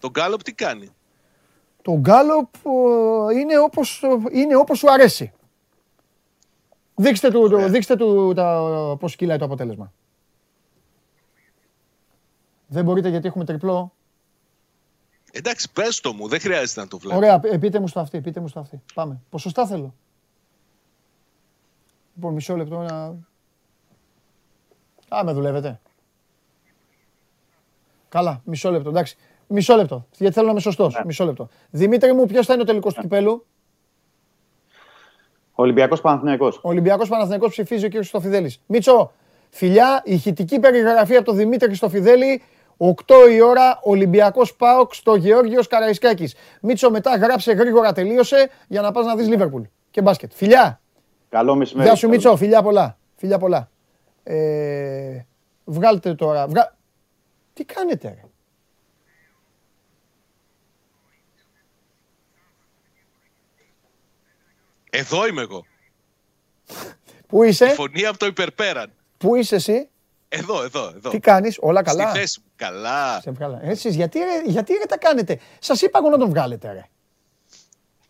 [0.00, 0.88] Το Γκάλοπ τι κάνει;
[1.82, 4.02] Το γκάλοπ ε, είναι όπως,
[4.32, 5.32] είναι όπως σου αρέσει.
[6.94, 9.92] Δείξτε του, το, δείξτε του τα, πώς κυλάει το αποτέλεσμα.
[12.66, 13.92] Δεν μπορείτε γιατί έχουμε τριπλό.
[15.32, 17.16] Εντάξει, πες το μου, δεν χρειάζεται να το βλέπω.
[17.16, 18.82] Ωραία, π- πείτε μου στο αυτή, πείτε μου στο αυτή.
[18.94, 19.20] Πάμε.
[19.30, 19.94] Ποσοστά θέλω.
[22.14, 23.14] Λοιπόν, μισό λεπτό να...
[25.18, 25.80] Α, με δουλεύετε.
[28.08, 29.16] Καλά, μισό λεπτό, εντάξει.
[29.52, 31.02] Μισό λεπτό, γιατί θέλω να είμαι σωστός.
[31.06, 31.48] Μισό λεπτό.
[31.70, 33.46] Δημήτρη μου, ποιος θα είναι ο τελικός του κυπέλου;
[35.52, 36.56] Ολυμπιακός Παναθηναϊκός.
[36.56, 37.92] Ο Ολυμπιακός Παναθηναϊκός ψηφίζει ο κ.
[37.92, 38.60] Χριστοφιδέλης.
[38.66, 39.12] Μίτσο,
[39.50, 42.42] φιλιά, ηχητική περιγραφή από τον Δημήτρη Χριστοφιδέλη.
[42.76, 42.92] 8
[43.30, 46.34] η ώρα, Ολυμπιακός ΠΑΟΚ στο Γεώργιος Καραϊσκάκης.
[46.60, 50.32] Μίτσο, μετά γράψε γρήγορα, τελείωσε για να πας να δεις Λίβερπουλ και μπάσκετ.
[50.34, 50.80] Φιλιά,
[51.28, 51.86] Καλό μεσημέρι.
[51.88, 52.98] γεια σου Καλό Μίτσο, φιλιά πολλά.
[53.16, 53.70] Φιλιά πολλά.
[54.22, 55.26] Ε,
[55.64, 56.46] βγάλτε τώρα.
[56.46, 56.76] Βγα...
[57.52, 58.24] Τι κάνετε ρε;
[64.94, 65.64] Εδώ είμαι εγώ.
[67.26, 68.92] Πού Η είσαι, φωνή από το υπερπέραν.
[69.18, 69.88] πού είσαι εσύ,
[70.28, 71.10] Εδώ, εδώ, εδώ.
[71.10, 72.50] τι κάνεις, όλα καλά; Στη θέση μου.
[72.56, 73.20] Καλά.
[73.20, 73.60] Σε βγάλα.
[73.64, 76.84] Εσείς γιατί ρε, γιατί ρε τα κάνετε; Σας είπα εγώ να τον βγάλετε ρε.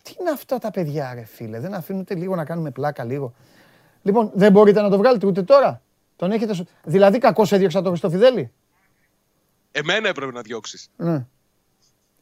[0.02, 3.34] Τι είναι αυτά τα παιδιά ρε φίλε; Δεν αφήνουν ούτε λίγο να κάνουμε πλάκα λίγο;
[4.02, 5.82] Λοιπόν, δεν μπορείτε να το βγάλετε ούτε τώρα;
[6.16, 6.54] Τον έχετε...
[6.54, 8.52] στο- Δηλαδή κακώς έδιωξα τον Χριστοφιδέλη.
[9.72, 10.88] Εμένα έπρεπε να διώξεις.
[10.96, 11.26] Ναι.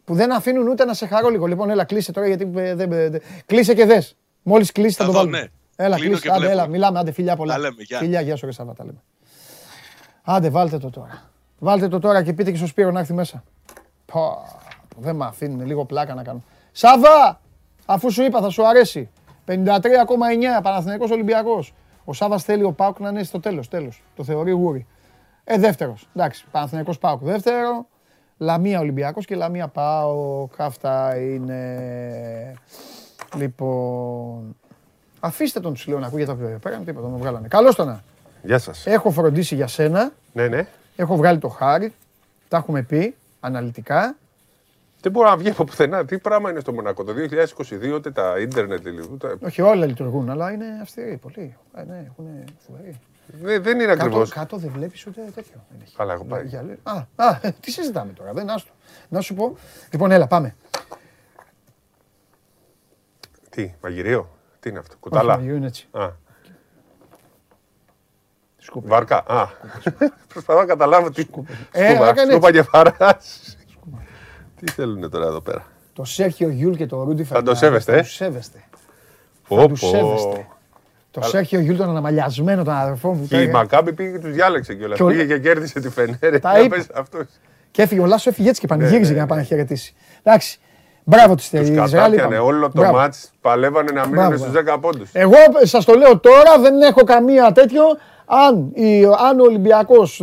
[0.05, 1.47] Που δεν αφήνουν ούτε να σε χαρώ λίγο.
[1.47, 2.93] Λοιπόν, έλα κλείσε τώρα γιατί ε, δεν...
[2.93, 4.17] ε, δεν- Κλείσε και δες.
[4.43, 5.39] Μόλις κλείσει θα Θα το δω, βάλουμε.
[5.41, 5.47] ναι.
[5.77, 6.23] Έλα, Κλείνω κλείσε.
[6.23, 6.53] και Άντε, βλέπω.
[6.55, 6.99] έλα, μιλάμε.
[6.99, 7.53] Άντε, φιλιά πολλά.
[7.53, 7.99] Τα λέμε, γεια.
[7.99, 9.03] Φιλιά, γεια σου ρε Σάβα, τα λέμε.
[10.23, 11.23] Άντε, βάλτε το τώρα.
[11.59, 13.45] Βάλτε το τώρα και πείτε και στο Σπύρο να έρθει μέσα.
[14.07, 14.37] Πω,
[14.97, 16.43] δεν με αφήνουν λίγο πλάκα να κάνω.
[16.73, 17.41] Σάβα!
[17.87, 19.11] Αφού σου είπα θα σου αρέσει.
[19.47, 21.73] 53,9 Παναθηναϊκός Ολυμπιακός.
[22.05, 24.03] Ο Σάβας θέλει ο Πάουκ να είναι στο τέλος, τέλος.
[24.17, 24.87] Το θεωρεί γούρι.
[25.45, 26.09] Ε, δεύτερος.
[26.15, 27.87] Εντάξει, Παναθηναϊκός Πάουκ δεύτερο.
[28.37, 30.53] Λαμία Ολυμπιακός και Λαμία Πάουκ.
[30.61, 32.55] Αυτά είναι...
[33.37, 34.57] Λοιπόν...
[35.21, 36.77] Αφήστε τον τους λέω να ακούγεται από εδώ πέρα.
[36.77, 37.49] Τίποτα, τον βγάλανε.
[37.49, 37.87] Καλώς τον.
[37.87, 38.03] να.
[38.43, 38.87] Γεια σας.
[38.87, 40.13] Έχω φροντίσει για σένα.
[40.33, 40.67] Ναι, ναι.
[40.97, 41.93] Έχω βγάλει το χάρι.
[42.49, 44.17] Τα έχουμε πει αναλυτικά.
[45.01, 46.05] Δεν μπορώ να βγει από πουθενά.
[46.05, 47.05] Τι πράγμα είναι στο Μονακό.
[47.05, 49.09] Το 2022 ούτε τα ίντερνετ λίγο.
[49.13, 51.57] ούτε- Όχι όλα λειτουργούν, αλλά είναι αυστηροί πολύ.
[51.75, 52.27] Ε, ναι, έχουν
[52.67, 52.99] φοβεροί.
[53.43, 54.31] Δεν, δεν είναι Κάτω, ακριβώς.
[54.31, 55.65] κάτω δεν βλέπεις ούτε τέτοιο.
[55.71, 55.97] Δεν έχει.
[55.97, 56.47] Καλά, έχω πάει.
[56.47, 58.71] Για λέ- Α, α, ε, τι συζητάμε τώρα, δεν άστο.
[59.09, 59.57] Να σου πω.
[59.91, 60.55] Λοιπόν, έλα, πάμε.
[63.51, 64.93] Τι, μαγειρίο; Τι είναι αυτό.
[64.93, 65.35] Όχι, Κουταλά.
[65.35, 65.89] μαγειρίο είναι έτσι.
[65.93, 66.09] Α,
[68.57, 68.89] Σκούπε.
[68.89, 69.25] βάρκα.
[69.27, 69.47] Α.
[70.29, 71.21] Προσπαθώ να καταλάβω τι.
[71.73, 73.57] Ε, Σκούπα, έκανε σκούπα και φαράς.
[74.61, 77.97] Τι θέλουν τώρα εδώ πέρα; Το Σέρχιο Γιούλ και το Ρούντι Θα το Φερνάνδες, σέβεστε,
[77.97, 78.65] ε; τους σέβεστε.
[79.49, 79.87] Πω, τους πω.
[79.89, 80.47] σέβεστε.
[81.11, 83.27] Το Σέρχιο Γιούλ τον αναμαλιασμένο, τον αδερφό μου.
[83.27, 84.97] Και η τα- Μακάμπη πήγε και τους διάλεξε κιόλας.
[84.97, 86.39] Και ο- Πήγε και κέρδισε τη Φενέρε.
[86.39, 86.77] Τα Για είπε.
[86.77, 87.27] πες αυτός.
[87.71, 89.27] Και έφυγε ο Λάσο, έφυγε έτσι και πανηγύριζε ναι, για να ναι.
[89.29, 89.95] πάει να χαιρετήσει.
[90.23, 90.59] Εντάξει.
[91.17, 91.91] Μπράβο τη Τους Ισραήλ.
[91.91, 92.97] κατάπιανε όλο το Μπράβο.
[92.97, 93.31] μάτς.
[93.41, 94.37] Παλεύανε να μείνουν Μπράβο.
[94.37, 95.11] στους 10 πόντους.
[95.13, 97.83] Εγώ σας το λέω τώρα, δεν έχω καμία τέτοιο.
[98.27, 100.21] Αν, η, αν ο Ολυμπιακός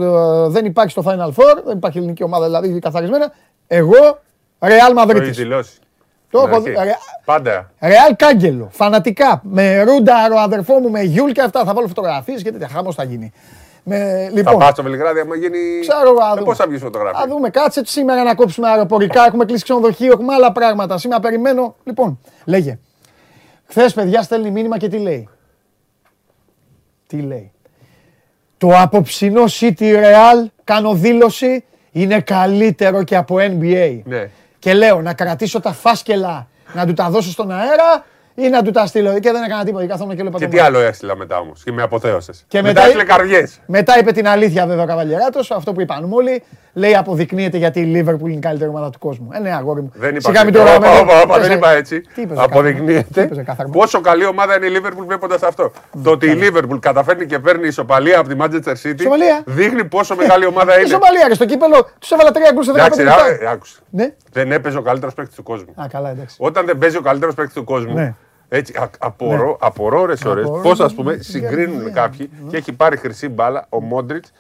[0.48, 3.32] δεν υπάρχει στο Final Four, δεν υπάρχει ελληνική ομάδα δηλαδή καθαρισμένα,
[3.68, 4.20] εγώ
[4.60, 5.32] Real Το έχει Madrid.
[5.34, 5.72] δηλώσει.
[6.32, 6.70] Το Στην έχω δει.
[6.78, 6.84] αρχή.
[6.84, 6.96] Ρε-
[7.26, 7.72] Πάντα.
[7.82, 8.68] Real Κάγκελο.
[8.72, 9.42] Φανατικά.
[9.44, 11.64] Με Ρούνταρο, αδερφό μου, με Γιούλ και αυτά.
[11.66, 12.68] Θα βάλω φωτογραφίες και τέτοια.
[12.68, 13.32] Χάμο θα γίνει.
[13.90, 15.58] Με, Θα λοιπόν, πας στο Βελιγράδι άμα γίνει...
[15.82, 16.44] Ξέρω εγώ, θα Ε, δούμε.
[16.46, 19.26] Πώς θα βγεις φωτογραφία; Θα δούμε, κάτσε σήμερα να κόψουμε αεροπορικά.
[19.26, 20.98] Έχουμε κλείσει ξενοδοχείο, έχουμε άλλα πράγματα.
[20.98, 21.76] Σήμερα περιμένω.
[21.84, 22.80] Λοιπόν, λέγε.
[23.68, 25.30] Χθες, παιδιά, στέλνει μήνυμα και τι λέει.
[27.08, 27.52] Τι λέει.
[28.58, 34.02] Το απόψινό City Real, κάνω δήλωση, είναι καλύτερο και από NBA.
[34.04, 34.30] Ναι.
[34.60, 38.06] Και λέω να κρατήσω τα φάσκελα, να του τα δώσω στον αέρα
[38.40, 39.20] ή να του τα στείλω.
[39.20, 39.84] Και δεν έκανα τίποτα.
[39.84, 41.64] και Καθόμουν και λέω Και τι άλλο έστειλα μετά όμως.
[41.64, 42.46] Και με αποθέωσες.
[42.48, 43.60] Και μετά μετά- έστειλε καρδιές.
[43.66, 46.44] Μετά είπε την αλήθεια βέβαια ο Καβαλιεράτος, αυτό που είπαν όλοι.
[46.74, 49.30] Λέει αποδεικνύεται γιατί η Λίβερπουλ είναι η καλύτερη ομάδα του κόσμου.
[49.34, 49.92] Ε, ναι, αγόρι μου.
[49.96, 50.30] Δεν είπα.
[50.30, 51.00] Σιγά μην το Όπα, γραμμένο.
[51.00, 52.02] όπα, όπα, δεν Πες, είπα έτσι.
[52.02, 53.72] Τι είπες, ρε, Τι Αποδεικνύεται είπες, ρε, καθαρμό.
[53.72, 55.72] πόσο καλή ομάδα είναι η Λίβερπουλ βλέποντας αυτό.
[56.04, 59.42] Το ότι η Λίβερπουλ καταφέρνει και παίρνει ισοπαλία από τη Manchester City Ισοπαλία.
[59.46, 60.90] δείχνει πόσο μεγάλη ομάδα Η είναι.
[60.90, 63.28] Σομαλία, ρε, στο κύπελο τους έβαλα τρία γκολ σε 15 Εντάξει, λεπτά.
[63.28, 63.80] ρε, ε, άκουσε.
[63.90, 64.14] Ναι.
[64.32, 65.72] Δεν έπαιζε ο καλύτερος παίκτης του κόσμου.
[65.76, 66.36] Α, καλά, εντάξει.
[66.40, 68.16] Όταν δεν παίζει ο καλύτερος παίκτης του κόσμου.
[68.50, 68.58] Ναι.
[68.58, 72.30] Έτσι, α, απορώ, απορώ ώρες ώρες Απορώ, πώς ας ναι, πούμε ναι, συγκρίνουν ναι, κάποιοι
[72.50, 74.32] και έχει πάρει χρυσή μπάλα ο Μόντριτς,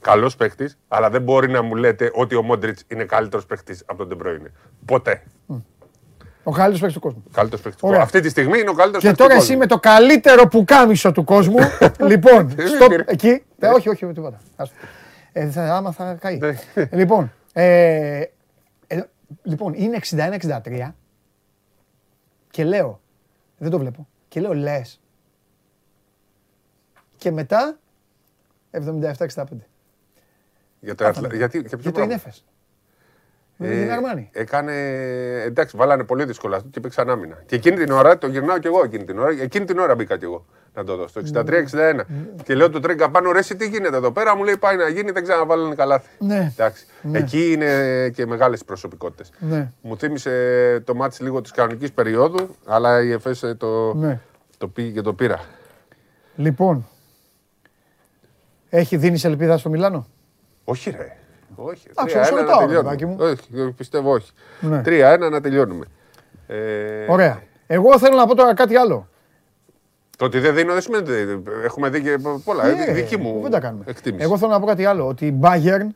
[0.00, 3.98] καλός παίκτη, αλλά δεν μπορεί να μου λέτε ότι ο Μόντριτς είναι καλύτερος παίκτη από
[3.98, 4.52] τον Ντεμπρόινε.
[4.84, 5.22] Ποτέ.
[6.42, 7.24] Ο καλύτερος παίκτη του κόσμου.
[7.32, 8.00] Καλύτερος παίκτη του Ωραία.
[8.00, 8.16] κόσμου.
[8.16, 9.50] Αυτή τη στιγμή είναι ο καλύτερος Και παίκτη του τώρα κόσμου.
[9.52, 11.56] εσύ με το καλύτερο πουκάμισο του κόσμου.
[12.10, 13.04] λοιπόν, Δεν στο, πήρε.
[13.06, 13.42] εκεί.
[13.58, 14.40] Ε, όχι, όχι, τίποτα.
[14.56, 14.74] Άστο.
[15.32, 16.38] Ε, θα, άμα θα καεί.
[16.38, 16.54] Ναι.
[16.92, 18.22] λοιπόν, ε,
[18.86, 19.02] ε,
[19.42, 19.98] λοιπόν, είναι
[20.86, 20.92] 61-63
[22.50, 23.00] και λέω,
[23.60, 25.00] δεν το βλέπω, και λέω λες.
[27.16, 27.78] Και μετά
[28.70, 29.44] 77-65.
[30.80, 32.32] Για το Αθλα- Γιατί, για ποιο Για το πράγμα;
[33.60, 33.78] Ινέφες.
[33.78, 34.28] Με την Αρμάνι.
[34.32, 34.72] Έκανε.
[35.44, 37.42] Εντάξει, βάλανε πολύ δύσκολα αυτό και παίξαν άμυνα.
[37.46, 39.30] Και εκείνη την ώρα, το γυρνάω κι εγώ εκείνη την ώρα.
[39.40, 41.08] Εκείνη την ώρα μπήκα κι εγώ να το δω.
[41.08, 42.00] Στο 63-61.
[42.44, 44.88] Και λέω του Τρίγκα πάνω, ρε, εσύ τι γίνεται εδώ πέρα; Μου λέει πάει να
[44.88, 46.08] γίνει, δεν ξαναβάλανε καλάθι.
[46.18, 46.52] Ναι.
[46.52, 46.86] Εντάξει.
[47.02, 47.18] Ναι.
[47.18, 49.30] Εκεί είναι και μεγάλες προσωπικότητες.
[49.38, 49.70] Ναι.
[49.80, 54.20] Μου θύμισε το μάτι λίγο της κανονικής περίοδου, αλλά η ΕΦΕΣ το, Ναι.
[54.58, 55.40] το πήγε και το πήρα.
[56.36, 56.88] Λοιπόν,
[58.70, 60.06] έχει δίνει ελπίδα στο Μιλάνο;
[60.64, 61.16] Όχι, ρε.
[61.64, 61.86] Όχι.
[61.90, 62.96] Εντάξει, 3-1 όσο να ρωτάω, ρε, τελειώνουμε.
[62.96, 63.16] παιδάκι μου.
[63.20, 64.30] Όχι, πιστεύω όχι.
[64.60, 64.82] Ναι.
[64.84, 65.84] 3-1 να τελειώνουμε.
[66.46, 66.56] Ε,
[67.08, 67.42] Ωραία.
[67.66, 69.08] Εγώ θέλω να πω τώρα κάτι άλλο.
[70.18, 72.66] Το ότι δεν δίνω δεν σημαίνει ότι έχουμε δει και πολλά.
[72.66, 73.84] Ε, Ε, δική μου Δεν τα κάνουμε.
[73.86, 74.24] εκτίμηση.
[74.24, 75.06] Εγώ θέλω να πω κάτι άλλο.
[75.06, 75.86] Ότι η Bayern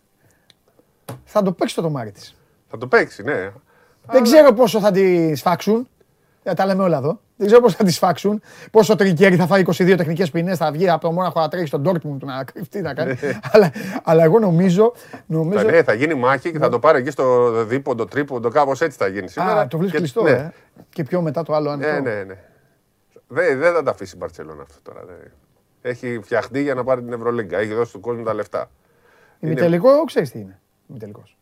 [1.25, 2.35] θα το παίξει το τομάρι της.
[2.69, 3.51] Θα το παίξει, ναι.
[4.07, 5.89] Δεν ξέρω πόσο θα τη σφάξουν.
[6.47, 7.21] Ε, τα λέμε όλα εδώ.
[7.37, 8.43] Δεν ξέρω πόσο θα τη σφάξουν.
[8.71, 11.67] Πόσο ο Τρικέρι θα φάει 22 τεχνικές ποινές, θα βγει από το Μόναχο να τρέχει
[11.67, 13.15] στον Dortmund να κρυφτεί να κάνει.
[13.53, 13.73] αλλά,
[14.03, 14.93] αλλά εγώ νομίζω.
[15.27, 18.81] νομίζω Θα, ναι, θα γίνει μάχη και θα το πάρει εκεί στο δίποντο, τρίποντο, κάπως
[18.81, 19.61] έτσι θα γίνει σήμερα.
[19.61, 20.31] Α, το βρίσκει Και- κλειστό, ναι.
[20.31, 20.53] ε.
[20.91, 21.93] Και πιο μετά το άλλο ανοιχτό.
[21.93, 22.35] Ναι, ναι, ναι.
[23.29, 25.05] Δεν, δεν θα τα αφήσει η Μπαρσελόνα αυτό τώρα.
[25.07, 25.17] δεν.
[25.83, 27.59] Έχει φτιαχτεί για να πάρει την Ευρωλίγκα.
[27.59, 28.71] Έχει δώσει του κόσμου τα λεφτά.
[29.41, 30.61] Είναι- Ημιτελικό, ξέρεις τι είναι.
[30.89, 31.37] Ημιτελικός.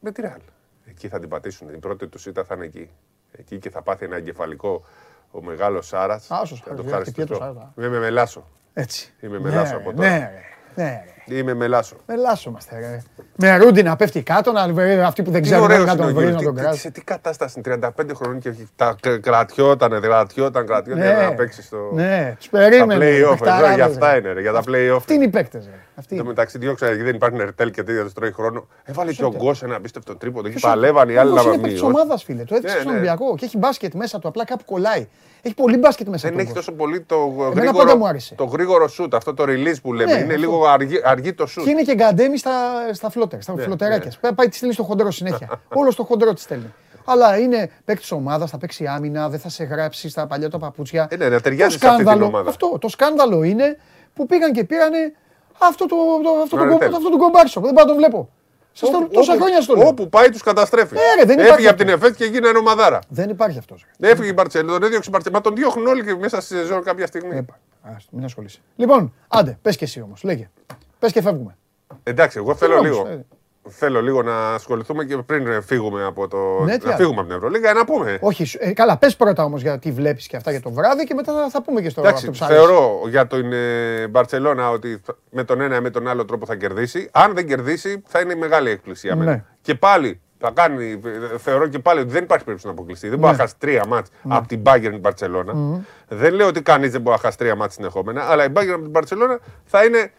[0.00, 0.40] Με τη Ρεάλ.
[0.84, 1.68] Εκεί θα την πατήσουν.
[1.74, 2.90] Η πρώτη του ήττα θα είναι εκεί.
[3.38, 4.84] Εκεί και θα πάθει ένα εγκεφαλικό
[5.30, 6.30] ο μεγάλος Σάρας.
[6.30, 7.72] Α, ο Σάρας, βέβαια, χτυπιέται ο Σάρας, α.
[7.78, 8.48] Είμαι με μελάσο.
[8.72, 9.12] Έτσι.
[9.20, 10.08] Είμαι Ναι, μελάσο ρε, από τώρα.
[10.08, 10.42] Ναι, ρε.
[10.82, 11.13] Ναι, ρε.
[11.26, 11.96] Είμαι μελάσο.
[12.06, 13.02] Μελάσσομαστε, ρε.
[13.36, 16.02] Με ρούντι να πέφτει κάτω, να βρει αυτοί που δεν Τι ξέρουν ωραίος να είναι
[16.02, 16.42] ο τον βρει, Γιώργος.
[16.42, 16.80] να τον Τι- τι- κράσει.
[16.80, 21.08] Σε τι κατάσταση είναι 35 χρονών και τα κ- κρατιόταν, κρατιόταν, κρατιόταν Ναι.
[21.14, 21.76] για να παίξει στο.
[21.94, 23.04] Ναι, τους Τα περίμενε.
[23.04, 23.18] play-off.
[23.18, 24.18] Εδώ, παιχταράδες, για αυτά ρε.
[24.18, 24.96] είναι, ρε, για τα play-off.
[24.96, 25.78] Αυτοί είναι οι παίκτες, ρε.
[25.96, 26.24] Αυτοί Εν τω είναι.
[26.28, 28.66] μεταξύ, διώξα γιατί δεν υπάρχει ερτέλ και τέτοια του τρώει χρόνο.
[28.84, 30.48] Έβαλε και ο Γκος ένα απίστευτο τρίποντο.
[30.48, 32.44] Εκεί Ποιος είναι- παλεύαν οι άλλοι Ο να Γκος είναι μην παίκτης ομάδας, φίλε.
[32.44, 32.98] Το έδειξε Ναι, στον ναι.
[32.98, 34.28] Ολυμπιακό και έχει μπάσκετ μέσα του.
[34.28, 35.08] Απλά κάπου κολλάει.
[35.46, 36.42] Έχει πολύ μπάσκετ μέσα Δεν του.
[36.42, 36.64] έχει ο Γκος.
[36.64, 38.34] τόσο πολύ το πάντα γρήγορο, μου άρεσε.
[38.34, 40.12] το γρήγορο σουτ, αυτό το release που λέμε.
[40.12, 40.36] Ναι, είναι αυτό.
[40.38, 41.64] λίγο αργή, αργή το σουτ.
[41.64, 42.50] Και είναι και γκαντέμι στα,
[42.92, 44.12] στα φλότερ, στα Ναι, φλωτεράκια.
[44.34, 45.60] Πάει τη στέλνεις στο χοντρό συνέχεια.
[45.80, 46.72] Όλο στο χοντρό τη στέλνει.
[47.04, 51.06] Αλλά είναι παίκτης ομάδας, θα παίξει άμυνα, δεν θα σε γράψει στα παλιά τα παπούτσια.
[51.10, 52.48] Ε, ναι, να Το ταιριάζει σε αυτή την σκάνδαλο- ομάδα.
[52.50, 53.76] Αυτό, το σκάνδαλο είναι
[54.14, 55.12] που πήγαν και πήρανε
[55.58, 56.88] αυτό το, το, αυτό το, Ρετέλ.
[56.90, 57.60] κο- αυτό το κομπάρσο.
[57.60, 58.28] Δεν πάω να τον βλέπω.
[58.76, 59.86] Σας το, Όπου- τόσα όπου- χρόνια στο λέω.
[59.88, 60.98] Όπου πάει τους καταστρέφεις.
[60.98, 61.94] Ε, ρε, δεν υπάρχει Έφυγε από αυτός.
[61.96, 62.98] την ΕΦΕΤ και έγινε ομαδάρα.
[63.08, 63.84] Δεν υπάρχει αυτός.
[64.00, 65.42] Έφυγε η Μπαρτσελόνα, τον έδιωξε η Μπαρτσελόνα.
[65.42, 67.44] Μα τον διώχνουν όλοι και μέσα στη σεζόν κάποια στιγμή.
[67.82, 68.58] Άστο, μην ασχολείσαι.
[68.76, 70.22] Λοιπόν, άντε, πες και εσύ όμως.
[70.22, 70.50] Λέγε.
[70.98, 71.56] Πες και φεύγουμε.
[72.02, 73.24] Εντάξει, εγώ θέλω όμως, λίγο.
[73.66, 73.70] Ε.
[73.70, 76.36] Θέλω λίγο να ασχοληθούμε και πριν ε, φύγουμε από το.
[76.64, 78.18] Ναι, τι να άλλο; φύγουμε από την Ευρωλίγα, να πούμε.
[78.20, 81.04] Όχι, σου- ε, καλά, πες πρώτα όμως για τι βλέπεις και αυτά για το βράδυ
[81.04, 82.66] και μετά θα, θα πούμε και στο Εντάξει, αυτό που σ' αρέσει.
[82.66, 86.46] θεωρώ για την ε, Μπαρσελόνα ότι θα- με τον ένα ή με τον άλλο τρόπο
[86.46, 87.08] θα κερδίσει.
[87.12, 89.30] Αν δεν κερδίσει, θα είναι μεγάλη έκπληξη για μένα.
[89.30, 89.44] Ναι.
[89.60, 91.00] Και πάλι θα κάνει,
[91.32, 93.08] ε, θεωρώ και πάλι ότι δεν υπάρχει περίπτωση να αποκλειστεί.
[93.08, 93.36] Δεν μπορεί Ναι.
[93.36, 95.82] να χάσει τρία μάτς από την Bayern Μπαρσελόνα.
[96.08, 98.82] Δεν λέω ότι κανείς δεν μπορεί να χάσει τρία μάτς συνεχόμενα, αλλά η Bayern από
[98.82, 100.12] την Μπαρσελόνα θα είναι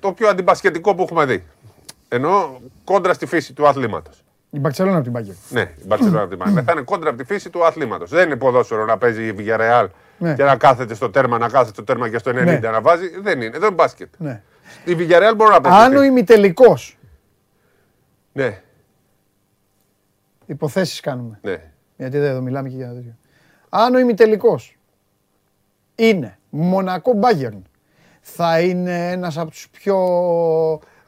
[0.00, 1.44] το πιο αντιπασχετικό που έχουμε δει.
[2.14, 4.24] Ενώ κόντρα στη φύση του αθλήματος.
[4.50, 5.34] Η Μπαρσελόνα από την Πάγκερ.
[5.48, 6.62] Ναι, η Μπαρσελόνα από την Bayern.
[6.64, 8.10] Θα είναι κόντρα από τη φύση του αθλήματος.
[8.10, 9.86] Δεν είναι ποδόσφαιρο να παίζει η Villarreal
[10.18, 10.34] Ναι.
[10.34, 12.70] και να κάθεται στο τέρμα, να κάθεται στο τέρμα και στο 90 Ναι.
[12.70, 13.20] να βάζει.
[13.20, 13.56] Δεν είναι.
[13.56, 14.08] Εδώ είναι μπάσκετ.
[14.18, 14.42] Ναι.
[14.84, 15.78] Η Villarreal μπορεί να παίζει.
[15.84, 16.98] Αν ο ημιτελικός.
[18.32, 18.60] Ναι,
[20.46, 21.38] Υποθέσεις κάνουμε.
[21.42, 21.62] ναι.
[21.96, 23.16] Γιατί δεν εδώ μιλάμε και για τέτοιο.
[23.68, 24.76] Αν ο ημιτελικός
[25.94, 27.62] είναι Μονακό Μπάγερν,
[28.20, 29.96] θα είναι ένας από τους πιο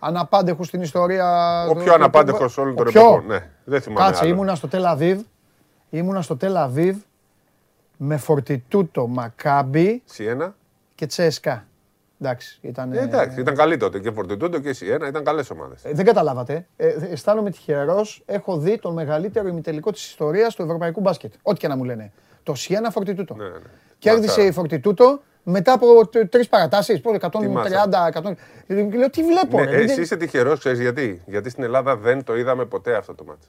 [0.07, 1.27] αναπάντεχους στην ιστορία.
[1.71, 3.27] Ο πιο αναπάντεχος όλων των Ο πιο- εποχών.
[3.27, 4.07] Ναι, δεν θυμάμαι.
[4.07, 4.33] Κάτσε, άλλο.
[4.35, 5.21] ήμουνα στο Τελαβίβ.
[5.91, 6.97] Ήμουνα στο Τελαβίβ
[7.97, 10.55] με φορτιτούτο Μακάμπι Σιένα.
[10.95, 11.65] και Τσέσκα.
[12.21, 12.93] Εντάξει, ήταν.
[12.93, 14.87] Ε, εντάξει, ήταν καλή τότε και Φορτιτούντο και εσύ.
[14.87, 15.85] Ένα, ήταν καλές ομάδες.
[15.85, 16.67] Ε, Δεν καταλάβατε.
[16.77, 18.23] Ε, αισθάνομαι τυχερός.
[18.27, 21.33] Έχω δει τον μεγαλύτερο ημιτελικό της ιστορίας του ευρωπαϊκού μπάσκετ.
[21.43, 22.13] Ό,τι και να μου λένε.
[22.43, 23.35] Το Σιένα Φορτιτούτο.
[23.35, 23.59] Ναι, ναι.
[23.99, 24.43] Κέρδισε Μάτσα.
[24.47, 27.01] η Φορτιτούτο μετά από τρεις παρατάσεις.
[27.01, 28.09] Πότε, 130, μάτσα.
[28.13, 28.35] 100.
[28.67, 29.59] Ε, Λέω τι βλέπω.
[29.59, 31.23] Ναι, ρε, δεν- εσύ είσαι τυχερός, ξέρεις γιατί.
[31.27, 33.47] Γιατί στην Ελλάδα δεν το είδαμε ποτέ αυτό το μάτι.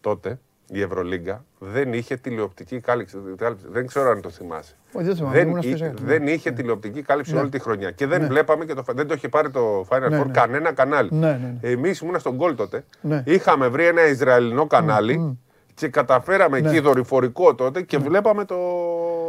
[0.00, 0.38] Τότε
[0.72, 3.16] η Ευρωλίγκα δεν είχε τηλεοπτική κάλυψη.
[3.36, 3.64] κάλυψη.
[3.70, 4.74] Δεν ξέρω αν το θυμάσαι.
[4.92, 5.94] Όχι, δεν θυμάμαι, δεν, ήμουν στο εί- Ισραήλ.
[6.02, 7.40] δεν είχε τηλεοπτική κάλυψη Ναι.
[7.40, 7.90] όλη τη χρονιά.
[7.90, 8.26] Και δεν Ναι.
[8.26, 10.32] βλέπαμε και το, δεν το είχε πάρει το Final Ναι, Four ναι.
[10.32, 11.08] κανένα κανάλι.
[11.12, 11.70] Ναι, ναι, ναι.
[11.70, 12.84] Εμείς ήμουν στον γκολ τότε.
[13.00, 13.22] Ναι.
[13.26, 15.38] Είχαμε βρει ένα Ισραηλινό κανάλι
[15.80, 16.68] και καταφέραμε Ναι.
[16.68, 18.56] εκεί δορυφορικό τότε και βλέπαμε το,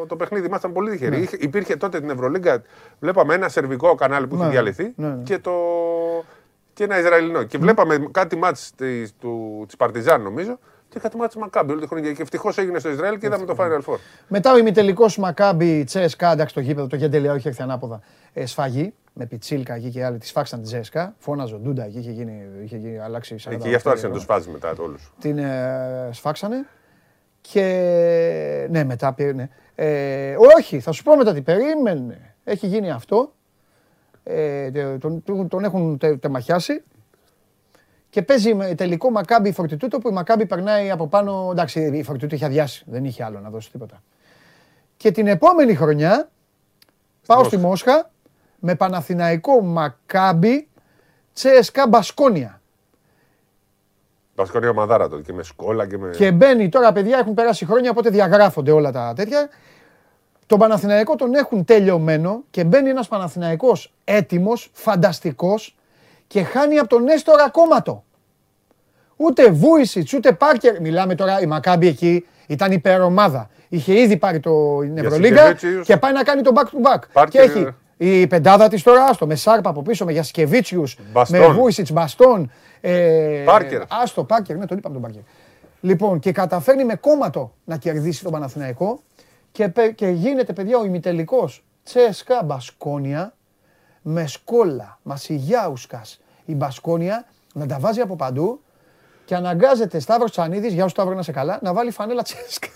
[0.07, 0.45] το παιχνίδι.
[0.47, 1.15] Ήμασταν πολύ τυχεροί.
[1.17, 1.21] Ναι.
[1.23, 2.61] Είχε- Υπήρχε τότε την Ευρωλίγκα.
[2.99, 5.23] Βλέπαμε ένα σερβικό κανάλι που Ναι, είχε διαλυθεί ναι, ναι.
[5.23, 5.51] και, το,
[6.73, 7.43] και ένα Ισραηλινό.
[7.43, 10.59] Και βλέπαμε κάτι μάτς της, του, της Παρτιζάν νομίζω
[10.89, 12.11] και κάτι μάτς Μακάμπι όλη τη χρονιά.
[12.11, 13.97] Και ευτυχώς έγινε στο Ισραήλ και είδαμε το Final Four.
[14.27, 17.99] Μετά ο ημιτελικός Μακάμπι Τσέσκα, εντάξει το γήπεδο, το γεντελιά, όχι έρθει ανάποδα.
[18.33, 21.15] Ε, σφαγή με πιτσίλκα εκεί και άλλοι, τη φάξαν τη Τσέσκα.
[21.17, 24.13] Φώναζε ο Ντούντα εκεί, είχε, γίνει, είχε γίνει, αλλάξει 40 Και γι' αυτό άρχισε να
[24.13, 24.25] ευρώ.
[24.25, 25.13] τους φάζει μετά όλους.
[25.19, 26.65] Την ε, σφάξανε.
[27.41, 29.33] Και ναι, μετά πήρε.
[29.33, 29.49] Ναι.
[29.75, 32.35] Ε, όχι, θα σου πω μετά τι περίμενε.
[32.43, 33.33] Έχει γίνει αυτό.
[34.23, 36.83] Ε, τον, τον, τον έχουν τε, τεμαχιάσει.
[38.09, 41.49] και παίζει με τελικό Μακάμπι Φορτιτούτο που η Μακάμπι περνάει από πάνω.
[41.51, 44.03] Εντάξει, η Φορτιτούτο είχε αδειάσει, δεν είχε άλλο να δώσει τίποτα.
[44.97, 46.29] Και την επόμενη χρονιά
[47.25, 48.11] πάω στη Μόσχα
[48.63, 50.67] με Παναθηναϊκό Μακάμπι
[51.33, 52.61] Τσέσκα Μπασκόνια.
[54.35, 56.09] Πασκόνια Μαδάρα τότε και με σκόλα και με.
[56.09, 59.49] Και μπαίνει τώρα, παιδιά, έχουν περάσει χρόνια, οπότε διαγράφονται όλα τα τέτοια.
[60.45, 65.75] Τον Παναθηναϊκό τον έχουν τελειωμένο και μπαίνει ένας Παναθηναϊκός έτοιμος, φανταστικός
[66.27, 68.03] και χάνει από τον Έστορα Κόμματο.
[69.15, 70.81] Ούτε Βούισιτς, ούτε Πάρκερ.
[70.81, 73.49] Μιλάμε τώρα, η Μακάμπη εκεί ήταν υπερομάδα.
[73.69, 75.85] Είχε ήδη πάρει το την Ευρωλίγκα Γιασκεβίτσιους.
[75.85, 76.99] και πάει να κάνει το back to back.
[77.13, 77.67] Πάρκερ, Και έχει
[78.03, 81.53] η πεντάδα της τώρα, στο με Σάρπα από πίσω, με Γιασκεβίτσιους, με Μπαστόν.
[81.53, 82.51] Βούισιτς, Μπαστόν.
[82.81, 83.81] Ε, Πάρκερ.
[83.89, 85.21] Άστο, Πάρκερ, ναι, τον είπαμε τον Πάρκερ.
[85.81, 89.01] Λοιπόν, και καταφέρνει με κόμματο να κερδίσει τον Παναθηναϊκό
[89.51, 93.33] και, πε- και γίνεται, παιδιά, ο ημιτελικός Τσέσκα Μπασκόνια
[94.01, 98.61] με σκόλα, Μασιγιάουσκας, η Μπασκόνια να τα βάζει από παντού
[99.25, 102.67] και αναγκάζεται Σταύρος Τσανίδης, για όσο Σταύρο να είσαι καλά, να βάλει φανέλα Τσέσκα.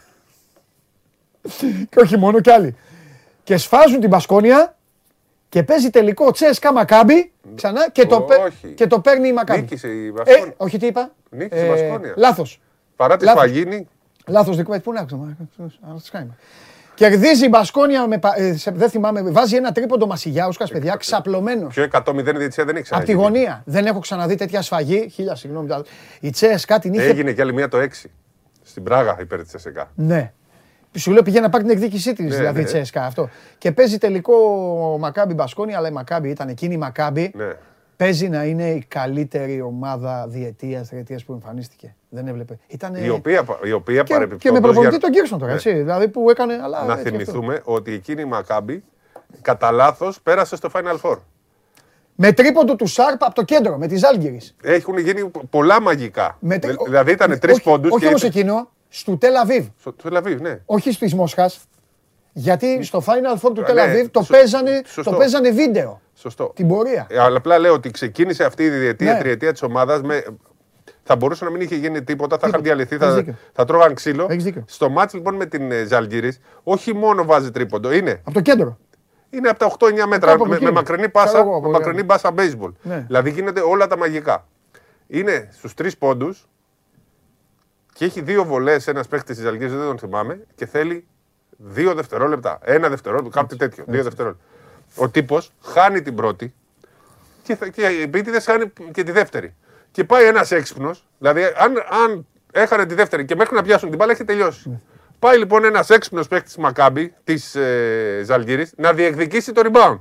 [1.89, 2.75] και όχι μόνο κι άλλοι.
[3.43, 4.75] Και σφάζουν την Μπασκόνια
[5.55, 8.67] και παίζει τελικό Τσέσκα Μακάμπι ξανά και το, παι- Όχι.
[8.73, 9.59] και το παίρνει η Μακάμπι.
[9.61, 10.53] Νίκησε η Ε, Μπασκόνια.
[10.57, 12.13] όχι τι είπα; Νίκησε η Μπασκόνια.
[12.17, 12.61] Λάθος.
[12.95, 13.41] Παρά τη λάθος.
[13.41, 13.87] σφαγίνη.
[14.27, 15.35] Λάθος δικό, ε, πού να ξέρω.
[16.93, 21.73] Κερδίζει η Μπασκόνια, με, πα- ε, σε- δεν θυμάμαι, βάζει ένα τρίποντο Μασιγιάουσκας, παιδιά, ξαπλωμένος.
[21.73, 23.21] Πιο 100-0 διετησία δεν έχει Από τη ξαναγίνει.
[23.21, 23.61] γωνία.
[23.65, 25.09] Δεν έχω ξαναδεί τέτοια σφαγή.
[25.13, 25.67] Χίλια συγγνώμη.
[25.67, 25.83] τα-
[26.19, 27.03] Η Τσέσκα την είχε.
[27.03, 28.11] Έγινε κι άλλη μία το 6.
[28.63, 29.91] Στην Πράγα υπέρ της ΕΣΕΚΑ.
[29.95, 30.31] Ναι.
[30.95, 32.67] Σου λέω πήγε να πάρει την εκδίκησή της, Ναι, δηλαδή η ναι.
[32.67, 33.29] Τσέσκα αυτό.
[33.57, 34.35] Και παίζει τελικό
[34.99, 37.31] Μακάμπι Μπασκόνια, αλλά η Μακάμπι ήταν εκείνη η Μακάμπι.
[37.35, 37.51] Ναι.
[37.97, 41.95] Παίζει να είναι η καλύτερη ομάδα διετίας, τριετίας που εμφανίστηκε.
[42.09, 42.57] Δεν έβλεπε.
[42.67, 42.99] Ήτανε...
[42.99, 45.57] Η οποία, η οποία και, και παρεπιπτόντως, με προπονητή για- τον Κίρσον τώρα, Ναι.
[45.57, 45.73] έτσι.
[45.73, 46.53] Δηλαδή που έκανε.
[46.63, 47.09] Αλλά Να έτσι αυτό.
[47.09, 48.83] θυμηθούμε ότι εκείνη η Μακάμπη
[49.41, 51.17] κατά λάθος πέρασε στο Final Four.
[52.15, 54.41] Με τρίποντο του Σάρπ από το κέντρο, με τη Ζάλγκηρη.
[54.63, 56.37] Έχουν γίνει πολλά μαγικά.
[56.39, 56.57] Με...
[56.57, 57.91] Δη- Δηλαδή ήταν τρεις όχι, πόντους.
[57.91, 58.69] Όχι όμως εκείνο,
[58.99, 59.65] στο Τελαβίβ.
[59.79, 60.59] Στο Τελαβίβ, ναι.
[60.65, 61.59] Όχι στη Μόσχας.
[62.33, 65.11] Γιατί στο Final Four του Ναι, Τελαβίβ το, σω- παίζανε, σωστό.
[65.11, 66.01] το παίζανε βίντεο.
[66.13, 66.51] Σωστό.
[66.55, 67.07] Την πορεία.
[67.09, 69.19] Ε, Αλλά απλά λέω ότι ξεκίνησε αυτή η διετία, Ναι.
[69.19, 70.23] τριετία της ομάδας με.
[71.03, 73.35] Θα μπορούσε να μην είχε γίνει τίποτα, θα είχαν διαλυθεί, Έχεις θα, δίκιο.
[73.53, 74.27] θα τρώγαν ξύλο.
[74.29, 74.63] Έχεις δίκιο.
[74.67, 78.77] Στο μάτς λοιπόν με την Ζαλγκύρη, όχι μόνο βάζει τρίποντο, είναι, Από το κέντρο.
[79.29, 80.63] είναι από τα 8-9 μέτρα Από με, εκεί.
[80.63, 81.77] με μακρινή Ξέρω πάσα, εγώ, από με εκεί.
[81.77, 82.71] μακρινή πάσα baseball.
[82.81, 83.03] Ναι.
[83.07, 84.47] Δηλαδή γίνεται όλα τα μαγικά.
[85.07, 86.47] Είναι στους τρεις πόντους
[87.97, 91.05] και έχει δύο βολές ένας παίχτη της Ζαλγκύρη, δεν τον θυμάμαι, και θέλει
[91.57, 92.59] δύο δευτερόλεπτα.
[92.63, 93.83] Ένα δευτερόλεπτο, κάτι τέτοιο.
[93.87, 94.43] Δύο δευτερόλεπτα.
[94.95, 96.53] Ο τύπος χάνει την πρώτη
[97.43, 99.55] και, θα- και οι επίτηδε χάνει και τη δεύτερη.
[99.91, 101.73] Και πάει ένας έξυπνος, δηλαδή αν,
[102.03, 104.69] αν έχανε τη δεύτερη και μέχρι να πιάσουν την μπάλα έχει τελειώσει.
[104.69, 104.79] Ναι.
[105.19, 109.99] Πάει λοιπόν ένας έξυπνος παίκτης τη Μακάμπη, της ε, Ζαλγκύρη, να διεκδικήσει το rebound.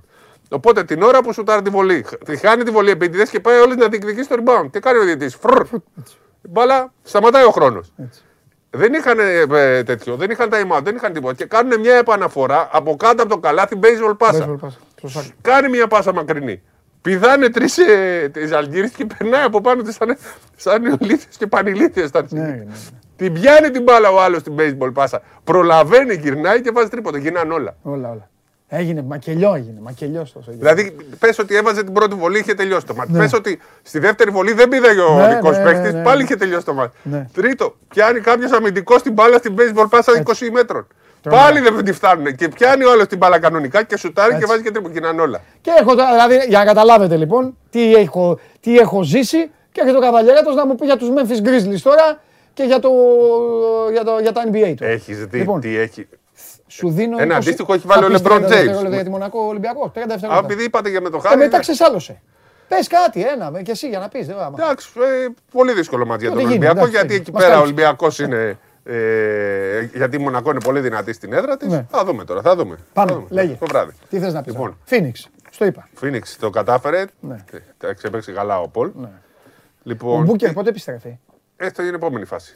[0.49, 3.59] Οπότε την ώρα που σουτάρει τη βολή, χ- τη χάνει τη βολή επίτηδες και πάει
[3.61, 4.69] όλη να διεκδικήσει το rebound.
[4.71, 5.39] Τι κάνει ο διαιτητής.
[6.45, 7.93] Η μπάλα σταματάει ο χρόνος.
[8.71, 11.35] Δεν είχαν ε, τέτοιο, δεν είχαν time out, δεν είχαν τίποτα.
[11.35, 14.47] Και κάνουν μια επαναφορά από κάτω από το καλάθι baseball πάσα.
[14.49, 14.73] Baseball pass.
[15.01, 15.25] Σωστά.
[15.41, 16.63] Κάνει μια πάσα μακρινή.
[17.03, 20.17] Πηδάνε τρεις ε, τη Αλγύρη και περνάει από πάνω της σαν,
[20.57, 22.11] σαν νεολίθε και πανηλίθε.
[22.29, 22.67] Ναι, ναι, ναι.
[23.17, 25.23] Την πιάνει την μπάλα ο άλλος στην baseball πάσα.
[25.45, 27.17] Προλαβαίνει, γυρνάει και βάζει τρίποντο.
[27.17, 27.77] Γίνανε όλα.
[27.83, 28.31] Όλα, όλα.
[28.69, 29.81] Έγινε, μακελιό έγινε.
[29.81, 30.51] Μακελιό τόσο.
[30.51, 30.57] έγινε.
[30.75, 33.13] Δηλαδή, πες ότι έβαζε την πρώτη βολή, είχε τελειώσει το μάτι.
[33.13, 33.19] Ναι.
[33.19, 36.03] Πες Πε ότι στη δεύτερη βολή δεν πήδαγε ο Ναι, δικός ναι, ναι, παίκτης, ναι,
[36.03, 36.23] πάλι ναι.
[36.23, 36.97] είχε τελειώσει το μάτι.
[37.03, 37.27] Ναι.
[37.33, 40.87] Τρίτο, πιάνει κάποιος αμυντικός την μπάλα στην baseball πάσα 20 μέτρων.
[41.31, 42.35] Πάλι δεν τη φτάνουν.
[42.37, 44.47] Και πιάνει ο άλλο την μπάλα κανονικά και σουτάρει και Έτσι.
[44.49, 44.93] βάζει και τρίποντο.
[44.93, 45.41] Γίνανε όλα.
[45.61, 49.99] Και έχω τώρα, δηλαδή, για να καταλάβετε λοιπόν τι έχω, τι έχω ζήσει και έρχεται
[49.99, 52.21] ο Καβαλιαράτος να μου πει για τους Memphis Grizzlies τώρα
[52.55, 52.91] και για, το,
[53.93, 54.85] για, το, για τα NBA του.
[54.85, 56.07] Έχεις δει Λοιπόν, τι έχει.
[56.67, 57.19] Σου δίνω.
[57.21, 58.49] Ένα 20 αντίστοιχο έχει θα βάλει ο πεις LeBron 30 James.
[58.49, 59.91] δευτερόλεπτα για τη Μονακό Ολυμπιακός.
[59.95, 60.47] 30 Α, δευτερόλεπτα.
[60.53, 61.37] επειδή είπατε για με το Και χάρη.
[61.37, 62.21] μετά είναι- ξεσάλωσε.
[62.69, 64.29] Πες κάτι, ένα, με, και εσύ για να πεις.
[64.29, 64.89] Εντάξει,
[65.25, 66.89] ε, πολύ δύσκολο μάτι για Ό,τι τον γίνει, Ολυμπιακό.
[66.89, 67.83] εντάξει, Γιατί εκεί μας πέρα ο κάλυψε.
[67.83, 68.59] Ολυμπιακός είναι.
[68.85, 71.69] Ε, γιατί η Μονακό είναι πολύ δυνατή στην έδρα της.
[71.69, 71.87] Ναι.
[71.91, 72.77] Θα δούμε τώρα, θα δούμε.
[72.93, 73.27] Πάμε, Θα δούμε.
[73.31, 73.57] λέγε.
[73.61, 73.93] Το βράδυ.
[74.11, 74.53] Τι θες να πεις.
[74.53, 74.79] Λοιπόν.
[74.91, 75.13] Phoenix,
[75.51, 75.89] στο είπα.
[75.95, 77.05] Φίνιξ το κατάφερε.
[77.21, 77.45] Ναι.
[77.53, 78.89] Ε, Τα ξεπέξει καλά ο Πολ.
[78.89, 79.09] Ο
[79.83, 81.19] Λοιπόν, Μπούκερ πότε επιστρέφει;
[81.57, 82.55] έστω είναι η επόμενη φάση.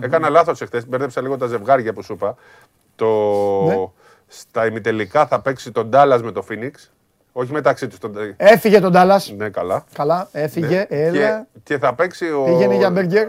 [0.00, 2.36] Έκανα λάθος εχθές, μπέρδεψα λίγο τα ζευγάρια που σου είπα.
[3.04, 3.64] Το...
[3.66, 3.86] Ναι.
[4.26, 6.92] Στα ημιτελικά θα παίξει τον Ντάλλας με το Φίνιξ.
[7.32, 7.98] Όχι μεταξύ τους.
[7.98, 8.12] Τον...
[8.36, 9.32] Έφυγε τον Ντάλλας.
[9.36, 9.84] Ναι, καλά.
[9.92, 10.86] Καλά, έφυγε, Ναι.
[10.88, 11.38] έλα.
[11.52, 12.44] Και, και θα παίξει ο.
[12.44, 13.28] Πήγαινε για μπέργκερ.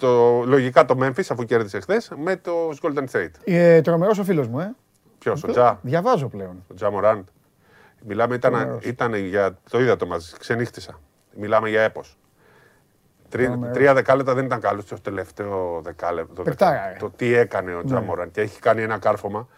[0.00, 3.30] Το, λογικά το Memphis αφού κέρδισε χθες με το Golden State.
[3.44, 4.74] Ε, Τρομερός ο φίλος μου, ε.
[5.18, 6.64] Ποιος, ο Τζα, Διαβάζω πλέον.
[6.70, 7.24] ο Τζα Μοράντ.
[8.06, 8.84] Μιλάμε, ήταν, Τρομερός.
[8.84, 9.58] ήταν για.
[9.70, 11.00] Το είδα το μαζί, ξενύχτησα.
[11.36, 12.16] Μιλάμε για έπος.
[13.32, 13.76] Τρι, Τρομερός.
[13.76, 16.34] τρία δεκάλεπτα δεν ήταν καλός στο τελευταίο δεκάλεπτο.
[16.34, 17.06] Το, Παικτάρα, δεκάλεπτο.
[17.06, 17.08] ε.
[17.08, 18.06] το τι έκανε ο Τζα Ναι.
[18.06, 19.48] Μοράντ και έχει κάνει ένα κάρφωμα.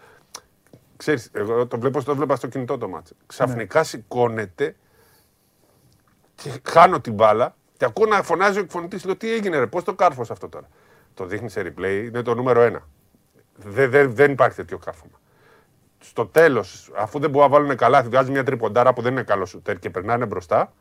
[0.96, 3.12] Ξέρεις, εγώ το βλέπω, το βλέπα στο κινητό το μάτς.
[3.26, 3.84] Ξαφνικά Ναι.
[3.84, 4.76] σηκώνεται
[6.34, 9.84] και χάνω την μπάλα Και ακούω να φωνάζει ο εκφωνητής, λέω τι έγινε, ρε, πώς
[9.84, 10.68] το κάρφωσε αυτό τώρα;
[11.14, 12.88] Το δείχνει σε replay, είναι το νούμερο ένα.
[13.56, 15.20] Δε, δε- δεν υπάρχει τέτοιο κάρφωμα.
[15.98, 19.46] Στο τέλος, αφού δεν μπορούν να βάλουν καλά, βγάζει μια τριποντάρα που δεν είναι καλό
[19.46, 20.72] σουτέρ και περνάνε μπροστά.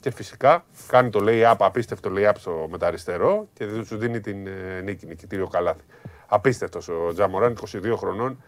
[0.00, 4.80] Και φυσικά κάνει το lay-up, απίστευτο lay-up στο μεταριστερό και δεν σου δίνει την ε,
[4.84, 5.80] νίκη, νικητήριο καλάθι.
[6.26, 8.42] Απίστευτος ο Τζαμοράν, 22 χρονών.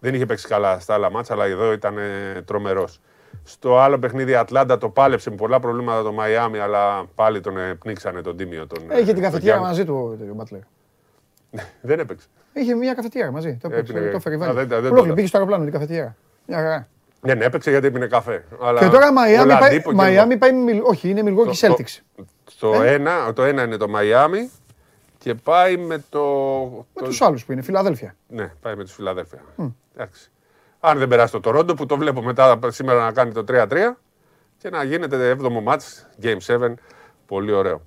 [0.00, 3.00] Δεν είχε παίξει καλά στα άλλα μάτσα, αλλά εδώ ήταν ε, τρομερός.
[3.42, 7.58] Στο άλλο παιχνίδι, η Ατλάντα το πάλεψε με πολλά προβλήματα το Μαϊάμι, αλλά πάλι τον
[7.58, 8.66] ε, πνίξανε τον τίμιο.
[8.66, 9.62] Τον, ε, Είχε την τον καφετιέρα Young.
[9.62, 10.60] μαζί του ο Μπάτλερ.
[11.88, 12.26] Δεν έπαιξε.
[12.52, 13.56] Είχε μια καφετιέρα μαζί.
[13.62, 14.52] Το έπαιξε, Έπινε- το έφερε Α, βάλει.
[14.52, 15.14] δεν τα- δεν το Ολόκληρη, είδα.
[15.14, 16.16] πήγε στο αεροπλάνο την καφετιέρα.
[16.46, 16.88] Μια χαρά.
[17.26, 18.44] Δεν έπαιξε γιατί έπινε καφέ.
[18.62, 21.54] Αλλά Και τώρα Μαϊάμι ο πάει, Λαντίπο και Μαϊάμι πάει με Μιλ- όχι, είναι Milwaukee
[21.56, 22.24] Το- Celtics.
[22.50, 24.50] Στο ένα, το ένα είναι το Μαϊάμι
[25.18, 26.20] και πάει με το.
[26.94, 28.16] Με το- τους άλλους που είναι, Φιλαδέλφια.
[28.28, 29.38] Ναι, πάει με τους Φιλαδέλφια.
[29.96, 30.30] Εντάξει.
[30.80, 33.98] Αν δεν περάσει το Τορόντο που το βλέπω μετά σήμερα να κάνει το 3-3
[34.58, 36.74] και να γίνεται 7ο μάτς, Game 7.
[37.26, 37.82] Πολύ ωραίο.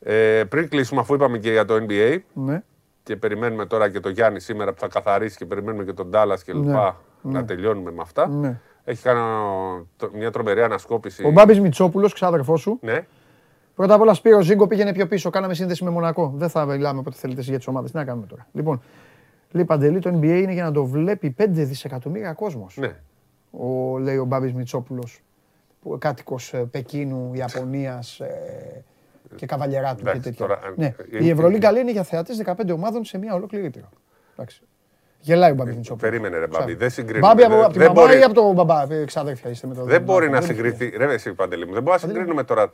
[0.00, 2.62] Ε, πριν κλείσουμε, αφού είπαμε και για το NBA Ναι.
[3.02, 6.36] και περιμένουμε τώρα και το Γιάννη σήμερα που θα καθαρίσει και περιμένουμε και τον Ντάλλα
[6.44, 8.28] και λοιπά να τελειώνουμε με αυτά.
[8.28, 8.60] Ναι.
[8.84, 11.26] Έχει κάνει ο, το- μια τρομερή ανασκόπηση.
[11.26, 12.78] Ο Μπάμπης Μητσόπουλος, ξάδερφό σου.
[12.82, 13.06] Ναι.
[13.74, 15.30] Πρώτα απ' όλα, Σπύρο Ζήγκο πήγαινε πιο πίσω.
[15.30, 16.32] Κάναμε σύνδεση με Μονακό.
[16.36, 17.90] Δεν θα μιλάμε όποτε θέλετε εσείς για τις ομάδες.
[17.90, 18.46] Τι να κάνουμε τώρα.
[18.52, 18.80] Λοιπόν,
[19.50, 22.76] λέει Παντελή, το NBA είναι για να το βλέπει 5 δισεκατομμύρια κόσμος.
[22.80, 22.96] ναι.
[23.50, 25.20] Ο, λέει ο Μπάμπης Μητσόπουλος,
[25.82, 28.84] που κάτοικος ε, Πεκίνου, Ιαπωνίας ε,
[29.34, 30.46] και καβαλιεράτου και Εντάξει, τέτοια.
[30.46, 30.86] τώρα, ναι.
[30.86, 33.88] ε, Η ε, Ευρωλίγκα λέει είναι για θεατές 15 ομάδων σε μια ολόκληρη ήπειρο.
[34.32, 34.62] Εντάξει.
[35.20, 36.10] Γελάει ο Μπάμπης Μητσόπουλος.
[36.10, 37.26] Περίμενε ρε Μπάμπη, Ξα- δεν συγκρίνουμε.
[37.26, 39.66] Μπάμπη από, Δεν- από τη δεν μαμά μπορεί- ή από τον μπαμπά, ε, ξαδέρφια είστε
[39.66, 40.96] με το Δεν μπορεί να δεν έχει συγκριθεί.
[40.96, 42.70] Ρε, εσύ Παντελή μου, δεν μπορεί να συγκρίνουμε τώρα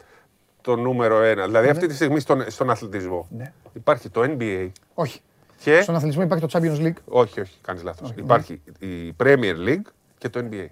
[0.60, 1.44] το νούμερο ένα.
[1.46, 3.52] Δηλαδή, αυτή τη στιγμή στον, στον αθλητισμό Ναι.
[3.72, 5.20] υπάρχει το NBA Όχι.
[5.58, 5.80] και.
[5.80, 6.96] Στον αθλητισμό υπάρχει το Champions League.
[7.04, 8.12] Όχι, όχι, κάνεις λάθος.
[8.16, 9.82] Υπάρχει η Premier League
[10.18, 10.66] και το NBA.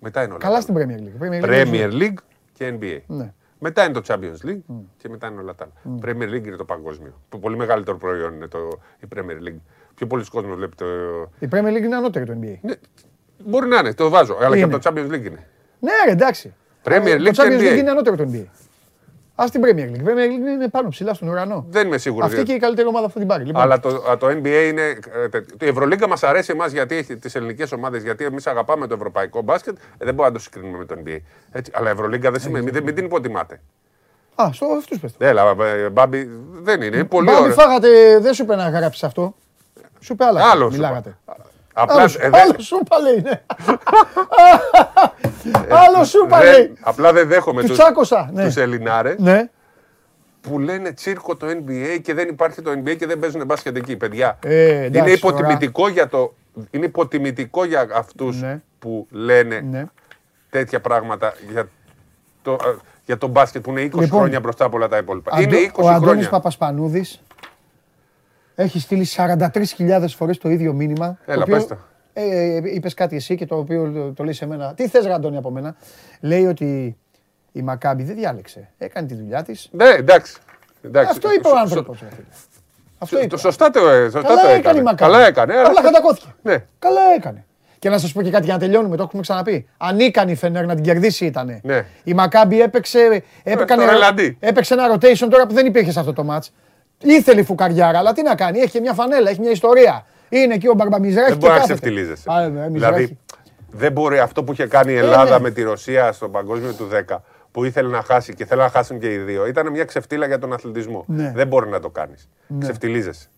[0.00, 0.40] Μετά είναι όλα.
[0.42, 0.86] Καλά τα στην άλλα.
[0.86, 1.22] Premier League.
[1.22, 2.14] Premier League Premier League
[2.52, 2.98] και NBA.
[3.06, 3.32] Ναι.
[3.58, 4.60] Μετά είναι το Champions League
[4.96, 5.98] και μετά είναι όλα τα άλλα.
[6.04, 7.12] Premier League είναι το παγκόσμιο.
[7.28, 8.58] Το πολύ μεγαλύτερο προϊόν είναι το,
[9.00, 9.60] η Premier League.
[9.94, 10.84] Πιο πολλοί κόσμοι βλέπει το.
[11.38, 12.58] Η Premier League είναι ανώτερη του NBA.
[12.60, 12.74] Ναι,
[13.38, 14.36] μπορεί να είναι, το βάζω.
[14.40, 14.74] Αλλά και Είναι.
[14.74, 15.46] από το Champions League είναι.
[15.80, 16.54] Ναι, ρε, εντάξει.
[16.84, 17.72] Premier Αλλά League Το και Champions NBA.
[17.74, 18.44] League είναι ανώτερο του NBA.
[19.36, 19.98] Α την Premier League.
[19.98, 21.66] Η Premier League είναι πάνω ψηλά στον ουρανό.
[21.68, 22.26] Δεν είμαι σίγουρος.
[22.32, 23.44] Αυτή και η καλύτερη ομάδα αυτή την πάρει.
[23.44, 24.98] Λοιπόν, Αλλά το, α, το NBA είναι.
[25.24, 28.86] ε, τε- Η Ευρωλίγκα μας αρέσει εμάς γιατί έχει τις ελληνικές ομάδες, γιατί εμείς αγαπάμε
[28.86, 29.76] το ευρωπαϊκό μπάσκετ.
[29.76, 31.18] Ε, δεν μπορούμε να το συγκρίνουμε με το NBA.
[31.52, 32.70] Έτσι, αλλά η Ευρωλίγκα δεν σημαίνει.
[32.72, 33.60] Μην, μην την υποτιμάτε.
[34.42, 35.24] Α, στο αυτούς πες το.
[35.24, 36.30] Έλα, ε, Μπάμπη,
[36.62, 36.96] δεν είναι.
[36.96, 37.54] Είναι πολύ Μπάμπη, ωραίο.
[37.54, 39.34] φάγατε, δεν σου είπε να γράψεις αυτό.
[40.04, 40.50] Σου είπε άλλα.
[40.50, 41.16] Άλλο σου Μιλάγατε.
[41.76, 43.42] Απλά Άλλο σου- ε, δεν- άλλο σου είπα λέει, ναι.
[45.68, 46.72] Άλλο σου είπα δεν- λέει.
[46.80, 48.44] Απλά δεν δέχομαι Τους τους, τσάκωσα, ναι.
[48.44, 49.48] τους Ελληνάρες Ναι.
[50.40, 53.96] που λένε τσίρκο το NBA και δεν υπάρχει το NBA και δεν παίζουν μπάσκετ εκεί,
[53.96, 54.38] παιδιά.
[54.44, 56.34] Ε, εντάξει, είναι υποτιμητικό για το.
[56.70, 58.62] Είναι υποτιμητικό για αυτούς Ναι.
[58.78, 59.84] που λένε Ναι.
[60.50, 61.68] τέτοια πράγματα για
[62.42, 62.56] το, ε,
[63.06, 65.30] για το μπάσκετ που είναι 20 Λοιπόν, χρόνια μπροστά από όλα τα υπόλοιπα.
[65.34, 66.28] Αντώ- είναι 20 ο Αντώνης χρόνια.
[66.28, 67.22] Παπασπανούδης
[68.54, 71.18] έχει στείλει 43.000 φορές το ίδιο μήνυμα.
[71.26, 71.76] Έλα, το πες το.
[72.12, 74.74] Ε, είπες κάτι εσύ και το οποίο το, το λέει σε μένα.
[74.74, 75.76] Τι θες ρε Αντώνη από μένα;
[76.20, 76.96] Λέει ότι
[77.52, 78.68] η Μακάμπη δεν διάλεξε.
[78.78, 79.68] Έκανε τη δουλειά της.
[79.72, 80.36] Ναι, εντάξει.
[80.82, 81.10] εντάξει.
[81.10, 82.00] Αυτό είπε Σω- ο σω- άνθρωπος.
[82.00, 82.26] ρε φίλε.
[82.98, 83.26] Αυτό είπε.
[83.26, 84.78] Το σωστά το, ε, σωστά Καλά το έκανε έκανε.
[84.78, 85.12] η Μακάμπη.
[85.12, 85.52] Καλά έκανε.
[85.54, 86.26] αλλά- Απλά κατακόθηκε.
[86.42, 86.64] Ναι.
[86.78, 87.44] Καλά έκανε.
[87.78, 89.68] Και να σας πω και κάτι για να τελειώνουμε, το έχουμε ξαναπεί.
[89.76, 91.60] Ανίκανη η Φενέρ να την κερδίσει ήταν.
[91.62, 91.84] Ναι.
[92.04, 94.36] Η Μακάμπη έπαιξε, έπαιξε, το ρελαντί.
[94.40, 96.48] έπαιξε ένα rotation τώρα που δεν υπήρχε σε αυτό το match.
[97.02, 100.06] Ήθελε η φουκαριάρα, αλλά τι να κάνει, έχει και μια φανέλα, έχει μια ιστορία.
[100.28, 101.28] Είναι εκεί ο Μπαρμπαμιζράχη.
[101.28, 102.30] Δεν μπορεί να ξεφτιλίζεσαι.
[102.30, 102.94] Α, ναι, Μιζράχη.
[102.94, 103.18] Δηλαδή,
[103.70, 105.38] δεν μπορεί αυτό που είχε κάνει η Ελλάδα ναι.
[105.38, 107.16] με τη Ρωσία στο παγκόσμιο του 10,
[107.50, 110.38] που ήθελε να χάσει και θέλει να χάσουν και οι δύο, ήταν μια ξεφτύλα για
[110.38, 111.04] τον αθλητισμό.
[111.06, 111.32] Ναι.
[111.34, 112.28] Δεν μπορεί να το κάνεις.
[112.58, 113.28] Ξεφτιλίζεσαι.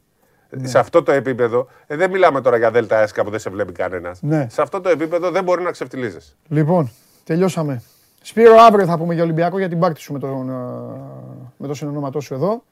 [0.63, 3.73] Σε αυτό το επίπεδο, ε, δεν μιλάμε τώρα για ΔΕΛΤΑ ΕΣΚΑ που δεν σε βλέπει
[3.73, 4.23] κανένας.
[4.23, 4.47] Ναι.
[4.51, 6.33] Σε αυτό το επίπεδο δεν μπορεί να ξεφτιλίζεσαι.
[6.49, 6.91] Λοιπόν,
[7.25, 7.83] τελειώσαμε.
[8.23, 10.53] Σπύρο, αύριο θα πούμε για Ολυμπιακό για την πάρτι σου με τον, ε,
[11.57, 12.63] με το συνονόματό σου εδώ.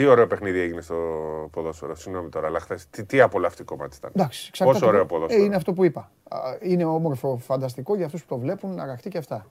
[0.00, 0.94] Τι ωραίο παιχνίδι έγινε στο
[1.52, 1.94] ποδόσφαιρο.
[1.94, 2.86] Συγγνώμη τώρα, αλλά χθες.
[2.90, 4.10] Τι, τι απολαυστικό μάτι ήταν.
[4.14, 5.42] Εντάξει, εξαρτάται Πόσο ωραίο από- ποδόσφαιρο.
[5.42, 6.10] Ε, είναι αυτό που είπα.
[6.28, 9.46] Α, Είναι όμορφο, φανταστικό για αυτούς που το βλέπουν, αγαχτεί και αυτά.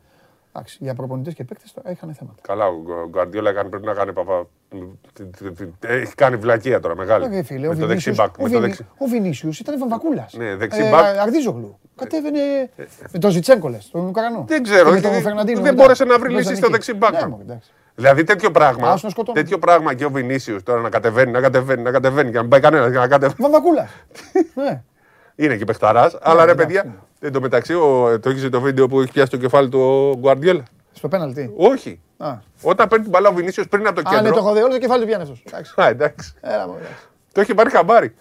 [0.53, 2.37] Εντάξει, για προπονητές και παίκτες τώρα είχαν θέματα.
[2.41, 2.73] Καλά, ο
[3.09, 4.47] Γκουαρντιόλα έκανε, πρέπει να κάνει παπα.
[5.79, 7.37] Έχει κάνει βλακεία τώρα μεγάλη.
[7.37, 8.37] Ε, φίλε, ο με το δεξί Βινίσιους- μπακ.
[8.39, 8.85] ο Με το Βινί- δεξί.
[8.97, 10.33] Ο Βινίσιους ήταν βαμβακούλας.
[10.33, 11.17] Ναι, δεξί μπακ.
[11.17, 11.79] Αρδίζογλου.
[11.95, 12.69] Κατέβαινε
[13.11, 14.45] με τον Ζιτσέγκο, λες, τον Ουκρανό.
[14.47, 15.83] Δεν ξέρω, Και με τον δεν- Φερναντίνο δεν μετά.
[15.83, 16.73] μπόρεσε να βρει Μέσα λύση στο εκεί.
[16.73, 17.13] δεξί μπακ.
[17.99, 18.23] Ναι, μωρέ, εντάξει.
[18.23, 18.91] Δηλαδή τέτοιο πράγμα.
[18.91, 19.37] Άσο να σκοτώνει.
[19.41, 22.49] Τέτοιο πράγμα και ο Βινίσιου τώρα να κατεβαίνει, να κατεβαίνει, να κατεβαίνει και να μην
[22.49, 22.91] πάει κανένας.
[22.91, 23.35] Να κατεβαίνει.
[23.39, 23.89] Βαμβακούλας.
[24.63, 24.81] Ναι.
[25.35, 26.17] Είναι και παιχταράς.
[26.21, 29.29] αλλά ρε εντάξει, παιδιά, εν τω μεταξύ, ο- το έχεις το βίντεο που έχει πιάσει
[29.31, 30.63] το κεφάλι του ο Γκουαρντιόλα.
[30.93, 31.53] Στο πέναλτι.
[31.57, 32.01] Όχι.
[32.17, 34.39] Α, Όταν παίρνει την μπαλά ο Βινίσιος πριν από το Α, ναι, το κέντρο.
[34.39, 35.43] έχω δει όλο το κεφάλι του πιάνει αυτός.
[35.47, 35.73] Εντάξει.
[35.81, 36.33] Α, εντάξει.
[36.41, 37.03] Έλα, μωρέ, εντάξει.
[37.31, 38.15] Το έχει πάρει χαμπάρι.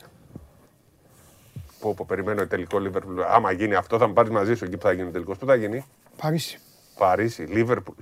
[1.80, 3.20] Πω, πω, περιμένω τελικό Λίβερπουλ.
[3.22, 5.38] Άμα γίνει αυτό, θα με πάρεις μαζί σου εκεί που θα γίνει ο τελικός.
[5.38, 5.84] Πού θα γίνει,
[6.22, 6.58] Παρίσι.
[6.98, 7.94] Παρίσι, Λίβερπουλ.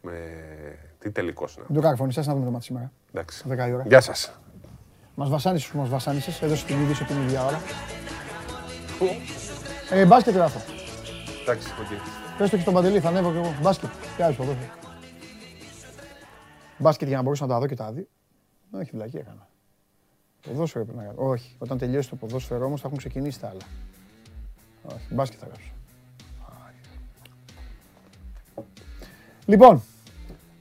[0.00, 0.12] Με...
[1.06, 1.64] Τι τελικός να.
[1.66, 2.92] Δεν το καρφώνησες να δούμε το μάτι σήμερα.
[3.12, 3.44] Εντάξει.
[3.48, 3.84] 10 η ώρα.
[3.86, 4.38] Γεια σας.
[5.14, 7.60] Μας βασάνισες που μας βασάνισες, έδωσε την είδηση την ίδια ώρα.
[9.90, 10.60] Ε, μπάσκετ γράφω.
[11.42, 11.86] Εντάξει, οκ.
[12.38, 13.54] Πες το και στον Παντελή, θα ανέβω και εγώ.
[13.62, 13.88] Μπάσκετ.
[14.16, 14.70] Τι άλλες ποδόσφαιρο.
[16.78, 18.08] Μπάσκετ για να μπορούσα να τα δω και τα δει.
[18.70, 19.48] Όχι, βλακή έκανα.
[20.42, 21.28] Ποδόσφαιρο πρέπει να κάνω.
[21.28, 23.62] Όχι, όταν τελειώσει το ποδόσφαιρο όμως θα έχουν ξεκινήσει τα άλλα.
[24.84, 25.70] Όχι, μπάσκετ θα γράψω.
[29.46, 29.82] Λοιπόν,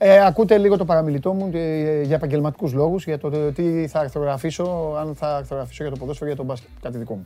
[0.08, 4.00] ε, ακούτε λίγο το παραμιλητό μου ε, για επαγγελματικούς λόγους, για το ε, τι θα
[4.00, 6.70] αρθρογραφήσω, αν θα αρθρογραφήσω για το ποδόσφαιρο ή για το μπάσκετ.
[6.82, 7.22] Κάτι δικό μου.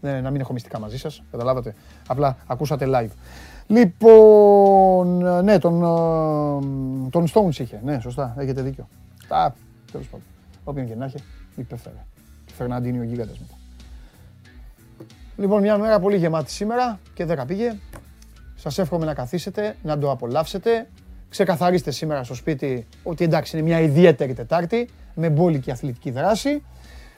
[0.00, 1.74] Ναι, να μην έχω μυστικά μαζί σας, καταλάβατε.
[2.06, 3.10] Απλά ακούσατε live.
[3.66, 7.80] Λοιπόν, ε, ναι, τον, ε, τον Stones είχε.
[7.84, 8.88] Ναι, σωστά, έχετε δίκιο.
[9.28, 9.52] Α,
[9.92, 10.26] τέλος πάντων.
[10.64, 11.16] Όποιον και να έχει,
[11.56, 12.04] υπέφερε.
[12.56, 13.54] Φερναντίνιο γίγαντας μετά.
[15.36, 17.76] Λοιπόν, μια μέρα πολύ γεμάτη σήμερα και 10 πήγε.
[18.54, 20.86] Σας εύχομαι να καθίσετε, να το απολαύσετε.
[21.34, 26.62] Ξεκαθαρίστε σήμερα στο σπίτι ότι εντάξει είναι μια ιδιαίτερη Τετάρτη με μπόλικη αθλητική δράση.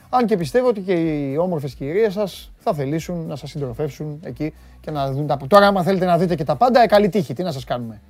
[0.09, 4.55] Αν και πιστεύω ότι και οι όμορφες κυρίες σας θα θελήσουν να σας συντροφεύσουν εκεί
[4.81, 5.39] και να δουν τα...
[5.49, 8.01] Τώρα άμα θέλετε να δείτε και τα πάντα, ε, καλή τύχη, τι να σας κάνουμε.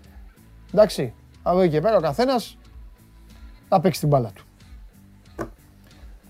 [0.72, 1.12] Εντάξει,
[1.42, 2.58] από εκεί και πέρα ο καθένας
[3.68, 4.44] θα παίξει την μπάλα του.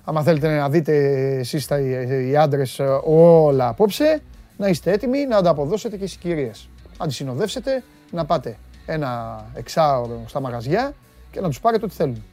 [0.04, 0.94] Άμα θέλετε να δείτε
[1.38, 1.80] εσείς τα,
[2.28, 4.22] οι άντρες όλα απόψε,
[4.56, 6.68] να είστε έτοιμοι να ανταποδώσετε και στις κυρίες.
[6.98, 10.94] Αν τις συνοδεύσετε, να πάτε ένα εξάωρο στα μαγαζιά
[11.30, 12.24] και να τους πάρετε ό,τι θέλουν.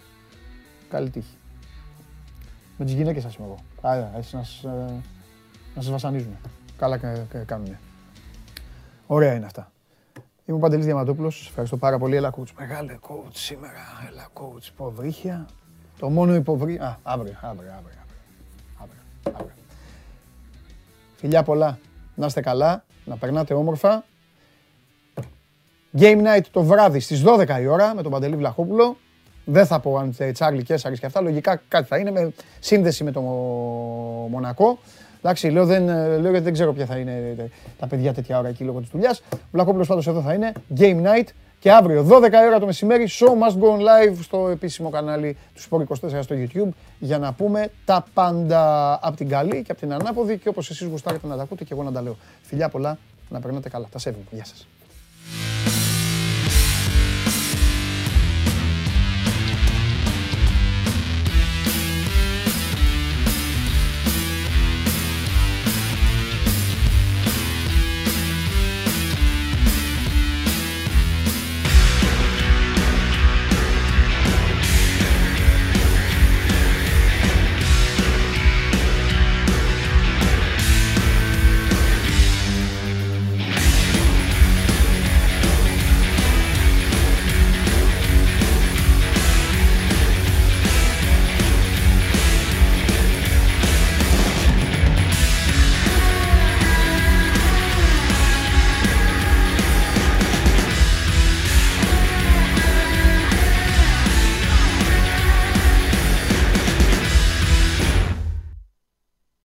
[0.89, 1.37] Καλή τύχη.
[2.77, 3.57] Με τις γυναίκες σας είμαι εγώ.
[3.81, 5.01] Άρα, έτσι να σας, ε,
[5.75, 6.37] να σας βασανίζουν.
[6.77, 6.97] Καλά
[7.45, 7.77] κάνουν.
[9.07, 9.71] Ωραία είναι αυτά.
[10.45, 11.37] Είμαι ο Παντελής Διαματόπουλος.
[11.37, 12.15] Σας ευχαριστώ πάρα πολύ.
[12.15, 12.51] Έλα coach.
[12.57, 13.79] Μεγάλε coach σήμερα.
[14.09, 14.67] Έλα coach.
[14.67, 15.47] Υποβρύχια.
[15.99, 16.85] Το μόνο υποβρύχια.
[16.85, 17.99] Α, αύριο, αύριο, αύριο.
[18.81, 19.01] αύριο,
[19.33, 19.53] αύριο.
[21.15, 21.79] Φιλιά πολλά.
[22.15, 22.83] Να είστε καλά.
[23.05, 24.03] Να περνάτε όμορφα.
[25.97, 28.97] Game night το βράδυ στις 12 η ώρα με τον Παντελή Βλαχόπουλο.
[29.45, 31.21] Δεν θα πω αν Τσάρλι Κέσσαρης και αυτά.
[31.21, 33.21] Λογικά κάτι θα είναι με σύνδεση με το
[34.29, 34.77] Μονακό.
[35.19, 37.35] Εντάξει, λέω, δεν, λέω γιατί δεν ξέρω ποια θα είναι
[37.79, 39.21] τα παιδιά τέτοια ώρα εκεί λόγω της δουλειάς.
[39.33, 40.51] Ο Βλαχόπουλος πάντως εδώ θα είναι.
[40.77, 41.27] Game night.
[41.59, 45.37] Και αύριο 12 η ώρα το μεσημέρι, show must go on live στο επίσημο κανάλι
[45.53, 49.79] του Sport 24 στο YouTube για να πούμε τα πάντα από την καλή και από
[49.79, 52.17] την ανάποδη και όπως εσείς γουστάρετε να τα ακούτε και εγώ να τα λέω.
[52.41, 52.97] Φιλιά πολλά,
[53.29, 53.87] να περνάτε καλά.
[53.91, 54.25] Τα σέβομαι.
[54.31, 54.67] Γεια σας.